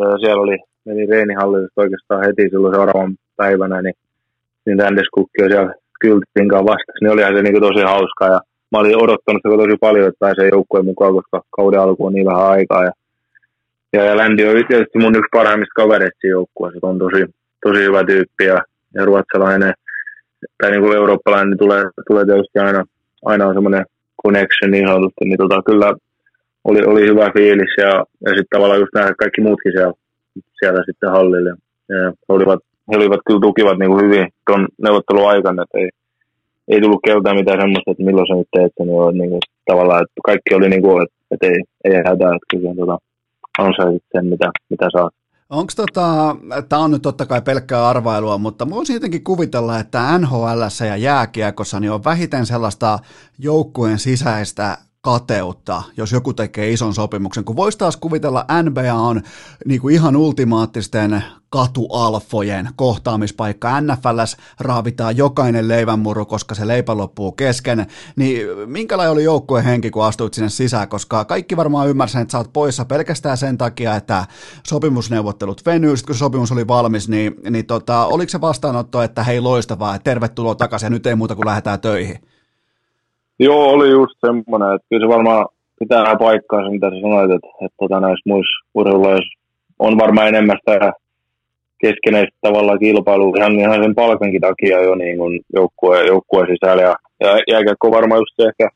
ja 0.00 0.18
siellä 0.20 0.42
oli, 0.42 0.58
meni 0.84 1.06
reenihallitusta 1.06 1.80
oikeastaan 1.80 2.24
heti 2.26 2.42
silloin 2.42 2.74
seuraavan 2.74 3.16
päivänä, 3.36 3.82
niin, 3.82 3.94
niin 4.66 4.86
Andes 4.86 5.10
Kukki 5.14 5.42
siellä 5.48 5.74
kyltin 6.00 6.48
kanssa 6.48 6.70
vastasi, 6.72 7.00
niin 7.00 7.12
olihan 7.12 7.34
se 7.34 7.42
niin 7.42 7.60
tosi 7.60 7.82
hauska 7.92 8.24
ja 8.26 8.40
mä 8.72 8.78
olin 8.78 9.02
odottanut 9.02 9.42
sitä 9.42 9.56
tosi 9.56 9.76
paljon, 9.80 10.08
että 10.08 10.24
pääsee 10.26 10.48
joukkueen 10.48 10.84
mukaan, 10.84 11.14
koska 11.14 11.42
kauden 11.56 11.80
alku 11.80 12.06
on 12.06 12.12
niin 12.12 12.26
vähän 12.26 12.50
aikaa 12.56 12.84
ja, 12.84 12.92
ja, 13.92 14.04
ja 14.04 14.16
Länti 14.16 14.48
on 14.48 14.64
tietysti 14.68 14.98
mun 14.98 15.16
yksi 15.18 15.32
parhaimmista 15.32 15.80
kavereista 15.82 16.26
joukkueessa, 16.26 16.86
on 16.86 16.98
tosi, 16.98 17.24
tosi 17.64 17.80
hyvä 17.80 18.04
tyyppi 18.04 18.44
ja, 18.44 18.58
ja 18.94 19.04
ruotsalainen 19.04 19.74
tai 20.62 20.70
niin 20.70 20.82
kuin 20.82 20.96
eurooppalainen 20.96 21.50
niin 21.50 21.58
tulee, 21.58 21.84
tulee 22.08 22.24
tietysti 22.24 22.58
aina, 22.58 22.84
aina 23.24 23.46
on 23.46 23.54
semmoinen 23.54 23.84
connection 24.22 24.70
niin 24.70 24.88
sanotusti, 24.88 25.24
niin 25.24 25.38
tota, 25.38 25.62
kyllä 25.68 25.88
oli, 26.64 26.80
oli 26.90 27.02
hyvä 27.10 27.30
fiilis 27.36 27.72
ja, 27.78 27.92
ja 28.24 28.30
sitten 28.36 28.54
tavallaan 28.54 28.80
just 28.80 28.94
nämä 28.94 29.20
kaikki 29.22 29.40
muutkin 29.40 29.72
siellä, 29.72 29.92
siellä 30.58 30.80
sitten 30.86 31.10
hallille. 31.10 31.50
Ja 31.88 31.96
he 32.28 32.32
olivat, 32.36 32.60
he 32.90 32.96
olivat 32.96 33.20
kyllä 33.26 33.40
tukivat 33.40 33.78
niin 33.78 33.90
kuin 33.90 34.04
hyvin 34.04 34.28
tuon 34.46 34.68
neuvottelun 34.84 35.30
aikana, 35.30 35.62
että 35.62 35.78
ei, 35.78 35.88
ei 36.68 36.80
tullut 36.80 37.04
keltään 37.06 37.36
mitään 37.36 37.60
semmoista, 37.60 37.90
että 37.90 38.04
milloin 38.04 38.28
sä 38.28 38.34
nyt 38.34 38.52
teet 38.56 38.72
sen, 38.76 38.86
niin, 38.86 39.18
niin 39.20 39.30
kuin, 39.30 39.42
tavallaan, 39.70 40.02
että 40.02 40.20
kaikki 40.24 40.54
oli 40.54 40.68
niin 40.68 40.82
kuin, 40.82 41.02
että, 41.02 41.16
että 41.32 41.46
ei, 41.46 41.58
ei 41.84 41.96
hätää, 42.08 42.36
että 42.36 42.50
kyllä 42.50 42.74
tota, 42.80 42.96
ansaisit 43.58 44.04
sen, 44.12 44.26
mitä, 44.26 44.48
mitä 44.70 44.86
saat. 44.96 45.14
Onko 45.50 45.72
tota, 45.76 46.36
tämä 46.68 46.82
on 46.82 46.90
nyt 46.90 47.02
totta 47.02 47.26
kai 47.26 47.42
pelkkää 47.42 47.88
arvailua, 47.88 48.38
mutta 48.38 48.70
voisin 48.70 48.94
jotenkin 48.94 49.24
kuvitella, 49.24 49.78
että 49.78 50.18
NHL 50.18 50.84
ja 50.86 50.96
jääkiekossa 50.96 51.80
niin 51.80 51.92
on 51.92 52.04
vähiten 52.04 52.46
sellaista 52.46 52.98
joukkueen 53.38 53.98
sisäistä 53.98 54.78
kateutta, 55.08 55.82
jos 55.96 56.12
joku 56.12 56.32
tekee 56.32 56.70
ison 56.70 56.94
sopimuksen, 56.94 57.44
kun 57.44 57.56
voisi 57.56 57.78
taas 57.78 57.96
kuvitella, 57.96 58.46
NBA 58.62 58.94
on 58.94 59.22
niin 59.64 59.80
kuin 59.80 59.94
ihan 59.94 60.16
ultimaattisten 60.16 61.24
katualfojen 61.50 62.68
kohtaamispaikka. 62.76 63.80
NFLs 63.80 64.36
raavitaan 64.60 65.16
jokainen 65.16 65.68
leivänmuru, 65.68 66.26
koska 66.26 66.54
se 66.54 66.66
leipä 66.66 66.96
loppuu 66.96 67.32
kesken. 67.32 67.86
Niin 68.16 68.46
minkälainen 68.66 69.12
oli 69.12 69.24
joukkueen 69.24 69.64
henki, 69.64 69.90
kun 69.90 70.04
astuit 70.04 70.34
sinne 70.34 70.48
sisään, 70.48 70.88
koska 70.88 71.24
kaikki 71.24 71.56
varmaan 71.56 71.88
ymmärsivät, 71.88 72.22
että 72.22 72.32
sä 72.32 72.38
oot 72.38 72.52
poissa 72.52 72.84
pelkästään 72.84 73.36
sen 73.36 73.58
takia, 73.58 73.96
että 73.96 74.26
sopimusneuvottelut 74.66 75.66
venyy, 75.66 75.94
kun 76.06 76.14
se 76.14 76.18
sopimus 76.18 76.52
oli 76.52 76.68
valmis, 76.68 77.08
niin, 77.08 77.34
niin 77.50 77.66
tota, 77.66 78.06
oliko 78.06 78.30
se 78.30 78.40
vastaanotto, 78.40 79.02
että 79.02 79.22
hei 79.22 79.40
loistavaa, 79.40 79.98
tervetuloa 79.98 80.54
takaisin 80.54 80.86
ja 80.86 80.90
nyt 80.90 81.06
ei 81.06 81.14
muuta 81.14 81.34
kuin 81.34 81.46
lähdetään 81.46 81.80
töihin? 81.80 82.18
Joo, 83.38 83.64
oli 83.64 83.90
just 83.90 84.16
semmoinen, 84.26 84.74
että 84.74 84.86
kyllä 84.88 85.04
se 85.04 85.16
varmaan 85.16 85.46
pitää 85.78 86.16
paikkaa 86.16 86.70
mitä 86.70 86.90
sä 86.90 87.00
sanoit, 87.00 87.30
että, 87.30 87.48
että 87.64 87.76
tota, 87.80 88.00
näissä 88.00 88.22
muissa 88.26 88.64
urheilulaisissa 88.74 89.38
on 89.78 89.98
varmaan 89.98 90.28
enemmän 90.28 90.58
sitä 90.58 90.92
keskeneistä 91.78 92.36
tavallaan 92.40 92.78
kilpailu 92.78 93.34
ihan, 93.36 93.60
ihan 93.60 93.82
sen 93.82 93.94
palkankin 93.94 94.40
takia 94.40 94.82
jo 94.82 94.94
niin 94.94 95.18
kuin 95.18 95.40
joukkue, 95.54 96.06
joukkue 96.06 96.46
sisällä. 96.46 96.82
Ja, 96.82 96.94
ja 97.20 97.42
jääkiekko 97.48 97.90
varmaan 97.90 98.20
just 98.20 98.36
se 98.36 98.48
ehkä 98.48 98.68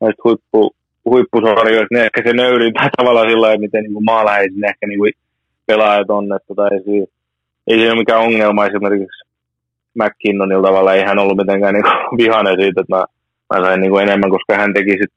näistä 0.00 0.22
huippu, 0.24 0.74
huippusarjoista, 1.04 1.94
niin 1.94 2.04
ehkä 2.04 2.22
se 2.24 2.32
nöyrintää 2.32 2.88
tavallaan 2.96 3.30
sillä 3.30 3.52
että 3.52 3.60
miten 3.60 3.82
niin 3.82 4.04
maaläheisin 4.04 4.64
ehkä 4.64 4.86
niin 4.86 4.98
kuin 4.98 5.12
pelaajat 5.66 6.10
on. 6.10 6.24
Että 6.24 6.46
tota, 6.48 6.68
ei, 6.68 6.82
siinä, 6.84 7.06
ei 7.66 7.78
se 7.78 7.90
ole 7.90 7.98
mikään 7.98 8.20
ongelma 8.20 8.66
esimerkiksi 8.66 9.28
McKinnonilla 9.94 10.68
tavalla, 10.68 10.94
ei 10.94 11.04
hän 11.04 11.18
ollut 11.18 11.36
mitenkään 11.36 11.74
niin 11.74 11.84
vihainen 12.18 12.56
siitä, 12.60 12.80
että 12.80 12.96
mä 12.96 13.04
mä 13.54 13.60
sain 13.60 13.80
niin 13.80 13.90
kuin 13.90 14.02
enemmän, 14.02 14.30
koska 14.30 14.56
hän 14.56 14.74
teki 14.74 14.90
sit 14.90 15.12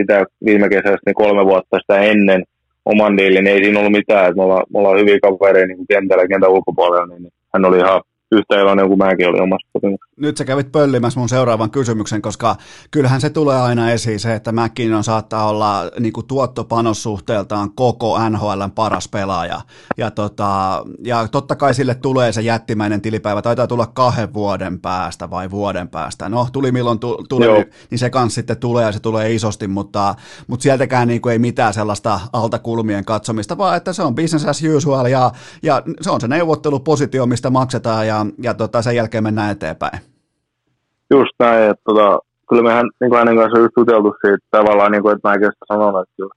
sitä 0.00 0.24
viime 0.44 0.68
kesästä 0.68 1.06
niin 1.06 1.14
kolme 1.14 1.44
vuotta 1.44 1.78
sitä 1.80 2.00
ennen 2.00 2.42
oman 2.84 3.16
diilin, 3.16 3.46
ei 3.46 3.64
siinä 3.64 3.78
ollut 3.78 3.92
mitään, 3.92 4.24
että 4.24 4.36
me 4.36 4.42
ollaan, 4.42 4.64
me 4.72 4.78
ollaan 4.78 5.00
hyviä 5.00 5.18
kavereita 5.22 5.66
niin 5.66 5.86
kentällä 5.88 6.28
kentän 6.28 6.50
ulkopuolella, 6.50 7.06
niin 7.06 7.32
hän 7.54 7.64
oli 7.64 7.78
ihan 7.78 8.02
yhtä 8.32 8.60
iloinen 8.60 8.88
kuin 8.88 8.98
mäkin 8.98 9.28
olin 9.28 9.42
omassa 9.42 9.68
sopimuksessa. 9.72 10.11
Nyt 10.22 10.36
sä 10.36 10.44
kävit 10.44 10.72
pöllimässä 10.72 11.20
mun 11.20 11.28
seuraavan 11.28 11.70
kysymyksen, 11.70 12.22
koska 12.22 12.56
kyllähän 12.90 13.20
se 13.20 13.30
tulee 13.30 13.60
aina 13.60 13.90
esiin 13.90 14.20
se, 14.20 14.34
että 14.34 14.52
on 14.96 15.04
saattaa 15.04 15.48
olla 15.48 15.90
niin 16.00 16.12
kuin 16.12 16.26
tuottopanossuhteeltaan 16.26 17.72
koko 17.72 18.28
NHLn 18.28 18.70
paras 18.74 19.08
pelaaja. 19.08 19.60
Ja, 19.96 20.10
tota, 20.10 20.84
ja 21.04 21.28
totta 21.28 21.56
kai 21.56 21.74
sille 21.74 21.94
tulee 21.94 22.32
se 22.32 22.40
jättimäinen 22.40 23.00
tilipäivä, 23.00 23.42
taitaa 23.42 23.66
tulla 23.66 23.86
kahden 23.86 24.34
vuoden 24.34 24.80
päästä 24.80 25.30
vai 25.30 25.50
vuoden 25.50 25.88
päästä. 25.88 26.28
No, 26.28 26.48
tuli 26.52 26.72
milloin 26.72 26.98
tu- 26.98 27.24
tuli, 27.28 27.44
Joo. 27.44 27.64
niin 27.90 27.98
se 27.98 28.10
kanssa 28.10 28.34
sitten 28.34 28.56
tulee 28.56 28.84
ja 28.84 28.92
se 28.92 29.00
tulee 29.00 29.34
isosti, 29.34 29.68
mutta, 29.68 30.14
mutta 30.46 30.62
sieltäkään 30.62 31.08
niin 31.08 31.20
kuin 31.20 31.32
ei 31.32 31.38
mitään 31.38 31.74
sellaista 31.74 32.20
altakulmien 32.32 33.04
katsomista, 33.04 33.58
vaan 33.58 33.76
että 33.76 33.92
se 33.92 34.02
on 34.02 34.14
business 34.14 34.46
as 34.46 34.62
usual 34.76 35.06
ja, 35.06 35.32
ja 35.62 35.82
se 36.00 36.10
on 36.10 36.20
se 36.20 36.28
neuvottelupositio, 36.28 37.26
mistä 37.26 37.50
maksetaan 37.50 38.06
ja 38.06 38.26
ja, 38.42 38.54
tota, 38.54 38.82
sen 38.82 38.96
jälkeen 38.96 39.24
mennään 39.24 39.50
eteenpäin. 39.50 40.11
Just 41.12 41.34
näin, 41.38 41.70
että 41.70 41.82
tota, 41.84 42.18
kyllä 42.48 42.62
mehän 42.62 42.86
niin 43.00 43.10
kuin 43.10 43.18
hänen 43.18 43.36
kanssa 43.36 43.58
just 43.58 43.76
juteltu 43.76 44.14
siitä 44.20 44.46
tavallaan, 44.50 44.92
niin 44.92 45.02
kuin, 45.02 45.16
että 45.16 45.28
mäkin 45.28 45.50
sanon, 45.68 46.02
että 46.02 46.14
kyllä 46.16 46.34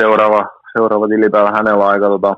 seuraava, 0.00 0.42
seuraava 0.76 1.08
tilipäivä 1.08 1.50
hänellä 1.50 1.84
on 1.84 1.90
aika, 1.90 2.08
tota, 2.08 2.34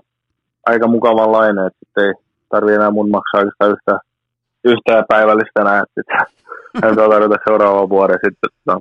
aika 0.66 0.86
mukavanlainen, 0.86 1.66
että 1.66 1.78
sitten 1.78 2.04
ei 2.04 2.12
tarvitse 2.48 2.74
enää 2.74 2.90
mun 2.90 3.10
maksaa 3.10 3.38
oikeastaan 3.40 3.70
yhtä, 3.70 3.98
yhtään 4.64 5.04
päivällistä 5.08 5.60
enää, 5.60 5.82
että 5.82 5.94
sitten 5.94 6.18
hän 6.82 6.94
saa 6.94 7.08
tarjota 7.08 7.46
seuraava 7.48 7.88
vuoden 7.88 8.18
sitten. 8.24 8.50
Tota, 8.64 8.80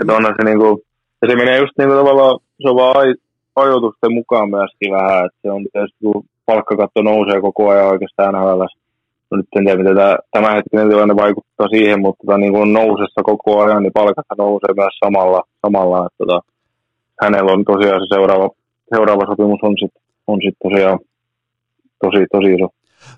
että 0.00 0.12
onhan 0.16 0.34
se 0.38 0.44
niin 0.44 0.58
kuin, 0.58 0.82
ja 1.22 1.28
se 1.28 1.36
menee 1.36 1.58
just 1.58 1.72
niin 1.78 1.88
kuin 1.88 1.98
tavallaan, 1.98 2.38
se 2.62 2.68
on 2.68 2.76
vaan 2.76 3.16
ajoitusten 3.56 4.12
mukaan 4.12 4.50
myöskin 4.50 4.92
vähän, 4.92 5.26
että 5.26 5.38
se 5.42 5.50
on 5.50 5.62
tietysti 5.72 5.98
kun 6.04 6.24
palkkakatto 6.46 7.02
nousee 7.02 7.40
koko 7.40 7.68
ajan 7.68 7.92
oikeastaan 7.92 8.34
NHLssä, 8.34 8.79
no 9.30 9.36
nyt 9.36 9.46
en 9.56 9.64
tiedä, 9.64 9.78
miten 9.78 9.96
tämä, 9.96 10.16
tämä 10.30 10.54
hetkinen 10.54 10.88
tilanne 10.88 11.16
vaikuttaa 11.16 11.68
siihen, 11.68 12.00
mutta 12.00 12.26
tota, 12.26 12.38
niin 12.38 12.52
kuin 12.52 12.72
nousessa 12.72 13.22
koko 13.22 13.62
ajan, 13.62 13.82
niin 13.82 13.92
palkat 13.92 14.26
nousee 14.38 14.74
myös 14.76 14.94
samalla, 15.04 15.42
samalla 15.62 16.06
että 16.06 16.18
tota, 16.18 16.40
hänellä 17.22 17.52
on 17.52 17.64
tosiaan 17.64 18.00
se 18.00 18.14
seuraava, 18.14 18.50
seuraava 18.94 19.26
sopimus 19.26 19.60
on 19.62 19.74
sitten 19.80 20.02
on 20.26 20.38
sitten 20.42 20.70
tosiaan 20.70 20.98
tosi, 22.02 22.26
tosi 22.32 22.54
iso. 22.54 22.68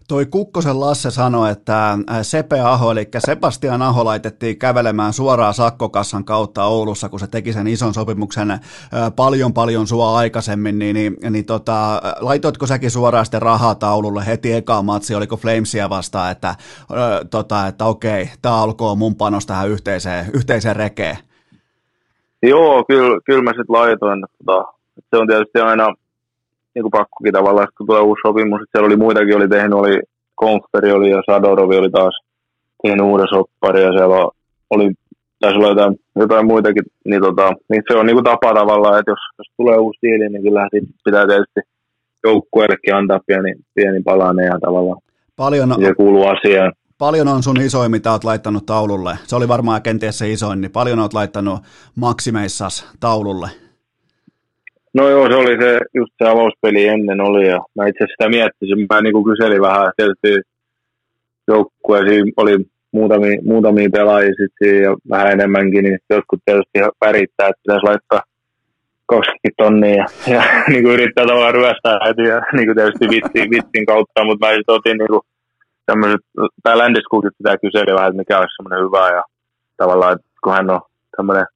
Toi 0.09 0.27
Kukkosen 0.27 0.81
Lasse 0.81 1.11
sanoi, 1.11 1.51
että 1.51 1.99
Sepe 2.23 2.61
Aho, 2.61 2.91
eli 2.91 3.09
Sebastian 3.19 3.83
Aho 3.83 4.05
laitettiin 4.05 4.59
kävelemään 4.59 5.13
suoraan 5.13 5.55
sakkokassan 5.55 6.25
kautta 6.25 6.65
Oulussa, 6.65 7.09
kun 7.09 7.21
se 7.21 7.27
teki 7.27 7.53
sen 7.53 7.67
ison 7.67 7.95
sopimuksen 7.95 8.61
paljon 9.17 9.53
paljon 9.53 9.87
sua 9.87 10.17
aikaisemmin, 10.17 10.79
niin, 10.79 10.95
niin, 10.95 11.17
niin 11.31 11.45
tota, 11.45 12.03
laitoitko 12.21 12.67
säkin 12.67 12.91
suoraan 12.91 13.25
sitten 13.25 13.43
rahaa 13.43 13.75
taululle 13.75 14.27
heti 14.27 14.53
eka 14.53 14.83
matsi, 14.83 15.15
oliko 15.15 15.37
Flamesia 15.37 15.91
vastaan, 15.91 16.33
että, 16.33 16.55
tota, 17.31 17.67
että 17.67 17.85
okei, 17.85 18.29
tämä 18.43 18.63
alkoi 18.63 18.97
mun 18.97 19.15
panos 19.15 19.47
tähän 19.47 19.69
yhteiseen, 19.69 20.27
yhteiseen 20.35 20.77
rekeen? 20.77 21.17
Joo, 22.43 22.85
kyllä, 22.85 23.21
kyllä 23.25 23.43
mä 23.43 23.51
sitten 23.51 23.65
laitoin. 23.69 24.25
Tota, 24.45 24.73
se 25.11 25.17
on 25.17 25.27
tietysti 25.27 25.61
aina 25.61 25.95
niin 26.75 26.83
kuin 26.83 26.97
pakkokin 26.99 27.33
tavallaan, 27.33 27.69
kun 27.79 27.87
tulee 27.87 28.03
uusi 28.03 28.21
sopimus, 28.27 28.61
että 28.61 28.73
siellä 28.73 28.87
oli 28.87 28.97
muitakin, 28.97 29.37
oli 29.37 29.49
tehnyt, 29.49 29.73
oli 29.73 30.01
Konferi 30.35 30.93
oli 30.93 31.11
ja 31.11 31.23
Sadorovi 31.31 31.77
oli 31.77 31.91
taas 31.91 32.15
tehnyt 32.83 33.07
uuden 33.07 33.29
soppari 33.35 33.83
ja 33.83 33.93
siellä 33.93 34.17
oli, 34.71 34.93
taisi 35.41 35.59
olla 35.59 35.69
jotain, 35.69 35.97
jotain 36.17 36.47
muitakin, 36.47 36.85
niin, 37.05 37.23
tota, 37.23 37.53
niin 37.71 37.83
se 37.89 37.99
on 37.99 38.07
niin 38.07 38.17
kuin 38.17 38.25
tapa 38.25 38.55
tavallaan, 38.55 38.99
että 38.99 39.11
jos, 39.11 39.23
jos 39.39 39.49
tulee 39.57 39.79
uusi 39.79 39.99
diili, 40.03 40.29
niin 40.29 40.43
kyllä 40.43 40.69
pitää 41.05 41.27
tietysti 41.27 41.61
joukkueellekin 42.25 42.95
antaa 42.95 43.21
pieni, 43.27 43.55
pieni 43.75 44.03
palanen 44.03 44.47
ja 44.47 44.59
tavallaan 44.61 45.01
Paljon, 45.37 45.75
se 45.85 45.95
kuuluu 45.95 46.27
asiaan. 46.27 46.73
Paljon 46.99 47.29
on 47.29 47.43
sun 47.43 47.61
isoin, 47.61 47.91
mitä 47.91 48.13
oot 48.13 48.25
laittanut 48.25 48.67
taululle? 48.67 49.19
Se 49.25 49.37
oli 49.37 49.49
varmaan 49.49 49.83
kenties 49.83 50.19
se 50.19 50.31
isoin, 50.31 50.61
niin 50.61 50.71
paljon 50.71 50.99
oot 50.99 51.15
laittanut 51.15 51.61
maksimeissas 51.97 52.93
taululle? 53.01 53.49
No 54.95 55.09
joo, 55.09 55.29
se 55.29 55.35
oli 55.35 55.57
se, 55.63 55.79
just 55.95 56.13
se 56.23 56.29
avauspeli 56.29 56.87
ennen 56.87 57.21
oli 57.21 57.49
ja 57.49 57.61
mä 57.77 57.87
itse 57.87 58.07
sitä 58.11 58.29
miettisin. 58.29 58.87
Mä 58.91 59.01
niin 59.01 59.13
kuin 59.13 59.25
kyselin 59.25 59.61
vähän, 59.61 59.93
tietysti 59.97 60.51
joukkueisiin 61.49 62.33
oli 62.37 62.57
muutamia, 62.93 63.39
muutamia 63.45 63.89
pelaajia 63.93 64.33
sitten 64.41 64.83
ja 64.83 64.97
vähän 65.11 65.33
enemmänkin, 65.33 65.85
niin 65.85 65.99
jotkut 66.11 66.41
tietysti 66.45 66.79
värittää, 67.01 67.49
että 67.49 67.63
pitäisi 67.63 67.87
laittaa 67.87 68.21
20 69.07 69.39
tonnia 69.57 69.95
ja, 69.95 70.35
ja 70.35 70.43
niin 70.71 70.83
kuin 70.83 70.95
yrittää 70.95 71.27
tavallaan 71.27 71.55
ryöstää 71.55 71.99
heti 72.07 72.23
ja 72.23 72.41
niin 72.53 72.67
kuin 72.67 72.77
tietysti 72.77 73.09
vitsin, 73.15 73.51
vitsin 73.51 73.87
kautta, 73.87 74.25
mutta 74.25 74.47
mä 74.47 74.53
sitten 74.53 74.75
otin 74.75 74.99
niin 74.99 75.13
kuin 75.15 75.23
tämmöiset, 75.87 76.21
tämä 76.63 76.79
Landeskogit 76.79 77.39
pitää 77.39 77.57
kysellä 77.65 77.95
vähän, 77.95 78.09
että 78.09 78.23
mikä 78.23 78.39
olisi 78.39 78.57
semmoinen 78.57 78.85
hyvä 78.87 79.17
ja 79.17 79.23
tavallaan, 79.77 80.13
että 80.13 80.27
kun 80.45 80.53
hän 80.53 80.71
on 80.71 80.81
tämmöinen 81.17 81.47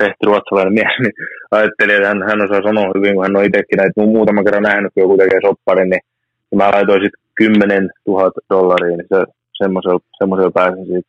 rehti 0.00 0.26
ruotsalainen 0.26 0.74
mies, 0.78 0.94
niin 1.02 1.14
ajattelin, 1.50 1.96
että 1.96 2.08
hän, 2.08 2.22
hän 2.28 2.44
osaa 2.44 2.68
sanoa 2.68 2.94
hyvin, 2.96 3.14
kun 3.14 3.24
hän 3.24 3.36
on 3.36 3.44
itsekin 3.44 3.76
näitä 3.76 4.00
muutaman 4.16 4.44
kerran 4.44 4.62
nähnyt, 4.62 4.92
kun 4.94 5.02
joku 5.02 5.16
tekee 5.16 5.40
sopparin, 5.46 5.90
niin, 5.90 6.02
niin 6.50 6.58
mä 6.60 6.70
laitoin 6.70 7.02
sitten 7.02 7.22
10 7.34 7.90
000 8.06 8.30
dollaria, 8.50 8.96
niin 8.96 9.10
se, 9.12 9.24
semmoisella, 9.62 10.00
semmoisella 10.18 10.50
pääsin 10.50 10.86
siitä. 10.86 11.08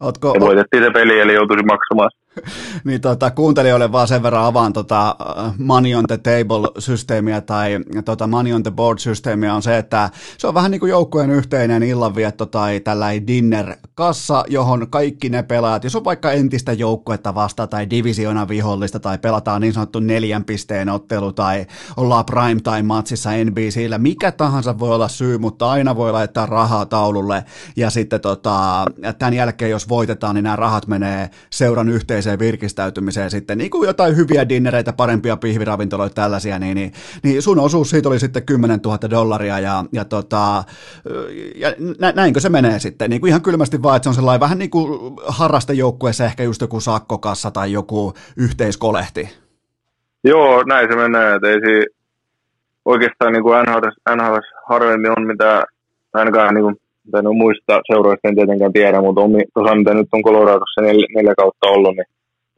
Ootko, 0.00 0.26
ja 0.34 0.40
voitettiin 0.40 0.84
se 0.84 0.90
peli, 0.90 1.20
eli 1.20 1.34
joutuisi 1.34 1.64
maksamaan 1.64 2.10
niin 2.84 3.00
tota, 3.00 3.30
kuuntelijoille 3.30 3.92
vaan 3.92 4.08
sen 4.08 4.22
verran 4.22 4.44
avaan 4.44 4.72
tota 4.72 5.16
Money 5.58 5.94
on 5.94 6.04
the 6.06 6.18
Table-systeemiä 6.18 7.40
tai 7.40 7.78
tota 8.04 8.26
Money 8.26 8.52
on 8.52 8.62
the 8.62 8.70
Board-systeemiä 8.70 9.54
on 9.54 9.62
se, 9.62 9.78
että 9.78 10.10
se 10.38 10.46
on 10.46 10.54
vähän 10.54 10.70
niin 10.70 10.80
kuin 10.80 10.90
joukkueen 10.90 11.30
yhteinen 11.30 11.82
illanvietto 11.82 12.46
tai 12.46 12.80
tällainen 12.80 13.26
dinner-kassa, 13.26 14.44
johon 14.48 14.86
kaikki 14.90 15.28
ne 15.28 15.42
pelaajat, 15.42 15.84
jos 15.84 15.96
on 15.96 16.04
vaikka 16.04 16.32
entistä 16.32 16.72
joukkuetta 16.72 17.34
vasta 17.34 17.66
tai 17.66 17.90
divisiona 17.90 18.48
vihollista 18.48 19.00
tai 19.00 19.18
pelataan 19.18 19.60
niin 19.60 19.72
sanottu 19.72 20.00
neljän 20.00 20.44
pisteen 20.44 20.88
ottelu 20.88 21.32
tai 21.32 21.66
ollaan 21.96 22.24
prime 22.24 22.60
time 22.60 22.82
matsissa 22.82 23.30
NBCllä, 23.44 23.98
mikä 23.98 24.32
tahansa 24.32 24.78
voi 24.78 24.94
olla 24.94 25.08
syy, 25.08 25.38
mutta 25.38 25.70
aina 25.70 25.96
voi 25.96 26.12
laittaa 26.12 26.46
rahaa 26.46 26.86
taululle. 26.86 27.44
Ja 27.76 27.90
sitten 27.90 28.20
tota, 28.20 28.84
tämän 29.18 29.34
jälkeen 29.34 29.70
jos 29.70 29.88
voitetaan, 29.88 30.34
niin 30.34 30.44
nämä 30.44 30.56
rahat 30.56 30.86
menee 30.86 31.30
seuran 31.50 31.88
yhteiseen 31.88 32.21
yhteiseen 32.22 32.38
virkistäytymiseen 32.38 33.30
sitten, 33.30 33.58
niin 33.58 33.70
kuin 33.70 33.86
jotain 33.86 34.16
hyviä 34.16 34.48
dinnereitä, 34.48 34.92
parempia 34.92 35.36
pihviravintoloita, 35.36 36.14
tällaisia, 36.14 36.58
niin, 36.58 36.74
niin, 36.74 36.92
niin 37.22 37.42
sun 37.42 37.58
osuus 37.58 37.90
siitä 37.90 38.08
oli 38.08 38.18
sitten 38.18 38.46
10 38.46 38.80
000 38.84 38.98
dollaria 39.10 39.58
ja, 39.58 39.84
ja, 39.92 40.04
tota, 40.04 40.64
ja 41.54 41.68
nä, 41.98 42.12
näinkö 42.12 42.40
se 42.40 42.48
menee 42.48 42.78
sitten, 42.78 43.10
niin 43.10 43.20
kuin 43.20 43.28
ihan 43.28 43.42
kylmästi 43.42 43.82
vaan, 43.82 43.96
että 43.96 44.04
se 44.04 44.08
on 44.08 44.14
sellainen 44.14 44.40
vähän 44.40 44.58
niin 44.58 44.70
kuin 44.70 45.16
harrastejoukkueessa 45.26 46.24
ehkä 46.24 46.42
just 46.42 46.60
joku 46.60 46.80
sakkokassa 46.80 47.50
tai 47.50 47.72
joku 47.72 48.14
yhteiskolehti. 48.36 49.28
Joo, 50.24 50.62
näin 50.62 50.88
se 50.88 50.96
menee, 50.96 51.34
että 51.34 51.48
ei 51.48 51.60
siinä 51.60 51.86
oikeastaan 52.84 53.32
niin 53.32 53.42
kuin 53.42 53.58
NHL, 53.62 54.16
NHL 54.16 54.36
harvemmin 54.68 55.10
on 55.18 55.26
mitä 55.26 55.64
ainakaan 56.12 56.54
niin 56.54 56.64
kuin 56.64 56.76
en 57.18 57.36
muista 57.36 57.80
seuroista 57.92 58.28
en 58.28 58.34
tietenkään 58.34 58.72
tiedä, 58.72 59.00
mutta 59.00 59.22
tuossa 59.54 59.74
mitä 59.74 59.94
nyt 59.94 60.08
on 60.12 60.22
Coloradossa 60.22 60.80
neljä, 60.80 61.06
neljä 61.14 61.34
kautta 61.34 61.68
ollut, 61.68 61.96
niin 61.96 62.06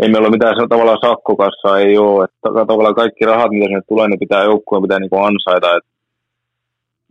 ei 0.03 0.09
meillä 0.09 0.27
ole 0.27 0.37
mitään 0.37 0.69
tavallaan 0.69 1.05
sakkokassaa, 1.07 1.79
ei 1.79 1.99
ole. 1.99 2.25
Että 2.25 2.67
tavallaan 2.67 2.95
kaikki 2.95 3.25
rahat, 3.25 3.51
mitä 3.51 3.67
sinne 3.67 3.83
tulee, 3.89 4.09
niin 4.09 4.25
pitää 4.25 4.45
joukkueen 4.45 4.83
pitää 4.83 4.99
niin 4.99 5.11
kuin 5.11 5.25
ansaita. 5.25 5.77
Että 5.77 5.91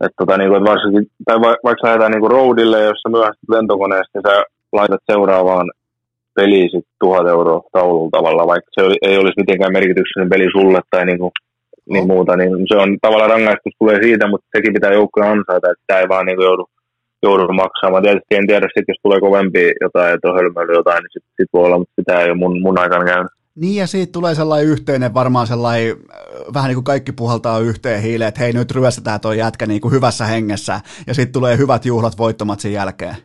et 0.04 0.12
tota, 0.18 0.36
niin 0.36 0.48
kuin, 0.50 0.58
että 0.58 0.70
varsinkin, 0.70 1.06
tai 1.24 1.40
va, 1.40 1.56
vaikka 1.64 1.86
lähdetään 1.86 2.12
niin 2.12 2.30
roadille, 2.30 2.80
jos 2.80 2.98
sä 3.02 3.08
myöhästyt 3.08 3.48
lentokoneesta, 3.48 4.14
niin 4.14 4.26
sä 4.28 4.42
laitat 4.72 5.02
seuraavaan 5.12 5.66
peliin 6.34 6.70
sit 6.70 6.86
tuhat 7.00 7.26
euroa 7.26 7.62
taululla 7.72 8.10
tavalla, 8.12 8.46
vaikka 8.46 8.70
se 8.72 8.82
oli, 8.86 8.96
ei 9.02 9.18
olisi 9.18 9.40
mitenkään 9.40 9.72
merkityksellinen 9.72 10.30
peli 10.34 10.48
sulle 10.52 10.80
tai 10.90 11.04
niin, 11.06 11.18
kuin, 11.18 11.32
niin 11.90 12.06
muuta, 12.06 12.36
niin 12.36 12.50
se 12.68 12.76
on 12.76 12.98
tavallaan 13.02 13.30
rangaistus 13.30 13.74
tulee 13.78 14.02
siitä, 14.02 14.28
mutta 14.28 14.46
sekin 14.56 14.74
pitää 14.74 14.92
joukkojen 14.92 15.30
ansaita, 15.30 15.70
että 15.70 15.84
tämä 15.86 16.00
ei 16.00 16.08
vaan 16.08 16.26
niin 16.26 16.36
kuin 16.36 16.46
joudu 16.46 16.66
joudun 17.26 17.56
maksamaan. 17.56 18.02
Tietysti 18.02 18.34
en 18.34 18.46
tiedä, 18.46 18.66
sit, 18.74 18.88
jos 18.88 19.00
tulee 19.02 19.20
kovempi 19.20 19.72
jotain, 19.80 20.14
että 20.14 20.28
on 20.28 20.36
hölmöily 20.38 20.72
jotain, 20.72 21.02
niin 21.02 21.12
sitten 21.12 21.34
sit 21.36 21.52
voi 21.52 21.64
olla, 21.66 21.78
mutta 21.78 21.94
sitä 22.00 22.20
ei 22.20 22.30
ole 22.30 22.38
mun, 22.42 22.62
mun 22.62 22.78
aikana 22.78 23.04
käynyt. 23.04 23.32
Niin 23.54 23.76
ja 23.76 23.86
siitä 23.86 24.12
tulee 24.12 24.34
sellainen 24.34 24.68
yhteinen, 24.68 25.14
varmaan 25.14 25.46
sellainen, 25.46 25.90
äh, 25.90 26.54
vähän 26.54 26.68
niin 26.68 26.76
kuin 26.76 26.92
kaikki 26.92 27.12
puhaltaa 27.12 27.58
yhteen 27.58 28.02
hiileen, 28.02 28.28
että 28.28 28.40
hei 28.40 28.52
nyt 28.52 28.70
ryöstetään 28.70 29.20
tuo 29.20 29.32
jätkä 29.32 29.66
niin 29.66 29.80
kuin 29.80 29.94
hyvässä 29.94 30.24
hengessä 30.24 30.80
ja 31.06 31.14
sitten 31.14 31.32
tulee 31.32 31.58
hyvät 31.58 31.84
juhlat 31.84 32.18
voittomat 32.18 32.60
sen 32.60 32.72
jälkeen. 32.72 33.16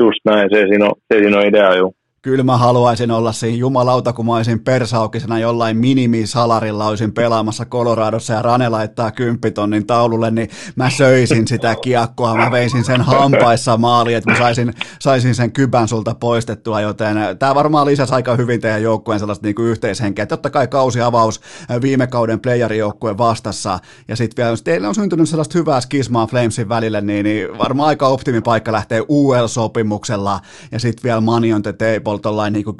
Just 0.00 0.20
näin, 0.24 0.48
se 0.52 0.66
siinä 0.68 0.84
on, 0.84 0.92
se 1.12 1.18
siinä 1.18 1.38
on 1.38 1.46
idea 1.46 1.76
juu 1.76 1.97
kyllä 2.22 2.44
mä 2.44 2.56
haluaisin 2.56 3.10
olla 3.10 3.32
siinä 3.32 3.58
jumalauta, 3.58 4.12
kun 4.12 4.26
mä 4.26 4.36
olisin 4.36 4.60
persaukisena 4.60 5.38
jollain 5.38 5.76
minimisalarilla 5.76 6.86
olisin 6.86 7.12
pelaamassa 7.12 7.64
Coloradossa 7.64 8.32
ja 8.32 8.42
Rane 8.42 8.68
laittaa 8.68 9.10
kymppitonnin 9.10 9.86
taululle, 9.86 10.30
niin 10.30 10.48
mä 10.76 10.90
söisin 10.90 11.48
sitä 11.48 11.74
kiekkoa, 11.82 12.36
mä 12.36 12.50
veisin 12.50 12.84
sen 12.84 13.00
hampaissa 13.00 13.76
maaliin, 13.76 14.16
että 14.16 14.30
mä 14.30 14.38
saisin, 14.38 14.74
saisin 15.00 15.34
sen 15.34 15.52
kybän 15.52 15.88
sulta 15.88 16.14
poistettua, 16.14 16.80
joten 16.80 17.16
tämä 17.38 17.54
varmaan 17.54 17.86
lisäsi 17.86 18.14
aika 18.14 18.36
hyvin 18.36 18.60
teidän 18.60 18.82
joukkueen 18.82 19.20
sellaista 19.20 19.46
niin 19.46 19.54
yhteishenkeä. 19.58 20.26
Totta 20.26 20.50
kai 20.50 20.66
kausiavaus 20.66 21.40
viime 21.82 22.06
kauden 22.06 22.40
playerijoukkueen 22.40 23.18
vastassa, 23.18 23.78
ja 24.08 24.16
sitten 24.16 24.42
vielä, 24.42 24.52
jos 24.52 24.62
teille 24.62 24.88
on 24.88 24.94
syntynyt 24.94 25.28
sellaista 25.28 25.58
hyvää 25.58 25.80
skismaa 25.80 26.26
Flamesin 26.26 26.68
välille, 26.68 27.00
niin, 27.00 27.24
niin 27.24 27.58
varmaan 27.58 27.88
aika 27.88 28.08
optimipaikka 28.08 28.72
lähtee 28.72 29.02
UL-sopimuksella, 29.08 30.40
ja 30.72 30.80
sitten 30.80 31.02
vielä 31.02 31.20
money 31.20 31.52
on 31.52 31.62
Paul 32.08 32.18
tollain 32.18 32.52
niin 32.52 32.64
kuin, 32.64 32.76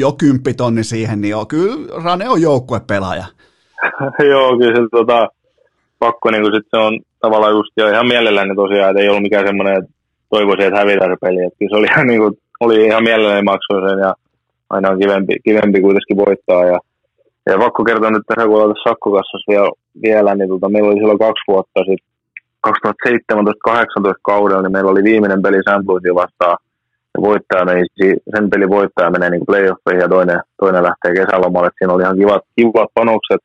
jo 0.00 0.12
kymppitonni 0.12 0.84
siihen, 0.84 1.20
niin 1.20 1.30
joo, 1.30 1.46
kyllä 1.46 2.02
Rane 2.04 2.28
on 2.28 2.42
joukkuepelaaja. 2.42 3.24
joo, 4.32 4.58
kyllä 4.58 4.76
se 4.76 4.82
tota, 4.90 5.28
pakko, 5.98 6.30
niin 6.30 6.42
kuin 6.42 6.54
sit 6.54 6.66
se 6.70 6.76
on 6.76 7.00
tavallaan 7.20 7.52
just 7.52 7.72
jo 7.76 7.88
ihan 7.88 8.06
mielelläni 8.06 8.54
tosiaan, 8.54 8.90
että 8.90 9.02
ei 9.02 9.08
ollut 9.08 9.22
mikään 9.22 9.46
semmoinen, 9.46 9.78
että 9.78 9.90
toivoisin, 10.30 10.66
että 10.66 10.80
hävitään 10.80 11.10
se 11.10 11.16
peli. 11.20 11.44
Että 11.46 11.64
se 11.70 11.76
oli 11.76 11.86
ihan, 11.92 12.06
niin 12.06 12.20
kuin, 12.20 12.34
oli 12.60 12.86
ihan 12.86 13.04
mielelläni 13.04 13.42
maksoi 13.42 13.88
sen 13.88 13.98
ja 13.98 14.14
aina 14.70 14.90
on 14.90 14.98
kivempi, 14.98 15.34
kivempi 15.44 15.80
kuitenkin 15.80 16.16
voittaa. 16.26 16.64
Ja, 16.64 16.78
ja 17.46 17.58
pakko 17.58 17.84
kertoa 17.84 18.10
nyt 18.10 18.26
tässä, 18.26 18.46
kun 18.46 18.56
ollaan 18.56 18.86
sakkokassassa 18.88 19.50
vielä, 19.52 19.70
vielä 20.02 20.34
niin 20.34 20.48
tota, 20.48 20.68
meillä 20.68 20.88
oli 20.88 21.00
silloin 21.00 21.24
kaksi 21.26 21.44
vuotta 21.48 21.80
sitten 21.88 22.10
2017-2018 24.08 24.12
kaudella, 24.22 24.62
niin 24.62 24.72
meillä 24.72 24.90
oli 24.90 25.02
viimeinen 25.04 25.42
peli 25.42 25.60
St. 25.62 25.88
Louisin 25.88 26.14
vastaan 27.18 27.30
voittaja 27.30 27.64
meni, 27.64 27.86
sen 28.34 28.50
pelin 28.50 28.68
voittaja 28.68 29.10
menee 29.10 29.30
niin 29.30 29.46
playoffeihin 29.46 30.00
ja 30.00 30.08
toinen, 30.08 30.40
toinen 30.60 30.82
lähtee 30.82 31.12
kesälomalle. 31.14 31.70
Siinä 31.78 31.94
oli 31.94 32.02
ihan 32.02 32.18
kivat, 32.18 32.42
kivat 32.56 32.90
panokset, 32.94 33.40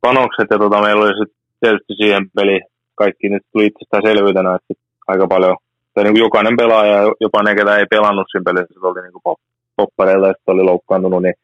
panokset 0.00 0.46
ja 0.50 0.58
tota, 0.58 0.82
meillä 0.82 1.02
oli 1.02 1.18
sitten 1.18 1.36
tietysti 1.60 1.94
siihen 1.94 2.30
peli 2.34 2.60
kaikki 2.94 3.28
nyt 3.28 3.42
tuli 3.52 3.66
itsestään 3.66 4.02
selvyytenä, 4.06 4.54
että 4.54 4.74
aika 5.08 5.26
paljon, 5.26 5.56
tai 5.94 6.04
niin 6.04 6.14
kuin 6.14 6.26
jokainen 6.26 6.56
pelaaja, 6.56 7.14
jopa 7.20 7.42
ne, 7.42 7.54
ketä 7.54 7.76
ei 7.76 7.86
pelannut 7.90 8.26
siinä 8.30 8.44
pelissä, 8.44 8.80
oli 8.82 9.02
niin 9.02 9.12
kuin 9.12 9.36
poppareilla 9.76 10.28
ja 10.28 10.34
oli 10.46 10.62
loukkaantunut, 10.62 11.22
niin 11.22 11.34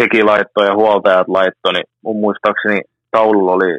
hekin 0.00 0.26
laittoi 0.26 0.66
ja 0.66 0.74
huoltajat 0.74 1.28
laittoi, 1.28 1.72
niin 1.72 1.84
mun 2.02 2.16
muistaakseni 2.16 2.80
taululla 3.10 3.52
oli 3.52 3.78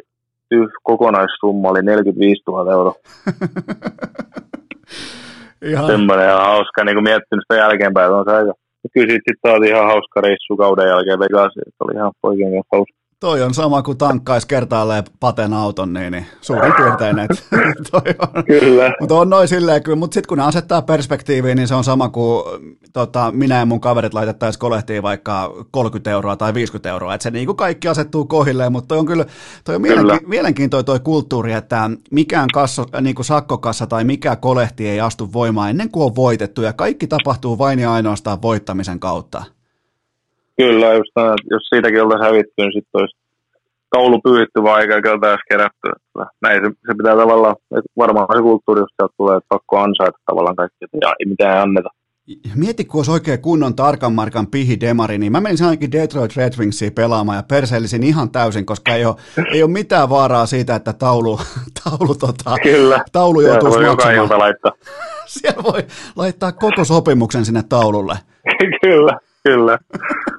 yh, 0.50 0.68
kokonaissumma 0.82 1.68
oli 1.68 1.82
45 1.82 2.42
000 2.46 2.72
euroa. 2.72 2.94
Ihan. 5.70 5.86
Semmoinen 5.86 6.28
ihan 6.28 6.46
hauska, 6.52 6.84
niin 6.84 6.96
kuin 6.96 7.08
miettinyt 7.10 7.44
sitä 7.44 7.62
jälkeenpäin, 7.62 8.12
on 8.12 8.24
se 8.28 8.32
aika. 8.36 8.52
Kyllä 8.94 9.12
sitten 9.12 9.34
sit 9.34 9.40
saatiin 9.46 9.74
ihan 9.74 9.90
hauska 9.92 10.20
reissu 10.20 10.56
kauden 10.56 10.88
jälkeen 10.92 11.22
Vegasiin, 11.24 11.68
että 11.68 11.84
oli 11.84 11.94
ihan 11.94 12.12
kanssa 12.22 12.72
hauska. 12.72 13.05
Toi 13.20 13.42
on 13.42 13.54
sama 13.54 13.82
kuin 13.82 13.98
tankkais 13.98 14.46
kertaalleen 14.46 15.04
paten 15.20 15.52
auton, 15.52 15.92
niin, 15.92 16.12
niin 16.12 16.26
suurin 16.40 16.72
piirtein, 16.72 17.18
että 17.18 17.42
toi 17.90 18.14
on. 18.18 18.44
Kyllä. 18.44 18.92
Mutta 19.00 19.14
on 19.14 19.30
noin 19.30 19.48
silleen 19.48 19.82
kyllä, 19.82 19.96
mutta 19.96 20.14
sitten 20.14 20.28
kun 20.28 20.38
ne 20.38 20.44
asettaa 20.44 20.82
perspektiiviin, 20.82 21.56
niin 21.56 21.68
se 21.68 21.74
on 21.74 21.84
sama 21.84 22.08
kuin 22.08 22.44
tota, 22.92 23.32
minä 23.32 23.58
ja 23.58 23.66
mun 23.66 23.80
kaverit 23.80 24.14
laitettaisiin 24.14 24.60
kolehtiin 24.60 25.02
vaikka 25.02 25.52
30 25.70 26.10
euroa 26.10 26.36
tai 26.36 26.54
50 26.54 26.88
euroa, 26.88 27.14
että 27.14 27.22
se 27.22 27.30
niin 27.30 27.46
kuin 27.46 27.56
kaikki 27.56 27.88
asettuu 27.88 28.24
kohilleen, 28.24 28.72
mutta 28.72 28.88
toi 28.88 28.98
on 28.98 29.06
kyllä, 29.06 29.24
toi 29.64 29.74
on 29.74 29.82
mielenki- 29.82 30.26
mielenkiintoinen 30.26 30.84
toi 30.84 31.00
kulttuuri, 31.00 31.52
että 31.52 31.90
mikään 32.10 32.48
kasso, 32.52 32.86
niin 33.00 33.14
kuin 33.14 33.26
sakkokassa 33.26 33.86
tai 33.86 34.04
mikä 34.04 34.36
kolehti 34.36 34.88
ei 34.88 35.00
astu 35.00 35.32
voimaan 35.32 35.70
ennen 35.70 35.90
kuin 35.90 36.04
on 36.04 36.16
voitettu, 36.16 36.62
ja 36.62 36.72
kaikki 36.72 37.06
tapahtuu 37.06 37.58
vain 37.58 37.78
ja 37.78 37.92
ainoastaan 37.92 38.42
voittamisen 38.42 39.00
kautta. 39.00 39.55
Kyllä, 40.56 40.94
just 40.94 41.10
näin, 41.16 41.28
että 41.28 41.54
jos 41.54 41.62
siitäkin 41.68 42.02
oltaisiin 42.02 42.26
hävitty, 42.26 42.52
niin 42.58 42.72
sitten 42.72 43.00
olisi 43.00 43.16
taulu 43.90 44.20
pyyhitty 44.20 44.62
vaan 44.62 44.80
eikä 44.80 45.02
keltä 45.02 45.38
kerätty. 45.48 45.88
Näin 46.42 46.60
se, 46.64 46.70
se 46.86 46.94
pitää 46.98 47.16
tavallaan, 47.16 47.56
että 47.78 47.90
varmaan 47.96 48.26
se 48.36 48.42
kulttuuri, 48.42 48.80
jos 48.80 48.94
sieltä 48.96 49.14
tulee, 49.16 49.36
että 49.36 49.48
pakko 49.48 49.78
ansaita 49.78 50.18
tavallaan 50.26 50.56
kaikki, 50.56 50.84
ei 51.20 51.26
mitään 51.26 51.62
anneta. 51.62 51.88
Mieti, 52.54 52.84
kun 52.84 52.98
olisi 52.98 53.10
oikein 53.10 53.42
kunnon 53.42 53.76
tarkan 53.76 54.12
markan 54.12 54.46
pihi 54.46 54.80
demari, 54.80 55.18
niin 55.18 55.32
mä 55.32 55.40
menisin 55.40 55.66
ainakin 55.66 55.92
Detroit 55.92 56.36
Red 56.36 56.52
Wingsiin 56.58 56.92
pelaamaan 56.92 57.36
ja 57.36 57.42
perseellisin 57.42 58.02
ihan 58.02 58.30
täysin, 58.30 58.66
koska 58.66 58.94
ei 58.94 59.04
ole, 59.04 59.14
ei 59.52 59.62
ole 59.62 59.70
mitään 59.70 60.10
vaaraa 60.10 60.46
siitä, 60.46 60.74
että 60.74 60.92
taulu, 60.92 61.38
taulu, 61.84 62.14
tota, 62.14 62.56
Kyllä. 62.62 63.04
taulu 63.12 63.40
joutuu 63.40 63.68
maksamaan. 63.68 64.38
laittaa. 64.38 64.72
Siellä 65.26 65.62
voi 65.62 65.82
laittaa 66.16 66.52
koko 66.52 66.84
sopimuksen 66.84 67.44
sinne 67.44 67.62
taululle. 67.68 68.14
kyllä, 68.82 69.18
kyllä. 69.46 69.78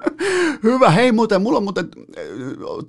Hyvä. 0.62 0.90
Hei 0.90 1.12
muuten, 1.12 1.42
mulla 1.42 1.58
on 1.58 1.64
muuten 1.64 1.88
äh, 2.18 2.24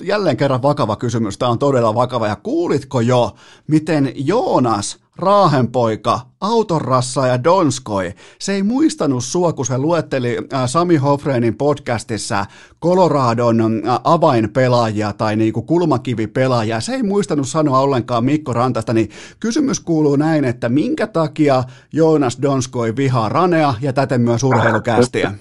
jälleen 0.04 0.38
kerran 0.38 0.62
vakava 0.62 0.96
kysymys. 0.96 1.38
Tämä 1.38 1.52
on 1.52 1.60
todella 1.60 1.96
vakava. 1.96 2.28
Ja 2.28 2.36
kuulitko 2.36 3.02
jo, 3.02 3.36
miten 3.68 4.12
Joonas, 4.16 5.00
Raahenpoika, 5.18 6.20
Autorassa 6.42 7.28
ja 7.28 7.44
Donskoi, 7.44 8.14
se 8.40 8.54
ei 8.54 8.64
muistanut 8.64 9.24
sua, 9.24 9.54
kun 9.54 9.66
se 9.66 9.78
luetteli 9.78 10.38
äh, 10.54 10.70
Sami 10.70 10.98
Hofreinin 10.98 11.58
podcastissa 11.58 12.46
Coloradon 12.84 13.62
äh, 13.62 14.00
avainpelaajia 14.04 15.14
tai 15.14 15.36
niinku 15.36 15.62
kulmakivipelaajia. 15.62 16.82
Se 16.82 16.94
ei 16.94 17.04
muistanut 17.04 17.48
sanoa 17.48 17.80
ollenkaan 17.80 18.26
Mikko 18.26 18.54
Rantasta, 18.54 18.94
niin 18.94 19.10
kysymys 19.40 19.80
kuuluu 19.80 20.16
näin, 20.16 20.46
että 20.46 20.70
minkä 20.70 21.08
takia 21.08 21.64
Joonas 21.94 22.38
Donskoi 22.42 22.96
vihaa 22.96 23.30
Ranea 23.30 23.74
ja 23.82 23.94
täten 23.94 24.22
myös 24.22 24.44
urheilukästiä? 24.50 25.34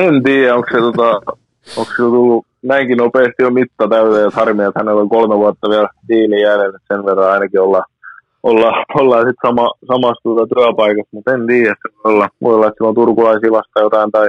En 0.00 0.22
tiedä, 0.22 0.54
onko 0.54 0.68
se, 0.72 0.78
tota, 0.78 1.20
onko 1.76 1.90
se 1.90 1.96
tullut 1.96 2.46
näinkin 2.62 2.98
nopeasti 2.98 3.42
jo 3.42 3.50
mitta 3.50 3.88
täyteen, 3.88 4.26
että 4.28 4.40
harmi, 4.40 4.62
että 4.62 4.80
hänellä 4.80 5.00
on 5.00 5.08
kolme 5.08 5.36
vuotta 5.36 5.70
vielä 5.70 5.88
diili 6.08 6.42
jäljellä, 6.42 6.76
että 6.76 6.94
sen 6.94 7.06
verran 7.06 7.30
ainakin 7.30 7.60
ollaan, 7.60 7.84
olla, 8.42 8.84
ollaan 8.94 9.26
sitten 9.26 9.48
sama, 9.48 9.70
samassa 9.88 10.22
tuota 10.22 10.54
työpaikassa, 10.54 11.08
mutta 11.12 11.34
en 11.34 11.46
tiedä, 11.46 11.74
se 11.82 11.94
voi 12.04 12.12
olla, 12.12 12.28
voi 12.42 12.54
olla, 12.54 12.68
että 12.68 12.84
on 12.84 12.94
turkulaisia 12.94 13.50
vasta 13.50 13.80
jotain 13.80 14.10
tai 14.10 14.28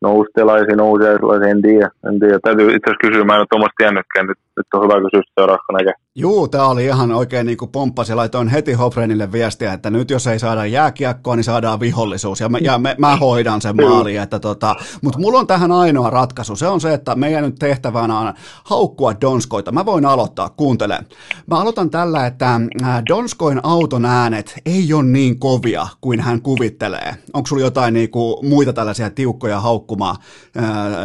noustelaisia, 0.00 0.76
nousiaisia, 0.76 1.50
en 1.50 1.62
tiedä, 1.62 1.90
en 2.08 2.20
tiedä. 2.20 2.38
Täytyy 2.42 2.66
itse 2.66 2.90
asiassa 2.90 3.06
kysyä, 3.06 3.24
mä 3.24 3.34
en 3.34 3.38
ole 3.38 3.46
tuommoista 3.50 3.74
tiennytkään, 3.78 4.26
nyt, 4.26 4.38
nyt 4.56 4.66
on 4.74 4.82
hyvä 4.82 4.94
kysyä 4.94 5.22
seuraavassa 5.34 5.72
näkee. 5.72 5.92
Juu, 6.14 6.48
tämä 6.48 6.66
oli 6.66 6.84
ihan 6.84 7.12
oikein 7.12 7.46
niin 7.46 7.58
kuin 7.58 7.70
pomppasi. 7.70 8.14
Laitoin 8.14 8.48
heti 8.48 8.72
Hofrenille 8.72 9.32
viestiä, 9.32 9.72
että 9.72 9.90
nyt 9.90 10.10
jos 10.10 10.26
ei 10.26 10.38
saada 10.38 10.66
jääkiekkoa, 10.66 11.36
niin 11.36 11.44
saadaan 11.44 11.80
vihollisuus. 11.80 12.40
Ja, 12.40 12.48
mä, 12.48 12.58
ja 12.58 12.78
me, 12.78 12.94
mä 12.98 13.16
hoidan 13.16 13.60
sen 13.60 13.76
maaliin. 13.76 14.20
Että 14.20 14.40
tota, 14.40 14.76
Mutta 15.02 15.18
mulla 15.18 15.38
on 15.38 15.46
tähän 15.46 15.72
ainoa 15.72 16.10
ratkaisu. 16.10 16.56
Se 16.56 16.66
on 16.66 16.80
se, 16.80 16.94
että 16.94 17.14
meidän 17.14 17.44
nyt 17.44 17.54
tehtävänä 17.54 18.18
on 18.18 18.34
haukkua 18.64 19.20
Donskoita. 19.20 19.72
Mä 19.72 19.86
voin 19.86 20.06
aloittaa, 20.06 20.48
kuuntele. 20.48 20.98
Mä 21.46 21.60
aloitan 21.60 21.90
tällä, 21.90 22.26
että 22.26 22.60
äh, 22.82 23.02
Donskoin 23.08 23.60
auton 23.62 24.04
äänet 24.04 24.54
ei 24.66 24.94
ole 24.94 25.02
niin 25.02 25.38
kovia 25.38 25.86
kuin 26.00 26.20
hän 26.20 26.42
kuvittelee. 26.42 27.14
Onko 27.32 27.46
sulla 27.46 27.62
jotain 27.62 27.94
niin 27.94 28.10
kuin, 28.10 28.48
muita 28.48 28.72
tällaisia 28.72 29.10
tiukkoja 29.10 29.60
haukkumaa 29.60 30.16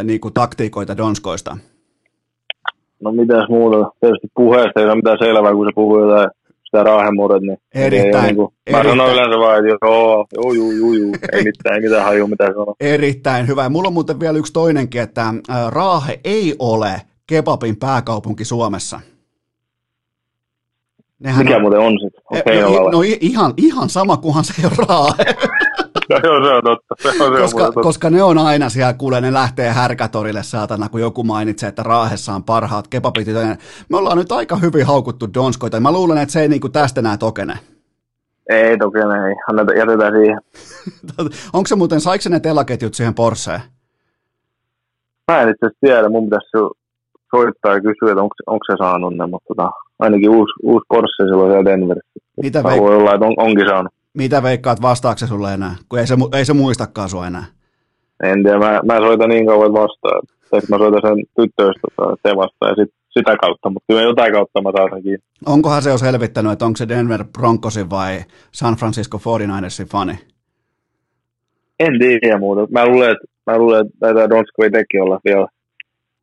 niin 0.04 0.22
kuin 0.22 0.34
taktiikoita 0.34 0.98
Donskoista? 0.98 1.58
No 3.02 3.12
mitäs 3.12 3.50
muuta, 3.50 3.92
tietysti 4.00 4.28
puheesta 4.36 4.80
ei 4.80 4.86
ole 4.86 4.96
mitään 4.96 5.18
selvää, 5.20 5.52
kun 5.54 5.66
se 5.66 5.72
puhuu 5.76 6.00
jotain 6.00 6.30
sitä 6.64 6.84
raahemuudet, 6.84 7.42
niin 7.42 7.58
Erittäin, 7.76 8.16
ei 8.16 8.22
niin 8.22 8.36
kuin, 8.36 8.54
mä 8.72 8.78
erittäin. 8.80 8.98
sanon 9.00 9.14
yleensä 9.14 9.40
vaan, 9.40 9.58
että 9.60 9.78
joo, 9.86 10.26
joo, 10.36 10.54
joo, 10.54 10.72
joo, 10.72 10.94
joo. 10.94 11.12
ei 11.34 11.44
mitään, 11.44 11.76
ei 11.76 11.82
mitään 11.82 12.04
hajua, 12.06 12.28
mitä 12.28 12.46
sanoa. 12.48 12.76
Erittäin 12.80 13.48
hyvä. 13.48 13.64
Ja 13.64 13.70
Mulla 13.70 13.88
on 13.88 13.94
muuten 13.94 14.20
vielä 14.20 14.38
yksi 14.38 14.54
toinenkin, 14.54 15.02
että 15.02 15.34
ää, 15.50 15.70
Raahe 15.70 16.20
ei 16.24 16.56
ole 16.60 17.02
kebabin 17.28 17.76
pääkaupunki 17.78 18.46
Suomessa. 18.46 19.00
Nehän 21.20 21.46
Mikä 21.46 21.60
muuten 21.60 21.80
on 21.80 21.94
sitten? 22.04 22.22
On 22.32 22.38
Eh, 22.38 22.44
Heinolalla. 22.46 22.92
no 22.92 23.02
i- 23.02 23.18
ihan, 23.22 23.54
ihan 23.58 23.90
sama, 23.90 24.18
kunhan 24.18 24.44
se 24.44 24.54
ei 24.60 24.66
ole 24.66 24.86
Raahe. 24.88 25.24
Joo, 26.10 26.46
se 26.46 26.54
on 26.54 26.64
totta. 26.64 26.96
Se 27.00 27.10
on, 27.10 27.16
se 27.16 27.24
on 27.24 27.32
koska, 27.32 27.58
muuten 27.58 27.66
totta. 27.66 27.82
koska 27.82 28.10
ne 28.10 28.24
on 28.24 28.38
aina 28.38 28.70
siellä, 28.70 28.94
kuule, 28.94 29.22
ne 29.22 29.34
lähtee 29.34 29.70
härkätorille 29.70 30.44
saatana, 30.44 30.90
kun 30.90 31.02
joku 31.02 31.24
mainitsee, 31.24 31.70
että 31.70 31.84
Raahessa 31.84 32.34
on 32.34 32.44
parhaat 32.44 32.88
kebabit. 32.88 33.28
Me 33.90 33.98
ollaan 33.98 34.18
nyt 34.18 34.32
aika 34.32 34.56
hyvin 34.56 34.86
haukuttu 34.86 35.34
Donskoita. 35.34 35.80
Mä 35.80 35.92
luulen, 35.92 36.18
että 36.18 36.34
se 36.34 36.42
ei 36.42 36.48
niinku 36.48 36.70
tästä 36.70 37.00
enää 37.00 37.18
tokene. 37.18 37.54
Ei 38.50 38.78
toki, 38.78 38.98
ei. 38.98 39.36
Anneta, 39.50 39.74
jätetään 39.74 40.14
siihen. 40.14 40.40
Onko 41.54 41.68
se 41.68 41.76
muuten, 41.76 42.02
saiko 42.02 42.22
se 42.22 42.30
ne 42.30 42.40
telaketjut 42.40 42.94
siihen 42.94 43.14
Porscheen? 43.14 43.62
Mä 45.32 45.42
en 45.42 45.50
itse 45.50 45.66
asiassa 45.66 45.80
tiedä, 45.82 46.10
mun 46.10 46.24
pitäisi 46.24 46.48
soittaa 47.36 47.74
ja 47.74 47.82
kysyä, 47.82 48.12
että 48.12 48.22
onko, 48.22 48.36
onko 48.48 48.66
se 48.72 48.78
saanut 48.78 49.18
ne, 49.18 49.26
mutta 49.26 49.48
tota, 49.48 49.72
ainakin 50.00 50.30
uusi, 50.30 50.54
uusi 50.64 50.86
Porsche 50.90 51.24
silloin 51.24 51.52
siellä 51.52 51.72
Denverissä. 51.72 52.20
Mitä, 52.42 52.62
veik- 52.62 52.82
voi 52.82 52.96
olla, 52.96 53.14
että 53.14 53.26
on, 53.26 53.34
onkin 53.38 53.68
saanut. 53.68 53.94
Mitä 54.18 54.44
veikkaat, 54.44 54.82
vastaako 54.82 55.18
se 55.18 55.28
sulle 55.28 55.54
enää? 55.54 55.76
Kun 55.90 56.00
ei 56.00 56.08
se, 56.08 56.16
ei 56.38 56.46
se 56.46 56.54
muistakaan 56.54 57.10
sua 57.10 57.28
enää. 57.28 57.46
En 58.24 58.44
tiedä, 58.44 58.60
mä, 58.60 58.82
mä 58.86 58.98
soitan 59.00 59.30
niin 59.30 59.46
kauan, 59.46 59.74
vastaan. 59.74 60.22
Tai 60.50 60.60
mä 60.70 60.78
soitan 60.78 61.02
sen 61.02 61.26
tyttöystävää, 61.36 62.14
että 62.14 62.30
se 62.30 62.36
vastaa 62.36 62.70
ja 62.70 62.76
sit, 62.76 62.94
sitä 63.10 63.36
kautta, 63.42 63.70
mutta 63.70 63.86
kyllä 63.88 64.02
jotain 64.02 64.34
kautta 64.34 64.62
mä 64.62 64.72
saan 64.78 65.04
kiinni. 65.04 65.24
Onkohan 65.46 65.82
se 65.82 65.90
jo 65.90 65.98
selvittänyt, 65.98 66.52
että 66.52 66.66
onko 66.66 66.78
se 66.78 66.88
Denver 66.88 67.24
Broncosin 67.38 67.90
vai 67.90 68.20
San 68.52 68.76
Francisco 68.76 69.18
49ersin 69.18 69.88
fani? 69.92 70.20
En 71.80 72.00
tiedä 72.00 72.40
muuta. 72.40 72.68
Mä 72.72 72.86
luulen, 72.86 73.12
että, 73.12 73.26
mä 73.52 73.58
luulen, 73.58 73.86
että 73.86 73.98
taitaa 74.00 74.30
Donsko 74.30 74.64
ei 74.64 74.72
teki 74.72 75.00
olla 75.00 75.20
vielä 75.26 75.48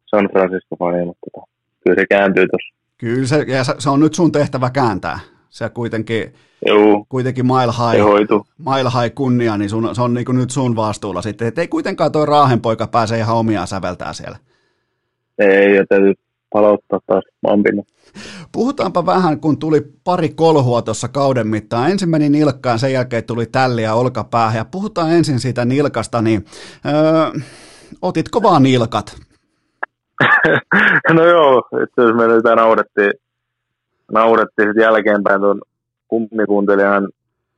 San 0.06 0.28
Francisco 0.32 0.76
fani, 0.78 1.04
mutta 1.04 1.40
kyllä 1.84 2.00
se 2.00 2.06
kääntyy 2.10 2.46
tuossa. 2.48 2.74
Kyllä 2.98 3.26
se, 3.26 3.44
ja 3.48 3.64
se- 3.64 3.74
se 3.78 3.90
on 3.90 4.00
nyt 4.00 4.14
sun 4.14 4.32
tehtävä 4.32 4.70
kääntää. 4.70 5.18
Se 5.54 5.68
kuitenkin, 5.68 6.34
Joo, 6.66 7.06
kuitenkin 7.08 7.46
mile 7.46 7.72
high, 7.72 8.04
mile 8.58 8.90
high 9.02 9.14
kunnia, 9.14 9.56
niin 9.56 9.70
sun, 9.70 9.94
se 9.94 10.02
on 10.02 10.14
niin 10.14 10.24
nyt 10.32 10.50
sun 10.50 10.76
vastuulla 10.76 11.22
sitten. 11.22 11.48
Et 11.48 11.58
ei 11.58 11.68
kuitenkaan 11.68 12.12
toi 12.12 12.26
Raahenpoika 12.26 12.86
pääse 12.86 13.18
ihan 13.18 13.36
omiaan 13.36 13.66
säveltää 13.66 14.12
siellä. 14.12 14.38
Ei, 15.38 15.76
ja 15.76 15.84
täytyy 15.88 16.14
palauttaa 16.52 17.00
taas 17.06 17.24
maanpinnan. 17.42 17.84
Puhutaanpa 18.52 19.06
vähän, 19.06 19.40
kun 19.40 19.58
tuli 19.58 19.80
pari 20.04 20.28
kolhua 20.28 20.82
tuossa 20.82 21.08
kauden 21.08 21.46
mittaan. 21.46 21.90
Ensin 21.90 22.08
meni 22.08 22.28
nilkkaan, 22.28 22.78
sen 22.78 22.92
jälkeen 22.92 23.24
tuli 23.24 23.46
tälliä 23.46 23.94
olkapäähän. 23.94 24.56
Ja 24.56 24.64
puhutaan 24.64 25.10
ensin 25.10 25.40
siitä 25.40 25.64
nilkasta, 25.64 26.22
niin 26.22 26.44
öö, 26.86 27.40
otitko 28.02 28.42
vaan 28.42 28.62
nilkat? 28.62 29.16
no 31.16 31.24
joo, 31.24 31.62
itse 31.82 32.02
asiassa 32.02 32.26
me 32.26 32.34
nyt 32.34 32.44
naurettiin, 32.44 33.12
naurettiin 34.12 34.68
sitten 34.68 34.82
jälkeenpäin 34.82 35.40
tuon 35.40 35.60
kummikuuntelijan 36.08 37.08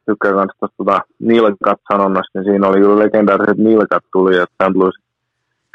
tykkää 0.06 0.32
kanssa 0.32 0.58
tuosta 0.58 0.76
tota 0.76 1.00
nilkat 1.18 1.80
sanonnasta, 1.92 2.38
niin 2.38 2.44
siinä 2.44 2.68
oli 2.68 2.80
kyllä 2.80 2.98
legendaariset 2.98 3.58
nilkat 3.58 4.04
tuli, 4.12 4.36
että 4.36 4.64
St. 4.64 4.76
Louis, 4.76 4.94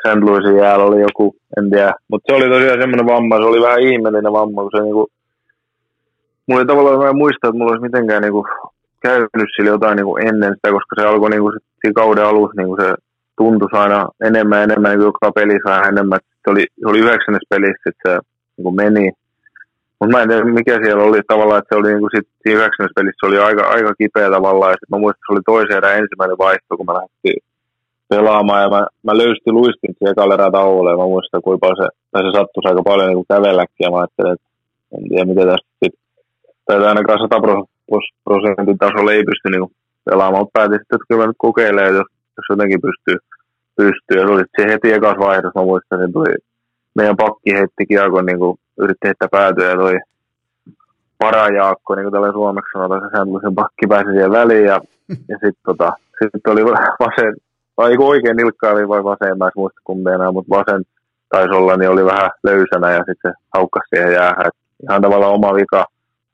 St. 0.08 0.24
Louisin 0.24 0.58
jäällä 0.58 0.86
oli 0.86 1.02
joku, 1.02 1.36
en 1.58 1.70
tiedä, 1.70 1.94
mutta 2.08 2.26
se 2.28 2.36
oli 2.36 2.54
tosiaan 2.54 2.82
semmoinen 2.82 3.06
vamma, 3.06 3.38
se 3.38 3.44
oli 3.44 3.62
vähän 3.62 3.80
ihmeellinen 3.80 4.34
vamma, 4.34 4.62
kun 4.62 4.72
se 4.76 4.84
niinku, 4.84 5.08
mulla 6.48 6.62
ei 6.62 6.68
tavallaan, 6.68 7.00
mä 7.00 7.14
muista, 7.14 7.48
että 7.48 7.58
mulla 7.58 7.72
olisi 7.72 7.88
mitenkään 7.88 8.22
niinku 8.22 8.48
käynyt 9.02 9.52
sillä 9.56 9.70
jotain 9.70 9.96
niinku 9.96 10.18
ennen 10.18 10.54
sitä, 10.56 10.72
koska 10.72 10.96
se 10.96 11.08
alkoi 11.08 11.30
niinku 11.30 11.52
sit 11.52 11.96
kauden 11.96 12.26
alussa 12.26 12.58
niinku 12.58 12.76
se 12.82 12.94
tuntui 13.38 13.70
aina 13.72 14.08
enemmän 14.24 14.58
ja 14.58 14.64
enemmän, 14.64 14.92
niin 14.92 15.02
joka 15.02 15.32
peli 15.32 15.58
sai 15.64 15.88
enemmän. 15.88 16.20
Se 16.44 16.50
oli, 16.52 16.66
se 16.80 16.88
oli 16.90 17.00
yhdeksännes 17.00 17.46
pelissä, 17.50 17.90
että 17.90 18.10
se 18.10 18.20
niin 18.58 18.64
kuin 18.64 18.76
meni. 18.76 19.12
Mutta 20.02 20.18
mä 20.18 20.22
en 20.22 20.30
tiedä, 20.30 20.44
mikä 20.60 20.76
siellä 20.84 21.04
oli 21.04 21.22
tavallaan, 21.28 21.60
että 21.60 21.76
se 21.76 21.80
oli 21.80 21.90
niin 21.90 22.04
kuin 22.04 22.14
sit, 22.16 22.28
siinä 22.42 22.60
yhdeksännes 22.60 22.96
pelissä 22.96 23.20
se 23.20 23.30
oli 23.30 23.40
aika, 23.40 23.64
aika 23.76 23.92
kipeä 24.00 24.30
tavallaan. 24.38 24.72
Ja 24.72 24.78
sit 24.80 24.92
mä 24.92 25.04
muistan, 25.04 25.20
että 25.20 25.28
se 25.28 25.34
oli 25.34 25.48
toisen 25.52 25.78
erän 25.78 26.00
ensimmäinen 26.02 26.42
vaihto, 26.46 26.72
kun 26.78 26.88
mä 26.88 26.98
lähdettiin 26.98 27.40
pelaamaan. 28.14 28.62
Ja 28.64 28.70
mä, 28.76 28.82
mä 29.08 29.14
löystin 29.22 29.58
luistin 29.60 29.94
siihen 29.94 30.34
erää 30.36 30.52
tauolle. 30.58 30.92
Ja 30.92 31.02
mä 31.02 31.14
muistan, 31.14 31.46
kuinka 31.46 31.64
paljon 31.64 31.82
se, 31.82 31.88
tai 32.12 32.22
se 32.24 32.32
sattuisi 32.38 32.68
aika 32.70 32.84
paljon 32.90 33.08
niin 33.08 33.20
kuin 33.20 33.32
kävelläkin. 33.34 33.84
Ja 33.86 33.92
mä 33.92 33.98
ajattelin, 33.98 34.34
että 34.36 34.48
en 34.94 35.04
tiedä, 35.10 35.30
mitä 35.32 35.44
tästä 35.52 35.72
sitten. 35.82 36.04
Tai 36.66 36.78
ainakaan 36.92 37.20
100 37.20 37.36
prosentin 38.28 38.82
tasolla 38.84 39.12
ei 39.14 39.30
pysty 39.30 39.48
niin 39.50 39.76
pelaamaan. 40.08 40.42
Mutta 40.42 40.58
päätin 40.58 40.80
sitten, 40.80 40.96
että 40.96 41.08
kyllä 41.08 41.22
mä 41.22 41.28
nyt 41.30 41.46
kokeilen, 41.48 41.96
jos, 42.00 42.10
jos 42.38 42.48
jotenkin 42.54 42.86
pystyy 42.88 43.18
pystyy. 43.82 44.16
Ja 44.20 44.24
se 44.26 44.34
oli 44.34 44.44
se 44.56 44.64
heti 44.72 44.90
ekas 44.98 45.18
vaihdos, 45.26 45.56
mä 45.56 45.70
muistan, 45.72 46.00
niin 46.00 46.14
tuli, 46.14 46.34
meidän 46.96 47.22
pakki 47.24 47.50
heitti 47.58 47.84
kiekon, 47.90 48.26
niin 48.26 48.40
kuin 48.40 48.58
yritti 48.82 49.08
heittää 49.08 49.28
päätyä 49.32 49.70
ja 49.70 49.76
toi 49.76 50.00
parajaakko, 51.18 51.96
niin 51.96 52.04
kuin 52.04 52.14
tällä 52.14 52.32
suomeksi 52.32 52.72
sanotaan, 52.74 53.02
se 53.02 53.42
sen 53.42 53.56
pakki 53.56 53.88
pääsi 53.88 54.10
siihen 54.10 54.32
väliin 54.32 54.66
ja, 54.66 54.82
ja 55.30 55.36
sitten 55.42 55.64
tota, 55.66 55.94
sit 56.22 56.48
oli 56.48 56.66
vasen, 56.66 57.36
vai 57.78 57.96
oikein 58.00 58.38
nilkka 58.38 58.70
oli 58.70 58.88
vai 58.88 59.04
vasen, 59.04 59.38
mä 59.38 59.46
en 59.46 59.52
muista 59.56 59.82
kumpi 59.84 60.10
enää, 60.10 60.32
mutta 60.32 60.56
vasen 60.58 60.84
taisi 61.30 61.54
olla, 61.54 61.78
niin 61.78 61.90
oli 61.90 62.06
vähän 62.06 62.32
löysänä 62.44 62.92
ja 62.92 63.04
sitten 63.08 63.32
se 63.32 63.38
haukkasi 63.56 63.90
siihen 63.90 64.14
jäähän. 64.14 64.52
Ihan 64.84 65.02
tavallaan 65.02 65.34
oma 65.34 65.54
vika, 65.54 65.86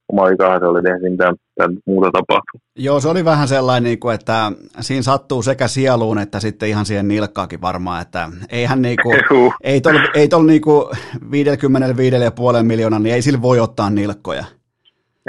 oma 0.09 0.29
vika 0.29 0.59
se 0.59 0.65
oli, 0.65 0.79
ei 1.03 1.09
mitään, 1.09 1.35
mitään 1.49 1.77
muuta 1.85 2.11
tapahtuu. 2.11 2.61
Joo, 2.75 2.99
se 2.99 3.09
oli 3.09 3.25
vähän 3.25 3.47
sellainen, 3.47 3.83
niin 3.83 4.13
että 4.13 4.51
siinä 4.79 5.01
sattuu 5.01 5.41
sekä 5.41 5.67
sieluun 5.67 6.19
että 6.19 6.39
sitten 6.39 6.69
ihan 6.69 6.85
siihen 6.85 7.07
nilkkaakin 7.07 7.61
varmaan, 7.61 8.01
että 8.01 8.29
eihän 8.51 8.81
niin 8.81 8.97
kuin, 9.03 9.15
ei 9.63 9.81
tuolla 9.81 9.99
ei 10.13 10.27
tol 10.27 10.43
niin 10.43 10.61
kuin 10.61 10.85
55,5 11.15 12.63
miljoonaa, 12.63 12.99
niin 12.99 13.15
ei 13.15 13.21
sillä 13.21 13.41
voi 13.41 13.59
ottaa 13.59 13.89
nilkkoja. 13.89 14.45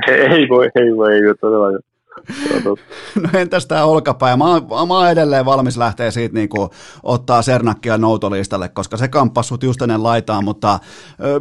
Ei 0.08 0.48
voi, 0.48 0.70
ei 0.74 0.96
voi, 0.96 1.14
ei 1.14 1.22
voi 1.22 1.34
todellakaan. 1.40 1.87
No 3.22 3.28
entäs 3.38 3.66
tämä 3.66 3.84
olkapää? 3.84 4.36
Mä, 4.36 4.44
mä 4.44 4.94
oon 4.94 5.10
edelleen 5.10 5.44
valmis 5.44 5.76
lähteä 5.76 6.10
siitä 6.10 6.34
niin 6.34 6.48
kuin, 6.48 6.70
ottaa 7.02 7.42
Sernakkia 7.42 7.98
noutolistalle, 7.98 8.68
koska 8.68 8.96
se 8.96 9.08
kamppasi 9.08 9.48
sut 9.48 9.62
just 9.62 9.82
ennen 9.82 10.02
laitaan, 10.02 10.44
mutta 10.44 10.78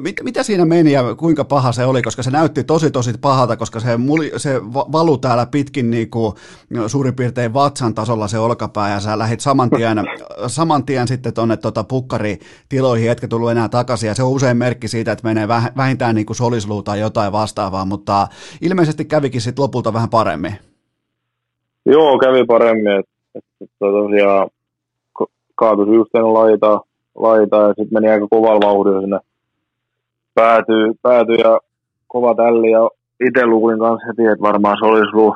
mit, 0.02 0.16
mitä 0.24 0.44
siinä 0.44 0.66
meni 0.66 0.91
ja 0.91 1.16
kuinka 1.16 1.45
paha 1.45 1.72
se 1.72 1.86
oli, 1.86 2.02
koska 2.02 2.24
se 2.24 2.32
näytti 2.32 2.64
tosi 2.64 2.91
tosi 2.91 3.14
pahalta, 3.22 3.58
koska 3.58 3.80
se, 3.80 3.98
muli, 3.98 4.32
se 4.38 4.62
valu 4.74 5.18
täällä 5.18 5.45
pitkin 5.45 5.91
niin 5.91 6.10
kuin, 6.10 6.34
suurin 6.88 7.16
piirtein 7.16 7.54
vatsan 7.54 7.95
tasolla 7.95 8.28
se 8.28 8.40
olkapää 8.40 8.91
ja 8.91 8.99
sä 8.99 9.20
lähit 9.20 9.40
saman 9.40 9.70
tien, 9.70 9.98
saman 10.48 10.86
tien 10.86 11.08
sitten 11.08 11.34
tuonne 11.34 11.58
tota, 11.58 11.84
pukkaritiloihin, 11.84 13.12
etkä 13.12 13.28
tullut 13.28 13.52
enää 13.52 13.70
takaisin 13.70 14.08
ja 14.08 14.16
se 14.16 14.24
on 14.24 14.32
usein 14.32 14.58
merkki 14.58 14.88
siitä, 14.88 15.12
että 15.12 15.28
menee 15.28 15.48
vähintään 15.78 16.16
niin 16.16 16.26
kuin 16.26 16.38
solisluu 16.38 16.84
tai 16.84 16.99
jotain 16.99 17.32
vastaavaa, 17.32 17.86
mutta 17.86 18.28
ilmeisesti 18.62 19.06
kävikin 19.06 19.41
sitten 19.41 19.64
lopulta 19.64 19.94
vähän 19.94 20.10
paremmin. 20.10 20.66
Joo, 21.89 22.19
kävi 22.19 22.45
paremmin, 22.45 22.99
että 22.99 23.11
et, 23.35 23.43
et, 23.61 23.69
tosiaan 23.80 24.49
kaatui 25.55 25.95
just 25.95 26.14
laita, 26.14 26.81
laita 27.15 27.57
ja 27.57 27.68
sitten 27.68 27.88
meni 27.91 28.09
aika 28.09 28.27
kovalla 28.30 28.68
vauhdilla 28.68 29.01
sinne. 29.01 29.19
Päätyy, 30.35 30.93
pääty 31.01 31.34
ja 31.34 31.59
kova 32.07 32.35
tälli 32.35 32.72
ja 32.72 32.89
itse 33.27 33.45
luulin 33.45 33.80
kanssa 33.80 34.07
heti, 34.07 34.26
että 34.26 34.47
varmaan 34.49 34.77
solisluu, 34.80 35.35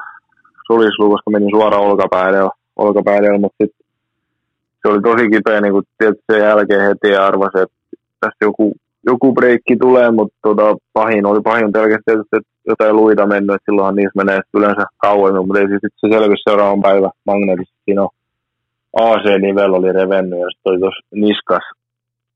solisluu 0.68 1.10
koska 1.10 1.32
meni 1.32 1.48
suoraan 1.52 1.84
olkapäälle, 1.84 2.49
olkapäälle 2.76 3.38
mutta 3.38 3.57
sitten 3.64 3.86
se 4.82 4.88
oli 4.88 5.02
tosi 5.02 5.30
kipeä 5.30 5.61
niin 5.61 5.73
kuin 5.73 5.86
tietysti 5.98 6.23
sen 6.32 6.41
jälkeen 6.41 6.88
heti 6.88 7.10
ja 7.10 7.26
arvasin, 7.26 7.61
että 7.61 7.76
tästä 8.19 8.45
joku, 8.45 8.73
joku 9.06 9.34
breikki 9.34 9.76
tulee, 9.78 10.11
mutta 10.11 10.38
tota, 10.41 10.76
pahin 10.94 11.26
oli 11.26 11.41
pahin 11.41 11.72
pelkästään 11.72 12.22
että 12.22 12.51
jotain 12.68 12.96
luita 12.96 13.28
mennyt, 13.28 13.56
että 13.56 13.66
silloinhan 13.66 13.96
niissä 13.96 14.24
menee 14.24 14.40
yleensä 14.54 14.86
kauemmin, 14.98 15.48
mutta 15.48 15.60
ei 15.60 15.68
siis 15.68 15.82
se 15.82 16.08
selvisi 16.12 16.44
seuraavan 16.50 16.82
päivä 16.82 17.10
magneettisesti. 17.26 17.82
Siinä 17.86 18.02
on 18.02 18.10
AC-nivel 19.00 19.74
oli 19.74 19.92
revennyt 19.92 20.40
ja 20.40 20.48
sitten 20.50 20.72
oli 20.72 20.80
tuossa 20.80 21.06
niskas, 21.12 21.66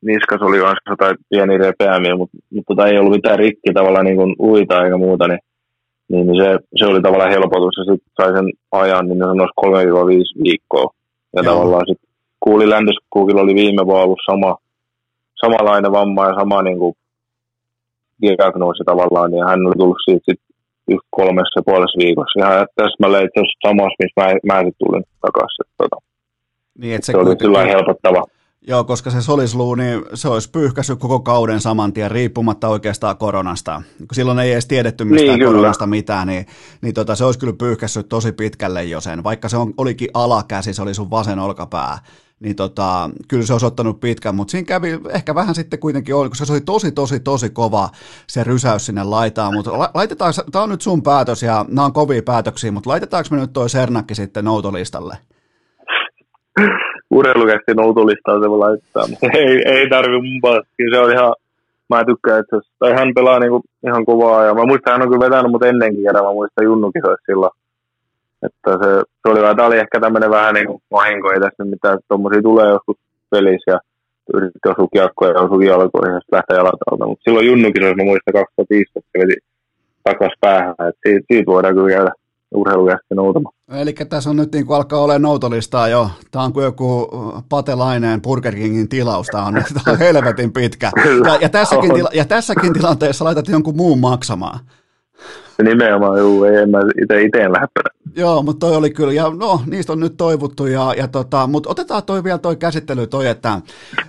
niskas 0.02 0.42
oli 0.42 0.58
myös 0.58 0.80
jotain 0.90 1.18
pieni 1.30 1.58
repeämiä, 1.58 2.16
mutta, 2.16 2.38
mutta 2.54 2.76
tota 2.76 2.88
ei 2.88 2.98
ollut 2.98 3.14
mitään 3.14 3.40
rikki 3.40 3.74
tavallaan 3.74 4.06
niin 4.06 4.18
kuin 4.18 4.36
luita 4.40 4.84
eikä 4.84 4.98
muuta, 4.98 5.28
niin, 5.28 5.40
niin, 6.12 6.28
niin 6.28 6.44
se, 6.44 6.60
se, 6.76 6.86
oli 6.86 7.02
tavallaan 7.02 7.32
helpotus 7.32 7.76
ja 7.78 7.84
sitten 7.84 8.12
sai 8.18 8.34
sen 8.34 8.50
ajan, 8.72 9.08
niin 9.08 9.20
sanoisi 9.20 10.38
3-5 10.40 10.44
viikkoa. 10.44 10.90
Ja 11.36 11.44
Joo. 11.44 11.54
tavallaan 11.54 11.86
sitten 11.88 12.10
kuuli 12.40 12.70
Ländeskuukilla 12.70 13.42
oli 13.42 13.56
viime 13.56 13.86
vuonna 13.86 14.04
ollut 14.04 14.20
sama, 14.32 14.58
samanlainen 15.42 15.92
vamma 15.92 16.28
ja 16.28 16.36
sama 16.36 16.62
niin 16.62 16.80
kuin 16.80 16.96
diagnoosi 18.22 18.84
tavallaan, 18.86 19.32
niin 19.32 19.48
hän 19.50 19.66
oli 19.68 19.78
tullut 19.78 20.06
siitä 20.06 20.26
sit 20.26 20.42
just 20.92 21.08
kolmessa 21.10 21.60
ja 21.60 21.64
puolessa 21.66 22.02
viikossa. 22.04 22.40
Ihan 22.40 22.68
täsmälleen 22.76 23.26
itse 23.26 23.40
asiassa 23.40 23.68
samassa, 23.68 24.00
missä 24.02 24.18
mä, 24.22 24.54
mä 24.54 24.64
sitten 24.64 24.82
tulin 24.88 25.04
takaisin. 25.26 25.66
Tota. 25.78 25.98
Niin, 26.82 26.96
että 26.96 27.06
se, 27.06 27.12
se 27.12 27.18
oli 27.18 27.36
kyllä 27.36 27.62
helpottava. 27.66 28.24
Joo, 28.68 28.84
koska 28.84 29.10
se 29.10 29.22
solisluu, 29.22 29.76
niin 29.76 30.06
se 30.14 30.30
olisi 30.30 30.52
pyyhkässyt 30.52 31.00
koko 31.00 31.20
kauden 31.20 31.60
saman 31.60 31.94
tien, 31.94 32.12
riippumatta 32.12 32.68
oikeastaan 32.68 33.18
koronasta. 33.18 33.82
Silloin 34.12 34.40
ei 34.40 34.52
edes 34.52 34.68
tiedetty 34.68 35.04
mistään 35.04 35.40
niin, 35.40 35.48
koronasta 35.48 35.88
mitään, 35.88 36.28
niin, 36.28 36.46
niin 36.82 36.94
tota, 36.94 37.16
se 37.16 37.26
olisi 37.26 37.40
kyllä 37.40 37.54
pyyhkässyt 37.54 38.10
tosi 38.10 38.32
pitkälle 38.32 38.84
jo 38.84 39.02
sen. 39.02 39.24
Vaikka 39.24 39.50
se 39.50 39.58
on, 39.58 39.74
olikin 39.78 40.10
alakäsi, 40.14 40.74
se 40.74 40.82
oli 40.82 40.94
sun 40.94 41.10
vasen 41.10 41.40
olkapää, 41.40 41.98
niin 42.40 42.56
tota, 42.56 43.10
kyllä 43.28 43.46
se 43.46 43.54
olisi 43.54 43.66
ottanut 43.66 44.00
pitkän, 44.00 44.36
mutta 44.36 44.52
siinä 44.52 44.66
kävi 44.66 45.00
ehkä 45.14 45.36
vähän 45.36 45.56
sitten 45.56 45.80
kuitenkin 45.80 46.16
oli, 46.16 46.30
kun 46.30 46.36
se 46.36 46.54
oli 46.54 46.62
tosi, 46.62 46.92
tosi, 46.92 47.20
tosi 47.20 47.50
kova 47.50 47.90
se 48.28 48.44
rysäys 48.44 48.86
sinne 48.86 49.04
laitaan, 49.04 49.54
mutta 49.54 49.72
laitetaanko, 49.94 50.42
tämä 50.52 50.64
on 50.64 50.70
nyt 50.70 50.82
sun 50.82 51.04
päätös 51.04 51.44
ja 51.44 51.66
nämä 51.68 51.86
on 51.86 51.94
kovia 51.94 52.22
päätöksiä, 52.24 52.72
mutta 52.72 52.90
laitetaanko 52.90 53.28
me 53.32 53.38
nyt 53.38 53.54
toi 53.54 53.70
Sernakki 53.70 54.16
sitten 54.16 54.46
noutolistalle? 54.46 55.18
Urheilukästi 57.12 57.74
noutolistaa 57.74 58.42
se 58.42 58.50
voi 58.50 58.60
laittaa, 58.60 59.08
mutta 59.08 59.28
ei, 59.34 59.62
ei 59.66 59.90
tarvi 59.90 60.22
mun 60.22 60.42
puolesta. 60.42 60.74
se 60.92 61.00
on 61.00 61.12
ihan, 61.12 61.34
mä 61.90 62.06
tykkään 62.06 62.40
että 62.40 62.58
tai 62.80 62.94
hän 62.94 63.14
pelaa 63.16 63.40
niinku 63.40 63.62
ihan 63.88 64.06
kovaa 64.06 64.44
ja 64.44 64.54
mä 64.54 64.66
muistan, 64.66 64.94
hän 64.94 65.02
on 65.02 65.08
kyllä 65.08 65.26
vetänyt 65.26 65.52
mut 65.52 65.64
ennenkin 65.64 66.04
kerran, 66.04 66.26
mä 66.26 66.34
muistan 66.34 66.66
Junnukisoissa 66.66 67.26
silloin 67.26 67.52
että 68.46 68.72
se, 68.82 68.90
se 69.22 69.26
oli, 69.32 69.56
tämä 69.56 69.68
oli 69.68 69.78
ehkä 69.78 70.00
tämmöinen 70.00 70.30
vähän 70.30 70.54
niin 70.54 70.68
kuin 70.68 70.82
vahinko, 70.92 71.32
ei 71.32 71.40
tässä 71.40 71.64
mitään, 71.66 72.00
tuommoisia 72.08 72.42
tulee 72.42 72.70
joskus 72.70 72.98
pelissä 73.32 73.72
ja 73.72 73.80
yritti 74.34 74.70
osua 74.70 74.88
kiekkoja 74.94 75.32
ja 75.32 75.42
osui 75.42 75.68
jalkoihin 75.68 76.14
ja 76.14 76.20
sitten 76.20 76.38
lähtee 76.38 76.58
jalat 76.58 76.80
alta. 76.92 77.08
Mutta 77.08 77.24
silloin 77.24 77.48
Junnukin 77.48 77.84
olisi, 77.84 77.96
mä 77.96 78.04
muistan 78.04 78.34
2015, 78.34 79.10
se 79.12 79.20
veti 79.20 79.36
takas 80.04 80.34
päähän, 80.42 80.72
että 80.72 81.02
siitä, 81.06 81.26
siitä 81.32 81.52
voidaan 81.52 81.76
kyllä 81.76 81.96
käydä 81.96 82.12
urheilukästi 82.56 83.16
noutamaan. 83.16 83.56
Eli 83.82 83.94
tässä 83.94 84.30
on 84.30 84.36
nyt 84.36 84.52
niin 84.54 84.66
kuin 84.66 84.78
alkaa 84.78 85.00
olla 85.00 85.20
noutolistaa 85.20 85.88
jo. 85.88 86.10
Tämä 86.32 86.46
on 86.46 86.54
kuin 86.54 86.64
joku 86.64 87.10
patelainen 87.50 88.22
Burger 88.22 88.56
Kingin 88.56 88.90
tilaus. 88.90 89.28
Tämä 89.28 89.46
on, 89.46 89.54
tämä 89.54 89.94
on 89.94 90.00
helvetin 90.08 90.54
pitkä. 90.54 90.92
Ja, 91.26 91.38
ja, 91.42 91.50
tässäkin, 91.50 91.94
tila, 91.94 92.10
ja 92.14 92.26
tässäkin 92.26 92.74
tilanteessa 92.74 93.26
laitat 93.26 93.48
jonkun 93.48 93.76
muun 93.76 94.00
maksamaan. 94.00 94.60
Nimenomaan, 95.64 96.20
juu, 96.20 96.44
ei 96.44 96.66
mä 96.66 96.80
itse 97.04 97.24
itse 97.24 97.52
lähde 97.52 97.68
Joo, 98.16 98.44
mutta 98.44 98.68
toi 98.68 98.76
oli 98.76 98.90
kyllä, 98.90 99.14
ja 99.14 99.30
no, 99.30 99.62
niistä 99.66 99.94
on 99.94 100.00
nyt 100.00 100.18
toivottu, 100.18 100.66
ja, 100.66 100.94
ja 100.98 101.08
tota, 101.08 101.48
mutta 101.48 101.70
otetaan 101.70 102.04
toi 102.04 102.24
vielä 102.24 102.38
toi 102.38 102.56
käsittely 102.56 103.08
toi, 103.08 103.28
että 103.28 103.62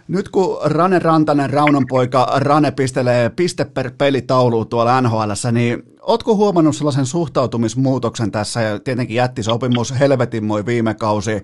nyt 0.09 0.29
kun 0.29 0.59
Rane 0.65 0.99
Rantanen, 0.99 1.51
Raunon 1.51 1.87
poika 1.89 2.29
Rane 2.37 2.71
pistelee 2.71 3.31
piste 3.31 3.65
per 3.65 3.91
pelitaulu 3.99 4.65
tuolla 4.65 5.01
NHL, 5.01 5.31
niin 5.53 5.83
Oletko 6.07 6.37
huomannut 6.37 6.77
sellaisen 6.77 7.07
suhtautumismuutoksen 7.07 8.33
tässä, 8.33 8.61
ja 8.61 8.79
tietenkin 8.79 9.17
jättisopimus, 9.17 10.01
helvetin 10.01 10.45
moi 10.45 10.67
viime 10.67 10.95
kausi, 10.95 11.43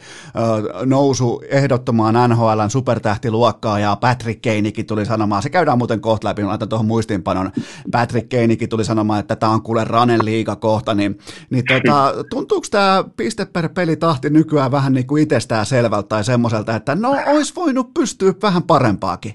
nousu 0.85 1.43
ehdottomaan 1.49 2.31
NHLn 2.31 2.71
supertähtiluokkaa, 2.71 3.79
ja 3.79 3.97
Patrick 4.01 4.43
Keinikin 4.43 4.87
tuli 4.87 5.07
sanomaan, 5.07 5.43
se 5.43 5.51
käydään 5.51 5.79
muuten 5.79 6.01
kohta 6.01 6.29
läpi, 6.29 6.43
laitan 6.43 6.69
tuohon 6.69 6.87
muistiinpanon, 6.87 7.51
Patrick 7.93 8.29
Keinikin 8.29 8.69
tuli 8.69 8.85
sanomaan, 8.85 9.21
että 9.21 9.37
tämä 9.37 9.53
on 9.53 9.63
kuule 9.63 9.85
Ranen 9.85 10.25
liiga 10.25 10.57
kohta, 10.57 10.95
niin, 10.95 11.19
niin 11.51 11.65
tota, 11.69 12.15
tuntuuko 12.31 12.67
tämä 12.71 13.05
piste 13.17 13.47
per 13.53 13.69
pelitahti 13.69 14.31
nykyään 14.31 14.73
vähän 14.73 14.93
niin 14.93 15.07
kuin 15.07 15.23
itsestään 15.23 15.67
selvältä 15.67 16.09
tai 16.09 16.25
semmoiselta, 16.25 16.77
että 16.77 16.95
no 16.95 17.17
olisi 17.27 17.55
voinut 17.57 17.95
pystyä 17.95 18.33
vähän 18.43 18.63
parempaakin? 18.63 19.35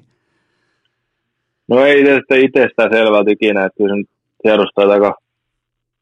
No 1.68 1.86
ei 1.86 2.04
itsestään 2.36 2.90
selvältä 2.94 3.32
ikinä, 3.32 3.66
että 3.66 3.78
kyllä 3.78 4.17
tiedostaa, 4.44 4.84
että 4.84 4.94
aika 4.94 5.16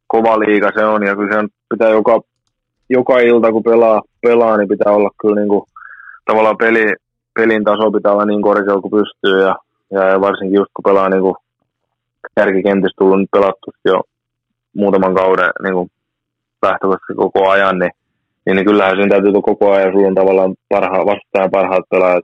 kova 0.07 0.39
liiga 0.39 0.71
se 0.75 0.85
on, 0.85 1.05
ja 1.05 1.15
kyllä 1.15 1.41
se 1.41 1.47
pitää 1.69 1.89
joka, 1.89 2.21
joka 2.89 3.19
ilta, 3.19 3.51
kun 3.51 3.63
pelaa, 3.63 4.01
pelaa, 4.21 4.57
niin 4.57 4.67
pitää 4.67 4.93
olla 4.93 5.09
kyllä 5.21 5.35
niin 5.35 5.49
kuin, 5.49 5.63
tavallaan 6.25 6.57
peli, 6.57 6.93
pelin 7.33 7.63
taso 7.63 7.91
pitää 7.91 8.11
olla 8.11 8.25
niin 8.25 8.41
korkealla 8.41 8.81
kuin 8.81 8.91
pystyy, 8.91 9.41
ja, 9.41 9.55
ja 9.91 10.21
varsinkin 10.21 10.55
just 10.55 10.71
kun 10.73 10.83
pelaa 10.83 11.09
niin 11.09 11.21
kuin 11.21 11.35
kärkikentissä 12.35 12.95
tullut 12.97 13.19
nyt 13.19 13.31
pelattu 13.31 13.71
jo 13.85 14.01
muutaman 14.75 15.15
kauden 15.15 15.49
niin 15.63 15.73
kuin 15.73 15.89
lähtökohtaisesti 16.61 17.13
koko 17.15 17.49
ajan, 17.49 17.79
niin, 17.79 17.91
niin, 18.45 18.65
kyllähän 18.65 18.95
siinä 18.95 19.09
täytyy 19.09 19.31
koko 19.41 19.71
ajan, 19.71 19.91
sulla 19.91 20.07
on 20.07 20.15
tavallaan 20.15 20.55
parha, 20.69 21.05
vastaan 21.05 21.51
parhaat 21.51 21.83
pelaajat 21.89 22.23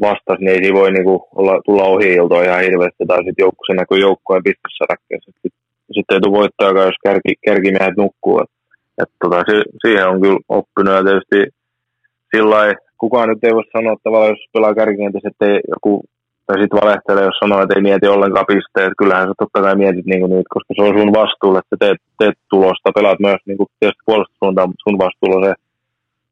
vastas, 0.00 0.38
niin 0.38 0.48
ei 0.54 0.62
siinä 0.62 0.80
voi 0.80 0.90
niinku 0.92 1.28
olla, 1.34 1.60
tulla 1.66 1.84
ohi 1.84 2.14
iltoa 2.14 2.42
ihan 2.44 2.66
hirveästi, 2.68 3.06
tai 3.06 3.16
sitten 3.16 3.44
joukku, 3.44 3.62
se 3.66 3.74
näkyy 3.74 3.98
joukkueen 3.98 4.42
pistesarakkeessa. 4.42 5.30
Sitten 5.32 5.60
sit 5.94 6.10
ei 6.12 6.20
tule 6.20 6.38
voittajakaan, 6.38 6.86
jos 6.86 7.04
kärki, 7.04 7.32
kärkimiehet 7.46 7.96
nukkuu. 7.96 8.40
Et, 8.42 8.50
et 9.02 9.10
tota, 9.22 9.38
si, 9.48 9.56
siihen 9.82 10.08
on 10.08 10.20
kyllä 10.20 10.40
oppinut, 10.48 10.94
ja 10.94 11.04
tietysti 11.04 11.38
sillä 12.36 12.74
kukaan 12.98 13.28
nyt 13.28 13.44
ei 13.44 13.54
voi 13.54 13.72
sanoa 13.72 13.96
tavallaan, 14.02 14.34
jos 14.34 14.52
pelaa 14.52 14.74
kärkikentässä, 14.74 15.28
että 15.28 15.44
ei 15.46 15.60
joku, 15.74 15.92
tai 16.46 16.56
sitten 16.60 16.80
valehtelee, 16.82 17.24
jos 17.24 17.38
sanoo, 17.42 17.62
että 17.62 17.74
ei 17.74 17.86
mieti 17.88 18.06
ollenkaan 18.06 18.50
pisteet. 18.52 18.92
Kyllähän 18.98 19.28
sä 19.28 19.34
totta 19.38 19.62
kai 19.62 19.76
mietit 19.82 20.06
niinku 20.06 20.26
niitä, 20.26 20.54
koska 20.54 20.70
se 20.74 20.82
on 20.82 20.98
sun 20.98 21.12
vastuulla, 21.20 21.58
että 21.62 21.76
teet, 21.82 22.00
teet 22.18 22.38
tulosta, 22.50 22.96
pelaat 22.98 23.20
myös 23.26 23.40
niinku, 23.46 23.64
tietysti 23.80 24.06
puolustussuuntaan, 24.06 24.68
mutta 24.68 24.86
sun 24.86 24.98
vastuulla 25.04 25.46
se 25.46 25.52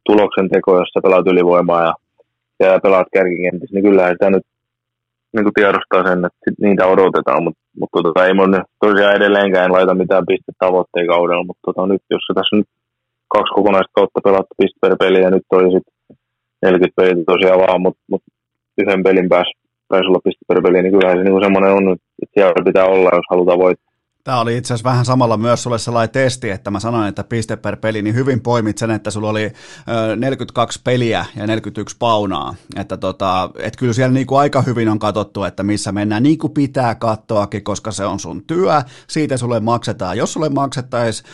tuloksen 0.09 0.48
teko, 0.48 0.70
jos 0.78 0.90
sä 0.93 1.01
pelaat 1.02 1.26
ylivoimaa 1.26 1.82
ja 1.89 1.93
ja 2.66 2.80
pelaat 2.82 3.06
kärkikentissä, 3.12 3.74
niin 3.74 3.84
kyllähän 3.84 4.12
sitä 4.12 4.30
nyt 4.30 4.47
niin 5.32 5.44
kuin 5.44 5.55
tiedostaa 5.55 6.02
sen, 6.09 6.24
että 6.24 6.39
sit 6.44 6.59
niitä 6.60 6.86
odotetaan, 6.86 7.43
mutta 7.44 7.60
mut 7.80 7.90
tota, 7.93 8.26
ei 8.26 8.34
mun 8.34 8.64
tosiaan 8.84 9.16
edelleenkään 9.16 9.64
en 9.64 9.72
laita 9.72 9.94
mitään 9.94 10.26
pistetavoitteita 10.26 11.12
kaudella, 11.12 11.44
mutta 11.44 11.64
tota, 11.66 11.86
nyt 11.86 12.02
jos 12.10 12.22
se 12.26 12.32
tässä 12.34 12.56
nyt 12.56 12.68
kaksi 13.34 13.55
kokonaista 13.55 13.97
kautta 13.98 14.24
pelattu 14.24 14.55
piste 14.59 14.78
per 14.80 14.97
peli 15.02 15.20
ja 15.22 15.30
nyt 15.30 15.47
oli 15.52 15.72
sitten 15.74 15.94
40 16.62 16.97
peliä 16.97 17.24
tosiaan 17.32 17.60
vaan, 17.64 17.80
mutta 17.86 18.02
mut 18.10 18.22
yhden 18.78 19.02
pelin 19.02 19.28
päässä 19.28 19.59
taisi 19.89 20.09
olla 20.09 20.26
piste 20.26 20.44
per 20.48 20.62
peli, 20.62 20.82
niin 20.82 20.93
kyllähän 20.94 21.18
se 21.18 21.24
niin 21.24 21.44
semmoinen 21.47 21.72
on, 21.78 21.93
että 21.93 22.34
siellä 22.34 22.66
pitää 22.68 22.86
olla, 22.94 23.16
jos 23.18 23.30
halutaan 23.30 23.59
voittaa. 23.59 23.91
Tämä 24.24 24.40
oli 24.40 24.57
itse 24.57 24.74
asiassa 24.74 24.90
vähän 24.90 25.05
samalla 25.05 25.36
myös 25.36 25.62
sulle 25.62 25.78
sellainen 25.78 26.12
testi, 26.12 26.51
että 26.51 26.70
mä 26.70 26.81
sanoin, 26.81 27.09
että 27.09 27.24
piste 27.24 27.57
per 27.57 27.77
peli, 27.77 28.03
niin 28.03 28.15
hyvin 28.15 28.40
poimit 28.40 28.78
sen, 28.78 28.90
että 28.90 29.11
sulla 29.11 29.28
oli 29.28 29.53
42 30.16 30.81
peliä 30.85 31.27
ja 31.36 31.47
41 31.47 31.97
paunaa. 31.99 32.55
Että 32.77 32.97
tota, 32.97 33.51
et 33.59 33.77
kyllä 33.77 33.93
siellä 33.93 34.12
niinku 34.12 34.36
aika 34.36 34.62
hyvin 34.62 34.89
on 34.89 34.99
katsottu, 34.99 35.44
että 35.44 35.62
missä 35.62 35.93
mennään 35.93 36.23
niin 36.23 36.39
kuin 36.39 36.53
pitää 36.53 36.94
katsoakin, 36.94 37.65
koska 37.65 37.93
se 37.93 38.05
on 38.05 38.20
sun 38.20 38.44
työ, 38.47 38.82
siitä 39.07 39.36
sulle 39.36 39.61
maksetaan. 39.61 40.19
Jos 40.19 40.32
sulle 40.32 40.49
maksettaisiin 40.49 41.28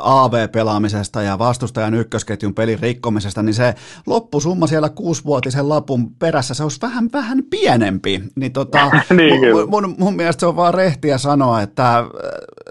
AV-pelaamisesta 0.00 1.22
ja 1.22 1.38
vastustajan 1.38 1.94
ykkösketjun 1.94 2.54
pelin 2.54 2.80
rikkomisesta, 2.80 3.42
niin 3.42 3.54
se 3.54 3.74
loppusumma 4.06 4.66
siellä 4.66 4.88
kuusivuotisen 4.88 5.68
lapun 5.68 6.14
perässä, 6.14 6.54
se 6.54 6.62
olisi 6.62 6.80
vähän, 6.82 7.08
vähän 7.12 7.42
pienempi. 7.50 8.22
Niin 8.36 8.52
tota, 8.52 8.90
niin, 9.16 9.40
mun, 9.52 9.70
mun, 9.70 9.94
mun 9.98 10.16
mielestä 10.16 10.40
se 10.40 10.46
on 10.46 10.56
vaan 10.56 10.74
rehtiä 10.74 11.18
sanoa, 11.18 11.62
että 11.62 12.04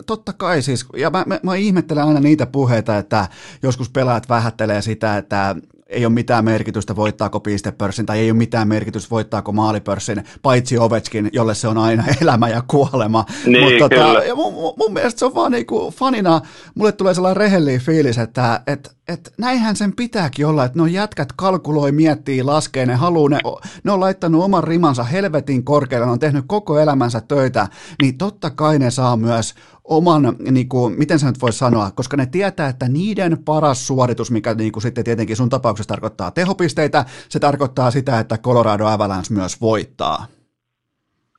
totta 0.06 0.34
kai 0.34 0.62
siis, 0.62 0.86
ja 0.98 1.10
mä, 1.10 1.24
mä, 1.28 1.40
mä 1.44 1.56
ihmettelen 1.56 2.04
aina 2.04 2.20
niitä 2.20 2.46
puheita, 2.46 2.98
että 2.98 3.28
joskus 3.64 3.90
pelaajat 3.90 4.30
vähättelee 4.30 4.82
sitä, 4.82 5.18
että 5.18 5.56
ei 5.90 6.06
ole 6.06 6.14
mitään 6.14 6.46
merkitystä 6.46 6.96
voittaako 6.96 7.40
pistepörssin 7.40 8.06
tai 8.06 8.20
ei 8.20 8.32
ole 8.32 8.38
mitään 8.38 8.68
merkitystä 8.68 9.10
voittaako 9.10 9.52
maalipörssin, 9.52 10.24
paitsi 10.42 10.78
Ovechkin, 10.78 11.30
jolle 11.34 11.56
se 11.56 11.68
on 11.68 11.78
aina 11.78 12.04
elämä 12.22 12.50
ja 12.50 12.64
kuolema. 12.68 13.26
Niin, 13.46 13.64
Mutta 13.64 13.90
tota, 13.90 14.24
ja 14.24 14.36
mun, 14.36 14.54
mun, 14.78 14.94
mielestä 14.94 15.20
se 15.20 15.26
on 15.26 15.36
vaan 15.36 15.52
niinku 15.52 15.94
fanina, 15.96 16.42
mulle 16.76 16.92
tulee 16.92 17.14
sellainen 17.14 17.38
rehellinen 17.38 17.82
fiilis, 17.82 18.18
että 18.18 18.62
et, 18.68 18.96
et 19.10 19.34
näinhän 19.38 19.76
sen 19.76 19.96
pitääkin 19.96 20.46
olla, 20.46 20.66
että 20.66 20.80
no 20.80 20.86
jätkät 20.86 21.30
kalkuloi, 21.36 21.92
miettii, 21.92 22.44
laskee, 22.44 22.86
ne 22.86 22.96
haluaa, 22.96 23.30
ne, 23.30 23.38
ne 23.84 23.92
on 23.92 24.00
laittanut 24.00 24.44
oman 24.44 24.64
rimansa 24.64 25.04
helvetin 25.04 25.64
korkealle, 25.64 26.06
ne 26.06 26.12
on 26.12 26.20
tehnyt 26.20 26.46
koko 26.48 26.80
elämänsä 26.80 27.22
töitä, 27.28 27.68
niin 28.02 28.18
totta 28.18 28.50
kai 28.50 28.80
ne 28.80 28.92
saa 28.92 29.18
myös 29.18 29.56
oman, 29.84 30.36
niin 30.52 30.70
kuin, 30.70 30.98
miten 30.98 31.20
sä 31.20 31.28
nyt 31.28 31.42
voisi 31.42 31.58
sanoa, 31.58 31.92
koska 31.96 32.18
ne 32.18 32.26
tietää, 32.26 32.70
että 32.70 32.88
niiden 32.90 33.38
paras 33.46 33.88
suoritus, 33.88 34.32
mikä 34.32 34.54
niin 34.54 34.72
kuin 34.72 34.84
sitten 34.84 35.04
tietenkin 35.04 35.36
sun 35.36 35.50
tapauksessa 35.50 35.88
tarkoittaa 35.88 36.32
tehopisteitä, 36.32 37.06
se 37.30 37.40
tarkoittaa 37.40 37.92
sitä, 37.92 38.20
että 38.20 38.38
Colorado 38.38 38.86
Avalanche 38.86 39.34
myös 39.34 39.62
voittaa. 39.62 40.26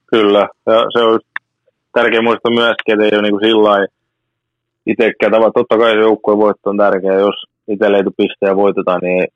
Kyllä, 0.06 0.48
ja 0.66 0.84
se 0.92 1.04
on 1.04 1.20
tärkeä 1.92 2.22
muistaa 2.22 2.52
myöskin, 2.54 2.94
että 2.94 3.04
ei 3.04 3.10
ole 3.18 3.22
niin 3.22 3.32
kuin 3.32 3.44
sillä 3.44 3.86
itsekään 4.86 5.32
tavalla. 5.32 5.52
Totta 5.52 5.78
kai 5.78 5.92
se 5.92 6.00
joukkueen 6.00 6.38
voitto 6.38 6.70
on 6.70 6.76
tärkeä, 6.76 7.12
jos 7.12 7.49
itselle 7.72 7.96
ei 7.96 8.16
pisteä 8.16 8.56
voitetaan, 8.56 9.00
niin 9.02 9.26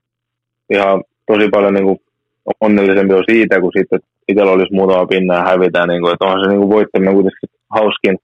ihan 0.70 1.04
tosi 1.26 1.48
paljon 1.48 1.74
niin 1.74 1.84
kuin 1.84 1.98
onnellisempi 2.60 3.14
on 3.14 3.24
siitä, 3.30 3.60
kun 3.60 3.72
sitten 3.78 4.00
itsellä 4.28 4.52
olisi 4.52 4.74
muutama 4.74 5.06
pinna 5.06 5.34
ja 5.34 5.44
hävitään. 5.50 5.88
Niin 5.88 6.02
kuin, 6.02 6.12
että 6.12 6.24
onhan 6.24 6.44
se 6.44 6.48
niin 6.48 6.60
kuin 6.60 6.74
voittaminen 6.76 7.14
kuitenkin 7.14 7.50
hauskin, 7.76 8.16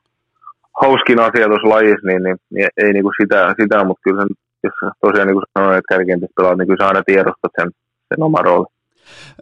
hauskin 0.83 1.21
asia 1.21 1.47
tuossa 1.49 1.69
lajissa, 1.75 2.07
niin, 2.07 2.23
niin, 2.23 2.37
niin 2.55 2.69
ei 2.77 2.93
niin 2.93 3.07
kuin 3.07 3.19
sitä, 3.21 3.55
sitä, 3.61 3.85
mutta 3.85 4.03
kyllä 4.05 4.23
sen, 4.23 4.29
jos 4.65 4.75
tosiaan 5.01 5.27
niin 5.27 5.39
kuin 5.39 5.51
sanoin, 5.59 5.79
että 5.79 5.93
kärkientässä 5.95 6.37
pelaat, 6.37 6.59
niin 6.59 6.69
kyllä 6.69 6.83
sä 6.83 6.89
aina 6.89 7.03
tiedostat 7.07 7.53
sen, 7.61 7.71
sen 8.09 8.23
oman 8.23 8.45
roolin. 8.45 8.80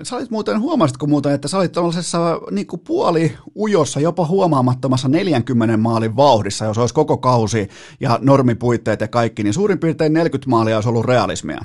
Sä 0.03 0.17
olit 0.17 0.31
muuten, 0.31 0.61
huomasitko 0.61 1.07
muuten, 1.07 1.33
että 1.33 1.49
sä 1.49 1.59
olit 1.59 1.73
tuollaisessa 1.73 2.41
niin 2.51 2.67
puoli 2.87 3.33
ujossa, 3.57 4.01
jopa 4.01 4.27
huomaamattomassa 4.27 5.09
40 5.09 5.77
maalin 5.77 6.17
vauhdissa, 6.17 6.65
jos 6.65 6.79
olisi 6.79 6.95
koko 6.95 7.17
kausi 7.17 7.69
ja 8.01 8.19
normipuitteet 8.23 9.01
ja 9.01 9.09
kaikki, 9.09 9.43
niin 9.43 9.55
suurin 9.55 9.79
piirtein 9.79 10.13
40 10.13 10.51
maalia 10.51 10.77
olisi 10.77 10.89
ollut 10.89 11.07
realismia. 11.07 11.59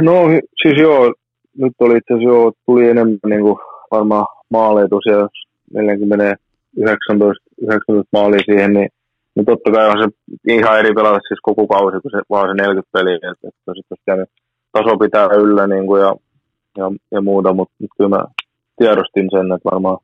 No 0.00 0.14
siis 0.62 0.78
joo, 0.80 1.14
nyt 1.58 1.72
oli 1.80 1.96
itse 1.96 2.14
asiassa 2.14 2.28
joo, 2.28 2.52
tuli 2.66 2.88
enemmän 2.88 3.18
niin 3.26 3.42
kuin 3.42 3.56
varmaan 3.90 4.26
maaleja 4.50 4.88
tosiaan 4.88 5.28
40 5.74 6.36
19, 6.76 7.44
19 7.62 8.08
maalia 8.12 8.40
siihen, 8.44 8.72
niin, 8.72 8.88
niin 9.34 9.46
totta 9.46 9.72
kai 9.72 9.88
on 9.88 10.02
se 10.02 10.08
ihan 10.54 10.78
eri 10.78 10.92
pelata 10.94 11.20
siis 11.28 11.40
koko 11.42 11.66
kausi, 11.66 12.00
kun 12.02 12.10
se 12.10 12.20
vaan 12.30 12.48
se 12.48 12.54
40 12.62 12.90
peliä, 12.92 13.14
että, 13.32 13.48
että 13.48 13.72
sitten 13.74 14.26
taso 14.72 14.98
pitää 14.98 15.26
yllä 15.26 15.66
niin 15.66 15.86
kuin 15.86 16.00
ja, 16.00 16.14
ja, 16.76 16.90
ja, 17.10 17.20
muuta, 17.20 17.52
mutta 17.52 17.74
nyt 17.78 17.90
kyllä 17.96 18.10
mä 18.10 18.24
tiedostin 18.76 19.28
sen, 19.30 19.52
että 19.52 19.70
varmaan 19.72 19.98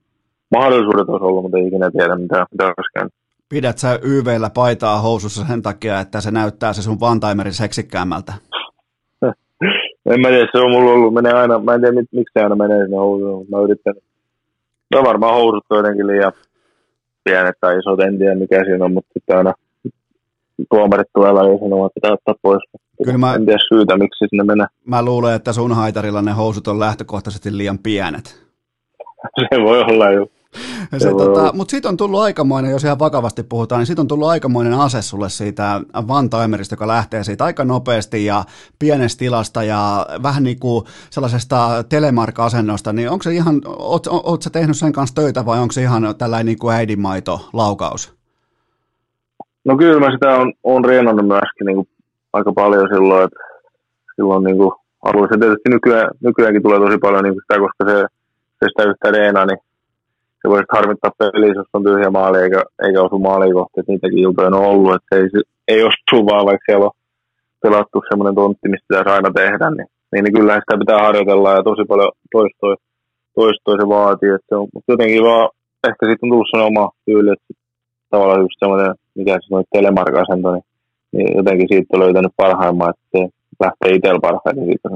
mahdollisuudet 0.57 1.09
olisi 1.09 1.24
ollut, 1.24 1.43
mutta 1.43 1.59
ei 1.59 1.66
ikinä 1.66 1.91
tiedä, 1.91 2.16
mitä, 2.16 2.47
mitä 2.51 2.65
olisi 2.65 2.93
käynyt. 2.95 3.12
Pidät 3.49 3.78
sä 3.78 3.99
YVllä 4.03 4.51
paitaa 4.51 5.01
housussa 5.01 5.45
sen 5.45 5.62
takia, 5.62 6.01
että 6.01 6.20
se 6.20 6.31
näyttää 6.31 6.73
se 6.73 6.82
sun 6.82 6.99
one 7.01 7.51
seksikkäämmältä? 7.51 8.32
en 10.12 10.20
mä 10.20 10.28
tiedä, 10.28 10.49
se 10.53 10.59
on 10.59 10.70
mulla 10.70 10.91
ollut, 10.91 11.15
menee 11.15 11.32
aina, 11.32 11.59
mä 11.59 11.74
en 11.74 11.81
tiedä 11.81 11.95
miksi 12.12 12.32
se 12.32 12.43
aina 12.43 12.57
menee 12.57 12.82
sinne 12.82 12.97
housuun, 12.97 13.47
mä 13.51 13.59
yritän, 13.61 13.95
no 14.95 15.03
varmaan 15.05 15.35
housut 15.35 15.65
on 15.70 15.77
jotenkin 15.77 16.07
liian 16.07 16.32
pienet 17.24 17.55
tai 17.61 17.78
isot, 17.78 18.01
en 18.01 18.19
tiedä 18.19 18.35
mikä 18.35 18.65
siinä 18.65 18.85
on, 18.85 18.93
mutta 18.93 19.12
sitten 19.12 19.36
aina 19.36 19.53
tuomarit 20.70 21.09
tulee 21.15 21.35
väliin 21.35 21.59
sanomaan, 21.59 21.86
että 21.86 21.95
pitää 21.95 22.12
ottaa 22.12 22.35
pois. 22.43 22.62
Kyllä 23.05 23.19
mä, 23.19 23.35
en 23.35 23.45
tiedä 23.47 23.59
syytä, 23.69 23.97
miksi 23.97 24.25
sinne 24.29 24.45
menee. 24.45 24.66
Mä 24.87 25.05
luulen, 25.05 25.35
että 25.35 25.53
sun 25.53 25.73
haitarilla 25.73 26.23
ne 26.23 26.33
housut 26.33 26.69
on 26.69 26.81
lähtökohtaisesti 26.81 27.57
liian 27.57 27.79
pienet. 27.79 28.45
Se 29.39 29.61
voi 29.62 29.81
olla 29.81 30.11
jo. 30.11 30.27
Se, 30.99 31.09
tota, 31.11 31.53
mutta 31.55 31.71
siitä 31.71 31.89
on 31.89 31.97
tullut 31.97 32.21
aikamoinen, 32.21 32.71
jos 32.71 32.85
ihan 32.85 32.99
vakavasti 32.99 33.43
puhutaan, 33.43 33.79
niin 33.79 33.87
siitä 33.87 34.03
on 34.03 34.09
tullut 34.09 34.29
aikamoinen 34.29 34.75
ase 34.75 35.03
sulle 35.03 35.29
siitä 35.29 35.81
Van 36.09 36.31
Timerista, 36.31 36.73
joka 36.73 36.87
lähtee 36.87 37.25
siitä 37.25 37.45
aika 37.45 37.65
nopeasti 37.65 38.25
ja 38.25 38.45
pienestä 38.79 39.19
tilasta 39.19 39.62
ja 39.62 40.07
vähän 40.23 40.43
niin 40.43 40.59
kuin 40.59 40.85
sellaisesta 41.11 41.85
telemark-asennosta, 41.89 42.93
niin 42.93 43.11
onko 43.11 43.23
se 43.23 43.35
ihan, 43.35 43.61
oot, 43.66 44.07
oot 44.07 44.43
sä 44.43 44.51
tehnyt 44.51 44.77
sen 44.77 44.93
kanssa 44.93 45.15
töitä 45.15 45.47
vai 45.47 45.59
onko 45.59 45.73
se 45.73 45.83
ihan 45.83 46.15
tällainen 46.19 46.47
niin 46.47 46.59
kuin 46.59 46.75
äidinmaito 46.75 47.49
laukaus? 47.53 48.15
No 49.65 49.77
kyllä 49.77 50.01
mä 50.01 50.12
sitä 50.12 50.37
on, 50.37 50.53
on 50.65 50.85
reenannut 50.85 51.27
myöskin 51.27 51.66
niin 51.66 51.77
kuin 51.77 51.89
aika 52.36 52.52
paljon 52.61 52.89
silloin, 52.94 53.24
että 53.24 53.43
silloin 54.16 54.44
niin 54.44 54.59
kuin 54.61 54.73
alueessa 55.09 55.40
tietysti 55.40 55.69
nykyään, 55.74 56.09
nykyäänkin 56.27 56.62
tulee 56.62 56.81
tosi 56.81 56.98
paljon 56.98 57.24
niin 57.24 57.35
kuin 57.35 57.44
sitä, 57.44 57.62
koska 57.65 57.82
se, 57.89 57.97
se 58.59 58.65
sitä 58.69 58.82
yhtä 58.90 59.11
reenaa, 59.11 59.47
niin 59.47 59.61
se 60.40 60.44
voisi 60.51 60.74
harmittaa 60.77 61.19
pelissä, 61.19 61.61
jos 61.61 61.73
on 61.73 61.85
tyhjä 61.85 62.11
maali 62.11 62.39
eikä, 62.43 62.61
eikä 62.85 63.02
osu 63.02 63.19
maaliin 63.19 63.55
kohti, 63.59 63.81
että 63.81 63.93
niitäkin 63.93 64.19
iltoja 64.19 64.48
on 64.48 64.69
ollut, 64.70 64.94
että 64.94 65.11
ei, 65.16 65.27
ei 65.69 65.81
osu 65.90 66.27
vaan, 66.27 66.47
vaikka 66.47 66.66
siellä 66.66 66.85
on 66.85 66.97
pelattu 67.62 67.98
semmoinen 68.09 68.35
tontti, 68.35 68.69
mistä 68.69 68.89
pitäisi 68.89 69.11
aina 69.11 69.31
tehdä, 69.40 69.66
niin, 69.70 69.89
niin, 70.12 70.24
niin 70.24 70.35
kyllähän 70.35 70.62
sitä 70.62 70.82
pitää 70.82 71.05
harjoitella 71.06 71.56
ja 71.56 71.62
tosi 71.70 71.85
paljon 71.89 72.12
toistoi, 72.32 72.74
toistoi 73.35 73.77
se 73.81 73.86
vaatii, 73.97 74.35
että 74.36 74.48
se 74.48 74.55
on, 74.61 74.69
mutta 74.74 74.93
jotenkin 74.93 75.23
vaan 75.28 75.48
ehkä 75.89 76.02
sitten 76.06 76.27
on 76.27 76.31
tullut 76.31 76.48
sellainen 76.51 76.73
oma 76.73 76.90
tyyli, 77.06 77.31
että 77.32 77.51
tavallaan 78.11 78.44
just 78.44 78.59
semmoinen, 78.59 78.94
mikä 79.19 79.32
se 79.35 79.47
sanoi, 79.48 79.65
telemark-asento, 79.73 80.48
niin, 80.52 80.66
niin 81.15 81.36
jotenkin 81.36 81.69
siitä 81.69 81.86
on 81.93 82.01
löytänyt 82.01 82.32
parhaimman, 82.36 82.91
että 82.91 83.19
se 83.19 83.28
lähtee 83.61 83.97
itsellä 83.97 84.20
parhaiten 84.20 84.65
siitä. 84.65 84.89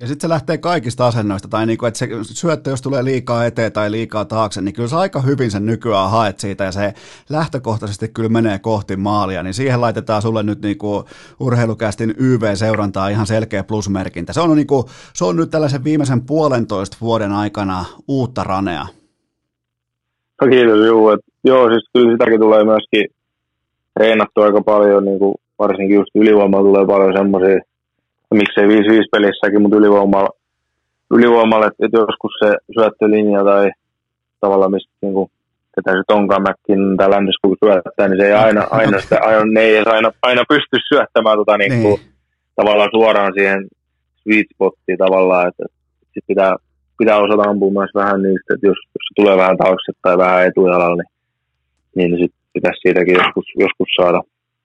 Ja 0.00 0.06
sitten 0.08 0.28
se 0.28 0.32
lähtee 0.32 0.58
kaikista 0.58 1.06
asennoista, 1.06 1.48
tai 1.48 1.66
niinku, 1.66 1.86
että 1.86 1.98
se 1.98 2.08
syöttö, 2.22 2.70
jos 2.70 2.82
tulee 2.82 3.04
liikaa 3.04 3.46
eteen 3.46 3.72
tai 3.72 3.90
liikaa 3.90 4.24
taakse, 4.24 4.60
niin 4.60 4.74
kyllä 4.74 4.88
sä 4.88 4.98
aika 4.98 5.20
hyvin 5.20 5.50
sen 5.50 5.66
nykyään 5.66 6.10
haet 6.10 6.40
siitä, 6.40 6.64
ja 6.64 6.72
se 6.72 6.94
lähtökohtaisesti 7.30 8.08
kyllä 8.08 8.28
menee 8.28 8.58
kohti 8.58 8.96
maalia, 8.96 9.42
niin 9.42 9.54
siihen 9.54 9.80
laitetaan 9.80 10.22
sulle 10.22 10.42
nyt 10.42 10.62
niinku 10.62 11.04
urheilukästin 11.40 12.14
YV-seurantaa 12.18 13.08
ihan 13.08 13.26
selkeä 13.26 13.64
plusmerkintä. 13.64 14.32
Se 14.32 14.40
on, 14.40 14.56
niinku, 14.56 14.84
se 15.14 15.24
on 15.24 15.36
nyt 15.36 15.50
tällaisen 15.50 15.84
viimeisen 15.84 16.26
puolentoista 16.26 16.96
vuoden 17.00 17.32
aikana 17.32 17.84
uutta 18.08 18.44
ranea. 18.44 18.86
No 20.42 20.48
kiitos, 20.48 20.86
juu. 20.86 21.10
Et, 21.10 21.20
joo, 21.44 21.68
siis 21.68 21.88
kyllä 21.92 22.12
sitäkin 22.12 22.40
tulee 22.40 22.64
myöskin 22.64 23.06
treenattu 23.94 24.40
aika 24.40 24.60
paljon, 24.60 25.04
niin 25.04 25.18
kuin 25.18 25.34
varsinkin 25.58 25.96
just 25.96 26.10
ylivoimalla 26.14 26.68
tulee 26.68 26.86
paljon 26.86 27.16
semmoisia 27.16 27.60
miksei 28.34 28.66
5-5 28.66 28.68
pelissäkin, 29.12 29.62
mutta 29.62 29.76
ylivoimalla, 29.76 30.30
ylivoimalla 31.10 31.66
että, 31.66 31.98
joskus 31.98 32.32
se 32.44 32.56
syöttölinja 32.74 33.44
tai 33.44 33.70
tavallaan 34.40 34.70
mistä 34.70 34.92
niin 35.02 35.14
kuin, 35.14 35.30
ketä 35.74 35.92
se 35.92 36.12
onkaan 36.12 36.42
Mäkkin 36.42 36.96
tai 36.96 37.08
Landeskog 37.08 37.54
syöttää, 37.64 38.08
niin 38.08 38.20
se 38.20 38.26
ei 38.26 38.32
aina, 38.32 38.66
aina, 38.70 39.00
sitä, 39.00 39.18
aina, 39.22 39.44
ne 39.44 39.60
ei 39.60 39.82
aina, 39.86 40.10
aina 40.22 40.44
pysty 40.48 40.76
syöttämään 40.88 41.38
tota, 41.38 41.58
niin 41.58 41.82
kuin, 41.82 42.00
niin. 42.00 42.12
tavallaan 42.56 42.90
suoraan 42.92 43.32
siihen 43.36 43.66
sweet 44.22 44.46
spottiin 44.54 44.98
tavallaan, 44.98 45.48
että, 45.48 45.64
sit 46.14 46.24
pitää, 46.26 46.56
pitää 46.98 47.18
osata 47.18 47.50
ampua 47.50 47.70
myös 47.70 47.90
vähän 47.94 48.22
niistä, 48.22 48.54
että 48.54 48.66
jos, 48.66 48.78
jos 48.94 49.04
se 49.08 49.12
tulee 49.16 49.36
vähän 49.36 49.56
taakse 49.56 49.92
tai 50.02 50.18
vähän 50.18 50.46
etujalalla, 50.46 50.96
niin, 50.96 52.10
niin 52.10 52.22
sit 52.22 52.34
pitäisi 52.52 52.80
siitäkin 52.82 53.14
joskus, 53.14 53.46
joskus 53.58 53.88
saada 53.96 54.20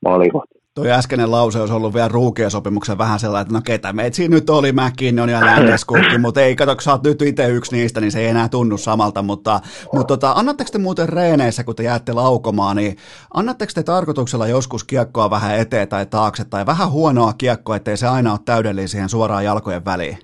maaliin 0.05 0.31
toi 0.79 0.91
äskeinen 0.91 1.31
lause 1.31 1.59
olisi 1.59 1.73
ollut 1.73 1.93
vielä 1.93 2.07
ruukien 2.07 2.51
sopimuksen 2.51 2.97
vähän 2.97 3.19
sellainen, 3.19 3.41
että 3.41 3.53
no 3.53 3.61
ketä 3.65 3.93
meitä 3.93 4.15
siinä 4.15 4.35
nyt 4.35 4.49
oli, 4.49 4.71
McKinnon 4.71 5.29
ja 5.29 5.39
Landeskukki, 5.45 6.17
mutta 6.17 6.41
ei, 6.41 6.55
kato, 6.55 6.75
kun 6.75 6.81
sä 6.81 6.91
oot 6.91 7.03
nyt 7.03 7.21
itse 7.21 7.47
yksi 7.47 7.75
niistä, 7.75 8.01
niin 8.01 8.11
se 8.11 8.19
ei 8.19 8.27
enää 8.27 8.49
tunnu 8.49 8.77
samalta, 8.77 9.21
mutta, 9.21 9.59
mutta 9.93 10.07
tota, 10.07 10.31
annatteko 10.31 10.69
te 10.71 10.77
muuten 10.77 11.09
reeneissä, 11.09 11.63
kun 11.63 11.75
te 11.75 11.83
jäätte 11.83 12.13
laukomaan, 12.13 12.75
niin 12.75 12.95
annatteko 13.33 13.71
te 13.75 13.83
tarkoituksella 13.83 14.47
joskus 14.47 14.83
kiekkoa 14.83 15.29
vähän 15.29 15.59
eteen 15.59 15.87
tai 15.87 16.05
taakse, 16.05 16.45
tai 16.45 16.65
vähän 16.65 16.91
huonoa 16.91 17.33
kiekkoa, 17.37 17.75
ettei 17.75 17.97
se 17.97 18.07
aina 18.07 18.31
ole 18.31 18.39
täydellinen 18.45 18.87
siihen 18.87 19.09
suoraan 19.09 19.45
jalkojen 19.45 19.85
väliin? 19.85 20.17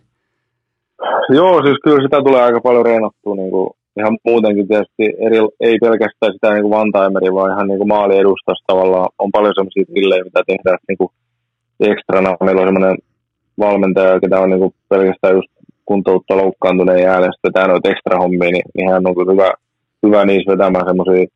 Joo, 1.29 1.61
siis 1.61 1.77
kyllä 1.83 2.03
sitä 2.03 2.17
tulee 2.23 2.43
aika 2.43 2.61
paljon 2.61 2.85
reenattua 2.85 3.35
niin 3.35 3.51
kuin 3.51 3.69
ihan 3.99 4.17
muutenkin 4.25 4.67
tietysti, 4.67 5.03
eri, 5.25 5.37
ei 5.59 5.77
pelkästään 5.81 6.33
sitä 6.33 6.53
niin 6.53 6.61
kuin 6.61 6.71
vaan 6.71 7.51
ihan 7.53 7.67
niin 7.67 7.77
kuin 7.77 7.87
maali 7.87 8.15
tavallaan. 8.67 9.09
On 9.19 9.31
paljon 9.31 9.53
sellaisia 9.55 9.85
trillejä, 9.85 10.23
mitä 10.23 10.41
tehdään 10.47 10.77
niin 10.87 10.97
kuin 10.97 11.11
ekstrana. 11.79 12.37
Meillä 12.43 12.61
on 12.61 12.67
sellainen 12.67 12.97
valmentaja, 13.59 14.19
joka 14.23 14.39
on 14.39 14.49
niin 14.49 14.59
kuin 14.59 14.73
pelkästään 14.89 15.35
just 15.35 15.49
kuntoutta 15.85 16.37
loukkaantuneen 16.37 17.03
jälleen, 17.03 17.33
sitten 17.33 17.49
vetää 17.49 17.67
noita 17.67 17.89
ekstra 17.89 18.17
hommia, 18.17 18.51
niin, 18.51 18.67
niin 18.77 18.91
hän 18.91 19.07
on 19.07 19.33
hyvä, 19.33 19.51
hyvä 20.05 20.25
niissä 20.25 20.51
vetämään 20.51 20.87
semmoisia, 20.87 21.27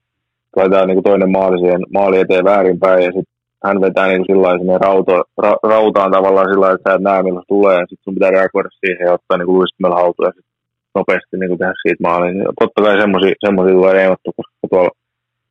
laitetaan 0.56 0.88
niin 0.88 0.96
kuin 0.96 1.10
toinen 1.10 1.32
maali 1.32 1.60
siihen 1.60 1.82
maali 1.94 2.20
eteen 2.20 2.46
väärinpäin 2.46 3.04
ja 3.04 3.12
sitten 3.12 3.40
hän 3.66 3.82
vetää 3.82 4.08
niin 4.08 4.26
kuin 4.26 4.28
sillä 4.30 4.78
rauto, 4.78 5.24
ra, 5.44 5.54
rautaan 5.64 6.12
tavallaan 6.12 6.50
sillä 6.52 6.72
että 6.72 6.90
sä 6.90 6.96
et 6.96 7.02
näe 7.02 7.24
milloin 7.24 7.46
tulee 7.48 7.76
ja 7.76 7.86
sitten 7.90 8.04
sun 8.04 8.14
pitää 8.14 8.32
reagoida 8.32 8.70
siihen 8.70 9.06
ja 9.06 9.14
ottaa 9.14 9.38
niin 9.38 9.46
kuin 9.46 9.58
luistimella 9.58 10.02
haltuun 10.02 10.28
ja 10.28 10.49
nopeasti 10.96 11.38
niin 11.38 11.50
kuin 11.50 11.60
tehdä 11.60 11.74
siitä 11.82 12.04
maaliin. 12.08 12.38
Niin 12.38 12.48
totta 12.60 12.84
kai 12.84 13.02
semmoisia 13.02 13.76
tulee 13.76 13.94
reenattu, 13.94 14.32
koska 14.38 14.68
tuolla 14.70 14.92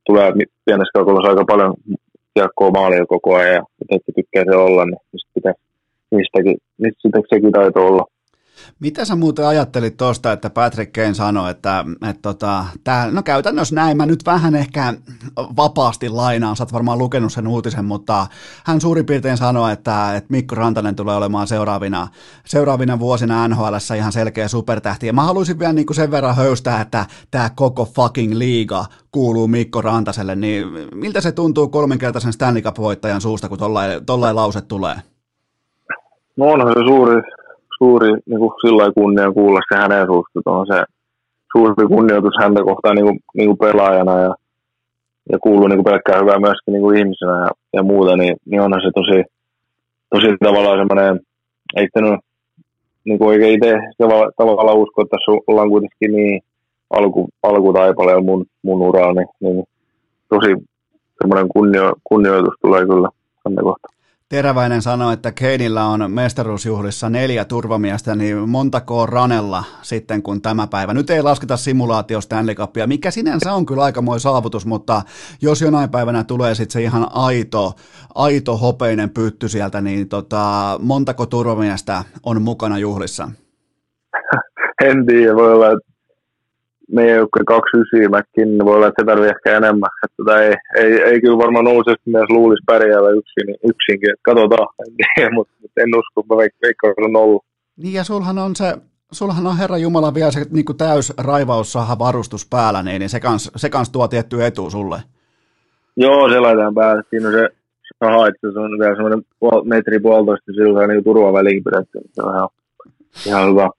tulee 0.06 0.32
pienessä 0.65 0.94
kaukolla 0.94 1.28
aika 1.28 1.44
paljon 1.44 1.74
kiekkoa 2.35 2.70
maalia 2.70 3.06
koko 3.06 3.35
ajan 3.35 3.55
ja 3.55 3.62
että 3.90 4.12
tykkää 4.16 4.44
se 4.51 4.56
olla, 4.56 4.85
niin 4.85 5.01
mistä 5.12 5.31
pitää, 5.35 5.55
mistäkin, 6.10 6.56
mistä 6.78 7.09
sekin 7.31 7.52
taito 7.52 7.86
olla. 7.86 8.05
Mitä 8.81 9.05
sä 9.05 9.17
muuten 9.17 9.47
ajattelit 9.47 9.97
tuosta, 9.97 10.33
että 10.33 10.51
Patrick 10.51 10.93
Kane 10.93 11.15
sanoi, 11.15 11.51
että, 11.51 11.85
että 12.09 12.23
tota, 12.23 12.65
tää, 12.85 13.11
no 13.11 13.23
käytännössä 13.23 13.75
näin, 13.75 13.97
mä 13.97 14.07
nyt 14.07 14.27
vähän 14.27 14.55
ehkä 14.55 14.95
vapaasti 15.37 16.09
lainaan, 16.09 16.57
sä 16.57 16.63
oot 16.65 16.73
varmaan 16.73 16.99
lukenut 16.99 17.33
sen 17.33 17.49
uutisen, 17.49 17.85
mutta 17.85 18.27
hän 18.65 18.81
suurin 18.81 19.07
piirtein 19.07 19.37
sanoi, 19.37 19.73
että, 19.73 20.17
että 20.17 20.31
Mikko 20.31 20.55
Rantanen 20.55 20.97
tulee 20.97 21.17
olemaan 21.17 21.47
seuraavina, 21.47 22.09
seuraavina 22.47 22.99
vuosina 22.99 23.49
NHL 23.49 23.75
ihan 23.97 24.13
selkeä 24.13 24.49
supertähti. 24.49 25.07
Ja 25.07 25.13
mä 25.13 25.23
haluaisin 25.23 25.59
vielä 25.59 25.73
niin 25.73 25.87
kuin 25.87 25.97
sen 25.97 26.11
verran 26.11 26.37
höystää, 26.37 26.81
että 26.81 27.07
tämä 27.31 27.51
koko 27.55 27.85
fucking 27.85 28.35
liiga 28.35 28.85
kuuluu 29.13 29.49
Mikko 29.49 29.83
Rantaselle, 29.83 30.37
niin 30.37 30.67
miltä 30.95 31.21
se 31.21 31.33
tuntuu 31.33 31.69
kolminkertaisen 31.69 32.33
Stanley 32.33 32.63
Cup-voittajan 32.63 33.21
suusta, 33.21 33.49
kun 33.49 33.59
tollain 34.07 34.37
lause 34.37 34.61
tulee? 34.61 34.97
No 36.37 36.47
onhan 36.47 36.69
se 36.69 36.81
suuri, 36.89 37.23
suuri 37.79 38.09
niin 38.27 38.39
kuin 38.39 38.53
sillä 38.61 38.93
kunnia 38.93 39.33
kuulla 39.33 39.61
se 39.69 39.79
hänen 39.81 40.07
suusta. 40.07 40.51
On 40.51 40.67
se 40.67 40.85
suuri 41.53 41.87
kunnioitus 41.89 42.35
häntä 42.41 42.63
kohtaan 42.63 42.97
niin 42.97 43.07
kuin, 43.07 43.19
niin 43.37 43.49
kuin 43.49 43.59
pelaajana 43.59 44.19
ja, 44.19 44.35
ja 45.33 45.39
kuuluu 45.39 45.69
niin 45.69 45.79
kuin 45.79 45.91
pelkkää 45.91 46.21
hyvää 46.21 46.39
myöskin 46.39 46.73
niin 46.73 46.83
kuin 46.83 46.99
ihmisenä 46.99 47.33
ja, 47.33 47.51
ja 47.73 47.83
muuta, 47.83 48.17
niin, 48.17 48.37
niin 48.45 48.61
onhan 48.61 48.83
se 48.83 48.91
tosi, 48.95 49.25
tosi 50.11 50.37
tavallaan 50.45 50.79
semmoinen, 50.79 51.21
ei 51.77 51.85
sitten 51.85 52.19
niin 53.05 53.19
kuin 53.19 53.29
oikein 53.29 53.55
itse 53.55 53.75
tavallaan, 54.37 54.79
usko, 54.79 55.03
että 55.03 55.17
tässä 55.17 55.31
ollaan 55.47 55.71
kuitenkin 55.71 56.13
niin 56.13 56.41
alku, 56.91 57.29
alkutaipaleella 57.43 58.23
mun, 58.23 58.47
mun 58.63 58.83
uralla, 58.83 59.13
niin, 59.13 59.29
niin 59.41 59.65
tosi 60.29 60.51
semmoinen 61.23 61.49
kunnio, 61.49 61.93
kunnioitus 62.05 62.55
tulee 62.61 62.87
kyllä 62.87 63.09
tänne 63.45 63.63
kohtaan. 63.63 63.98
Teräväinen 64.31 64.83
sanoi, 64.83 65.15
että 65.15 65.33
Keinillä 65.33 65.85
on 65.85 66.13
mestaruusjuhlissa 66.13 67.11
neljä 67.11 67.45
turvamiestä, 67.45 68.15
niin 68.15 68.49
montako 68.49 69.01
on 69.01 69.09
ranella 69.09 69.65
sitten 69.83 70.23
kun 70.23 70.43
tämä 70.43 70.67
päivä. 70.67 70.95
Nyt 70.95 71.11
ei 71.11 71.23
lasketa 71.23 71.57
simulaatio 71.57 72.21
Stanley 72.21 72.55
Cupia, 72.55 72.87
mikä 72.87 73.11
sinänsä 73.11 73.53
on 73.53 73.67
kyllä 73.67 73.83
aikamoinen 73.83 74.21
saavutus, 74.21 74.67
mutta 74.67 75.03
jos 75.43 75.63
jonain 75.63 75.91
päivänä 75.91 76.25
tulee 76.25 76.55
sitten 76.55 76.73
se 76.73 76.83
ihan 76.83 77.07
aito, 77.13 77.73
aito 78.15 78.57
hopeinen 78.57 79.11
pytty 79.11 79.49
sieltä, 79.49 79.81
niin 79.81 80.09
tota, 80.09 80.77
montako 80.83 81.27
turvamiestä 81.27 82.05
on 82.23 82.43
mukana 82.43 82.79
juhlissa? 82.79 83.31
En 84.85 85.07
tiedä, 85.07 85.35
voi 85.35 85.53
olla, 85.53 85.67
että 85.67 85.93
meidän 86.93 87.16
joukkue 87.16 87.43
29 87.47 88.10
mäkin, 88.10 88.48
niin 88.59 88.65
voi 88.65 88.77
olla, 88.77 88.86
että 88.86 89.02
se 89.02 89.06
tarvii 89.06 89.28
ehkä 89.28 89.56
enemmän. 89.56 89.90
Että 90.05 90.16
tota 90.16 90.43
ei, 90.43 90.55
ei, 90.77 90.93
ei, 91.02 91.20
kyllä 91.20 91.39
varmaan 91.39 91.65
nousesti 91.65 92.10
myös 92.10 92.31
luulisi 92.31 92.62
pärjäävä 92.66 93.10
yksin, 93.10 93.48
yksinkin. 93.70 94.10
Että 94.10 94.23
katsotaan, 94.23 94.69
mutta, 95.36 95.55
mutta 95.62 95.81
en 95.81 95.98
usko, 95.98 96.43
että 96.44 96.59
veikkaan 96.62 96.94
on 96.98 97.16
ollut. 97.16 97.44
Niin 97.77 97.94
ja 97.94 98.05
sulhan 98.05 98.39
on 98.39 98.56
se, 98.56 98.74
sulhan 99.12 99.47
on 99.47 99.59
Herra 99.59 99.78
Jumala 99.78 100.15
vielä 100.15 100.31
se 100.31 100.47
niin 100.51 100.78
täys 100.78 101.12
raivaussaha 101.19 101.98
varustus 101.98 102.47
päällä, 102.51 102.82
niin, 102.82 102.98
niin 103.01 103.09
se, 103.09 103.20
kans, 103.20 103.51
se 103.56 103.70
kans 103.70 103.90
tuo 103.90 104.09
tietty 104.09 104.44
etu 104.44 104.70
sulle. 104.70 104.98
Joo, 105.97 106.28
se 106.28 106.40
laitetaan 106.40 106.74
päälle. 106.74 107.02
Siinä 107.10 107.28
on 107.28 107.35
se 107.35 107.48
saha, 108.05 108.27
että 108.28 108.52
se 108.52 108.59
on 108.59 108.78
vielä 108.78 108.94
semmoinen 108.94 109.23
puol, 109.40 109.65
metri 109.65 110.01
puolitoista, 110.01 110.52
sillä 110.52 110.81
on 110.81 110.89
niin 110.89 111.05
turvaväliin 111.05 111.65
pidetty. 111.65 111.98
Se 112.12 112.23
on 112.23 112.35
ihan, 112.36 112.48
ihan 113.27 113.51
hyvä. 113.51 113.70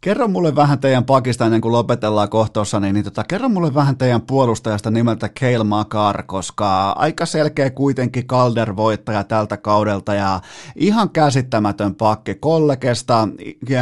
Kerro 0.00 0.28
mulle 0.28 0.56
vähän 0.56 0.78
teidän 0.78 1.04
pakista 1.04 1.44
ennen 1.44 1.60
kuin 1.60 1.72
lopetellaan 1.72 2.28
kohtossa, 2.28 2.80
niin, 2.80 2.94
niin 2.94 3.04
tota, 3.04 3.24
kerro 3.28 3.48
mulle 3.48 3.74
vähän 3.74 3.96
teidän 3.96 4.22
puolustajasta 4.22 4.90
nimeltä 4.90 5.28
Keil 5.40 5.64
Makar, 5.64 6.22
koska 6.22 6.90
aika 6.90 7.26
selkeä 7.26 7.70
kuitenkin 7.70 8.26
Calder-voittaja 8.26 9.24
tältä 9.24 9.56
kaudelta 9.56 10.14
ja 10.14 10.40
ihan 10.76 11.10
käsittämätön 11.10 11.94
pakki 11.94 12.34
kollegesta 12.34 13.28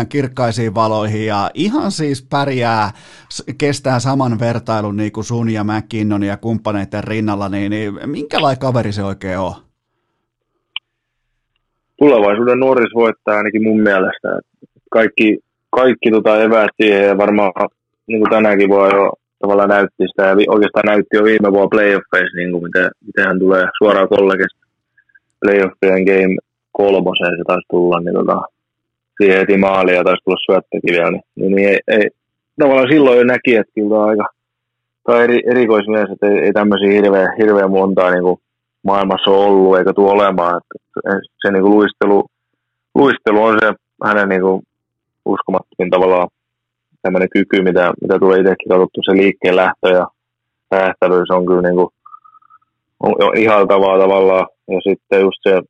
kirkkaisiin 0.09 0.75
valoihin 0.75 1.27
ja 1.27 1.51
ihan 1.55 1.91
siis 1.91 2.27
pärjää, 2.31 2.91
kestää 3.59 4.01
saman 4.01 4.39
vertailun 4.39 4.97
niin 4.97 5.13
kuin 5.13 5.25
sun 5.25 5.51
ja 5.51 5.65
McKinnon 5.65 6.23
ja 6.23 6.37
kumppaneiden 6.37 7.05
rinnalla, 7.05 7.49
niin, 7.49 7.71
niin 7.71 8.11
minkälainen 8.11 8.61
kaveri 8.61 8.93
se 8.93 9.05
oikein 9.05 9.39
on? 9.39 9.53
Tulevaisuuden 11.99 12.61
nuoris 12.61 12.95
voittaa 12.95 13.37
ainakin 13.37 13.63
mun 13.63 13.81
mielestä. 13.81 14.29
Kaikki 14.91 15.39
kaikki 15.71 16.11
tota 16.11 16.43
eväät 16.43 16.71
siihen 16.83 17.05
ja 17.05 17.19
varmaan 17.19 17.53
niin 18.07 18.21
kuin 18.21 18.31
tänäänkin 18.31 18.69
voi 18.69 18.95
jo 18.95 19.13
tavallaan 19.39 19.69
näytti 19.69 20.05
sitä 20.07 20.23
ja 20.23 20.35
oikeastaan 20.49 20.87
näytti 20.87 21.17
jo 21.17 21.25
viime 21.25 21.53
vuonna 21.53 21.69
playoffeissa, 21.69 22.37
niin 22.37 22.53
kuin 22.53 22.63
miten, 22.63 22.91
miten 23.07 23.27
hän 23.27 23.39
tulee 23.39 23.67
suoraan 23.79 24.09
kollegesta 24.09 24.61
playoffien 25.41 26.05
game 26.05 26.37
kolmoseen 26.73 27.37
se 27.39 27.45
taisi 27.47 27.67
tulla, 27.71 28.01
niin 28.01 28.15
tota, 28.15 28.41
siihen 29.17 29.39
heti 29.39 29.57
maali 29.57 29.95
ja 29.95 30.05
taisi 30.05 30.25
tulla 30.25 30.47
syöttökin 30.47 30.95
vielä, 30.97 31.11
niin, 31.11 31.23
niin, 31.37 31.55
niin 31.55 31.69
ei, 31.69 31.79
ei, 31.89 32.11
tavallaan 32.61 32.93
silloin 32.93 33.19
jo 33.19 33.25
näki, 33.25 33.57
että 33.57 33.73
kyllä 33.75 34.05
aika 34.05 34.25
tai 35.05 35.25
eri, 35.25 35.41
erikoismies, 35.51 36.11
että 36.11 36.27
ei, 36.27 36.39
ei 36.39 36.53
tämmöisiä 36.53 36.91
hirveän, 36.91 37.37
hirveän 37.41 37.71
montaa 37.71 38.11
niin 38.11 38.23
kuin 38.23 38.39
maailmassa 38.83 39.31
ole 39.31 39.45
ollut 39.45 39.79
eikä 39.79 39.93
tule 39.93 40.11
olemaan. 40.11 40.57
Että 40.57 41.21
se 41.41 41.53
niin 41.53 41.63
kuin 41.63 41.75
luistelu, 41.75 42.27
luistelu 42.95 43.43
on 43.43 43.59
se 43.63 43.73
hänen 44.05 44.29
niin 44.29 44.41
kuin 44.41 44.63
uskomattomin 45.33 45.91
tavallaan 45.91 46.29
tämmöinen 47.03 47.29
kyky, 47.35 47.63
mitä, 47.63 47.93
mitä 48.03 48.19
tulee 48.19 48.41
itsekin 48.41 48.69
katsottu, 48.69 49.01
se 49.05 49.13
liikkeen 49.13 49.57
lähtö 49.57 49.89
ja 49.99 50.07
räjähtävyys 50.71 51.31
on 51.31 51.47
kyllä 51.47 51.63
niin 51.63 51.75
kuin, 51.75 51.89
on 53.01 53.37
ihaltavaa 53.37 53.99
tavallaan. 53.99 54.47
Ja 54.69 54.81
sitten 54.89 55.21
just 55.21 55.41
se 55.43 55.63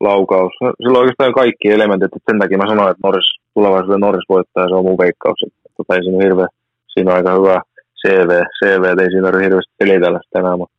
laukaus. 0.00 0.52
No, 0.60 0.72
silloin 0.82 1.00
oikeastaan 1.02 1.32
kaikki 1.32 1.70
elementit, 1.70 2.06
että 2.06 2.32
sen 2.32 2.40
takia 2.40 2.58
mä 2.58 2.68
sanoin, 2.68 2.90
että 2.90 3.06
Norris, 3.06 3.28
tulevaisuuden 3.54 4.00
Norris 4.00 4.28
voittaa 4.28 4.62
ja 4.62 4.68
se 4.68 4.74
on 4.74 4.84
mun 4.84 4.98
veikkaus. 4.98 5.38
Että, 5.46 5.70
tota, 5.76 5.94
ei 5.94 6.04
siinä, 6.04 6.24
hirveä, 6.24 6.46
siinä 6.92 7.10
on 7.10 7.16
aika 7.16 7.38
hyvä 7.38 7.62
CV, 8.00 8.30
CV 8.58 8.98
ei 8.98 9.10
siinä 9.10 9.28
ole 9.28 9.44
hirveästi 9.44 9.74
selitellä 9.82 10.20
sitä 10.24 10.38
enää, 10.38 10.56
mutta, 10.56 10.76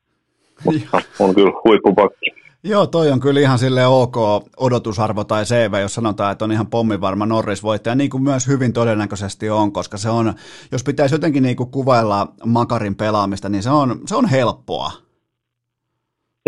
mutta 0.66 1.02
on 1.20 1.36
kyllä 1.36 1.52
huippupakki. 1.66 2.30
Joo, 2.64 2.88
toi 2.88 3.12
on 3.12 3.20
kyllä 3.20 3.40
ihan 3.40 3.60
sille 3.60 3.88
ok 3.88 4.16
odotusarvo 4.58 5.24
tai 5.24 5.44
CV, 5.44 5.82
jos 5.82 5.96
sanotaan, 5.96 6.32
että 6.32 6.46
on 6.46 6.52
ihan 6.52 6.68
pommivarma 6.68 7.26
Norris-voittaja, 7.26 7.96
niin 7.96 8.10
kuin 8.10 8.24
myös 8.24 8.48
hyvin 8.48 8.74
todennäköisesti 8.74 9.50
on, 9.50 9.72
koska 9.72 9.98
se 9.98 10.10
on, 10.10 10.34
jos 10.72 10.84
pitäisi 10.84 11.16
jotenkin 11.16 11.44
niin 11.44 11.56
kuin 11.56 11.72
kuvailla 11.72 12.28
Makarin 12.46 12.96
pelaamista, 12.96 13.50
niin 13.50 13.64
se 13.64 13.70
on, 13.70 14.00
se 14.06 14.16
on 14.16 14.26
helppoa. 14.30 14.92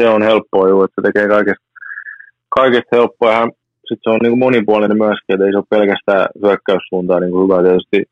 Se 0.01 0.09
on 0.09 0.21
helppoa, 0.21 0.69
joo, 0.69 0.83
että 0.83 1.01
se 1.01 1.07
tekee 1.07 1.27
kaikesta, 1.27 1.65
kaikesta 2.55 2.95
helppoa. 2.95 3.31
Ja 3.31 3.47
sitten 3.87 4.03
se 4.03 4.09
on 4.09 4.19
niin 4.21 4.31
kuin 4.31 4.39
monipuolinen 4.39 4.97
myöskin, 4.97 5.33
että 5.33 5.45
ei 5.45 5.51
se 5.51 5.57
ole 5.57 5.65
pelkästään 5.69 6.27
hyökkäyssuuntaan 6.41 7.21
niin 7.21 7.31
kuin 7.31 7.43
hyvä. 7.43 7.63
Tietysti 7.63 8.03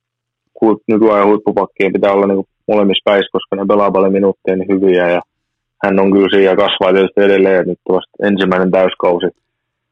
nykyajan 0.87 1.27
huippupakkien 1.27 1.93
pitää 1.93 2.13
olla 2.13 2.27
niin 2.27 2.35
kuin 2.35 2.47
molemmissa 2.67 3.01
päissä, 3.05 3.29
koska 3.31 3.55
ne 3.55 3.65
pelaa 3.67 3.91
paljon 3.91 4.11
minuutteja 4.11 4.57
niin 4.57 4.73
hyviä 4.73 5.09
ja 5.09 5.21
hän 5.83 5.99
on 5.99 6.11
kyllä 6.11 6.27
siinä 6.31 6.51
ja 6.51 6.55
kasvaa 6.55 6.93
tietysti 6.93 7.21
edelleen. 7.21 7.67
Nyt 7.67 7.79
vasta 7.89 8.27
ensimmäinen 8.27 8.71
täyskausi 8.71 9.27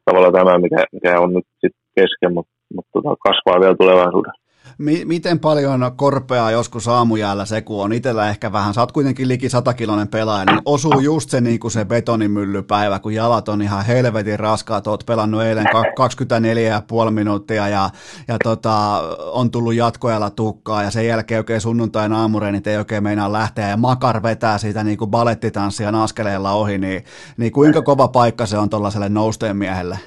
tavallaan 0.05 0.33
tämä, 0.33 0.57
mikä, 0.57 0.83
mikä 0.91 1.19
on 1.19 1.33
nyt 1.33 1.45
sitten 1.51 1.81
kesken, 1.95 2.33
mutta, 2.33 2.51
mutta 2.75 2.89
tota, 2.93 3.15
kasvaa 3.27 3.61
vielä 3.61 3.75
tulevaisuudessa. 3.75 4.48
Mi- 4.77 5.05
miten 5.05 5.39
paljon 5.39 5.91
korpeaa 5.95 6.51
joskus 6.51 6.87
aamujäällä 6.87 7.45
se, 7.45 7.61
kun 7.61 7.83
on? 7.83 7.93
Itsellä 7.93 8.29
ehkä 8.29 8.51
vähän, 8.51 8.73
sä 8.73 8.81
oot 8.81 8.91
kuitenkin 8.91 9.27
liki 9.27 9.49
satakiloinen 9.49 10.07
pelaaja, 10.07 10.45
niin 10.45 10.61
osuu 10.65 10.99
just 10.99 11.29
se, 11.29 11.41
niin 11.41 11.59
kuin 11.59 11.71
se 11.71 11.85
betonimyllypäivä, 11.85 12.99
kun 12.99 13.13
jalat 13.13 13.49
on 13.49 13.61
ihan 13.61 13.85
helvetin 13.85 14.39
raskaat, 14.39 14.87
oot 14.87 15.03
pelannut 15.05 15.41
eilen 15.41 15.65
24,5 17.05 17.11
minuuttia 17.11 17.67
ja, 17.67 17.89
ja 18.27 18.37
tota, 18.43 19.01
on 19.31 19.51
tullut 19.51 19.73
jatkoajalla 19.73 20.29
tukkaa 20.29 20.83
ja 20.83 20.91
sen 20.91 21.07
jälkeen 21.07 21.39
oikein 21.39 21.61
sunnuntain 21.61 22.13
aamureenit 22.13 22.67
ei 22.67 22.77
oikein 22.77 23.03
meinaa 23.03 23.31
lähteä 23.31 23.69
ja 23.69 23.77
makar 23.77 24.23
vetää 24.23 24.57
siitä 24.57 24.83
niin 24.83 24.97
kuin 24.97 25.11
balettitanssijan 25.11 25.95
askeleella 25.95 26.51
ohi, 26.51 26.77
niin, 26.77 27.03
niin 27.37 27.51
kuinka 27.51 27.81
kova 27.81 28.07
paikka 28.07 28.45
se 28.45 28.57
on 28.57 28.69
tuollaiselle 28.69 29.09
nousteen 29.09 29.57
miehelle? 29.57 29.99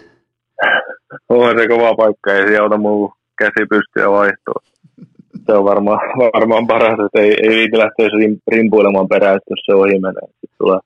On 1.28 1.58
se 1.58 1.68
kova 1.68 1.94
paikka, 1.94 2.32
ei 2.32 2.48
sieltä 2.48 2.76
muu 2.76 3.12
käsi 3.42 3.66
pystyä 3.70 4.10
vaihtoa. 4.10 4.60
Se 5.46 5.52
on 5.52 5.64
varmaan, 5.64 6.00
varmaan 6.38 6.66
paras, 6.66 6.98
että 7.06 7.20
ei, 7.20 7.32
ei 7.42 7.56
viiti 7.56 7.78
lähteä 7.78 8.08
rimpuilemaan 8.52 9.08
perään, 9.08 9.40
jos 9.50 9.60
se 9.66 9.74
ohi 9.74 9.98
menee. 9.98 10.28
Sitten 10.28 10.58
tulee, 10.58 10.78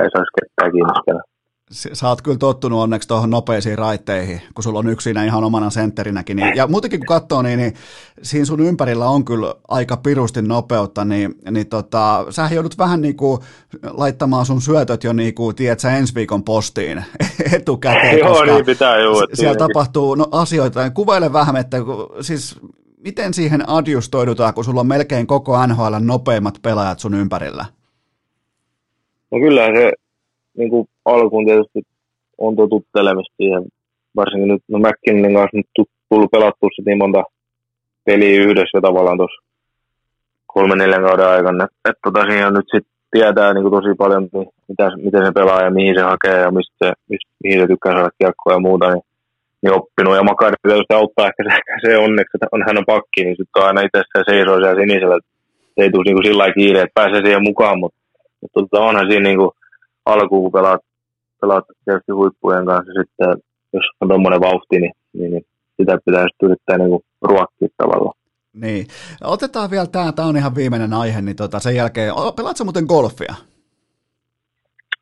ei 0.00 0.10
saisi 0.10 1.26
sä 1.70 2.08
oot 2.08 2.22
kyllä 2.22 2.38
tottunut 2.38 2.80
onneksi 2.80 3.08
tuohon 3.08 3.30
nopeisiin 3.30 3.78
raitteihin, 3.78 4.40
kun 4.54 4.62
sulla 4.62 4.78
on 4.78 4.88
yksi 4.88 5.04
siinä 5.04 5.24
ihan 5.24 5.44
omana 5.44 5.70
sentterinäkin. 5.70 6.36
Niin, 6.36 6.56
ja 6.56 6.66
muutenkin 6.66 7.00
kun 7.00 7.06
katsoo, 7.06 7.42
niin, 7.42 7.58
niin 7.58 7.74
siinä 8.22 8.44
sun 8.44 8.60
ympärillä 8.60 9.08
on 9.08 9.24
kyllä 9.24 9.54
aika 9.68 9.96
pirusti 9.96 10.42
nopeutta, 10.42 11.04
niin, 11.04 11.34
niin 11.50 11.66
tota, 11.66 12.26
sä 12.30 12.48
joudut 12.52 12.78
vähän 12.78 13.00
niin 13.00 13.16
kuin 13.16 13.40
laittamaan 13.90 14.46
sun 14.46 14.60
syötöt 14.60 15.04
jo 15.04 15.12
niin 15.12 15.34
kuin, 15.34 15.56
tiedät 15.56 15.80
sä, 15.80 15.96
ensi 15.96 16.14
viikon 16.14 16.44
postiin 16.44 17.04
etukäteen. 17.52 18.18
Joo, 18.26 18.44
niin 18.44 18.66
pitää 18.66 18.98
juu. 18.98 19.26
Siellä 19.34 19.56
tapahtuu 19.58 20.14
no, 20.14 20.28
asioita. 20.30 20.90
Kuvaile 20.90 21.32
vähän, 21.32 21.56
että 21.56 21.76
siis 22.20 22.56
miten 22.98 23.34
siihen 23.34 23.68
adjustoidutaan, 23.68 24.54
kun 24.54 24.64
sulla 24.64 24.80
on 24.80 24.86
melkein 24.86 25.26
koko 25.26 25.66
NHL 25.66 25.94
nopeimmat 26.00 26.58
pelaajat 26.62 26.98
sun 26.98 27.14
ympärillä? 27.14 27.64
No 29.30 29.38
kyllä 29.38 29.66
se 29.66 29.92
niin 30.56 30.70
kuin 30.70 30.88
alkuun 31.04 31.46
tietysti 31.46 31.82
on 32.38 32.56
totuttelemista 32.56 33.34
siihen, 33.36 33.64
varsinkin 34.16 34.48
nyt, 34.48 34.62
no 34.68 34.78
McKinnonin 34.78 35.36
kanssa 35.36 35.56
nyt 35.56 35.88
tullut 36.08 36.30
pelattua 36.30 36.68
se 36.76 36.82
niin 36.86 36.98
monta 36.98 37.22
peliä 38.04 38.40
yhdessä 38.40 38.78
tavallaan 38.82 39.18
tuossa 39.18 39.46
kolmen 40.46 40.78
neljän 40.78 41.02
kauden 41.02 41.28
aikana, 41.28 41.64
että 41.64 41.90
et, 41.90 41.98
tota, 42.04 42.20
siinä 42.22 42.50
nyt 42.50 42.68
sitten 42.74 42.92
tietää 43.10 43.54
niin 43.54 43.64
kuin 43.64 43.74
tosi 43.76 43.94
paljon, 43.98 44.28
niin 44.32 44.48
mitä, 44.68 44.84
miten 45.06 45.26
se 45.26 45.32
pelaa 45.32 45.62
ja 45.62 45.70
mihin 45.70 45.94
se 45.98 46.02
hakee 46.02 46.38
ja 46.40 46.50
mistä 46.50 46.76
se, 46.82 46.92
mistä, 47.10 47.30
mihin 47.44 47.60
se 47.60 47.66
tykkää 47.66 47.92
saada 47.92 48.18
kiekkoa 48.18 48.52
ja 48.52 48.64
muuta, 48.66 48.86
niin, 48.90 49.04
niin 49.62 49.74
oppinut. 49.78 50.16
Ja 50.16 50.22
Makari 50.22 50.56
tietysti 50.62 50.94
auttaa 50.94 51.28
ehkä 51.30 51.42
se, 51.48 51.52
se 51.84 51.98
onneksi, 52.06 52.34
että 52.34 52.46
on 52.52 52.64
hän 52.66 52.78
on 52.78 52.90
pakki, 52.94 53.20
niin 53.24 53.36
sitten 53.40 53.62
aina 53.62 53.80
itse 53.86 54.00
seisoo 54.30 54.56
siellä 54.58 54.80
sinisellä, 54.80 55.18
se 55.74 55.80
ei 55.82 55.90
tule 55.90 56.04
niin 56.04 56.16
kuin 56.16 56.26
sillä 56.28 56.52
kiire, 56.58 56.80
että 56.80 56.98
pääsee 57.00 57.20
siihen 57.24 57.48
mukaan, 57.50 57.78
mutta, 57.82 58.00
mutta 58.40 58.56
tota, 58.60 58.84
onhan 58.88 59.08
siinä 59.08 59.28
niin 59.28 59.38
kuin, 59.40 59.50
alkuun, 60.06 60.42
kun 60.42 60.52
pelaat, 60.52 60.80
pelaat 61.40 61.64
tietysti 61.84 62.12
huippujen 62.12 62.66
kanssa, 62.66 62.92
sitten 63.00 63.42
jos 63.72 63.84
on 64.00 64.08
tuommoinen 64.08 64.40
vauhti, 64.40 64.80
niin, 64.80 64.92
niin, 65.12 65.30
niin 65.30 65.46
sitä 65.76 65.98
pitäisi 66.04 66.36
yrittää 66.42 66.78
niin 66.78 67.00
ruokkia 67.22 67.68
tavallaan. 67.76 68.14
Niin. 68.52 68.86
Otetaan 69.24 69.70
vielä 69.70 69.86
tämä, 69.86 70.12
tämä 70.12 70.28
on 70.28 70.36
ihan 70.36 70.54
viimeinen 70.54 70.92
aihe, 70.92 71.20
niin 71.22 71.36
tota, 71.36 71.58
sen 71.60 71.76
jälkeen, 71.76 72.12
pelaatko 72.36 72.64
muuten 72.64 72.84
golfia? 72.88 73.34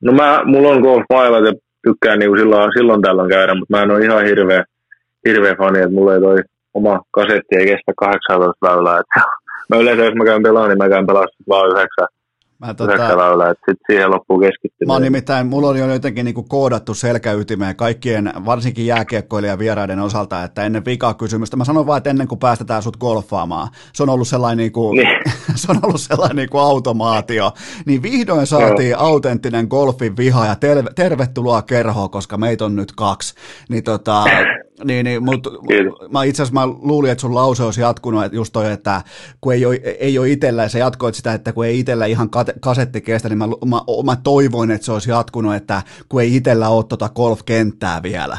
No 0.01 0.13
mä, 0.13 0.43
mulla 0.45 0.69
on 0.69 0.83
golf-mailat 0.83 1.45
ja 1.45 1.53
tykkään 1.83 2.19
niin 2.19 2.39
silloin, 2.39 2.73
silloin 2.77 3.03
tällöin 3.03 3.31
käydä, 3.31 3.55
mutta 3.55 3.77
mä 3.77 3.83
en 3.83 3.91
ole 3.91 4.05
ihan 4.05 4.25
hirveä, 4.25 4.65
hirveä 5.29 5.55
fani, 5.57 5.79
että 5.79 5.95
mulla 5.95 6.15
ei 6.15 6.21
toi 6.21 6.39
oma 6.75 7.01
kasetti 7.11 7.57
ei 7.59 7.67
kestä 7.67 7.93
18 7.97 8.67
väylää. 8.67 9.01
Että 9.01 9.21
mä 9.71 9.77
yleensä, 9.77 10.05
jos 10.05 10.15
mä 10.15 10.25
käyn 10.25 10.43
pelaamaan, 10.43 10.71
niin 10.71 10.79
mä 10.79 10.89
käyn 10.89 11.07
pelaa 11.07 11.27
vaan 11.49 11.69
yhdeksän, 11.69 12.09
Mä, 12.67 12.75
tota, 12.75 12.95
että 13.51 13.65
sit 13.71 13.79
siihen 13.87 14.11
loppuu 14.11 14.39
keskittyminen. 14.39 14.87
Mä 14.87 14.93
oon 14.93 15.03
nimittäin, 15.03 15.47
mulla 15.47 15.69
on 15.69 15.79
jo 15.79 15.93
jotenkin 15.93 16.25
niinku 16.25 16.43
koodattu 16.43 16.95
selkäytimeen 16.95 17.77
kaikkien, 17.77 18.33
varsinkin 18.45 18.87
jääkiekkoilijan 18.87 19.59
vieraiden 19.59 20.01
osalta, 20.01 20.43
että 20.43 20.65
ennen 20.65 20.85
vikaa 20.85 21.15
kysymystä, 21.15 21.57
mä 21.57 21.65
sanon 21.65 21.87
vaan, 21.87 21.99
että 21.99 22.11
ennen 22.11 22.29
kuin 22.29 22.39
päästetään 22.39 22.83
sut 22.83 22.97
golfaamaan, 22.97 23.69
se 23.93 24.03
on 24.03 24.09
ollut 24.09 24.29
sellainen, 24.29 24.59
niinku, 24.59 24.93
niin. 24.93 25.09
se 25.55 25.73
on 25.73 25.79
ollut 25.83 26.01
sellainen 26.01 26.37
niinku 26.37 26.59
automaatio, 26.59 27.53
niin 27.87 28.03
vihdoin 28.03 28.47
saatiin 28.47 28.91
Joo. 28.91 29.01
autenttinen 29.01 29.67
golfin 29.71 30.17
viha 30.17 30.47
ja 30.47 30.57
terve, 30.57 30.91
tervetuloa 30.95 31.63
kerhoon, 31.63 32.11
koska 32.11 32.37
meitä 32.37 32.65
on 32.65 32.77
nyt 32.77 32.93
kaksi. 32.93 33.35
Niin 33.69 33.85
tota, 33.85 34.25
niin, 34.85 35.05
niin 35.05 35.23
mutta 35.23 35.51
mä 36.13 36.25
itse 36.25 36.43
asiassa 36.43 36.67
mä 36.67 36.75
luulin, 36.83 37.11
että 37.11 37.23
sun 37.23 37.35
lause 37.35 37.63
olisi 37.63 37.81
jatkunut, 37.81 38.25
että 38.25 38.37
just 38.37 38.53
toi, 38.53 38.73
että 38.73 39.03
kun 39.41 39.55
ei 39.55 39.67
ole, 39.67 39.75
ei 39.75 40.19
ole 40.19 40.31
itsellä, 40.31 40.69
sä 40.69 40.79
jatkoit 40.79 41.15
sitä, 41.15 41.35
että 41.35 41.53
kun 41.53 41.67
ei 41.67 41.79
itsellä 41.79 42.07
ihan 42.07 42.29
kasetti 42.61 43.01
kestä, 43.01 43.29
niin 43.29 43.39
mä, 43.39 43.47
mä, 43.47 43.81
mä, 44.05 44.17
toivoin, 44.25 44.71
että 44.71 44.85
se 44.85 44.93
olisi 44.93 45.11
jatkunut, 45.11 45.55
että 45.55 45.83
kun 46.09 46.23
ei 46.23 46.37
itsellä 46.37 46.69
ole 46.69 46.85
tuota 46.85 47.09
golf-kenttää 47.09 48.03
vielä. 48.03 48.39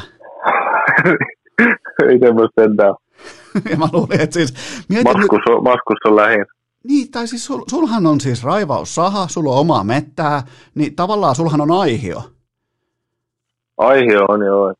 ei 2.08 2.18
semmoista 2.18 2.62
sentään. 2.62 2.94
ja 3.70 3.76
mä 3.76 3.88
luulin, 3.92 4.20
että 4.20 4.34
siis... 4.34 4.54
Maskus, 5.04 5.40
on, 5.48 5.64
maskus 5.64 5.98
on 6.04 6.16
lähin. 6.16 6.46
Niin, 6.84 7.10
tai 7.10 7.26
siis 7.28 7.44
sul, 7.44 7.62
sulhan 7.70 8.06
on 8.06 8.20
siis 8.20 8.44
raivaussaha, 8.44 9.28
sulla 9.28 9.52
on 9.52 9.58
omaa 9.58 9.84
mettää, 9.84 10.42
niin 10.74 10.96
tavallaan 10.96 11.34
sulhan 11.34 11.60
on 11.60 11.70
aihio. 11.70 12.22
Aihio 13.76 14.24
on 14.28 14.46
joo. 14.46 14.74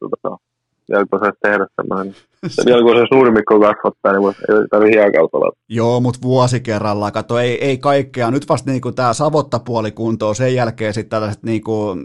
Tota, 0.00 0.36
kun 1.10 1.20
osaisi 1.20 1.38
tehdä 1.42 1.66
semmoinen, 1.76 2.14
vielä 2.66 2.82
kun 2.82 2.92
osaisi 2.92 3.14
nurmikko 3.14 3.60
kasvattaa, 3.60 4.12
niin 4.12 4.28
ei 4.28 4.68
tarvitse 4.70 5.00
hiekautalla. 5.00 5.52
Joo, 5.68 6.00
mutta 6.00 6.20
vuosi 6.22 6.60
kerrallaan, 6.60 7.12
kato, 7.12 7.38
ei, 7.38 7.64
ei 7.64 7.78
kaikkea, 7.78 8.30
nyt 8.30 8.48
vasta 8.48 8.70
niinku 8.70 8.92
tämä 8.92 9.12
savottapuoli 9.12 9.90
kuntoon, 9.90 10.34
sen 10.34 10.54
jälkeen 10.54 10.94
sitten 10.94 11.10
tällaiset 11.10 11.42
niinku, 11.42 11.96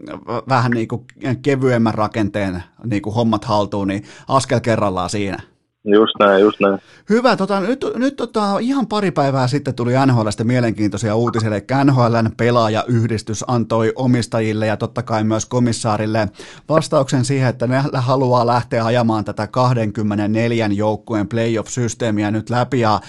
vähän 0.50 0.72
niinku 0.72 1.06
kevyemmän 1.42 1.94
rakenteen 1.94 2.64
niinku 2.86 3.12
hommat 3.12 3.46
haltuun, 3.46 3.88
niin 3.88 4.04
askel 4.28 4.60
kerrallaan 4.60 5.10
siinä. 5.10 5.57
Just 5.94 6.14
näin, 6.20 6.42
just 6.42 6.60
näin. 6.60 6.80
Hyvä, 7.10 7.36
tota, 7.36 7.60
nyt, 7.60 7.86
nyt 7.96 8.16
tota, 8.16 8.60
ihan 8.60 8.88
pari 8.88 9.12
päivää 9.12 9.48
sitten 9.48 9.74
tuli 9.74 9.94
NHLstä 10.06 10.44
mielenkiintoisia 10.44 11.16
uutisia, 11.16 11.50
eli 11.50 11.66
NHLn 11.84 12.32
pelaajayhdistys 12.38 13.46
antoi 13.48 13.94
omistajille 13.96 14.68
ja 14.68 14.78
totta 14.78 15.04
kai 15.04 15.24
myös 15.24 15.46
komissaarille 15.46 16.30
vastauksen 16.70 17.26
siihen, 17.26 17.50
että 17.50 17.68
ne 17.68 17.84
haluaa 17.94 18.48
lähteä 18.48 18.86
ajamaan 18.86 19.26
tätä 19.26 19.48
24 19.48 20.68
joukkueen 20.68 21.28
playoff-systeemiä 21.28 22.32
nyt 22.32 22.50
läpi, 22.50 22.80
ja 22.80 23.00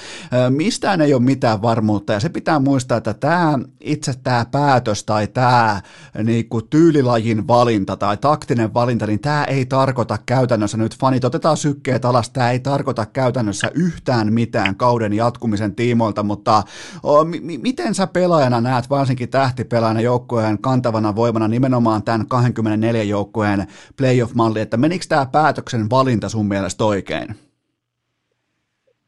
mistään 0.48 1.00
ei 1.00 1.14
ole 1.14 1.22
mitään 1.22 1.62
varmuutta, 1.62 2.12
ja 2.12 2.20
se 2.20 2.28
pitää 2.28 2.58
muistaa, 2.58 2.98
että 2.98 3.14
tämä 3.14 3.58
itse 3.80 4.12
tämä 4.22 4.46
päätös 4.50 5.04
tai 5.04 5.26
tämä 5.26 5.80
niin 6.24 6.48
kuin 6.48 6.68
tyylilajin 6.70 7.48
valinta 7.48 7.96
tai 7.96 8.16
taktinen 8.16 8.74
valinta, 8.74 9.06
niin 9.06 9.20
tämä 9.20 9.44
ei 9.44 9.66
tarkoita 9.66 10.18
käytännössä 10.26 10.76
nyt 10.76 10.98
fanit, 10.98 11.24
otetaan 11.24 11.56
sykkeet 11.56 12.04
alas, 12.04 12.30
tämä 12.30 12.50
ei 12.50 12.60
tarkoita 12.70 13.06
käytännössä 13.06 13.70
yhtään 13.74 14.32
mitään 14.32 14.76
kauden 14.76 15.12
jatkumisen 15.12 15.74
tiimoilta, 15.74 16.22
mutta 16.22 16.62
o, 17.02 17.24
m- 17.24 17.60
miten 17.62 17.94
sä 17.94 18.06
pelaajana 18.06 18.60
näet 18.60 18.90
varsinkin 18.90 19.30
tähtipelaajana 19.30 20.00
joukkueen 20.00 20.58
kantavana 20.58 21.16
voimana 21.16 21.48
nimenomaan 21.48 22.02
tämän 22.02 22.26
24 22.28 23.02
joukkueen 23.02 23.66
playoff-malli, 23.96 24.60
että 24.60 24.76
menikö 24.76 25.04
tämä 25.08 25.26
päätöksen 25.32 25.90
valinta 25.90 26.28
sun 26.28 26.48
mielestä 26.48 26.84
oikein? 26.84 27.28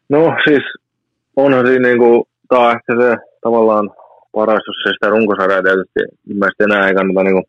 No 0.09 0.21
siis 0.49 0.63
onhan 1.37 1.67
siinä 1.67 1.89
niin 1.89 1.99
kuin, 1.99 2.25
tämä 2.49 2.67
on 2.67 2.71
ehkä 2.77 2.93
se 3.01 3.17
tavallaan 3.43 3.91
paras, 4.33 4.63
jos 4.67 4.77
se 4.83 4.91
sitä 4.93 5.09
runkosarjaa 5.09 5.63
tietysti 5.63 6.01
mielestäni 6.27 6.73
enää 6.73 6.89
ei 6.89 6.95
kannata 6.95 7.23
niin 7.23 7.35
kuin, 7.35 7.45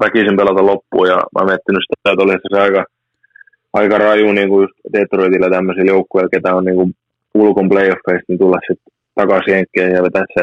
väkisin 0.00 0.36
pelata 0.36 0.66
loppuun 0.66 1.08
ja 1.08 1.16
mä 1.16 1.38
oon 1.38 1.46
miettinyt 1.46 1.84
sitä, 1.86 2.10
että 2.10 2.22
oli 2.24 2.32
se 2.32 2.60
aika 2.60 2.84
aika 3.72 3.98
raju 3.98 4.32
niin 4.32 4.48
kuin 4.48 4.62
just 4.62 4.74
Detroitilla 4.92 5.50
tämmöisillä 5.50 5.90
joukkueilla, 5.90 6.28
ketä 6.28 6.54
on 6.54 6.64
niin 6.64 6.76
kuin 6.76 6.92
ulkon 7.34 7.68
playoffeista, 7.68 8.28
niin 8.28 8.38
tulla 8.38 8.58
sitten 8.68 8.92
takaisin 9.14 9.54
jenkkeen 9.54 9.92
ja 9.92 10.02
vetää 10.02 10.24
se 10.34 10.42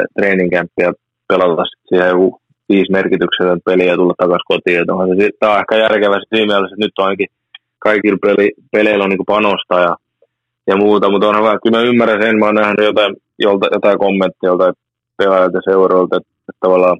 camp 0.54 0.70
ja 0.78 0.92
pelata 1.28 1.64
sitten 1.64 1.88
siihen 1.88 2.08
joku 2.08 2.40
viisi 2.68 2.92
merkityksettä 2.92 3.56
peliä 3.64 3.90
ja 3.92 3.96
tulla 3.96 4.14
takaisin 4.18 4.50
kotiin. 4.52 4.86
Tämä 4.86 5.52
on 5.52 5.60
ehkä 5.60 5.76
järkevä 5.76 6.16
siinä 6.20 6.46
mielessä, 6.46 6.74
että 6.74 6.84
nyt 6.84 6.98
on 6.98 7.04
ainakin 7.04 7.30
kaikilla 7.78 8.18
peli, 8.22 8.52
peleillä 8.72 9.04
on 9.04 9.10
niin 9.10 9.22
kuin 9.22 9.32
panosta 9.34 9.80
ja, 9.86 9.96
ja 10.66 10.76
muuta, 10.76 11.10
mutta 11.10 11.28
onhan 11.28 11.44
vähän, 11.44 11.58
kyllä 11.62 11.76
mä 11.78 11.84
ymmärrän 11.84 12.22
sen, 12.22 12.38
mä 12.38 12.46
oon 12.46 12.54
nähnyt 12.54 12.86
jotain, 12.90 13.16
jolta, 13.38 13.66
jotain 13.72 13.98
kommenttia 13.98 14.50
joltain 14.50 14.74
ja 15.18 15.60
seuroilta, 15.64 16.16
että, 16.16 16.30
että 16.48 16.60
tavallaan 16.60 16.98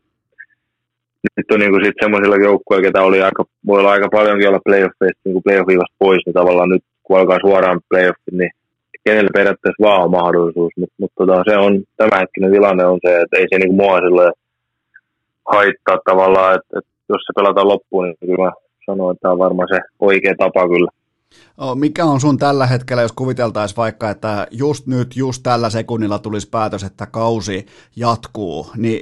nyt 1.36 1.50
on 1.50 1.60
niinku 1.60 1.78
sit 1.84 1.94
semmoisilla 2.02 2.36
joukkueilla, 2.36 2.86
ketä 2.86 3.02
oli 3.02 3.22
aika, 3.22 3.44
voi 3.66 3.78
olla 3.80 3.90
aika 3.90 4.08
paljonkin 4.12 4.48
olla 4.48 4.60
playoffeista 4.64 5.20
niin 5.24 5.42
playoffivasta 5.42 5.96
pois, 5.98 6.22
niin 6.26 6.34
tavallaan 6.34 6.68
nyt 6.68 6.84
kun 7.02 7.18
alkaa 7.18 7.38
suoraan 7.40 7.80
playoffit, 7.88 8.34
niin 8.34 8.50
kenellä 9.04 9.30
periaatteessa 9.32 9.84
vaan 9.84 10.02
on 10.02 10.10
mahdollisuus, 10.10 10.72
mutta 10.76 10.94
mut 11.00 11.12
tota, 11.18 11.42
se 11.48 11.56
on, 11.56 11.82
tämänhetkinen 11.96 12.52
tilanne 12.52 12.84
on 12.84 12.98
se, 13.06 13.20
että 13.20 13.36
ei 13.36 13.46
se 13.50 13.58
niinku 13.58 13.76
mua 13.76 14.00
sille 14.00 14.32
haittaa 15.54 15.98
tavallaan, 16.04 16.54
että, 16.54 16.78
että 16.78 16.90
jos 17.08 17.22
se 17.26 17.32
pelataan 17.36 17.68
loppuun, 17.68 18.04
niin 18.04 18.16
kyllä 18.20 18.44
mä 18.44 18.50
sanon, 18.86 19.10
että 19.10 19.22
tämä 19.22 19.32
on 19.32 19.38
varmaan 19.38 19.68
se 19.74 19.80
oikea 20.00 20.34
tapa 20.38 20.68
kyllä 20.68 20.90
Mikä 21.74 22.04
on 22.04 22.20
sun 22.20 22.38
tällä 22.38 22.66
hetkellä, 22.66 23.02
jos 23.02 23.12
kuviteltaisiin 23.12 23.76
vaikka, 23.76 24.10
että 24.10 24.46
just 24.50 24.86
nyt, 24.86 25.16
just 25.16 25.42
tällä 25.42 25.70
sekunnilla 25.70 26.18
tulisi 26.18 26.48
päätös, 26.48 26.82
että 26.82 27.06
kausi 27.06 27.66
jatkuu, 27.96 28.70
niin 28.76 29.00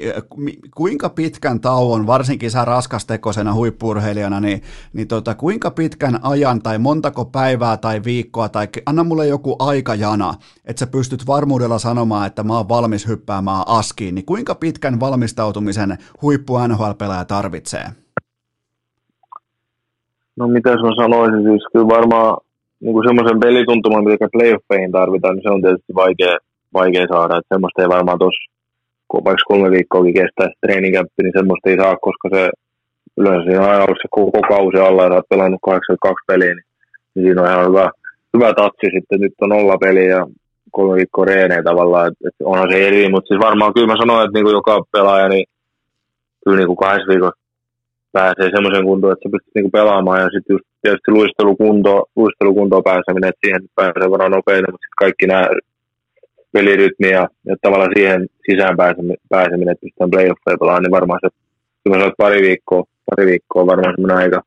kuinka 0.76 1.08
pitkän 1.08 1.60
tauon, 1.60 2.06
varsinkin 2.06 2.50
sä 2.50 2.64
raskastekosena 2.64 3.54
huippurheilijana, 3.54 4.40
niin, 4.40 4.62
niin 4.92 5.08
tota, 5.08 5.34
kuinka 5.34 5.70
pitkän 5.70 6.18
ajan 6.22 6.62
tai 6.62 6.78
montako 6.78 7.24
päivää 7.24 7.76
tai 7.76 8.04
viikkoa, 8.04 8.48
tai 8.48 8.68
anna 8.86 9.04
mulle 9.04 9.26
joku 9.26 9.56
aikajana, 9.58 10.34
että 10.64 10.80
sä 10.80 10.86
pystyt 10.86 11.26
varmuudella 11.26 11.78
sanomaan, 11.78 12.26
että 12.26 12.42
mä 12.42 12.56
oon 12.56 12.68
valmis 12.68 13.06
hyppäämään 13.06 13.62
askiin, 13.66 14.14
niin 14.14 14.26
kuinka 14.26 14.54
pitkän 14.54 15.00
valmistautumisen 15.00 15.98
huippu 16.22 16.58
NHL-pelaaja 16.58 17.24
tarvitsee? 17.24 18.05
No 20.36 20.48
mitä 20.48 20.70
mä 20.70 21.02
sanoisin, 21.02 21.42
siis 21.42 21.64
kyllä 21.72 21.88
varmaan 21.96 22.36
niin 22.80 23.06
semmoisen 23.08 23.40
pelituntuman, 23.40 24.04
mitä 24.04 24.28
playoffeihin 24.32 24.92
tarvitaan, 24.92 25.34
niin 25.34 25.42
se 25.42 25.50
on 25.50 25.62
tietysti 25.62 25.94
vaikea, 25.94 26.36
vaikea 26.74 27.06
saada. 27.12 27.36
Että 27.36 27.54
semmoista 27.54 27.82
ei 27.82 27.88
varmaan 27.88 28.18
tuossa, 28.18 28.50
kun 29.08 29.24
vaikka 29.24 29.48
kolme 29.48 29.70
viikkoakin 29.70 30.14
kestää 30.14 30.48
treeninkämppi, 30.60 31.22
niin 31.22 31.38
semmoista 31.38 31.70
ei 31.70 31.76
saa, 31.82 32.04
koska 32.06 32.26
se 32.34 32.42
yleensä 33.16 33.44
siinä 33.44 33.62
on 33.62 33.70
aina 33.70 33.84
ollut 33.84 34.02
se 34.02 34.08
koko 34.10 34.40
kausi 34.52 34.78
alla 34.78 35.02
ja 35.02 35.14
olet 35.14 35.28
pelannut 35.28 35.60
82 35.62 36.24
peliä, 36.26 36.54
niin, 36.54 36.66
niin 37.14 37.24
siinä 37.24 37.42
on 37.42 37.48
ihan 37.48 37.68
hyvä, 37.68 37.90
hyvä 38.34 38.50
tatsi 38.60 38.86
sitten. 38.94 39.20
Nyt 39.20 39.34
on 39.40 39.48
nolla 39.48 39.78
peliä 39.78 40.08
ja 40.16 40.26
kolme 40.76 40.94
viikkoa 40.96 41.24
reenejä 41.24 41.62
tavallaan, 41.62 42.06
että, 42.08 42.28
että 42.28 42.44
onhan 42.44 42.68
se 42.72 42.86
eri, 42.86 43.08
mutta 43.10 43.28
siis 43.28 43.40
varmaan 43.48 43.74
kyllä 43.74 43.86
mä 43.92 44.02
sanoin, 44.02 44.24
että 44.24 44.34
niin 44.36 44.46
kuin 44.46 44.58
joka 44.60 44.82
pelaaja, 44.92 45.28
niin 45.28 45.46
kyllä 46.44 46.56
niin 46.56 46.70
kuin 46.70 46.82
kahdessa 46.84 47.12
viikossa 47.12 47.45
pääsee 48.18 48.48
semmoisen 48.54 48.86
kuntoon, 48.88 49.12
että 49.12 49.24
sä 49.24 49.34
pystyt 49.34 49.54
niinku 49.54 49.74
pelaamaan 49.78 50.20
ja 50.24 50.28
sitten 50.34 50.54
just 50.54 50.66
tietysti 50.82 51.10
luistelukunto, 51.18 51.92
luistelukuntoon 52.20 52.88
pääseminen, 52.90 53.28
että 53.30 53.42
siihen 53.44 53.62
pääsee 53.78 54.10
varmaan 54.10 54.36
nopeita, 54.36 54.70
mutta 54.70 54.84
sitten 54.84 55.02
kaikki 55.04 55.26
nämä 55.26 55.44
pelirytmi 56.54 57.08
ja, 57.18 57.24
ja 57.48 57.54
tavallaan 57.62 57.94
siihen 57.96 58.20
sisään 58.46 58.76
pääseminen, 59.34 59.72
että 59.72 59.84
pystytään 59.84 60.12
playoffeja 60.14 60.60
pelaamaan, 60.60 60.82
niin 60.82 60.98
varmaan 60.98 61.20
se, 61.22 61.28
kun 61.82 62.00
sä 62.00 62.10
pari 62.24 62.40
viikkoa, 62.48 62.82
pari 63.10 63.24
viikkoa 63.30 63.62
on 63.62 63.72
varmaan 63.72 63.94
semmoinen 63.94 64.22
aika, 64.24 64.40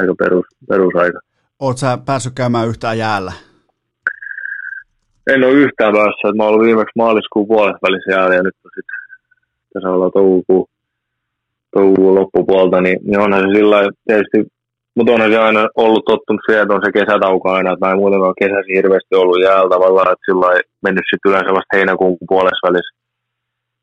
aika 0.00 0.14
perus, 0.22 0.46
perusaika. 0.68 1.18
Oletko 1.64 1.78
sä 1.78 1.98
päässyt 2.06 2.34
käymään 2.40 2.68
yhtään 2.68 2.98
jäällä? 2.98 3.32
En 5.32 5.44
ole 5.44 5.52
yhtään 5.52 5.92
päässyt. 5.98 6.36
Mä 6.36 6.42
oon 6.42 6.52
ollut 6.52 6.66
viimeksi 6.66 6.98
maaliskuun 7.02 7.48
puolesta 7.48 7.86
välissä 7.86 8.10
jäällä 8.12 8.34
ja 8.34 8.42
nyt 8.42 8.56
on 8.64 8.70
sitten 8.74 8.98
tässä 9.72 9.90
ollaan 9.90 10.12
toukokuun 10.12 10.68
toukokuun 11.76 12.14
loppupuolta, 12.20 12.80
niin, 12.80 12.98
niin 13.06 13.20
onhan 13.24 13.42
se 13.42 13.50
sillä 13.56 13.78
tietysti, 14.06 14.38
mutta 14.96 15.12
onhan 15.12 15.30
se 15.30 15.38
aina 15.38 15.62
ollut 15.84 16.04
tottunut 16.04 16.42
siihen, 16.46 16.62
että 16.62 16.74
on 16.74 16.84
se 16.84 16.92
kesätauko 16.98 17.46
aina, 17.56 17.70
en 17.92 18.02
muutenkaan 18.02 18.40
kesäsi 18.42 18.76
hirveästi 18.76 19.14
ollut 19.22 19.42
jäällä 19.46 19.70
tavallaan, 19.74 20.12
että 20.12 20.26
sillä 20.28 20.46
mennyt 20.84 21.06
sitten 21.10 21.28
yleensä 21.30 21.56
vasta 21.58 21.76
heinäkuun 21.76 22.16
puolessa 22.32 22.66
välissä, 22.68 22.94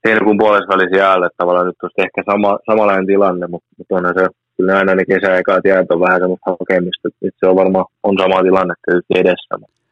heinäkuun 0.06 0.42
puolessa 0.42 0.98
jäällä, 1.02 1.26
että 1.26 1.42
tavallaan 1.42 1.68
nyt 1.68 1.84
olisi 1.84 2.06
ehkä 2.06 2.22
sama, 2.32 2.52
samanlainen 2.70 3.12
tilanne, 3.12 3.46
mutta, 3.54 3.70
mutta 3.78 3.96
onhan 3.96 4.16
se, 4.18 4.26
kyllä 4.58 4.78
aina 4.78 4.96
ne 4.96 5.06
kesäaikaa 5.14 5.66
jäät 5.72 5.92
on 5.92 6.06
vähän 6.06 6.22
semmoista 6.22 6.56
hakemista, 6.60 7.06
että 7.08 7.40
se 7.40 7.46
on 7.50 7.60
varmaan, 7.62 7.86
on 8.08 8.16
sama 8.22 8.44
tilanne 8.48 8.74
tietysti 8.86 9.14
edessä, 9.24 9.54
mutta 9.60 9.83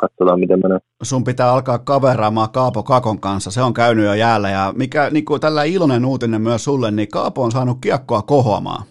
katsotaan 0.00 0.40
miten 0.40 0.60
menee. 0.62 0.78
Sun 1.02 1.24
pitää 1.24 1.52
alkaa 1.52 1.78
kaveraamaan 1.78 2.50
Kaapo 2.50 2.82
Kakon 2.82 3.20
kanssa, 3.20 3.50
se 3.50 3.62
on 3.62 3.74
käynyt 3.74 4.04
jo 4.04 4.14
jäällä 4.14 4.50
ja 4.50 4.72
mikä 4.76 5.10
niin 5.10 5.24
kuin 5.24 5.40
tällä 5.40 5.64
iloinen 5.64 6.04
uutinen 6.04 6.42
myös 6.42 6.64
sulle, 6.64 6.90
niin 6.90 7.08
Kaapo 7.08 7.42
on 7.42 7.52
saanut 7.52 7.78
kiekkoa 7.80 8.22
kohoamaan. 8.22 8.82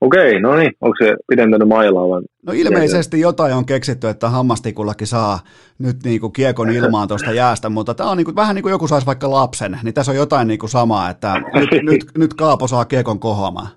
Okei, 0.00 0.40
no 0.40 0.56
niin, 0.56 0.72
onko 0.80 0.96
se 1.04 1.16
pidentänyt 1.28 1.68
mailaa 1.68 2.08
vai? 2.08 2.22
No 2.46 2.52
ilmeisesti 2.52 3.20
jotain 3.20 3.54
on 3.54 3.66
keksitty, 3.66 4.08
että 4.08 4.28
hammastikullakin 4.28 5.06
saa 5.06 5.38
nyt 5.78 5.96
niin 6.04 6.20
kuin 6.20 6.32
kiekon 6.32 6.70
ilmaan 6.76 7.08
tuosta 7.08 7.32
jäästä, 7.32 7.68
mutta 7.68 7.94
tämä 7.94 8.10
on 8.10 8.16
niin 8.16 8.24
kuin, 8.24 8.36
vähän 8.36 8.54
niin 8.54 8.62
kuin 8.62 8.70
joku 8.70 8.88
saisi 8.88 9.06
vaikka 9.06 9.30
lapsen, 9.30 9.78
niin 9.82 9.94
tässä 9.94 10.12
on 10.12 10.16
jotain 10.16 10.48
niin 10.48 10.58
kuin 10.58 10.70
samaa, 10.70 11.10
että 11.10 11.34
nyt, 11.54 11.82
nyt, 11.82 12.04
nyt 12.18 12.34
Kaapo 12.34 12.68
saa 12.68 12.84
kiekon 12.84 13.20
kohoamaan. 13.20 13.68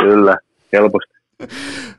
Kyllä, 0.00 0.36
helposti. 0.72 1.15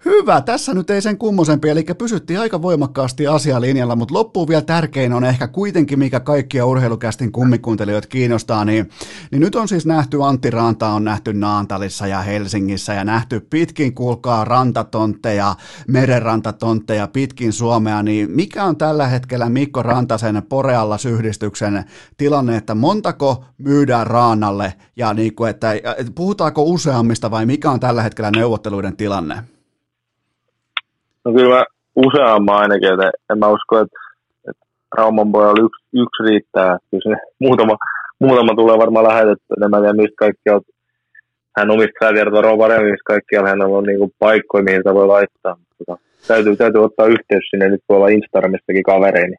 Hyvä, 0.06 0.42
tässä 0.42 0.74
nyt 0.74 0.90
ei 0.90 1.02
sen 1.02 1.18
kummosempi, 1.18 1.70
eli 1.70 1.84
pysyttiin 1.98 2.40
aika 2.40 2.62
voimakkaasti 2.62 3.28
asialinjalla, 3.28 3.96
mutta 3.96 4.14
loppuun 4.14 4.48
vielä 4.48 4.62
tärkein 4.62 5.14
on 5.14 5.24
ehkä 5.24 5.48
kuitenkin, 5.48 6.00
mikä 6.00 6.20
kaikkia 6.20 6.66
urheilukästin 6.66 7.32
kummikuuntelijoita 7.32 8.08
kiinnostaa, 8.08 8.66
niin, 8.66 8.90
niin 9.32 9.40
nyt 9.40 9.56
on 9.56 9.68
siis 9.68 9.86
nähty 9.86 10.24
Antti 10.24 10.50
Ranta, 10.50 10.90
on 10.90 11.04
nähty 11.04 11.34
Naantalissa 11.34 12.08
ja 12.08 12.22
Helsingissä 12.22 12.94
ja 12.94 13.04
nähty 13.04 13.40
pitkin, 13.40 13.96
kuulkaa, 13.96 14.46
rantatontteja, 14.46 15.56
merenrantatontteja 15.88 17.08
pitkin 17.08 17.54
Suomea, 17.54 18.04
niin 18.04 18.32
mikä 18.32 18.64
on 18.64 18.78
tällä 18.78 19.08
hetkellä 19.08 19.50
Mikko 19.50 19.84
Rantasen 19.84 20.44
Porealla 20.50 20.98
syhdistyksen 20.98 21.84
tilanne, 22.18 22.58
että 22.58 22.76
montako 22.76 23.46
myydään 23.58 24.08
Raanalle 24.08 24.74
ja 24.96 25.14
niin 25.14 25.36
kuin, 25.36 25.50
että, 25.50 25.72
puhutaanko 26.16 26.64
useammista 26.64 27.32
vai 27.32 27.46
mikä 27.46 27.72
on 27.72 27.80
tällä 27.80 28.02
hetkellä 28.02 28.32
neuvotteluiden 28.32 28.98
tilanne? 28.98 29.27
No 31.28 31.34
kyllä 31.34 31.56
mä 31.56 31.66
useamman 31.96 32.56
ainakin, 32.56 32.94
että 32.94 33.12
en 33.32 33.40
mä 33.40 33.48
usko, 33.48 33.80
että, 33.80 34.00
että 34.50 34.66
Rauman 34.98 35.32
pojalla 35.32 35.66
yksi, 35.66 35.84
yksi 35.94 36.24
riittää. 36.24 36.78
Kyllä 36.92 37.18
muutama, 37.40 37.78
muutama 38.20 38.56
tulee 38.56 38.78
varmaan 38.78 39.08
lähetetty, 39.08 39.46
en 39.64 39.70
mä 39.70 39.80
tiedä 39.80 39.94
mistä 39.94 40.16
kaikki 40.18 40.50
on. 40.50 40.62
Hän 41.58 41.72
omistaa 41.72 42.14
tietoa 42.14 42.58
paremmin, 42.58 42.92
mistä 42.92 43.12
kaikkialla 43.14 43.50
hän 43.50 43.62
on 43.62 43.84
niin 43.84 44.14
paikkoja, 44.20 44.64
mihin 44.64 44.80
sitä 44.80 44.94
voi 44.94 45.08
laittaa. 45.08 45.56
Tota, 45.78 45.98
täytyy, 46.28 46.56
täytyy 46.56 46.84
ottaa 46.84 47.06
yhteys 47.06 47.46
sinne, 47.50 47.70
nyt 47.70 47.84
voi 47.90 47.98
olla 47.98 48.08
Instagramistakin 48.08 48.84
kavereini. 48.84 49.36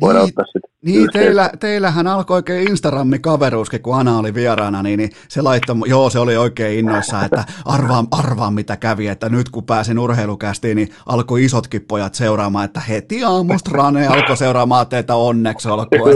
Voidaan 0.00 0.24
niin, 0.24 0.32
ottaa 0.32 0.44
sitten 0.44 0.70
Niin, 0.84 1.08
teillä, 1.12 1.50
teillähän 1.60 2.06
alkoi 2.06 2.34
oikein 2.34 2.68
Instagramin 2.68 3.22
kaveruuskin, 3.22 3.82
kun 3.82 3.96
Ana 3.96 4.18
oli 4.18 4.34
vieraana, 4.34 4.82
niin, 4.82 4.98
niin 4.98 5.10
se 5.28 5.42
laittoi, 5.42 5.76
joo 5.86 6.10
se 6.10 6.18
oli 6.18 6.36
oikein 6.36 6.78
innoissa, 6.78 7.24
että 7.24 7.44
arvaan, 7.64 8.06
arvaan 8.10 8.54
mitä 8.54 8.76
kävi, 8.76 9.08
että 9.08 9.28
nyt 9.28 9.48
kun 9.48 9.64
pääsin 9.64 9.98
urheilukästiin, 9.98 10.76
niin 10.76 10.88
alkoi 11.06 11.44
isotkin 11.44 11.84
pojat 11.88 12.14
seuraamaan, 12.14 12.64
että 12.64 12.80
heti 12.80 13.24
aamusta 13.24 13.70
Rane 13.74 14.06
alkoi 14.06 14.36
seuraamaan 14.36 14.86
teitä 14.86 15.14
onneksi 15.14 15.68
olkoon. 15.68 16.14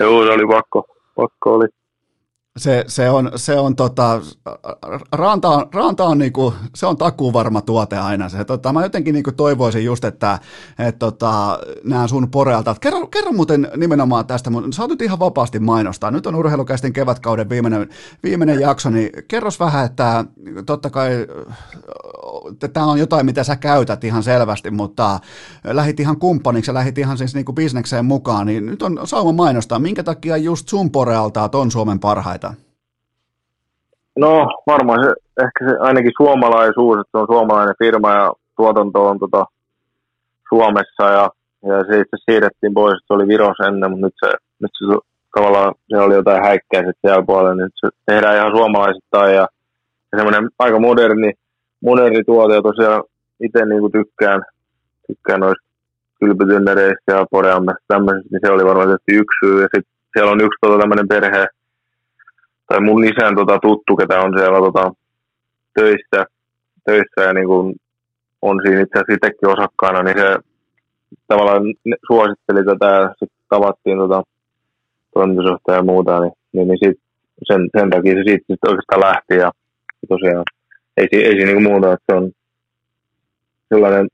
Joo, 0.00 0.24
se 0.24 0.30
oli 0.30 0.46
pakko, 0.46 0.86
pakko 1.16 1.54
oli 1.54 1.68
se, 2.56 2.84
se 2.88 3.10
on, 3.10 3.30
se 3.36 3.58
on 3.58 3.76
tota, 3.76 4.20
ranta 5.12 5.48
on, 5.48 5.66
ranta 5.74 6.04
on 6.04 6.18
niinku, 6.18 6.54
se 6.74 6.86
on 6.86 6.96
takuvarma 6.96 7.60
tuote 7.60 7.98
aina. 7.98 8.28
Se, 8.28 8.44
tota, 8.44 8.72
mä 8.72 8.82
jotenkin 8.82 9.14
niinku 9.14 9.32
toivoisin 9.32 9.84
just, 9.84 10.04
että 10.04 10.38
et, 10.78 10.98
tota, 10.98 11.58
nämä 11.84 12.06
sun 12.06 12.30
porealta. 12.30 12.76
Kerro, 12.80 13.06
kerro 13.06 13.32
muuten 13.32 13.70
nimenomaan 13.76 14.26
tästä, 14.26 14.50
sä 14.74 14.82
oot 14.82 15.02
ihan 15.02 15.18
vapaasti 15.18 15.58
mainostaa. 15.58 16.10
Nyt 16.10 16.26
on 16.26 16.34
urheilukäisten 16.34 16.92
kevätkauden 16.92 17.48
viimeinen, 17.48 17.88
viimeinen 18.22 18.60
jakso, 18.60 18.90
niin 18.90 19.10
kerros 19.28 19.60
vähän, 19.60 19.86
että 19.86 20.24
totta 20.66 20.90
kai 20.90 21.26
tämä 22.72 22.86
on 22.86 22.98
jotain, 22.98 23.26
mitä 23.26 23.44
sä 23.44 23.56
käytät 23.56 24.04
ihan 24.04 24.22
selvästi, 24.22 24.70
mutta 24.70 25.20
lähit 25.64 26.00
ihan 26.00 26.18
kumppaniksi 26.18 26.70
ja 26.70 26.74
lähit 26.74 26.98
ihan 26.98 27.18
siis 27.18 27.34
niinku 27.34 27.52
bisnekseen 27.52 28.04
mukaan, 28.04 28.46
niin 28.46 28.66
nyt 28.66 28.82
on 28.82 29.00
sauma 29.04 29.32
mainostaa. 29.32 29.78
Minkä 29.78 30.02
takia 30.02 30.36
just 30.36 30.68
sun 30.68 30.90
porealta 30.90 31.50
on 31.52 31.70
Suomen 31.70 31.98
parhaita? 31.98 32.41
No 34.16 34.46
varmaan 34.66 35.04
se, 35.04 35.12
ehkä 35.44 35.70
se 35.70 35.76
ainakin 35.80 36.12
suomalaisuus, 36.16 36.98
että 37.00 37.10
se 37.10 37.18
on 37.18 37.26
suomalainen 37.30 37.74
firma 37.78 38.10
ja 38.10 38.32
tuotanto 38.56 39.06
on 39.06 39.18
tota, 39.18 39.44
Suomessa 40.48 41.04
ja, 41.16 41.30
ja 41.68 41.84
se 41.84 42.00
itse 42.00 42.16
siirrettiin 42.24 42.74
pois, 42.74 42.94
että 42.94 43.06
se 43.06 43.14
oli 43.14 43.28
Viros 43.28 43.56
ennen, 43.66 43.90
mutta 43.90 44.06
nyt 44.06 44.14
se, 44.24 44.32
nyt 44.62 44.70
se 44.78 44.84
tavallaan 45.34 45.74
se 45.90 45.98
oli 45.98 46.14
jotain 46.14 46.44
häikkää 46.44 46.80
sitten 46.80 47.00
siellä 47.00 47.26
puolella, 47.26 47.54
niin 47.54 47.64
nyt 47.64 47.72
se 47.76 47.88
tehdään 48.06 48.36
ihan 48.36 48.56
suomalaisittain 48.56 49.34
ja, 49.34 49.46
ja 50.12 50.18
semmoinen 50.18 50.50
aika 50.58 50.78
moderni, 50.78 51.32
moderni 51.82 52.24
tuote 52.24 52.54
ja 52.54 52.62
tosiaan 52.62 53.02
itse 53.40 53.64
niinku 53.64 53.90
tykkään, 53.90 54.42
tykkään 55.06 55.40
noista 55.40 55.66
kylpytynnereistä 56.20 57.12
ja 57.12 57.26
poreammesta 57.30 57.84
tämmöisistä, 57.88 58.28
niin 58.30 58.40
se 58.44 58.52
oli 58.52 58.64
varmaan 58.64 58.88
tietysti 58.88 59.20
yksi 59.22 59.38
syy. 59.44 59.56
Ja 59.62 59.68
sitten 59.74 59.92
siellä 60.12 60.32
on 60.32 60.40
yksi 60.40 60.58
tota, 60.60 60.78
tämmöinen 60.78 61.08
perhe, 61.08 61.46
tai 62.72 62.80
mun 62.80 63.04
isän 63.04 63.34
tota, 63.36 63.58
tuttu, 63.62 63.96
ketä 63.96 64.20
on 64.20 64.32
siellä 64.38 64.58
tota, 64.58 64.92
töissä, 65.74 66.20
töissä 66.86 67.20
ja 67.26 67.32
niin 67.32 67.46
kuin 67.46 67.74
on 68.42 68.60
siinä 68.62 68.80
itse 68.80 68.98
asiassa 68.98 69.14
itsekin 69.14 69.48
osakkaana, 69.48 70.02
niin 70.02 70.18
se 70.18 70.36
tavallaan 71.28 71.62
suositteli 72.06 72.64
tätä 72.64 72.86
ja 72.86 73.08
sitten 73.08 73.38
tavattiin 73.48 73.98
tota, 73.98 74.22
toimitusjohtaja 75.14 75.78
ja 75.78 75.82
muuta, 75.82 76.20
niin, 76.20 76.32
niin, 76.52 76.68
niin 76.68 76.78
sit 76.84 76.98
sen, 77.48 77.68
sen 77.78 77.90
takia 77.90 78.14
se 78.14 78.22
siitä 78.26 78.44
sit 78.46 78.68
oikeastaan 78.68 79.00
lähti 79.00 79.34
ja 79.44 79.50
tosiaan 80.08 80.44
ei, 80.96 81.06
ei, 81.12 81.32
siinä 81.32 81.52
niin 81.52 81.62
muuta, 81.62 81.92
että 81.92 82.04
se 82.06 82.18
on 82.18 82.30
sellainen 83.68 84.08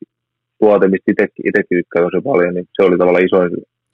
tuote, 0.58 0.88
mistä 0.88 1.12
itsekin 1.12 1.78
tykkää 1.78 2.02
tosi 2.02 2.22
paljon, 2.24 2.54
niin 2.54 2.68
se 2.72 2.82
oli 2.82 2.98
tavallaan 2.98 3.24
isoin. 3.24 3.50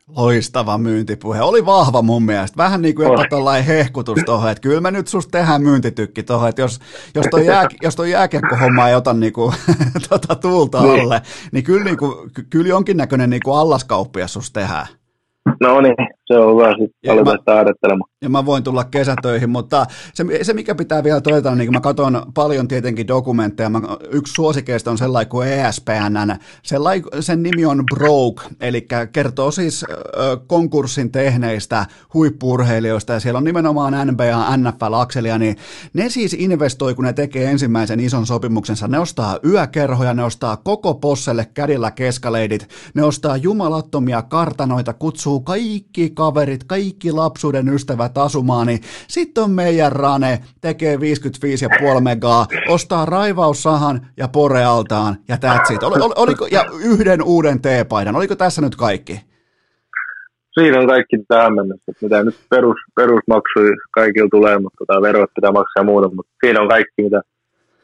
Loistava 0.08 0.78
myyntipuhe. 0.78 1.42
Oli 1.42 1.66
vahva 1.66 2.02
mun 2.02 2.22
mielestä. 2.22 2.56
Vähän 2.56 2.82
niin 2.82 2.94
kuin 2.94 3.08
jopa 3.08 3.24
tuollainen 3.30 3.64
hehkutus 3.64 4.18
tuohon, 4.26 4.50
että 4.50 4.60
kyllä 4.60 4.80
me 4.80 4.90
nyt 4.90 5.08
susta 5.08 5.30
tehdään 5.30 5.62
myyntitykki 5.62 6.22
tuohon, 6.22 6.48
että 6.48 6.62
jos, 6.62 6.80
jos 7.14 7.26
toi, 7.30 7.46
jää, 7.46 7.68
jos 7.82 7.96
toi 7.96 8.10
jääkiekkohomma 8.10 8.88
ei 8.88 8.94
ota 8.94 9.14
niin 9.14 9.32
kuin, 9.32 9.54
tota 10.08 10.34
tuulta 10.34 10.82
niin. 10.82 11.00
alle, 11.00 11.22
niin, 11.52 11.64
kyllä, 11.64 11.84
niin 11.84 11.96
kuin, 11.96 12.30
kyllä 12.50 12.68
jonkinnäköinen 12.68 13.30
niin 13.30 13.42
kuin 13.44 13.58
allaskauppias 13.58 14.32
susta 14.32 14.60
tehdään. 14.60 14.86
No 15.60 15.80
niin, 15.80 15.94
se 16.26 16.38
on 16.38 16.54
hyvä 16.54 16.74
sitten 16.78 17.12
aloittaa 17.12 17.58
ajattelemaan. 17.58 18.10
Ja 18.22 18.28
mä 18.28 18.46
voin 18.46 18.62
tulla 18.62 18.84
kesätöihin, 18.84 19.50
mutta 19.50 19.86
se, 20.14 20.24
se 20.42 20.52
mikä 20.52 20.74
pitää 20.74 21.04
vielä 21.04 21.20
todeta, 21.20 21.54
niin 21.54 21.72
mä 21.72 21.80
katson 21.80 22.22
paljon 22.34 22.68
tietenkin 22.68 23.08
dokumentteja, 23.08 23.70
mä, 23.70 23.80
yksi 24.10 24.34
suosikeista 24.34 24.90
on 24.90 24.98
sellainen 24.98 25.30
kuin 25.30 25.48
ESPN, 25.48 26.38
sellainen, 26.62 27.04
sen 27.20 27.42
nimi 27.42 27.66
on 27.66 27.84
Broke, 27.94 28.42
eli 28.60 28.86
kertoo 29.12 29.50
siis 29.50 29.84
ö, 29.84 29.96
konkurssin 30.46 31.12
tehneistä 31.12 31.86
huippurheilijoista, 32.14 33.12
ja 33.12 33.20
siellä 33.20 33.38
on 33.38 33.44
nimenomaan 33.44 34.06
NBA, 34.06 34.56
NFL-akselia, 34.56 35.38
niin 35.38 35.56
ne 35.92 36.08
siis 36.08 36.34
investoi, 36.38 36.94
kun 36.94 37.04
ne 37.04 37.12
tekee 37.12 37.50
ensimmäisen 37.50 38.00
ison 38.00 38.26
sopimuksensa, 38.26 38.88
ne 38.88 38.98
ostaa 38.98 39.38
yökerhoja, 39.46 40.14
ne 40.14 40.24
ostaa 40.24 40.56
koko 40.56 40.94
posselle 40.94 41.46
kädillä 41.54 41.90
keskaleidit, 41.90 42.68
ne 42.94 43.02
ostaa 43.02 43.36
jumalattomia 43.36 44.22
kartanoita, 44.22 44.92
kutsuu 44.92 45.40
kaikki 45.40 46.13
kaverit, 46.14 46.64
kaikki 46.64 47.12
lapsuuden 47.12 47.68
ystävät 47.68 48.18
asumaan, 48.18 48.66
niin 48.66 48.80
sitten 49.08 49.44
on 49.44 49.50
meidän 49.50 49.92
Rane, 49.92 50.38
tekee 50.60 50.96
55,5 50.96 52.00
megaa, 52.00 52.46
ostaa 52.68 53.06
raivaussahan 53.06 54.06
ja 54.16 54.28
porealtaan 54.28 55.16
ja 55.28 55.36
that's 55.36 55.74
it. 55.74 55.82
Ol, 55.82 55.92
ol, 55.92 56.12
oliko, 56.16 56.46
ja 56.50 56.64
yhden 56.84 57.22
uuden 57.22 57.62
teepaidan, 57.62 58.16
oliko 58.16 58.36
tässä 58.36 58.62
nyt 58.62 58.76
kaikki? 58.76 59.20
Siinä 60.54 60.80
on 60.80 60.86
kaikki 60.86 61.16
tähän 61.28 61.54
mennessä, 61.54 61.92
mitä 62.02 62.22
nyt 62.22 62.34
perus, 62.50 62.76
perusmaksuja 62.96 63.76
kaikilla 63.90 64.28
tulee, 64.30 64.58
mutta 64.58 64.76
tota, 64.78 65.02
verot 65.02 65.30
pitää 65.34 65.52
maksaa 65.52 65.80
ja 65.80 65.84
muuta, 65.84 66.10
mutta 66.14 66.32
siinä 66.44 66.60
on 66.60 66.68
kaikki, 66.68 67.02
mitä 67.02 67.20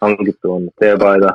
hankittu 0.01 0.53
on. 0.53 0.71
Teepaita, 0.81 1.29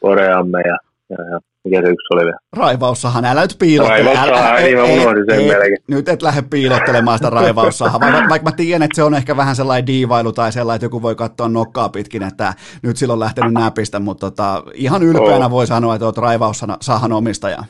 poreamme 0.00 0.60
ja, 0.60 0.78
ja, 1.10 1.24
ja 1.30 1.40
mikä 1.68 1.82
se 1.82 1.88
yksi 1.88 2.14
oli 2.14 2.24
vielä? 2.24 2.38
Raivaussahan, 2.56 3.24
älä 3.24 3.40
nyt 3.40 3.56
piilottele. 3.58 4.02
Raivaussahan, 4.02 4.50
älä, 4.50 4.60
niin 4.60 4.78
mä 4.78 4.84
unohdin 4.84 5.24
sen 5.30 5.44
melkein. 5.44 5.76
Nyt 5.88 6.08
et 6.08 6.22
lähde 6.22 6.42
piilottelemaan 6.42 7.18
sitä 7.18 7.30
raivaussahan, 7.30 8.00
vaikka, 8.00 8.28
vaikka 8.28 8.50
mä 8.50 8.56
tiedän, 8.56 8.82
että 8.82 8.96
se 8.96 9.02
on 9.02 9.14
ehkä 9.14 9.36
vähän 9.36 9.56
sellainen 9.56 9.86
diivailu 9.86 10.32
tai 10.32 10.52
sellainen, 10.52 10.76
että 10.76 10.84
joku 10.84 11.02
voi 11.02 11.14
katsoa 11.14 11.48
nokkaa 11.48 11.88
pitkin, 11.88 12.22
että 12.22 12.54
nyt 12.82 12.96
sillä 12.96 13.12
on 13.12 13.20
lähtenyt 13.20 13.52
näpistä, 13.52 14.00
mutta 14.00 14.30
tota, 14.30 14.62
ihan 14.74 15.02
ylpeänä 15.02 15.46
oh. 15.46 15.50
voi 15.50 15.66
sanoa, 15.66 15.94
että 15.94 16.04
oot 16.04 16.18
raivaussahan 16.18 17.12
omistaja. 17.12 17.64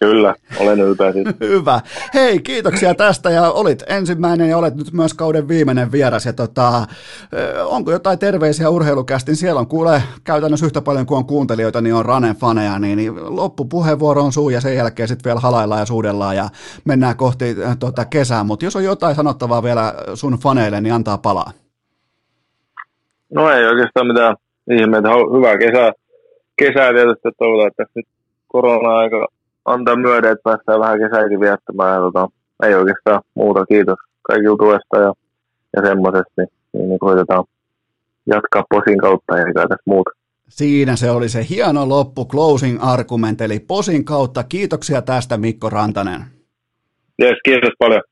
Kyllä, 0.00 0.34
olen 0.60 0.80
ylpeä 0.80 1.12
siitä. 1.12 1.32
Hyvä. 1.44 1.80
Hei, 2.14 2.38
kiitoksia 2.38 2.94
tästä 2.94 3.30
ja 3.30 3.50
olit 3.50 3.82
ensimmäinen 3.86 4.48
ja 4.48 4.58
olet 4.58 4.74
nyt 4.74 4.92
myös 4.92 5.14
kauden 5.14 5.48
viimeinen 5.48 5.92
vieras. 5.92 6.26
Ja 6.26 6.32
tota, 6.32 6.86
onko 7.64 7.92
jotain 7.92 8.18
terveisiä 8.18 8.70
urheilukästin? 8.70 9.36
Siellä 9.36 9.60
on 9.60 9.66
kuule 9.66 10.02
käytännössä 10.24 10.66
yhtä 10.66 10.80
paljon 10.80 11.06
kuin 11.06 11.18
on 11.18 11.26
kuuntelijoita, 11.26 11.80
niin 11.80 11.94
on 11.94 12.04
Ranen 12.04 12.36
faneja, 12.36 12.78
niin, 12.78 12.96
niin 12.96 13.36
loppupuheenvuoro 13.36 14.22
on 14.22 14.32
suu 14.32 14.50
ja 14.50 14.60
sen 14.60 14.76
jälkeen 14.76 15.08
sitten 15.08 15.30
vielä 15.30 15.40
halaillaan 15.40 15.80
ja 15.80 15.86
suudellaan 15.86 16.36
ja 16.36 16.48
mennään 16.84 17.16
kohti 17.16 17.56
tota, 17.78 18.04
kesää. 18.04 18.44
Mutta 18.44 18.64
jos 18.64 18.76
on 18.76 18.84
jotain 18.84 19.14
sanottavaa 19.14 19.62
vielä 19.62 19.94
sun 20.14 20.38
faneille, 20.42 20.80
niin 20.80 20.94
antaa 20.94 21.18
palaa. 21.18 21.52
No 23.34 23.50
ei 23.50 23.64
oikeastaan 23.64 24.06
mitään 24.06 24.36
ihmeitä. 24.70 25.08
Hyvää 25.36 25.58
kesää, 25.58 25.92
kesää 26.56 26.92
tietysti 26.92 27.28
toivotaan, 27.38 27.68
että 27.68 27.84
nyt 27.94 28.06
korona-aika 28.48 29.28
antaa 29.72 29.96
myöden, 29.96 30.32
että 30.32 30.42
päästään 30.42 30.80
vähän 30.80 30.98
kesäikin 30.98 31.40
viettämään. 31.40 31.94
Ja 31.94 32.00
tota, 32.00 32.28
ei 32.62 32.74
oikeastaan 32.74 33.22
muuta. 33.34 33.66
Kiitos 33.66 33.98
kaikille 34.22 34.56
tuesta 34.58 34.96
ja, 34.96 35.12
ja 35.76 35.82
semmoisesta. 35.88 36.32
Niin, 36.36 36.48
niin, 36.72 36.88
niin 36.88 36.98
koitetaan 36.98 37.44
jatkaa 38.26 38.64
posin 38.70 38.98
kautta 38.98 39.38
eikä 39.38 39.52
tässä 39.52 39.82
muuta. 39.86 40.10
Siinä 40.48 40.96
se 40.96 41.10
oli 41.10 41.28
se 41.28 41.46
hieno 41.50 41.88
loppu, 41.88 42.26
closing 42.26 42.78
argument, 42.82 43.40
eli 43.40 43.60
posin 43.60 44.04
kautta. 44.04 44.44
Kiitoksia 44.44 45.02
tästä 45.02 45.36
Mikko 45.36 45.70
Rantanen. 45.70 46.24
Yes, 47.22 47.38
kiitos 47.44 47.72
paljon. 47.78 48.02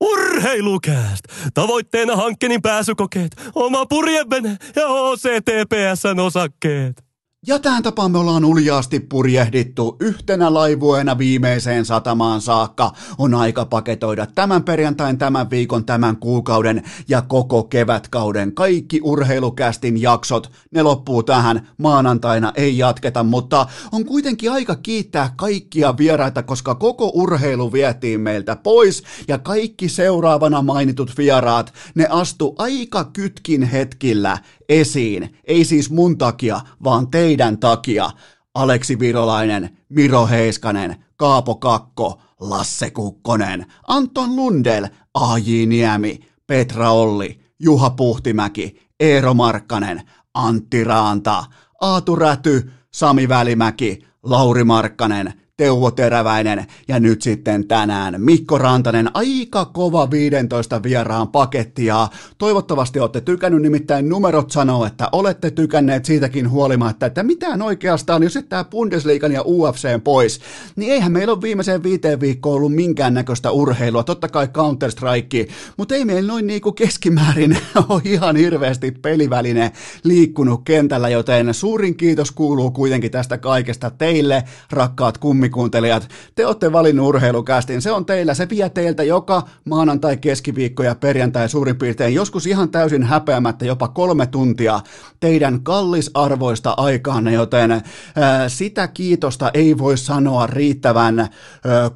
Urheilukääst! 0.00 1.24
Tavoitteena 1.54 2.16
hankkeen 2.16 2.62
pääsykokeet, 2.62 3.30
oma 3.54 3.86
purjevene 3.86 4.56
ja 4.76 4.86
OCTPSn 4.86 6.20
osakkeet. 6.20 7.05
Ja 7.48 7.58
tähän 7.58 7.82
tapaan 7.82 8.12
me 8.12 8.18
ollaan 8.18 8.44
uljaasti 8.44 9.00
purjehdittu 9.00 9.96
yhtenä 10.00 10.54
laivueena 10.54 11.18
viimeiseen 11.18 11.84
satamaan 11.84 12.40
saakka. 12.40 12.92
On 13.18 13.34
aika 13.34 13.64
paketoida 13.64 14.26
tämän 14.26 14.64
perjantain, 14.64 15.18
tämän 15.18 15.50
viikon, 15.50 15.84
tämän 15.84 16.16
kuukauden 16.16 16.82
ja 17.08 17.22
koko 17.22 17.64
kevätkauden. 17.64 18.54
Kaikki 18.54 19.00
urheilukästin 19.02 20.02
jaksot, 20.02 20.52
ne 20.70 20.82
loppuu 20.82 21.22
tähän. 21.22 21.68
Maanantaina 21.78 22.52
ei 22.56 22.78
jatketa, 22.78 23.22
mutta 23.22 23.66
on 23.92 24.04
kuitenkin 24.04 24.52
aika 24.52 24.76
kiittää 24.76 25.32
kaikkia 25.36 25.96
vieraita, 25.98 26.42
koska 26.42 26.74
koko 26.74 27.10
urheilu 27.14 27.72
vietiin 27.72 28.20
meiltä 28.20 28.56
pois 28.56 29.02
ja 29.28 29.38
kaikki 29.38 29.88
seuraavana 29.88 30.62
mainitut 30.62 31.12
vieraat, 31.18 31.72
ne 31.94 32.06
astu 32.10 32.54
aika 32.58 33.04
kytkin 33.04 33.62
hetkillä 33.62 34.38
esiin. 34.68 35.38
Ei 35.44 35.64
siis 35.64 35.90
mun 35.90 36.18
takia, 36.18 36.60
vaan 36.84 37.10
teidän 37.10 37.58
takia. 37.58 38.10
Aleksi 38.54 38.98
Virolainen, 38.98 39.76
Miro 39.88 40.26
Heiskanen, 40.26 40.96
Kaapo 41.16 41.54
Kakko, 41.54 42.20
Lasse 42.40 42.90
Kukkonen, 42.90 43.66
Anton 43.86 44.36
Lundel, 44.36 44.88
A.J. 45.14 45.66
Niemi, 45.66 46.20
Petra 46.46 46.90
Olli, 46.90 47.40
Juha 47.58 47.90
Puhtimäki, 47.90 48.80
Eero 49.00 49.34
Markkanen, 49.34 50.02
Antti 50.34 50.84
Raanta, 50.84 51.44
Aatu 51.80 52.16
Räty, 52.16 52.70
Sami 52.92 53.28
Välimäki, 53.28 53.98
Lauri 54.22 54.64
Markkanen, 54.64 55.32
Teuvo 55.56 55.90
Teräväinen 55.90 56.66
ja 56.88 57.00
nyt 57.00 57.22
sitten 57.22 57.68
tänään 57.68 58.14
Mikko 58.18 58.58
Rantanen, 58.58 59.10
aika 59.14 59.64
kova 59.64 60.10
15 60.10 60.82
vieraan 60.82 61.28
paketti 61.28 61.84
ja 61.84 62.08
toivottavasti 62.38 63.00
olette 63.00 63.20
tykännyt, 63.20 63.62
nimittäin 63.62 64.08
numerot 64.08 64.50
sanoo, 64.50 64.86
että 64.86 65.08
olette 65.12 65.50
tykänneet 65.50 66.04
siitäkin 66.04 66.50
huolimatta, 66.50 67.06
että 67.06 67.22
mitään 67.22 67.62
oikeastaan, 67.62 68.22
jos 68.22 68.34
jättää 68.34 68.64
Bundesliigan 68.64 69.32
ja 69.32 69.42
UFCn 69.46 70.00
pois, 70.04 70.40
niin 70.76 70.92
eihän 70.92 71.12
meillä 71.12 71.32
ole 71.32 71.42
viimeiseen 71.42 71.82
viiteen 71.82 72.20
viikkoon 72.20 72.56
ollut 72.56 72.74
minkäännäköistä 72.74 73.50
urheilua, 73.50 74.04
totta 74.04 74.28
kai 74.28 74.46
Counter-Strike, 74.46 75.52
mutta 75.76 75.94
ei 75.94 76.04
meillä 76.04 76.28
noin 76.32 76.46
niinku 76.46 76.72
keskimäärin 76.72 77.58
ole 77.88 78.02
ihan 78.04 78.36
hirveästi 78.36 78.90
peliväline 78.90 79.72
liikkunut 80.04 80.60
kentällä, 80.64 81.08
joten 81.08 81.54
suurin 81.54 81.96
kiitos 81.96 82.30
kuuluu 82.30 82.70
kuitenkin 82.70 83.10
tästä 83.10 83.38
kaikesta 83.38 83.90
teille, 83.90 84.44
rakkaat 84.70 85.18
kummi 85.18 85.45
kummikuuntelijat, 85.50 86.08
te 86.34 86.46
olette 86.46 86.72
valinnut 86.72 87.06
urheilukästin. 87.06 87.82
Se 87.82 87.92
on 87.92 88.06
teillä, 88.06 88.34
se 88.34 88.48
vie 88.48 88.70
teiltä 88.70 89.02
joka 89.02 89.42
maanantai, 89.64 90.16
keskiviikko 90.16 90.82
ja 90.82 90.94
perjantai 90.94 91.48
suurin 91.48 91.76
piirtein, 91.76 92.14
joskus 92.14 92.46
ihan 92.46 92.68
täysin 92.68 93.02
häpeämättä 93.02 93.64
jopa 93.64 93.88
kolme 93.88 94.26
tuntia 94.26 94.80
teidän 95.20 95.60
kallisarvoista 95.62 96.74
aikaanne, 96.76 97.32
joten 97.32 97.70
ää, 97.70 98.48
sitä 98.48 98.88
kiitosta 98.88 99.50
ei 99.54 99.78
voi 99.78 99.98
sanoa 99.98 100.46
riittävän 100.46 101.18
ää, 101.18 101.28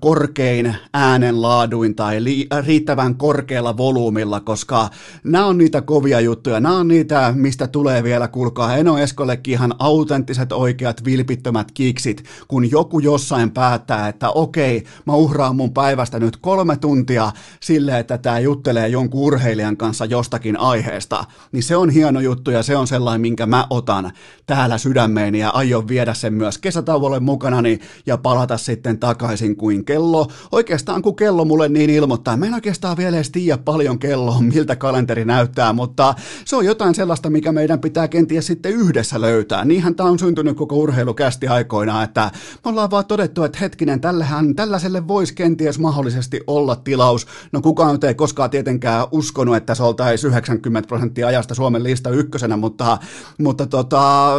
korkein 0.00 0.76
äänenlaaduin 0.94 1.94
tai 1.94 2.24
li, 2.24 2.46
ää, 2.50 2.60
riittävän 2.60 3.14
korkealla 3.14 3.76
volyymilla, 3.76 4.40
koska 4.40 4.88
nämä 5.24 5.46
on 5.46 5.58
niitä 5.58 5.80
kovia 5.80 6.20
juttuja, 6.20 6.60
nämä 6.60 6.76
on 6.76 6.88
niitä, 6.88 7.32
mistä 7.36 7.66
tulee 7.66 8.02
vielä, 8.02 8.28
kuulkaa 8.28 8.76
Eno 8.76 8.98
Eskollekin 8.98 9.52
ihan 9.52 9.74
autenttiset, 9.78 10.52
oikeat, 10.52 11.04
vilpittömät 11.04 11.72
kiksit, 11.72 12.24
kun 12.48 12.70
joku 12.70 12.98
jossain 12.98 13.39
jossain 13.40 13.50
päättää, 13.50 14.08
että 14.08 14.30
okei, 14.30 14.84
mä 15.06 15.14
uhraan 15.14 15.56
mun 15.56 15.72
päivästä 15.72 16.18
nyt 16.18 16.36
kolme 16.36 16.76
tuntia 16.76 17.32
sille, 17.60 17.98
että 17.98 18.18
tämä 18.18 18.38
juttelee 18.38 18.88
jonkun 18.88 19.20
urheilijan 19.20 19.76
kanssa 19.76 20.04
jostakin 20.04 20.56
aiheesta, 20.56 21.24
niin 21.52 21.62
se 21.62 21.76
on 21.76 21.90
hieno 21.90 22.20
juttu 22.20 22.50
ja 22.50 22.62
se 22.62 22.76
on 22.76 22.86
sellainen, 22.86 23.20
minkä 23.20 23.46
mä 23.46 23.66
otan 23.70 24.12
täällä 24.46 24.78
sydämeeni 24.78 25.38
ja 25.38 25.50
aion 25.50 25.88
viedä 25.88 26.14
sen 26.14 26.34
myös 26.34 26.58
kesätauolle 26.58 27.20
mukanani 27.20 27.78
ja 28.06 28.16
palata 28.16 28.56
sitten 28.56 28.98
takaisin 28.98 29.56
kuin 29.56 29.84
kello. 29.84 30.26
Oikeastaan 30.52 31.02
kun 31.02 31.16
kello 31.16 31.44
mulle 31.44 31.68
niin 31.68 31.90
ilmoittaa, 31.90 32.36
mä 32.36 32.46
en 32.46 32.54
oikeastaan 32.54 32.96
vielä 32.96 33.16
edes 33.16 33.30
tiedä 33.30 33.58
paljon 33.58 33.98
kello 33.98 34.40
miltä 34.40 34.76
kalenteri 34.76 35.24
näyttää, 35.24 35.72
mutta 35.72 36.14
se 36.44 36.56
on 36.56 36.64
jotain 36.64 36.94
sellaista, 36.94 37.30
mikä 37.30 37.52
meidän 37.52 37.80
pitää 37.80 38.08
kenties 38.08 38.46
sitten 38.46 38.72
yhdessä 38.72 39.20
löytää. 39.20 39.64
Niinhän 39.64 39.94
tämä 39.94 40.08
on 40.08 40.18
syntynyt 40.18 40.56
koko 40.56 40.76
urheilukästi 40.76 41.48
aikoinaan, 41.48 42.04
että 42.04 42.30
me 42.64 42.70
ollaan 42.70 42.90
vaan 42.90 43.06
todettu, 43.06 43.29
todettu, 43.30 43.44
että 43.44 43.58
hetkinen, 43.60 44.00
tällähän, 44.00 44.54
tällaiselle 44.54 45.08
voisi 45.08 45.34
kenties 45.34 45.78
mahdollisesti 45.78 46.40
olla 46.46 46.76
tilaus. 46.76 47.26
No 47.52 47.60
kukaan 47.60 47.92
nyt 47.92 48.04
ei 48.04 48.14
koskaan 48.14 48.50
tietenkään 48.50 49.06
uskonut, 49.10 49.56
että 49.56 49.74
se 49.74 49.82
oltaisi 49.82 50.26
90 50.26 50.88
prosenttia 50.88 51.26
ajasta 51.26 51.54
Suomen 51.54 51.82
lista 51.82 52.10
ykkösenä, 52.10 52.56
mutta, 52.56 52.98
mutta 53.38 53.66
tota, 53.66 54.32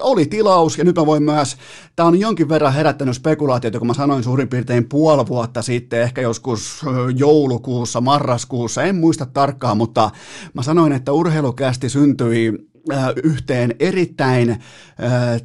oli 0.00 0.26
tilaus 0.26 0.78
ja 0.78 0.84
nyt 0.84 0.96
mä 0.96 1.06
voin 1.06 1.22
myös, 1.22 1.56
tämä 1.96 2.08
on 2.08 2.20
jonkin 2.20 2.48
verran 2.48 2.74
herättänyt 2.74 3.16
spekulaatiota, 3.16 3.78
kun 3.78 3.86
mä 3.86 3.94
sanoin 3.94 4.24
suurin 4.24 4.48
piirtein 4.48 4.88
puoli 4.88 5.26
vuotta 5.26 5.62
sitten, 5.62 6.02
ehkä 6.02 6.20
joskus 6.20 6.82
joulukuussa, 7.16 8.00
marraskuussa, 8.00 8.82
en 8.82 8.96
muista 8.96 9.26
tarkkaan, 9.26 9.76
mutta 9.76 10.10
mä 10.54 10.62
sanoin, 10.62 10.92
että 10.92 11.12
urheilukästi 11.12 11.88
syntyi 11.88 12.73
yhteen 13.22 13.74
erittäin 13.78 14.56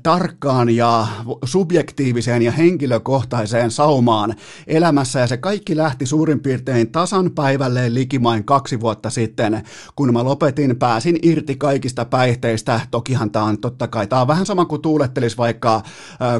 tarkkaan 0.04 0.70
ja 0.70 1.08
subjektiiviseen 1.46 2.42
ja 2.42 2.52
henkilökohtaiseen 2.52 3.72
saumaan 3.72 4.36
elämässä 4.68 5.20
ja 5.20 5.28
se 5.28 5.38
kaikki 5.38 5.78
lähti 5.78 6.06
suurin 6.06 6.40
piirtein 6.40 6.92
tasan 6.92 7.32
päivälleen 7.32 7.94
likimain 7.94 8.44
kaksi 8.44 8.80
vuotta 8.80 9.10
sitten, 9.10 9.64
kun 9.96 10.14
mä 10.14 10.24
lopetin, 10.24 10.76
pääsin 10.76 11.20
irti 11.22 11.56
kaikista 11.56 12.06
päihteistä. 12.06 12.80
Tokihan 12.92 13.32
tämä 13.32 13.46
on 13.46 13.58
totta 13.58 13.88
kai, 13.88 14.08
tämä 14.08 14.22
on 14.22 14.28
vähän 14.28 14.46
sama 14.46 14.66
kuin 14.66 14.82
tuulettelis 14.82 15.38
vaikka 15.38 15.82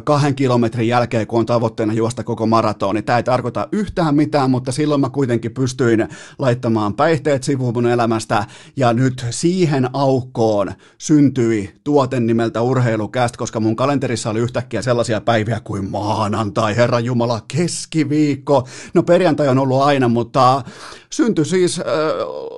kahden 0.04 0.36
kilometrin 0.36 0.88
jälkeen, 0.88 1.28
kun 1.28 1.40
on 1.40 1.46
tavoitteena 1.46 1.94
juosta 1.94 2.24
koko 2.24 2.46
maratoni. 2.46 3.02
Tämä 3.02 3.18
ei 3.18 3.24
tarkoita 3.24 3.68
yhtään 3.72 4.16
mitään, 4.16 4.52
mutta 4.52 4.72
silloin 4.72 5.02
mä 5.02 5.10
kuitenkin 5.10 5.54
pystyin 5.54 6.08
laittamaan 6.40 6.94
päihteet 6.94 7.44
sivuun 7.44 7.74
mun 7.74 7.88
elämästä 7.88 8.46
ja 8.76 8.94
nyt 8.94 9.26
siihen 9.30 9.90
aukkoon 9.94 10.72
syntyi 10.98 11.74
tuote 11.84 12.20
nimeltä 12.20 12.62
Urheilukäst, 12.62 13.38
koska 13.38 13.60
mun 13.60 13.76
kalenterissa 13.76 14.30
oli 14.30 14.40
yhtäkkiä 14.40 14.82
sellaisia 14.82 15.22
päiviä 15.22 15.60
kuin 15.64 15.92
maanantai, 15.92 16.76
herra 16.76 17.00
Jumala, 17.00 17.42
keskiviikko. 17.56 18.68
No 18.94 19.04
perjantai 19.04 19.48
on 19.48 19.60
ollut 19.60 19.82
aina, 19.82 20.08
mutta 20.08 20.64
syntyi 21.10 21.46
siis 21.46 21.80
äh, 21.80 21.86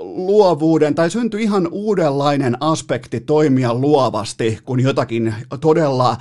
luovuuden, 0.02 0.96
tai 0.96 1.10
syntyi 1.10 1.44
ihan 1.44 1.68
uudenlainen 1.72 2.58
aspekti 2.60 3.20
toimia 3.20 3.74
luovasti, 3.74 4.60
kun 4.66 4.80
jotakin 4.80 5.36
todella 5.62 6.10
äh, 6.10 6.18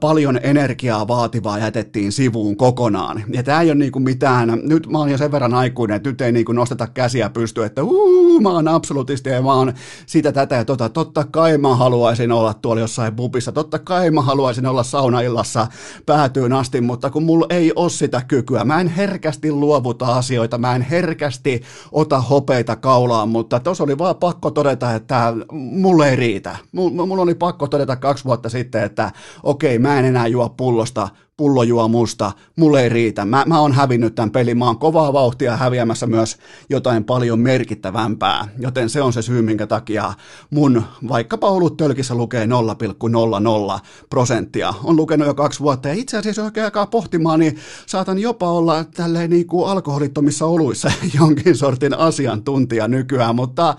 paljon 0.00 0.40
energiaa 0.42 1.08
vaativaa 1.08 1.58
jätettiin 1.58 2.12
sivuun 2.12 2.56
kokonaan. 2.56 3.24
Ja 3.32 3.42
tämä 3.42 3.60
ei 3.60 3.70
ole 3.70 3.78
niinku 3.78 4.00
mitään, 4.00 4.60
nyt 4.62 4.86
mä 4.86 4.98
oon 4.98 5.10
jo 5.10 5.18
sen 5.18 5.32
verran 5.32 5.54
aikuinen, 5.54 5.96
että 5.96 6.10
nyt 6.10 6.20
ei 6.20 6.32
niinku 6.32 6.52
nosteta 6.52 6.86
käsiä 6.86 7.30
pystyä, 7.30 7.66
että 7.66 7.82
uu, 7.82 8.40
mä 8.40 8.50
oon 8.50 8.68
absolutisti 8.68 9.30
ja 9.30 9.42
mä 9.42 9.54
oon 9.54 9.72
sitä, 10.06 10.32
tätä 10.32 10.54
ja 10.54 10.64
tota. 10.64 10.88
Totta 10.88 11.24
kai 11.30 11.58
mä 11.58 11.76
haluaisin 11.76 12.32
olla 12.32 12.54
tuolla 12.54 12.80
jossain 12.80 13.16
pubissa, 13.16 13.52
totta 13.52 13.78
kai 13.78 14.10
mä 14.10 14.22
haluaisin 14.22 14.66
olla 14.66 14.82
saunaillassa 14.82 15.66
päätyyn 16.06 16.52
asti, 16.52 16.80
mutta 16.80 17.10
kun 17.10 17.22
mulla 17.22 17.46
ei 17.50 17.72
ole 17.76 17.90
sitä 17.90 18.22
kykyä, 18.28 18.64
mä 18.64 18.80
en 18.80 18.88
herkästi 18.88 19.52
luovuta 19.52 20.06
asioita, 20.06 20.58
mä 20.58 20.74
en 20.74 20.82
herkästi 20.82 21.62
ota 21.92 22.20
hopeita 22.20 22.76
kaulaan, 22.76 23.28
mutta 23.28 23.60
tuossa 23.60 23.84
oli 23.84 23.98
vaan 23.98 24.16
pakko 24.16 24.50
todeta, 24.50 24.94
että 24.94 25.34
mulle 25.52 26.10
ei 26.10 26.16
riitä. 26.16 26.56
Mulla 26.72 27.22
oli 27.22 27.34
pakko 27.34 27.68
todeta 27.68 27.96
kaksi 27.96 28.24
vuotta 28.24 28.48
sitten, 28.48 28.82
että 28.82 29.12
okei, 29.42 29.78
mä 29.78 29.98
en 29.98 30.04
enää 30.04 30.26
juo 30.26 30.48
pullosta, 30.48 31.08
pullo 31.38 31.62
juo 31.62 31.88
musta, 31.88 32.32
mulle 32.56 32.82
ei 32.82 32.88
riitä. 32.88 33.24
Mä, 33.24 33.44
mä 33.46 33.60
oon 33.60 33.72
hävinnyt 33.72 34.14
tämän 34.14 34.30
pelin, 34.30 34.58
mä 34.58 34.66
oon 34.66 34.78
kovaa 34.78 35.12
vauhtia 35.12 35.56
häviämässä 35.56 36.06
myös 36.06 36.36
jotain 36.70 37.04
paljon 37.04 37.40
merkittävämpää, 37.40 38.48
joten 38.58 38.90
se 38.90 39.02
on 39.02 39.12
se 39.12 39.22
syy, 39.22 39.42
minkä 39.42 39.66
takia 39.66 40.12
mun 40.50 40.82
vaikkapa 41.08 41.50
ollut 41.50 41.76
tölkissä 41.76 42.14
lukee 42.14 42.46
0,00 42.46 43.80
prosenttia. 44.10 44.74
On 44.84 44.96
lukenut 44.96 45.26
jo 45.26 45.34
kaksi 45.34 45.60
vuotta 45.60 45.88
ja 45.88 45.94
itse 45.94 46.18
asiassa 46.18 46.44
oikein 46.44 46.64
aikaa 46.64 46.86
pohtimaan, 46.86 47.40
niin 47.40 47.58
saatan 47.86 48.18
jopa 48.18 48.50
olla 48.50 48.84
tälleen 48.84 49.30
niin 49.30 49.46
kuin 49.46 49.70
alkoholittomissa 49.70 50.46
oluissa 50.46 50.92
jonkin 51.20 51.56
sortin 51.56 51.98
asiantuntija 51.98 52.88
nykyään, 52.88 53.36
mutta 53.36 53.74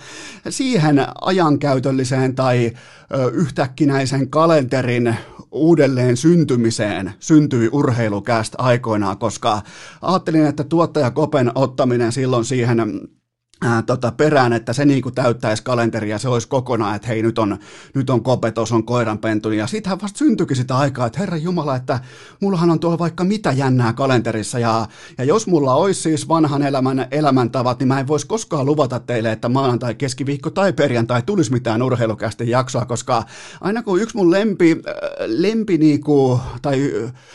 siihen 0.49 1.05
ajankäytölliseen 1.21 2.35
tai 2.35 2.71
yhtäkkinäisen 3.33 4.29
kalenterin 4.29 5.15
uudelleen 5.51 6.17
syntymiseen 6.17 7.13
syntyi 7.19 7.69
urheilukästä 7.71 8.57
aikoinaan, 8.59 9.17
koska 9.17 9.61
ajattelin, 10.01 10.45
että 10.45 10.63
tuottaja 10.63 11.11
Kopen 11.11 11.51
ottaminen 11.55 12.11
silloin 12.11 12.45
siihen 12.45 12.79
ää, 13.61 13.81
tota, 13.81 14.11
perään, 14.11 14.53
että 14.53 14.73
se 14.73 14.85
niinku 14.85 15.11
täyttäisi 15.11 15.63
kalenteria, 15.63 16.17
se 16.17 16.29
olisi 16.29 16.47
kokonaan, 16.47 16.95
että 16.95 17.07
hei 17.07 17.21
nyt 17.21 17.39
on, 17.39 17.57
nyt 17.93 18.09
on 18.09 18.23
kopetos, 18.23 18.71
on 18.71 18.83
koiranpentu, 18.83 19.51
ja 19.51 19.67
sittenhän 19.67 20.01
vasta 20.01 20.17
syntyikin 20.17 20.57
sitä 20.57 20.77
aikaa, 20.77 21.07
että 21.07 21.19
herra 21.19 21.37
Jumala, 21.37 21.75
että 21.75 21.99
mullahan 22.39 22.69
on 22.69 22.79
tuolla 22.79 22.99
vaikka 22.99 23.23
mitä 23.23 23.51
jännää 23.51 23.93
kalenterissa, 23.93 24.59
ja, 24.59 24.87
ja 25.17 25.23
jos 25.23 25.47
mulla 25.47 25.73
olisi 25.73 26.01
siis 26.01 26.27
vanhan 26.27 26.63
elämän 26.63 27.07
elämäntavat, 27.11 27.79
niin 27.79 27.87
mä 27.87 27.99
en 27.99 28.07
voisi 28.07 28.27
koskaan 28.27 28.65
luvata 28.65 28.99
teille, 28.99 29.31
että 29.31 29.49
maanantai, 29.49 29.95
keskiviikko 29.95 30.49
tai 30.49 30.73
perjantai 30.73 31.21
tulisi 31.21 31.51
mitään 31.51 31.81
urheilukästi 31.81 32.49
jaksoa, 32.49 32.85
koska 32.85 33.23
aina 33.61 33.83
kun 33.83 34.01
yksi 34.01 34.17
mun 34.17 34.31
lempi, 34.31 34.77
lempi 35.25 35.77
niinku, 35.77 36.41
tai 36.61 36.91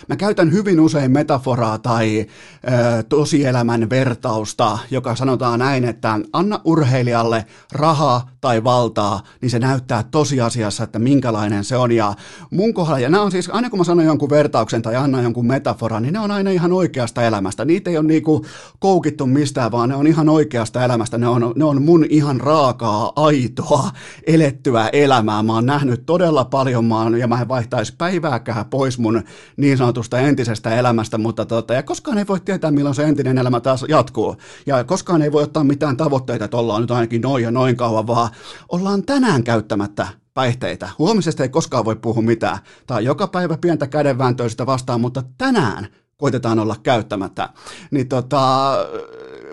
mä 0.08 0.16
käytän 0.16 0.52
hyvin 0.52 0.80
usein 0.80 1.10
metaforaa 1.10 1.78
tai 1.78 2.26
äh, 2.68 3.04
tosielämän 3.08 3.90
vertausta, 3.90 4.78
joka 4.90 5.16
sanotaan 5.16 5.58
näin, 5.58 5.84
että 5.84 6.13
anna 6.32 6.60
urheilijalle 6.64 7.46
rahaa 7.72 8.28
tai 8.40 8.64
valtaa, 8.64 9.22
niin 9.40 9.50
se 9.50 9.58
näyttää 9.58 10.02
tosiasiassa, 10.02 10.84
että 10.84 10.98
minkälainen 10.98 11.64
se 11.64 11.76
on. 11.76 11.92
Ja 11.92 12.14
mun 12.50 12.74
kohdalla, 12.74 12.98
ja 12.98 13.08
nämä 13.08 13.22
on 13.22 13.30
siis, 13.30 13.50
aina 13.50 13.70
kun 13.70 13.78
mä 13.78 13.84
sanon 13.84 14.04
jonkun 14.04 14.30
vertauksen 14.30 14.82
tai 14.82 14.96
annan 14.96 15.22
jonkun 15.22 15.46
metaforan, 15.46 16.02
niin 16.02 16.12
ne 16.12 16.18
on 16.18 16.30
aina 16.30 16.50
ihan 16.50 16.72
oikeasta 16.72 17.22
elämästä. 17.22 17.64
Niitä 17.64 17.90
ei 17.90 17.96
ole 17.96 18.06
niinku 18.06 18.44
koukittu 18.78 19.26
mistään, 19.26 19.72
vaan 19.72 19.88
ne 19.88 19.94
on 19.94 20.06
ihan 20.06 20.28
oikeasta 20.28 20.84
elämästä. 20.84 21.18
Ne 21.18 21.28
on, 21.28 21.52
ne 21.56 21.64
on 21.64 21.82
mun 21.82 22.06
ihan 22.08 22.40
raakaa, 22.40 23.12
aitoa, 23.16 23.90
elettyä 24.26 24.88
elämää. 24.92 25.42
Mä 25.42 25.54
oon 25.54 25.66
nähnyt 25.66 26.06
todella 26.06 26.44
paljon, 26.44 26.84
mä 26.84 27.02
oon, 27.02 27.18
ja 27.18 27.26
mä 27.26 27.40
en 27.40 27.48
vaihtaisi 27.48 27.94
päivääkään 27.98 28.66
pois 28.66 28.98
mun 28.98 29.22
niin 29.56 29.78
sanotusta 29.78 30.20
entisestä 30.20 30.76
elämästä, 30.76 31.18
mutta 31.18 31.46
tota, 31.46 31.74
ja 31.74 31.82
koskaan 31.82 32.18
ei 32.18 32.26
voi 32.26 32.40
tietää, 32.40 32.70
milloin 32.70 32.94
se 32.94 33.04
entinen 33.04 33.38
elämä 33.38 33.60
taas 33.60 33.84
jatkuu. 33.88 34.36
Ja 34.66 34.84
koskaan 34.84 35.22
ei 35.22 35.32
voi 35.32 35.42
ottaa 35.42 35.64
mitään 35.64 35.96
tavoitteita, 36.04 36.44
että 36.44 36.56
ollaan 36.56 36.80
nyt 36.80 36.90
ainakin 36.90 37.20
noin 37.20 37.44
ja 37.44 37.50
noin 37.50 37.76
kauan, 37.76 38.06
vaan 38.06 38.30
ollaan 38.68 39.02
tänään 39.02 39.44
käyttämättä 39.44 40.08
päihteitä. 40.34 40.88
Huomisesta 40.98 41.42
ei 41.42 41.48
koskaan 41.48 41.84
voi 41.84 41.96
puhua 41.96 42.22
mitään. 42.22 42.58
Tämä 42.86 42.98
on 42.98 43.04
joka 43.04 43.26
päivä 43.26 43.58
pientä 43.60 43.86
kädenvääntöä 43.86 44.48
sitä 44.48 44.66
vastaan, 44.66 45.00
mutta 45.00 45.22
tänään 45.38 45.88
koitetaan 46.16 46.58
olla 46.58 46.76
käyttämättä. 46.82 47.48
Niin 47.90 48.08
tota, 48.08 48.74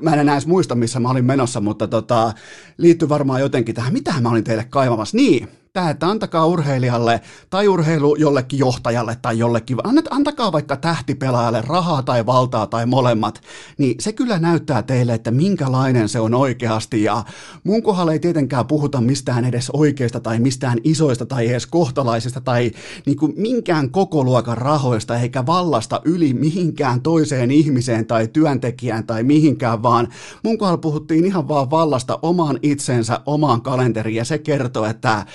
mä 0.01 0.13
en 0.13 0.19
enää 0.19 0.35
edes 0.35 0.47
muista, 0.47 0.75
missä 0.75 0.99
mä 0.99 1.09
olin 1.09 1.25
menossa, 1.25 1.61
mutta 1.61 1.87
tota, 1.87 2.33
liittyy 2.77 3.09
varmaan 3.09 3.41
jotenkin 3.41 3.75
tähän, 3.75 3.93
mitä 3.93 4.13
mä 4.21 4.29
olin 4.29 4.43
teille 4.43 4.63
kaivamassa. 4.63 5.17
Niin, 5.17 5.47
tämä, 5.73 5.89
että 5.89 6.07
antakaa 6.07 6.45
urheilijalle 6.45 7.21
tai 7.49 7.67
urheilu 7.67 8.15
jollekin 8.15 8.59
johtajalle 8.59 9.17
tai 9.21 9.39
jollekin, 9.39 9.77
antakaa 10.09 10.51
vaikka 10.51 10.77
tähtipelaajalle 10.77 11.61
rahaa 11.61 12.03
tai 12.03 12.25
valtaa 12.25 12.67
tai 12.67 12.85
molemmat, 12.85 13.41
niin 13.77 13.95
se 13.99 14.13
kyllä 14.13 14.39
näyttää 14.39 14.83
teille, 14.83 15.13
että 15.13 15.31
minkälainen 15.31 16.09
se 16.09 16.19
on 16.19 16.33
oikeasti. 16.33 17.03
Ja 17.03 17.23
mun 17.63 17.83
kohdalla 17.83 18.11
ei 18.11 18.19
tietenkään 18.19 18.67
puhuta 18.67 19.01
mistään 19.01 19.45
edes 19.45 19.69
oikeista 19.69 20.19
tai 20.19 20.39
mistään 20.39 20.77
isoista 20.83 21.25
tai 21.25 21.47
edes 21.47 21.67
kohtalaisista 21.67 22.41
tai 22.41 22.71
niin 23.05 23.17
kuin 23.17 23.33
minkään 23.37 23.89
kokoluokan 23.89 24.57
rahoista 24.57 25.19
eikä 25.19 25.45
vallasta 25.45 26.01
yli 26.05 26.33
mihinkään 26.33 27.01
toiseen 27.01 27.51
ihmiseen 27.51 28.07
tai 28.07 28.27
työntekijään 28.27 29.07
tai 29.07 29.23
mihinkään, 29.23 29.83
vaan 29.83 30.07
mun 30.43 30.57
kohdalla 30.57 30.77
puhuttiin 30.77 31.25
ihan 31.25 31.47
vaan 31.47 31.69
vallasta 31.69 32.19
omaan 32.21 32.59
itsensä, 32.61 33.19
omaan 33.25 33.61
kalenteriin. 33.61 34.15
Ja 34.15 34.25
se 34.25 34.37
kertoo, 34.37 34.85
että 34.85 35.25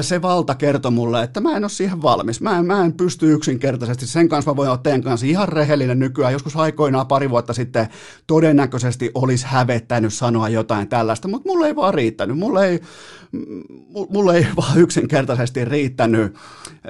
se 0.00 0.22
valta 0.22 0.54
kertoi 0.54 0.90
mulle, 0.90 1.22
että 1.22 1.40
mä 1.40 1.56
en 1.56 1.64
ole 1.64 1.70
siihen 1.70 2.02
valmis. 2.02 2.40
Mä 2.40 2.58
en, 2.58 2.66
mä 2.66 2.84
en 2.84 2.92
pysty 2.92 3.32
yksinkertaisesti. 3.32 4.06
Sen 4.06 4.28
kanssa 4.28 4.50
mä 4.50 4.56
voin 4.56 4.68
olla 4.68 4.78
teidän 4.78 5.02
kanssa 5.02 5.26
ihan 5.26 5.48
rehellinen 5.48 5.98
nykyään. 5.98 6.32
Joskus 6.32 6.56
aikoinaan 6.56 7.06
pari 7.06 7.30
vuotta 7.30 7.52
sitten 7.52 7.88
todennäköisesti 8.26 9.10
olisi 9.14 9.46
hävettänyt 9.48 10.14
sanoa 10.14 10.48
jotain 10.48 10.88
tällaista, 10.88 11.28
mutta 11.28 11.48
mulle 11.48 11.66
ei 11.66 11.76
vaan 11.76 11.94
riittänyt. 11.94 12.38
Mulle 12.38 12.68
ei, 12.68 12.80
mulle 14.08 14.36
ei 14.36 14.46
vaan 14.56 14.78
yksinkertaisesti 14.78 15.64
riittänyt 15.64 16.34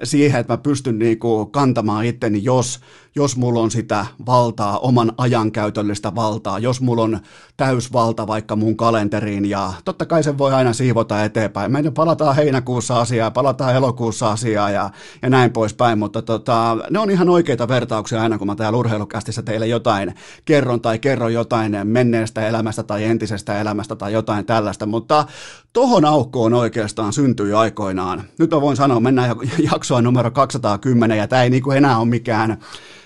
siihen, 0.02 0.40
että 0.40 0.52
mä 0.52 0.58
pystyn 0.58 0.98
niinku 0.98 1.46
kantamaan 1.46 2.04
itteni, 2.04 2.44
jos, 2.44 2.80
jos 3.16 3.36
mulla 3.36 3.60
on 3.60 3.70
sitä 3.70 4.06
valtaa, 4.26 4.78
oman 4.78 5.12
ajankäytöllistä 5.18 6.14
valtaa, 6.14 6.58
jos 6.58 6.80
mulla 6.80 7.02
on 7.02 7.20
täysvalta 7.56 8.26
vaikka 8.26 8.56
mun 8.56 8.76
kalenteriin 8.76 9.50
ja 9.50 9.72
totta 9.84 10.06
kai 10.06 10.22
se 10.22 10.38
voi 10.38 10.54
aina 10.54 10.72
siivota 10.72 11.24
eteenpäin. 11.24 11.72
Me 11.72 11.90
palataan 11.90 12.36
heinäkuussa 12.36 13.00
asiaa, 13.00 13.30
palataan 13.30 13.74
elokuussa 13.74 14.30
asiaa 14.30 14.70
ja, 14.70 14.90
ja 15.22 15.30
näin 15.30 15.52
poispäin, 15.52 15.98
mutta 15.98 16.22
tota, 16.22 16.76
ne 16.90 16.98
on 16.98 17.10
ihan 17.10 17.28
oikeita 17.28 17.68
vertauksia 17.68 18.22
aina, 18.22 18.38
kun 18.38 18.46
mä 18.46 18.56
täällä 18.56 18.78
urheilukästissä 18.78 19.42
teille 19.42 19.66
jotain 19.66 20.14
kerron 20.44 20.80
tai 20.80 20.98
kerron 20.98 21.32
jotain 21.32 21.76
menneestä 21.84 22.48
elämästä 22.48 22.82
tai 22.82 23.04
entisestä 23.04 23.60
elämästä 23.60 23.96
tai 23.96 24.12
jotain 24.12 24.46
tällaista, 24.46 24.86
mutta 24.86 25.26
tohon 25.72 26.04
aukkoon 26.04 26.54
oikeastaan 26.54 27.12
syntyi 27.12 27.52
aikoinaan. 27.52 28.22
Nyt 28.38 28.50
mä 28.50 28.60
voin 28.60 28.76
sanoa, 28.76 29.00
mennään 29.00 29.36
jaksoa 29.72 30.02
numero 30.02 30.30
210 30.30 31.18
ja 31.18 31.28
tämä 31.28 31.42
ei 31.42 31.50
niinku 31.50 31.70
enää 31.70 31.98
ole 31.98 32.08
mikään 32.08 32.58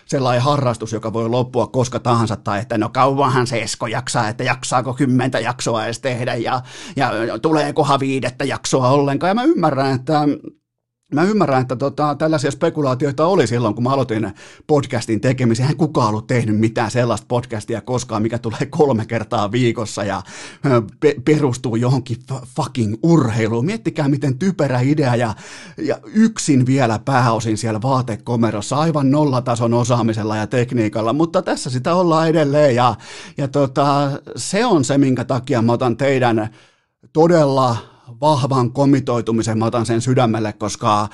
sellainen 0.09 0.43
harrastus, 0.43 0.93
joka 0.93 1.13
voi 1.13 1.29
loppua 1.29 1.67
koska 1.67 1.99
tahansa, 1.99 2.37
tai 2.37 2.61
että 2.61 2.79
no 2.79 2.89
kauanhan 2.89 3.47
se 3.47 3.63
Esko 3.63 3.87
jaksaa, 3.87 4.29
että 4.29 4.45
jaksaako 4.45 4.95
kymmentä 4.95 5.41
jaksoa 5.41 5.85
edes 5.85 6.01
tehdä, 6.01 6.35
ja, 6.35 6.63
ja 6.97 7.13
tuleekohan 7.43 8.01
viidettä 8.01 8.45
jaksoa 8.45 8.89
ollenkaan, 8.89 9.31
ja 9.31 9.35
mä 9.35 9.45
ymmärrän, 9.45 9.95
että 9.95 10.21
Mä 11.15 11.23
ymmärrän, 11.23 11.63
että 11.63 11.77
tota, 11.77 12.15
tällaisia 12.15 12.51
spekulaatioita 12.51 13.27
oli 13.27 13.47
silloin, 13.47 13.75
kun 13.75 13.85
mä 13.85 13.91
aloitin 13.91 14.33
podcastin 14.67 15.21
tekemisen. 15.21 15.65
Eihän 15.65 15.77
kukaan 15.77 16.09
ollut 16.09 16.27
tehnyt 16.27 16.59
mitään 16.59 16.91
sellaista 16.91 17.25
podcastia 17.29 17.81
koskaan, 17.81 18.23
mikä 18.23 18.39
tulee 18.39 18.67
kolme 18.71 19.07
kertaa 19.07 19.53
viikossa 19.53 20.05
ja 20.05 20.23
pe- 21.01 21.17
perustuu 21.25 21.77
johonkin 21.77 22.17
fucking 22.57 22.95
urheiluun. 23.03 23.67
Miettikää, 23.67 24.09
miten 24.09 24.39
typerä 24.39 24.81
idea 24.81 25.17
ja, 25.17 25.35
ja 25.79 25.99
yksin 26.05 26.67
vielä 26.67 26.99
pääosin 27.05 27.59
siellä 27.59 27.83
vaatekomerossa, 27.83 28.77
aivan 28.77 29.11
nollatason 29.11 29.75
osaamisella 29.75 30.37
ja 30.37 30.47
tekniikalla, 30.47 31.13
mutta 31.13 31.43
tässä 31.43 31.71
sitä 31.71 31.95
ollaan 31.95 32.29
edelleen 32.29 32.75
ja, 32.75 32.95
ja 33.39 33.49
tota, 33.49 34.11
se 34.37 34.67
on 34.67 34.85
se, 34.85 34.99
minkä 34.99 35.25
takia 35.25 35.63
mä 35.63 35.73
otan 35.73 35.97
teidän 35.97 36.49
todella 37.13 37.77
vahvan 38.21 38.73
komitoitumisen, 38.73 39.59
mä 39.59 39.65
otan 39.65 39.87
sen 39.87 40.01
sydämelle, 40.01 40.53
koska 40.53 41.09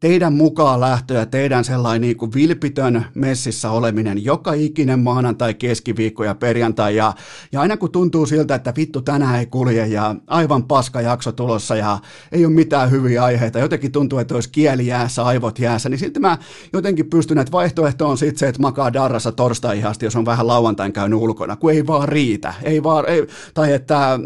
teidän 0.00 0.32
mukaan 0.32 0.80
lähtö 0.80 1.14
ja 1.14 1.26
teidän 1.26 1.64
sellainen 1.64 2.00
niin 2.00 2.16
kuin 2.16 2.34
vilpitön 2.34 3.04
messissä 3.14 3.70
oleminen 3.70 4.24
joka 4.24 4.52
ikinen 4.52 4.98
maanantai, 4.98 5.54
keskiviikko 5.54 6.24
ja 6.24 6.34
perjantai 6.34 6.96
ja, 6.96 7.12
ja 7.52 7.60
aina 7.60 7.76
kun 7.76 7.92
tuntuu 7.92 8.26
siltä, 8.26 8.54
että 8.54 8.72
vittu 8.76 9.02
tänään 9.02 9.38
ei 9.38 9.46
kulje 9.46 9.86
ja 9.86 10.14
aivan 10.26 10.64
paska 10.64 11.00
jakso 11.00 11.32
tulossa 11.32 11.76
ja 11.76 11.98
ei 12.32 12.44
ole 12.44 12.54
mitään 12.54 12.90
hyviä 12.90 13.24
aiheita, 13.24 13.58
jotenkin 13.58 13.92
tuntuu, 13.92 14.18
että 14.18 14.34
olisi 14.34 14.48
kieli 14.52 14.86
jäässä, 14.86 15.24
aivot 15.24 15.58
jäässä, 15.58 15.88
niin 15.88 15.98
silti 15.98 16.20
mä 16.20 16.38
jotenkin 16.72 17.10
pystyn, 17.10 17.38
että 17.38 17.52
vaihtoehto 17.52 18.08
on 18.08 18.18
sitten 18.18 18.38
se, 18.38 18.48
että 18.48 18.62
makaa 18.62 18.92
darrassa 18.92 19.32
torstai 19.32 19.82
asti, 19.82 20.06
jos 20.06 20.16
on 20.16 20.24
vähän 20.24 20.46
lauantain 20.46 20.92
käynyt 20.92 21.18
ulkona, 21.18 21.56
kun 21.56 21.72
ei 21.72 21.86
vaan 21.86 22.08
riitä, 22.08 22.54
ei 22.62 22.82
vaan, 22.82 23.08
ei, 23.08 23.26
tai 23.54 23.72
että 23.72 24.18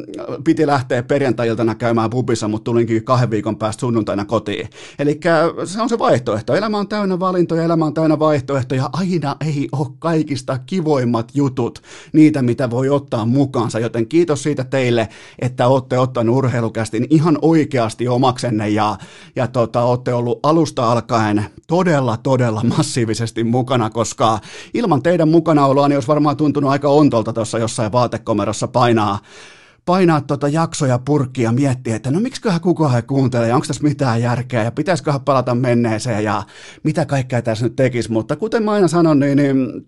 piti 0.44 0.66
lähteä 0.66 1.02
perjantai-iltana 1.02 1.74
käymään 1.74 2.10
pubissa, 2.10 2.48
mutta 2.48 2.64
tulinkin 2.64 3.04
kahden 3.04 3.30
viikon 3.30 3.56
päästä 3.56 3.80
sunnuntaina 3.80 4.24
kotiin. 4.24 4.68
Eli 4.98 5.20
se 5.64 5.82
on 5.82 5.88
se 5.88 5.98
vaihtoehto. 5.98 6.54
Elämä 6.54 6.78
on 6.78 6.88
täynnä 6.88 7.20
valintoja, 7.20 7.62
elämä 7.62 7.84
on 7.84 7.94
täynnä 7.94 8.18
vaihtoehtoja. 8.18 8.90
Aina 8.92 9.36
ei 9.46 9.68
ole 9.72 9.88
kaikista 9.98 10.58
kivoimmat 10.58 11.32
jutut 11.34 11.82
niitä, 12.12 12.42
mitä 12.42 12.70
voi 12.70 12.88
ottaa 12.88 13.26
mukaansa. 13.26 13.78
Joten 13.78 14.06
kiitos 14.06 14.42
siitä 14.42 14.64
teille, 14.64 15.08
että 15.38 15.68
olette 15.68 15.98
ottanut 15.98 16.36
urheilukästin 16.36 17.06
ihan 17.10 17.38
oikeasti 17.42 18.08
omaksenne 18.08 18.68
ja, 18.68 18.96
ja 19.36 19.46
tota, 19.46 19.82
olette 19.82 20.14
ollut 20.14 20.40
alusta 20.42 20.92
alkaen 20.92 21.44
todella, 21.66 22.16
todella 22.16 22.62
massiivisesti 22.76 23.44
mukana, 23.44 23.90
koska 23.90 24.38
ilman 24.74 25.02
teidän 25.02 25.28
mukanaoloa 25.28 25.88
niin 25.88 25.96
olisi 25.96 26.08
varmaan 26.08 26.36
tuntunut 26.36 26.70
aika 26.70 26.88
ontolta 26.88 27.32
tuossa 27.32 27.58
jossain 27.58 27.92
vaatekomerossa 27.92 28.68
painaa 28.68 29.18
painaa 29.86 30.20
tuota 30.20 30.48
jaksoja 30.48 30.98
purkkia 30.98 31.48
ja 31.48 31.52
miettiä, 31.52 31.96
että 31.96 32.10
no 32.10 32.20
miksiköhän 32.20 32.60
kukaan 32.60 33.02
kuuntelee, 33.06 33.54
onko 33.54 33.66
tässä 33.66 33.82
mitään 33.82 34.22
järkeä 34.22 34.62
ja 34.62 34.72
pitäisiköhän 34.72 35.20
palata 35.20 35.54
menneeseen 35.54 36.24
ja 36.24 36.42
mitä 36.82 37.06
kaikkea 37.06 37.42
tässä 37.42 37.64
nyt 37.64 37.76
tekisi, 37.76 38.12
mutta 38.12 38.36
kuten 38.36 38.62
mä 38.62 38.72
aina 38.72 38.88
sanon, 38.88 39.18
niin, 39.18 39.36
niin 39.36 39.86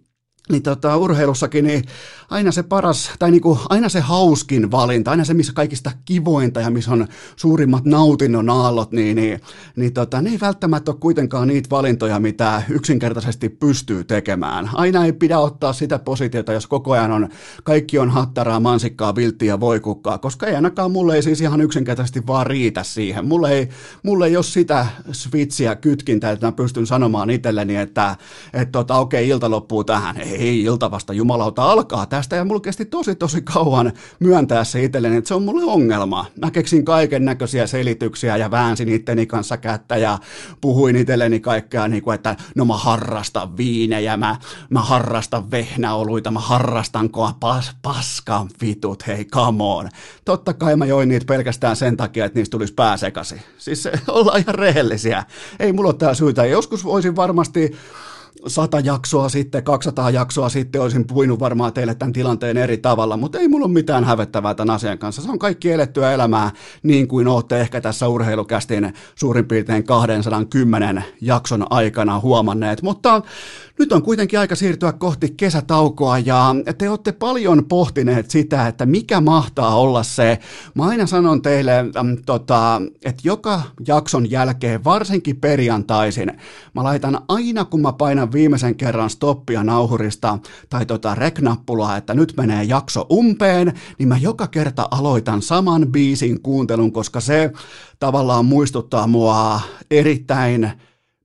niin 0.48 0.62
tota, 0.62 0.96
urheilussakin 0.96 1.64
niin 1.64 1.84
aina 2.30 2.52
se 2.52 2.62
paras, 2.62 3.10
tai 3.18 3.30
niinku, 3.30 3.58
aina 3.68 3.88
se 3.88 4.00
hauskin 4.00 4.70
valinta, 4.70 5.10
aina 5.10 5.24
se, 5.24 5.34
missä 5.34 5.52
kaikista 5.52 5.90
kivointa 6.04 6.60
ja 6.60 6.70
missä 6.70 6.92
on 6.92 7.06
suurimmat 7.36 7.84
nautinnon 7.84 8.50
aallot, 8.50 8.92
niin, 8.92 9.16
niin, 9.16 9.40
niin 9.76 9.92
tota, 9.92 10.22
ne 10.22 10.30
ei 10.30 10.38
välttämättä 10.40 10.90
ole 10.90 10.98
kuitenkaan 11.00 11.48
niitä 11.48 11.70
valintoja, 11.70 12.20
mitä 12.20 12.62
yksinkertaisesti 12.68 13.48
pystyy 13.48 14.04
tekemään. 14.04 14.70
Aina 14.74 15.04
ei 15.04 15.12
pidä 15.12 15.38
ottaa 15.38 15.72
sitä 15.72 15.98
positiota, 15.98 16.52
jos 16.52 16.66
koko 16.66 16.92
ajan 16.92 17.12
on, 17.12 17.28
kaikki 17.64 17.98
on 17.98 18.10
hattaraa, 18.10 18.60
mansikkaa, 18.60 19.14
vilttiä, 19.14 19.60
voikukkaa, 19.60 20.18
koska 20.18 20.46
ei 20.46 20.54
ainakaan 20.54 20.92
mulle 20.92 21.14
ei 21.14 21.22
siis 21.22 21.40
ihan 21.40 21.60
yksinkertaisesti 21.60 22.26
vaan 22.26 22.46
riitä 22.46 22.82
siihen. 22.82 23.26
Mulle 23.26 23.52
ei, 23.52 23.68
mulle 24.02 24.26
ei 24.26 24.36
ole 24.36 24.44
sitä 24.44 24.86
switchiä, 25.12 25.76
kytkintä, 25.76 26.30
että 26.30 26.46
mä 26.46 26.52
pystyn 26.52 26.86
sanomaan 26.86 27.30
itselleni, 27.30 27.76
että 27.76 28.16
et 28.52 28.72
tota, 28.72 28.96
okei, 28.96 29.24
okay, 29.24 29.30
ilta 29.30 29.50
loppuu 29.50 29.84
tähän. 29.84 30.16
Ei, 30.16 30.37
ilta 30.38 30.90
vasta 30.90 31.12
jumalauta 31.12 31.62
alkaa 31.62 32.06
tästä 32.06 32.36
ja 32.36 32.44
mulla 32.44 32.60
kesti 32.60 32.84
tosi 32.84 33.14
tosi 33.14 33.42
kauan 33.42 33.92
myöntää 34.20 34.64
se 34.64 34.84
itselleni, 34.84 35.16
että 35.16 35.28
se 35.28 35.34
on 35.34 35.42
mulle 35.42 35.64
ongelma. 35.64 36.26
Mä 36.40 36.50
keksin 36.50 36.84
kaiken 36.84 37.24
näköisiä 37.24 37.66
selityksiä 37.66 38.36
ja 38.36 38.50
väänsin 38.50 38.88
itteni 38.88 39.26
kanssa 39.26 39.56
kättä 39.56 39.96
ja 39.96 40.18
puhuin 40.60 40.96
itselleni 40.96 41.40
kaikkea, 41.40 41.88
niin 41.88 42.02
kuin, 42.02 42.14
että 42.14 42.36
no 42.54 42.64
mä 42.64 42.76
harrastan 42.76 43.56
viinejä, 43.56 44.16
mä, 44.16 44.36
mä 44.70 44.80
harrastan 44.80 45.50
vehnäoluita, 45.50 46.30
mä 46.30 46.40
harrastan 46.40 47.10
koa 47.10 47.34
pas, 47.40 47.76
paskan 47.82 48.48
vitut, 48.60 49.06
hei 49.06 49.24
come 49.24 49.64
on. 49.64 49.88
Totta 50.24 50.54
kai 50.54 50.76
mä 50.76 50.86
join 50.86 51.08
niitä 51.08 51.26
pelkästään 51.26 51.76
sen 51.76 51.96
takia, 51.96 52.24
että 52.24 52.38
niistä 52.38 52.50
tulisi 52.50 52.74
pääsekasi. 52.74 53.34
Siis 53.58 53.88
ollaan 54.08 54.40
ihan 54.40 54.54
rehellisiä. 54.54 55.24
Ei 55.60 55.72
mulla 55.72 55.88
ole 55.88 55.96
tää 55.96 56.14
syytä. 56.14 56.46
Joskus 56.46 56.84
voisin 56.84 57.16
varmasti 57.16 57.76
sata 58.48 58.80
jaksoa 58.80 59.28
sitten, 59.28 59.64
200 59.64 60.10
jaksoa 60.10 60.48
sitten 60.48 60.82
olisin 60.82 61.06
puinut 61.06 61.40
varmaan 61.40 61.72
teille 61.72 61.94
tämän 61.94 62.12
tilanteen 62.12 62.56
eri 62.56 62.78
tavalla, 62.78 63.16
mutta 63.16 63.38
ei 63.38 63.48
mulla 63.48 63.66
ole 63.66 63.72
mitään 63.72 64.04
hävettävää 64.04 64.54
tämän 64.54 64.74
asian 64.74 64.98
kanssa. 64.98 65.22
Se 65.22 65.30
on 65.30 65.38
kaikki 65.38 65.72
elettyä 65.72 66.12
elämää 66.12 66.50
niin 66.82 67.08
kuin 67.08 67.28
olette 67.28 67.60
ehkä 67.60 67.80
tässä 67.80 68.08
urheilukästin 68.08 68.92
suurin 69.14 69.48
piirtein 69.48 69.84
210 69.84 71.04
jakson 71.20 71.66
aikana 71.70 72.20
huomanneet, 72.20 72.82
mutta 72.82 73.22
nyt 73.78 73.92
on 73.92 74.02
kuitenkin 74.02 74.38
aika 74.38 74.54
siirtyä 74.54 74.92
kohti 74.92 75.34
kesätaukoa 75.36 76.18
ja 76.18 76.54
te 76.78 76.90
olette 76.90 77.12
paljon 77.12 77.64
pohtineet 77.64 78.30
sitä, 78.30 78.66
että 78.66 78.86
mikä 78.86 79.20
mahtaa 79.20 79.76
olla 79.76 80.02
se. 80.02 80.38
Mä 80.74 80.86
aina 80.86 81.06
sanon 81.06 81.42
teille, 81.42 81.78
äm, 81.78 82.16
tota, 82.26 82.82
että 83.04 83.22
joka 83.24 83.62
jakson 83.86 84.30
jälkeen, 84.30 84.84
varsinkin 84.84 85.36
perjantaisin, 85.36 86.32
mä 86.74 86.84
laitan 86.84 87.20
aina 87.28 87.64
kun 87.64 87.80
mä 87.80 87.92
painan 87.92 88.32
viimeisen 88.32 88.74
kerran 88.74 89.10
stoppia 89.10 89.64
nauhurista 89.64 90.38
tai 90.70 90.86
tota 90.86 91.14
reknappulaa, 91.14 91.96
että 91.96 92.14
nyt 92.14 92.32
menee 92.36 92.64
jakso 92.64 93.06
umpeen, 93.12 93.72
niin 93.98 94.08
mä 94.08 94.18
joka 94.18 94.46
kerta 94.46 94.88
aloitan 94.90 95.42
saman 95.42 95.86
biisin 95.92 96.42
kuuntelun, 96.42 96.92
koska 96.92 97.20
se 97.20 97.52
tavallaan 97.98 98.44
muistuttaa 98.44 99.06
mua 99.06 99.60
erittäin 99.90 100.72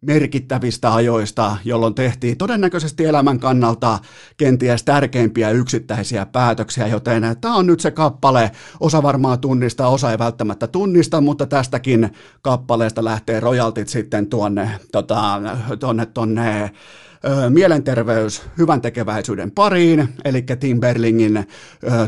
merkittävistä 0.04 0.94
ajoista, 0.94 1.58
jolloin 1.66 1.96
tehtiin 1.96 2.38
todennäköisesti 2.38 3.06
elämän 3.06 3.40
kannalta 3.40 4.00
kenties 4.38 4.84
tärkeimpiä 4.84 5.50
yksittäisiä 5.50 6.26
päätöksiä, 6.26 6.88
joten 6.88 7.24
tämä 7.42 7.56
on 7.56 7.68
nyt 7.68 7.80
se 7.80 7.92
kappale. 7.92 8.52
Osa 8.80 9.04
varmaan 9.04 9.40
tunnistaa, 9.40 9.90
osa 9.90 10.12
ei 10.12 10.20
välttämättä 10.20 10.68
tunnista, 10.68 11.22
mutta 11.22 11.46
tästäkin 11.46 12.10
kappaleesta 12.42 13.04
lähtee 13.04 13.40
rojaltit 13.40 13.88
sitten 13.88 14.28
tuonne, 14.28 14.70
tota, 14.92 15.42
tuonne, 15.80 16.06
tuonne 16.06 16.72
mielenterveys 17.50 18.42
hyvän 18.58 18.82
tekeväisyyden 18.82 19.52
pariin, 19.52 20.08
eli 20.26 20.42
Tim 20.60 20.80
Berlingin 20.80 21.38
ö, 21.38 21.46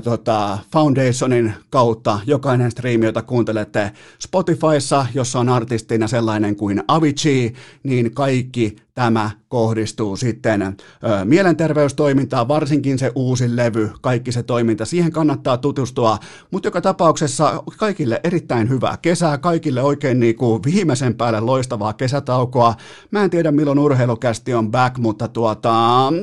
tota, 0.03 0.59
Foundationin 0.71 1.53
kautta 1.69 2.19
jokainen 2.25 2.71
striimi, 2.71 3.05
jota 3.05 3.21
kuuntelette 3.21 3.91
Spotifyssa, 4.19 5.05
jossa 5.13 5.39
on 5.39 5.49
artistina 5.49 6.07
sellainen 6.07 6.55
kuin 6.55 6.83
Avicii, 6.87 7.53
niin 7.83 8.13
kaikki 8.13 8.75
tämä 8.95 9.31
kohdistuu 9.47 10.17
sitten 10.17 10.77
mielenterveystoimintaan, 11.23 12.47
varsinkin 12.47 12.99
se 12.99 13.11
uusi 13.15 13.55
levy, 13.55 13.91
kaikki 14.01 14.31
se 14.31 14.43
toiminta, 14.43 14.85
siihen 14.85 15.11
kannattaa 15.11 15.57
tutustua, 15.57 16.17
mutta 16.51 16.67
joka 16.67 16.81
tapauksessa 16.81 17.63
kaikille 17.77 18.19
erittäin 18.23 18.69
hyvää 18.69 18.97
kesää, 19.01 19.37
kaikille 19.37 19.81
oikein 19.81 20.19
niin 20.19 20.35
kuin 20.35 20.63
viimeisen 20.63 21.15
päälle 21.15 21.39
loistavaa 21.39 21.93
kesätaukoa. 21.93 22.75
Mä 23.11 23.23
en 23.23 23.29
tiedä 23.29 23.51
milloin 23.51 23.79
urheilukästi 23.79 24.53
on 24.53 24.71
back, 24.71 24.97
mutta 24.97 25.27
tuota, 25.27 25.73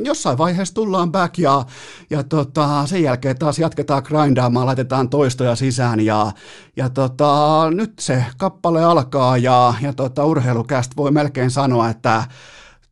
jossain 0.04 0.38
vaiheessa 0.38 0.74
tullaan 0.74 1.12
back 1.12 1.38
ja, 1.38 1.64
ja 2.10 2.22
tota, 2.22 2.86
sen 2.86 3.02
jälkeen 3.02 3.38
taas 3.38 3.58
jatketaan 3.58 4.02
grindaamaan, 4.06 4.66
laitetaan 4.66 5.08
toistoja 5.08 5.56
sisään 5.56 6.00
ja, 6.00 6.32
ja 6.76 6.90
tota, 6.90 7.66
nyt 7.74 7.92
se 7.98 8.24
kappale 8.38 8.84
alkaa 8.84 9.36
ja, 9.36 9.74
ja 9.82 9.92
tota, 9.92 10.24
urheilukäst 10.24 10.96
voi 10.96 11.10
melkein 11.10 11.50
sanoa, 11.50 11.88
että 11.88 12.24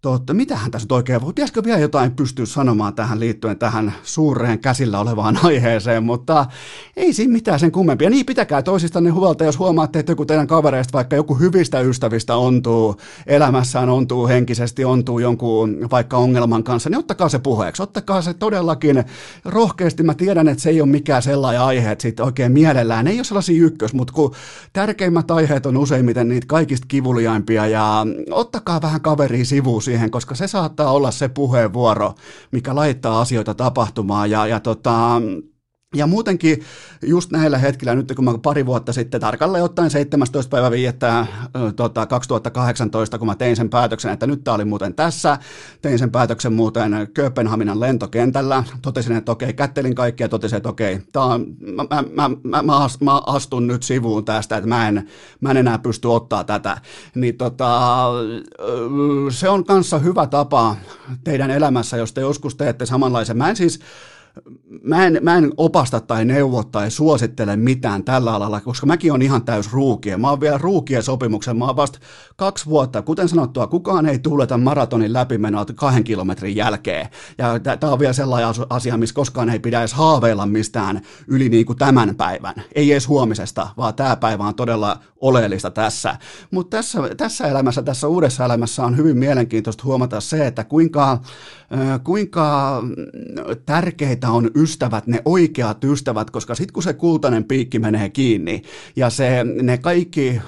Totta, 0.02 0.34
mitähän 0.34 0.70
tässä 0.70 0.86
nyt 0.86 0.92
oikein 0.92 1.20
voi? 1.20 1.32
Pitäisikö 1.32 1.64
vielä 1.64 1.78
jotain 1.78 2.12
pystyä 2.12 2.46
sanomaan 2.46 2.94
tähän 2.94 3.20
liittyen 3.20 3.58
tähän 3.58 3.94
suureen 4.02 4.58
käsillä 4.58 5.00
olevaan 5.00 5.38
aiheeseen, 5.46 6.02
mutta 6.02 6.46
ei 6.96 7.12
siinä 7.12 7.32
mitään 7.32 7.60
sen 7.60 7.72
kummempia. 7.72 8.10
Niin 8.10 8.26
pitäkää 8.26 8.62
toisistanne 8.62 9.10
huolta, 9.10 9.44
jos 9.44 9.58
huomaatte, 9.58 9.98
että 9.98 10.12
joku 10.12 10.24
teidän 10.24 10.46
kavereista, 10.46 10.92
vaikka 10.92 11.16
joku 11.16 11.34
hyvistä 11.34 11.80
ystävistä 11.80 12.36
ontuu 12.36 12.96
elämässään, 13.26 13.88
ontuu 13.88 14.28
henkisesti, 14.28 14.84
ontuu 14.84 15.18
jonkun 15.18 15.88
vaikka 15.90 16.16
ongelman 16.16 16.64
kanssa, 16.64 16.90
niin 16.90 16.98
ottakaa 16.98 17.28
se 17.28 17.38
puheeksi. 17.38 17.82
Ottakaa 17.82 18.22
se 18.22 18.34
todellakin 18.34 19.04
rohkeasti. 19.44 20.02
Mä 20.02 20.14
tiedän, 20.14 20.48
että 20.48 20.62
se 20.62 20.70
ei 20.70 20.80
ole 20.80 20.90
mikään 20.90 21.22
sellainen 21.22 21.62
aihe, 21.62 21.90
että 21.90 22.02
sitten 22.02 22.26
oikein 22.26 22.52
mielellään. 22.52 23.06
Ei 23.06 23.18
ole 23.18 23.24
sellaisia 23.24 23.64
ykkös, 23.64 23.94
mutta 23.94 24.12
kun 24.12 24.34
tärkeimmät 24.72 25.30
aiheet 25.30 25.66
on 25.66 25.76
useimmiten 25.76 26.28
niitä 26.28 26.46
kaikista 26.46 26.86
kivuliaimpia 26.88 27.66
ja 27.66 28.06
ottakaa 28.30 28.82
vähän 28.82 29.00
kaveria 29.00 29.44
sivuun 29.44 29.82
siihen, 29.90 30.10
koska 30.10 30.34
se 30.34 30.46
saattaa 30.46 30.92
olla 30.92 31.10
se 31.10 31.28
puheenvuoro, 31.28 32.14
mikä 32.52 32.74
laittaa 32.74 33.20
asioita 33.20 33.54
tapahtumaan. 33.54 34.30
Ja, 34.30 34.46
ja 34.46 34.60
tota, 34.60 35.22
ja 35.94 36.06
muutenkin 36.06 36.62
just 37.02 37.30
näillä 37.30 37.58
hetkillä, 37.58 37.94
nyt 37.94 38.12
kun 38.16 38.24
mä 38.24 38.38
pari 38.42 38.66
vuotta 38.66 38.92
sitten 38.92 39.20
tarkalleen 39.20 39.64
ottaen 39.64 39.90
17. 39.90 40.50
päivä 40.50 40.70
5. 40.70 40.96
Tota, 41.76 42.06
2018, 42.06 43.18
kun 43.18 43.26
mä 43.26 43.34
tein 43.34 43.56
sen 43.56 43.70
päätöksen, 43.70 44.12
että 44.12 44.26
nyt 44.26 44.44
tämä 44.44 44.54
oli 44.54 44.64
muuten 44.64 44.94
tässä, 44.94 45.38
tein 45.82 45.98
sen 45.98 46.10
päätöksen 46.10 46.52
muuten 46.52 47.08
Kööpenhaminan 47.14 47.80
lentokentällä, 47.80 48.64
totesin, 48.82 49.16
että 49.16 49.32
okei, 49.32 49.52
kättelin 49.52 49.94
kaikkia, 49.94 50.28
totesin, 50.28 50.56
että 50.56 50.68
okei, 50.68 51.00
tää 51.12 51.22
on, 51.22 51.46
mä, 51.60 51.84
mä, 51.90 52.04
mä, 52.12 52.62
mä, 52.62 52.62
mä, 53.00 53.18
astun 53.26 53.66
nyt 53.66 53.82
sivuun 53.82 54.24
tästä, 54.24 54.56
että 54.56 54.68
mä 54.68 54.88
en, 54.88 55.08
mä 55.40 55.50
en 55.50 55.56
enää 55.56 55.78
pysty 55.78 56.08
ottaa 56.08 56.44
tätä. 56.44 56.80
Niin 57.14 57.36
tota, 57.36 58.10
se 59.30 59.48
on 59.48 59.64
kanssa 59.64 59.98
hyvä 59.98 60.26
tapa 60.26 60.76
teidän 61.24 61.50
elämässä, 61.50 61.96
jos 61.96 62.12
te 62.12 62.20
joskus 62.20 62.54
teette 62.54 62.86
samanlaisen. 62.86 63.36
Mä 63.36 63.48
en 63.48 63.56
siis, 63.56 63.80
mä 64.82 65.06
en, 65.06 65.18
mä 65.22 65.36
en 65.36 65.52
opasta 65.56 66.00
tai 66.00 66.24
neuvo 66.24 66.64
tai 66.64 66.90
suosittele 66.90 67.56
mitään 67.56 68.04
tällä 68.04 68.34
alalla, 68.34 68.60
koska 68.60 68.86
mäkin 68.86 69.12
on 69.12 69.22
ihan 69.22 69.44
täys 69.44 69.72
ruukia. 69.72 70.18
Mä 70.18 70.30
oon 70.30 70.40
vielä 70.40 70.58
ruukien 70.58 71.02
sopimuksen, 71.02 71.56
mä 71.56 71.64
oon 71.66 71.76
vasta 71.76 71.98
kaksi 72.36 72.66
vuotta. 72.66 73.02
Kuten 73.02 73.28
sanottua, 73.28 73.66
kukaan 73.66 74.06
ei 74.06 74.18
tuuleta 74.18 74.58
maratonin 74.58 75.12
läpimenoa 75.12 75.64
kahden 75.74 76.04
kilometrin 76.04 76.56
jälkeen. 76.56 77.08
Ja 77.38 77.58
tämä 77.58 77.92
on 77.92 77.98
vielä 77.98 78.12
sellainen 78.12 78.66
asia, 78.70 78.96
missä 78.96 79.14
koskaan 79.14 79.50
ei 79.50 79.58
pidä 79.58 79.80
edes 79.80 79.92
haaveilla 79.92 80.46
mistään 80.46 81.00
yli 81.28 81.48
niin 81.48 81.66
kuin 81.66 81.78
tämän 81.78 82.16
päivän. 82.16 82.54
Ei 82.74 82.92
edes 82.92 83.08
huomisesta, 83.08 83.68
vaan 83.76 83.94
tämä 83.94 84.16
päivä 84.16 84.44
on 84.44 84.54
todella 84.54 85.00
oleellista 85.20 85.70
tässä. 85.70 86.16
Mutta 86.50 86.76
tässä, 86.76 86.98
tässä 87.16 87.48
elämässä, 87.48 87.82
tässä 87.82 88.08
uudessa 88.08 88.44
elämässä 88.44 88.84
on 88.84 88.96
hyvin 88.96 89.18
mielenkiintoista 89.18 89.84
huomata 89.84 90.20
se, 90.20 90.46
että 90.46 90.64
kuinka, 90.64 91.18
kuinka 92.04 92.82
tärkeitä 93.66 94.30
on 94.30 94.50
ystävät, 94.54 95.06
ne 95.06 95.22
oikeat 95.24 95.84
ystävät, 95.84 96.30
koska 96.30 96.54
sitten 96.54 96.72
kun 96.72 96.82
se 96.82 96.92
kultainen 96.92 97.44
piikki 97.44 97.78
menee 97.78 98.08
kiinni 98.08 98.62
ja 98.96 99.10
se, 99.10 99.44
ne 99.62 99.78
kaikki 99.78 100.40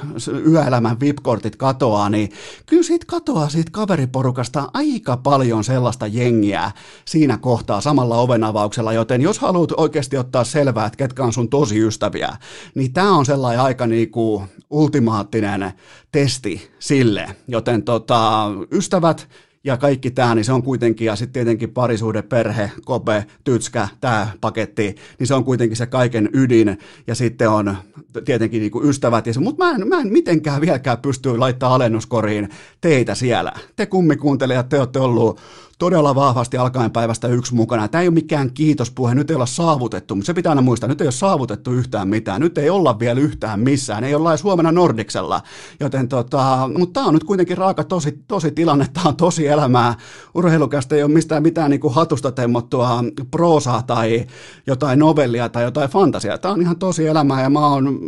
yöelämän 0.46 1.00
VIP-kortit 1.00 1.56
katoaa, 1.56 2.08
niin 2.10 2.30
kyllä 2.66 2.82
siitä 2.82 3.06
katoaa 3.08 3.48
siitä 3.48 3.70
kaveriporukasta 3.72 4.70
aika 4.74 5.16
paljon 5.16 5.64
sellaista 5.64 6.06
jengiä 6.06 6.70
siinä 7.04 7.38
kohtaa 7.38 7.80
samalla 7.80 8.16
ovenavauksella, 8.16 8.92
joten 8.92 9.20
jos 9.20 9.38
haluat 9.38 9.72
oikeasti 9.76 10.16
ottaa 10.16 10.44
selvää, 10.44 10.86
että 10.86 10.96
ketkä 10.96 11.24
on 11.24 11.32
sun 11.32 11.48
tosi 11.48 11.86
ystäviä, 11.86 12.36
niin 12.74 12.92
tämä 12.92 13.16
on 13.16 13.26
sellainen 13.26 13.60
aika 13.60 13.86
niinku 13.86 14.42
ultimaattinen 14.70 15.72
testi 16.12 16.70
sille, 16.78 17.36
joten 17.48 17.82
tota, 17.82 18.50
ystävät, 18.72 19.28
ja 19.64 19.76
kaikki 19.76 20.10
tämä, 20.10 20.34
niin 20.34 20.44
se 20.44 20.52
on 20.52 20.62
kuitenkin, 20.62 21.06
ja 21.06 21.16
sitten 21.16 21.32
tietenkin 21.32 21.70
parisuhde, 21.70 22.22
perhe, 22.22 22.70
kope, 22.84 23.26
tytskä, 23.44 23.88
tämä 24.00 24.28
paketti, 24.40 24.94
niin 25.18 25.26
se 25.26 25.34
on 25.34 25.44
kuitenkin 25.44 25.76
se 25.76 25.86
kaiken 25.86 26.30
ydin, 26.32 26.78
ja 27.06 27.14
sitten 27.14 27.50
on 27.50 27.76
tietenkin 28.24 28.60
niin 28.60 28.72
kuin 28.72 28.88
ystävät, 28.88 29.24
mutta 29.40 29.64
mä 29.64 29.70
en, 29.70 29.88
mä 29.88 30.00
en 30.00 30.12
mitenkään 30.12 30.60
vieläkään 30.60 30.98
pysty 30.98 31.38
laittaa 31.38 31.74
alennuskoriin 31.74 32.48
teitä 32.80 33.14
siellä. 33.14 33.52
Te 33.76 33.86
kummikuuntelijat, 33.86 34.68
te 34.68 34.78
olette 34.78 34.98
ollut 34.98 35.40
todella 35.82 36.14
vahvasti 36.14 36.56
alkaen 36.56 36.90
päivästä 36.90 37.28
yksi 37.28 37.54
mukana. 37.54 37.88
Tämä 37.88 38.02
ei 38.02 38.08
ole 38.08 38.14
mikään 38.14 38.50
kiitospuhe, 38.50 39.14
nyt 39.14 39.30
ei 39.30 39.36
olla 39.36 39.46
saavutettu, 39.46 40.14
mutta 40.14 40.26
se 40.26 40.34
pitää 40.34 40.50
aina 40.50 40.62
muistaa, 40.62 40.88
nyt 40.88 41.00
ei 41.00 41.06
ole 41.06 41.12
saavutettu 41.12 41.72
yhtään 41.72 42.08
mitään, 42.08 42.40
nyt 42.40 42.58
ei 42.58 42.70
olla 42.70 42.98
vielä 42.98 43.20
yhtään 43.20 43.60
missään, 43.60 44.04
ei 44.04 44.14
olla 44.14 44.30
huomenna 44.42 44.72
Nordiksella, 44.72 45.40
joten 45.80 46.08
tota, 46.08 46.70
mutta 46.78 47.00
tämä 47.00 47.06
on 47.06 47.14
nyt 47.14 47.24
kuitenkin 47.24 47.58
raaka 47.58 47.84
tosi, 47.84 48.24
tosi 48.28 48.50
tilanne, 48.50 48.86
tämä 48.92 49.08
on 49.08 49.16
tosi 49.16 49.46
elämää, 49.46 49.94
urheilukästä 50.34 50.96
ei 50.96 51.02
ole 51.02 51.12
mistään 51.12 51.42
mitään 51.42 51.70
niin 51.70 51.80
kuin 51.80 51.94
hatusta 51.94 52.32
temmottua 52.32 53.04
proosaa 53.30 53.82
tai 53.82 54.26
jotain 54.66 54.98
novellia 54.98 55.48
tai 55.48 55.62
jotain 55.62 55.90
fantasiaa, 55.90 56.38
tämä 56.38 56.54
on 56.54 56.62
ihan 56.62 56.78
tosi 56.78 57.06
elämää 57.06 57.42
ja 57.42 57.50
mä 57.50 57.66
oon, 57.66 57.98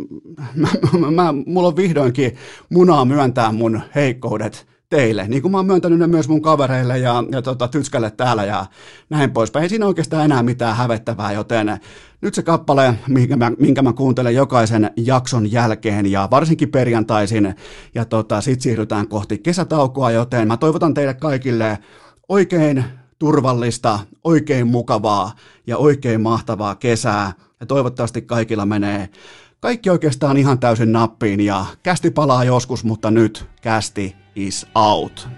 mä, 0.55 0.67
mä, 0.99 1.11
mä, 1.11 1.33
mulla 1.45 1.67
on 1.67 1.75
vihdoinkin 1.75 2.35
munaa 2.69 3.05
myöntää 3.05 3.51
mun 3.51 3.81
heikkoudet, 3.95 4.74
teille, 4.89 5.27
niin 5.27 5.41
kuin 5.41 5.51
mä 5.51 5.57
oon 5.57 5.65
myöntänyt 5.65 5.99
ne 5.99 6.07
myös 6.07 6.29
mun 6.29 6.41
kavereille 6.41 6.97
ja, 6.97 7.23
ja 7.31 7.41
tota, 7.41 7.67
tytskälle 7.67 8.11
täällä 8.11 8.45
ja 8.45 8.65
näin 9.09 9.31
poispäin. 9.31 9.63
Ei 9.63 9.69
siinä 9.69 9.85
oikeastaan 9.85 10.25
enää 10.25 10.43
mitään 10.43 10.75
hävettävää, 10.75 11.31
joten 11.31 11.79
nyt 12.21 12.33
se 12.33 12.43
kappale, 12.43 12.93
minkä 13.07 13.35
mä, 13.35 13.51
minkä 13.59 13.81
mä 13.81 13.93
kuuntelen 13.93 14.35
jokaisen 14.35 14.91
jakson 14.97 15.51
jälkeen 15.51 16.11
ja 16.11 16.27
varsinkin 16.31 16.71
perjantaisin. 16.71 17.55
Ja 17.95 18.05
tota, 18.05 18.41
sit 18.41 18.61
siirrytään 18.61 19.07
kohti 19.07 19.37
kesätaukoa, 19.37 20.11
joten 20.11 20.47
mä 20.47 20.57
toivotan 20.57 20.93
teille 20.93 21.13
kaikille 21.13 21.79
oikein 22.29 22.83
turvallista, 23.19 23.99
oikein 24.23 24.67
mukavaa 24.67 25.31
ja 25.67 25.77
oikein 25.77 26.21
mahtavaa 26.21 26.75
kesää. 26.75 27.33
Ja 27.59 27.65
toivottavasti 27.65 28.21
kaikilla 28.21 28.65
menee 28.65 29.09
kaikki 29.59 29.89
oikeastaan 29.89 30.37
ihan 30.37 30.59
täysin 30.59 30.91
nappiin 30.91 31.39
ja 31.39 31.65
kästi 31.83 32.11
palaa 32.11 32.43
joskus, 32.43 32.83
mutta 32.83 33.11
nyt 33.11 33.45
kästi 33.61 34.15
is 34.35 34.67
out. 34.75 35.29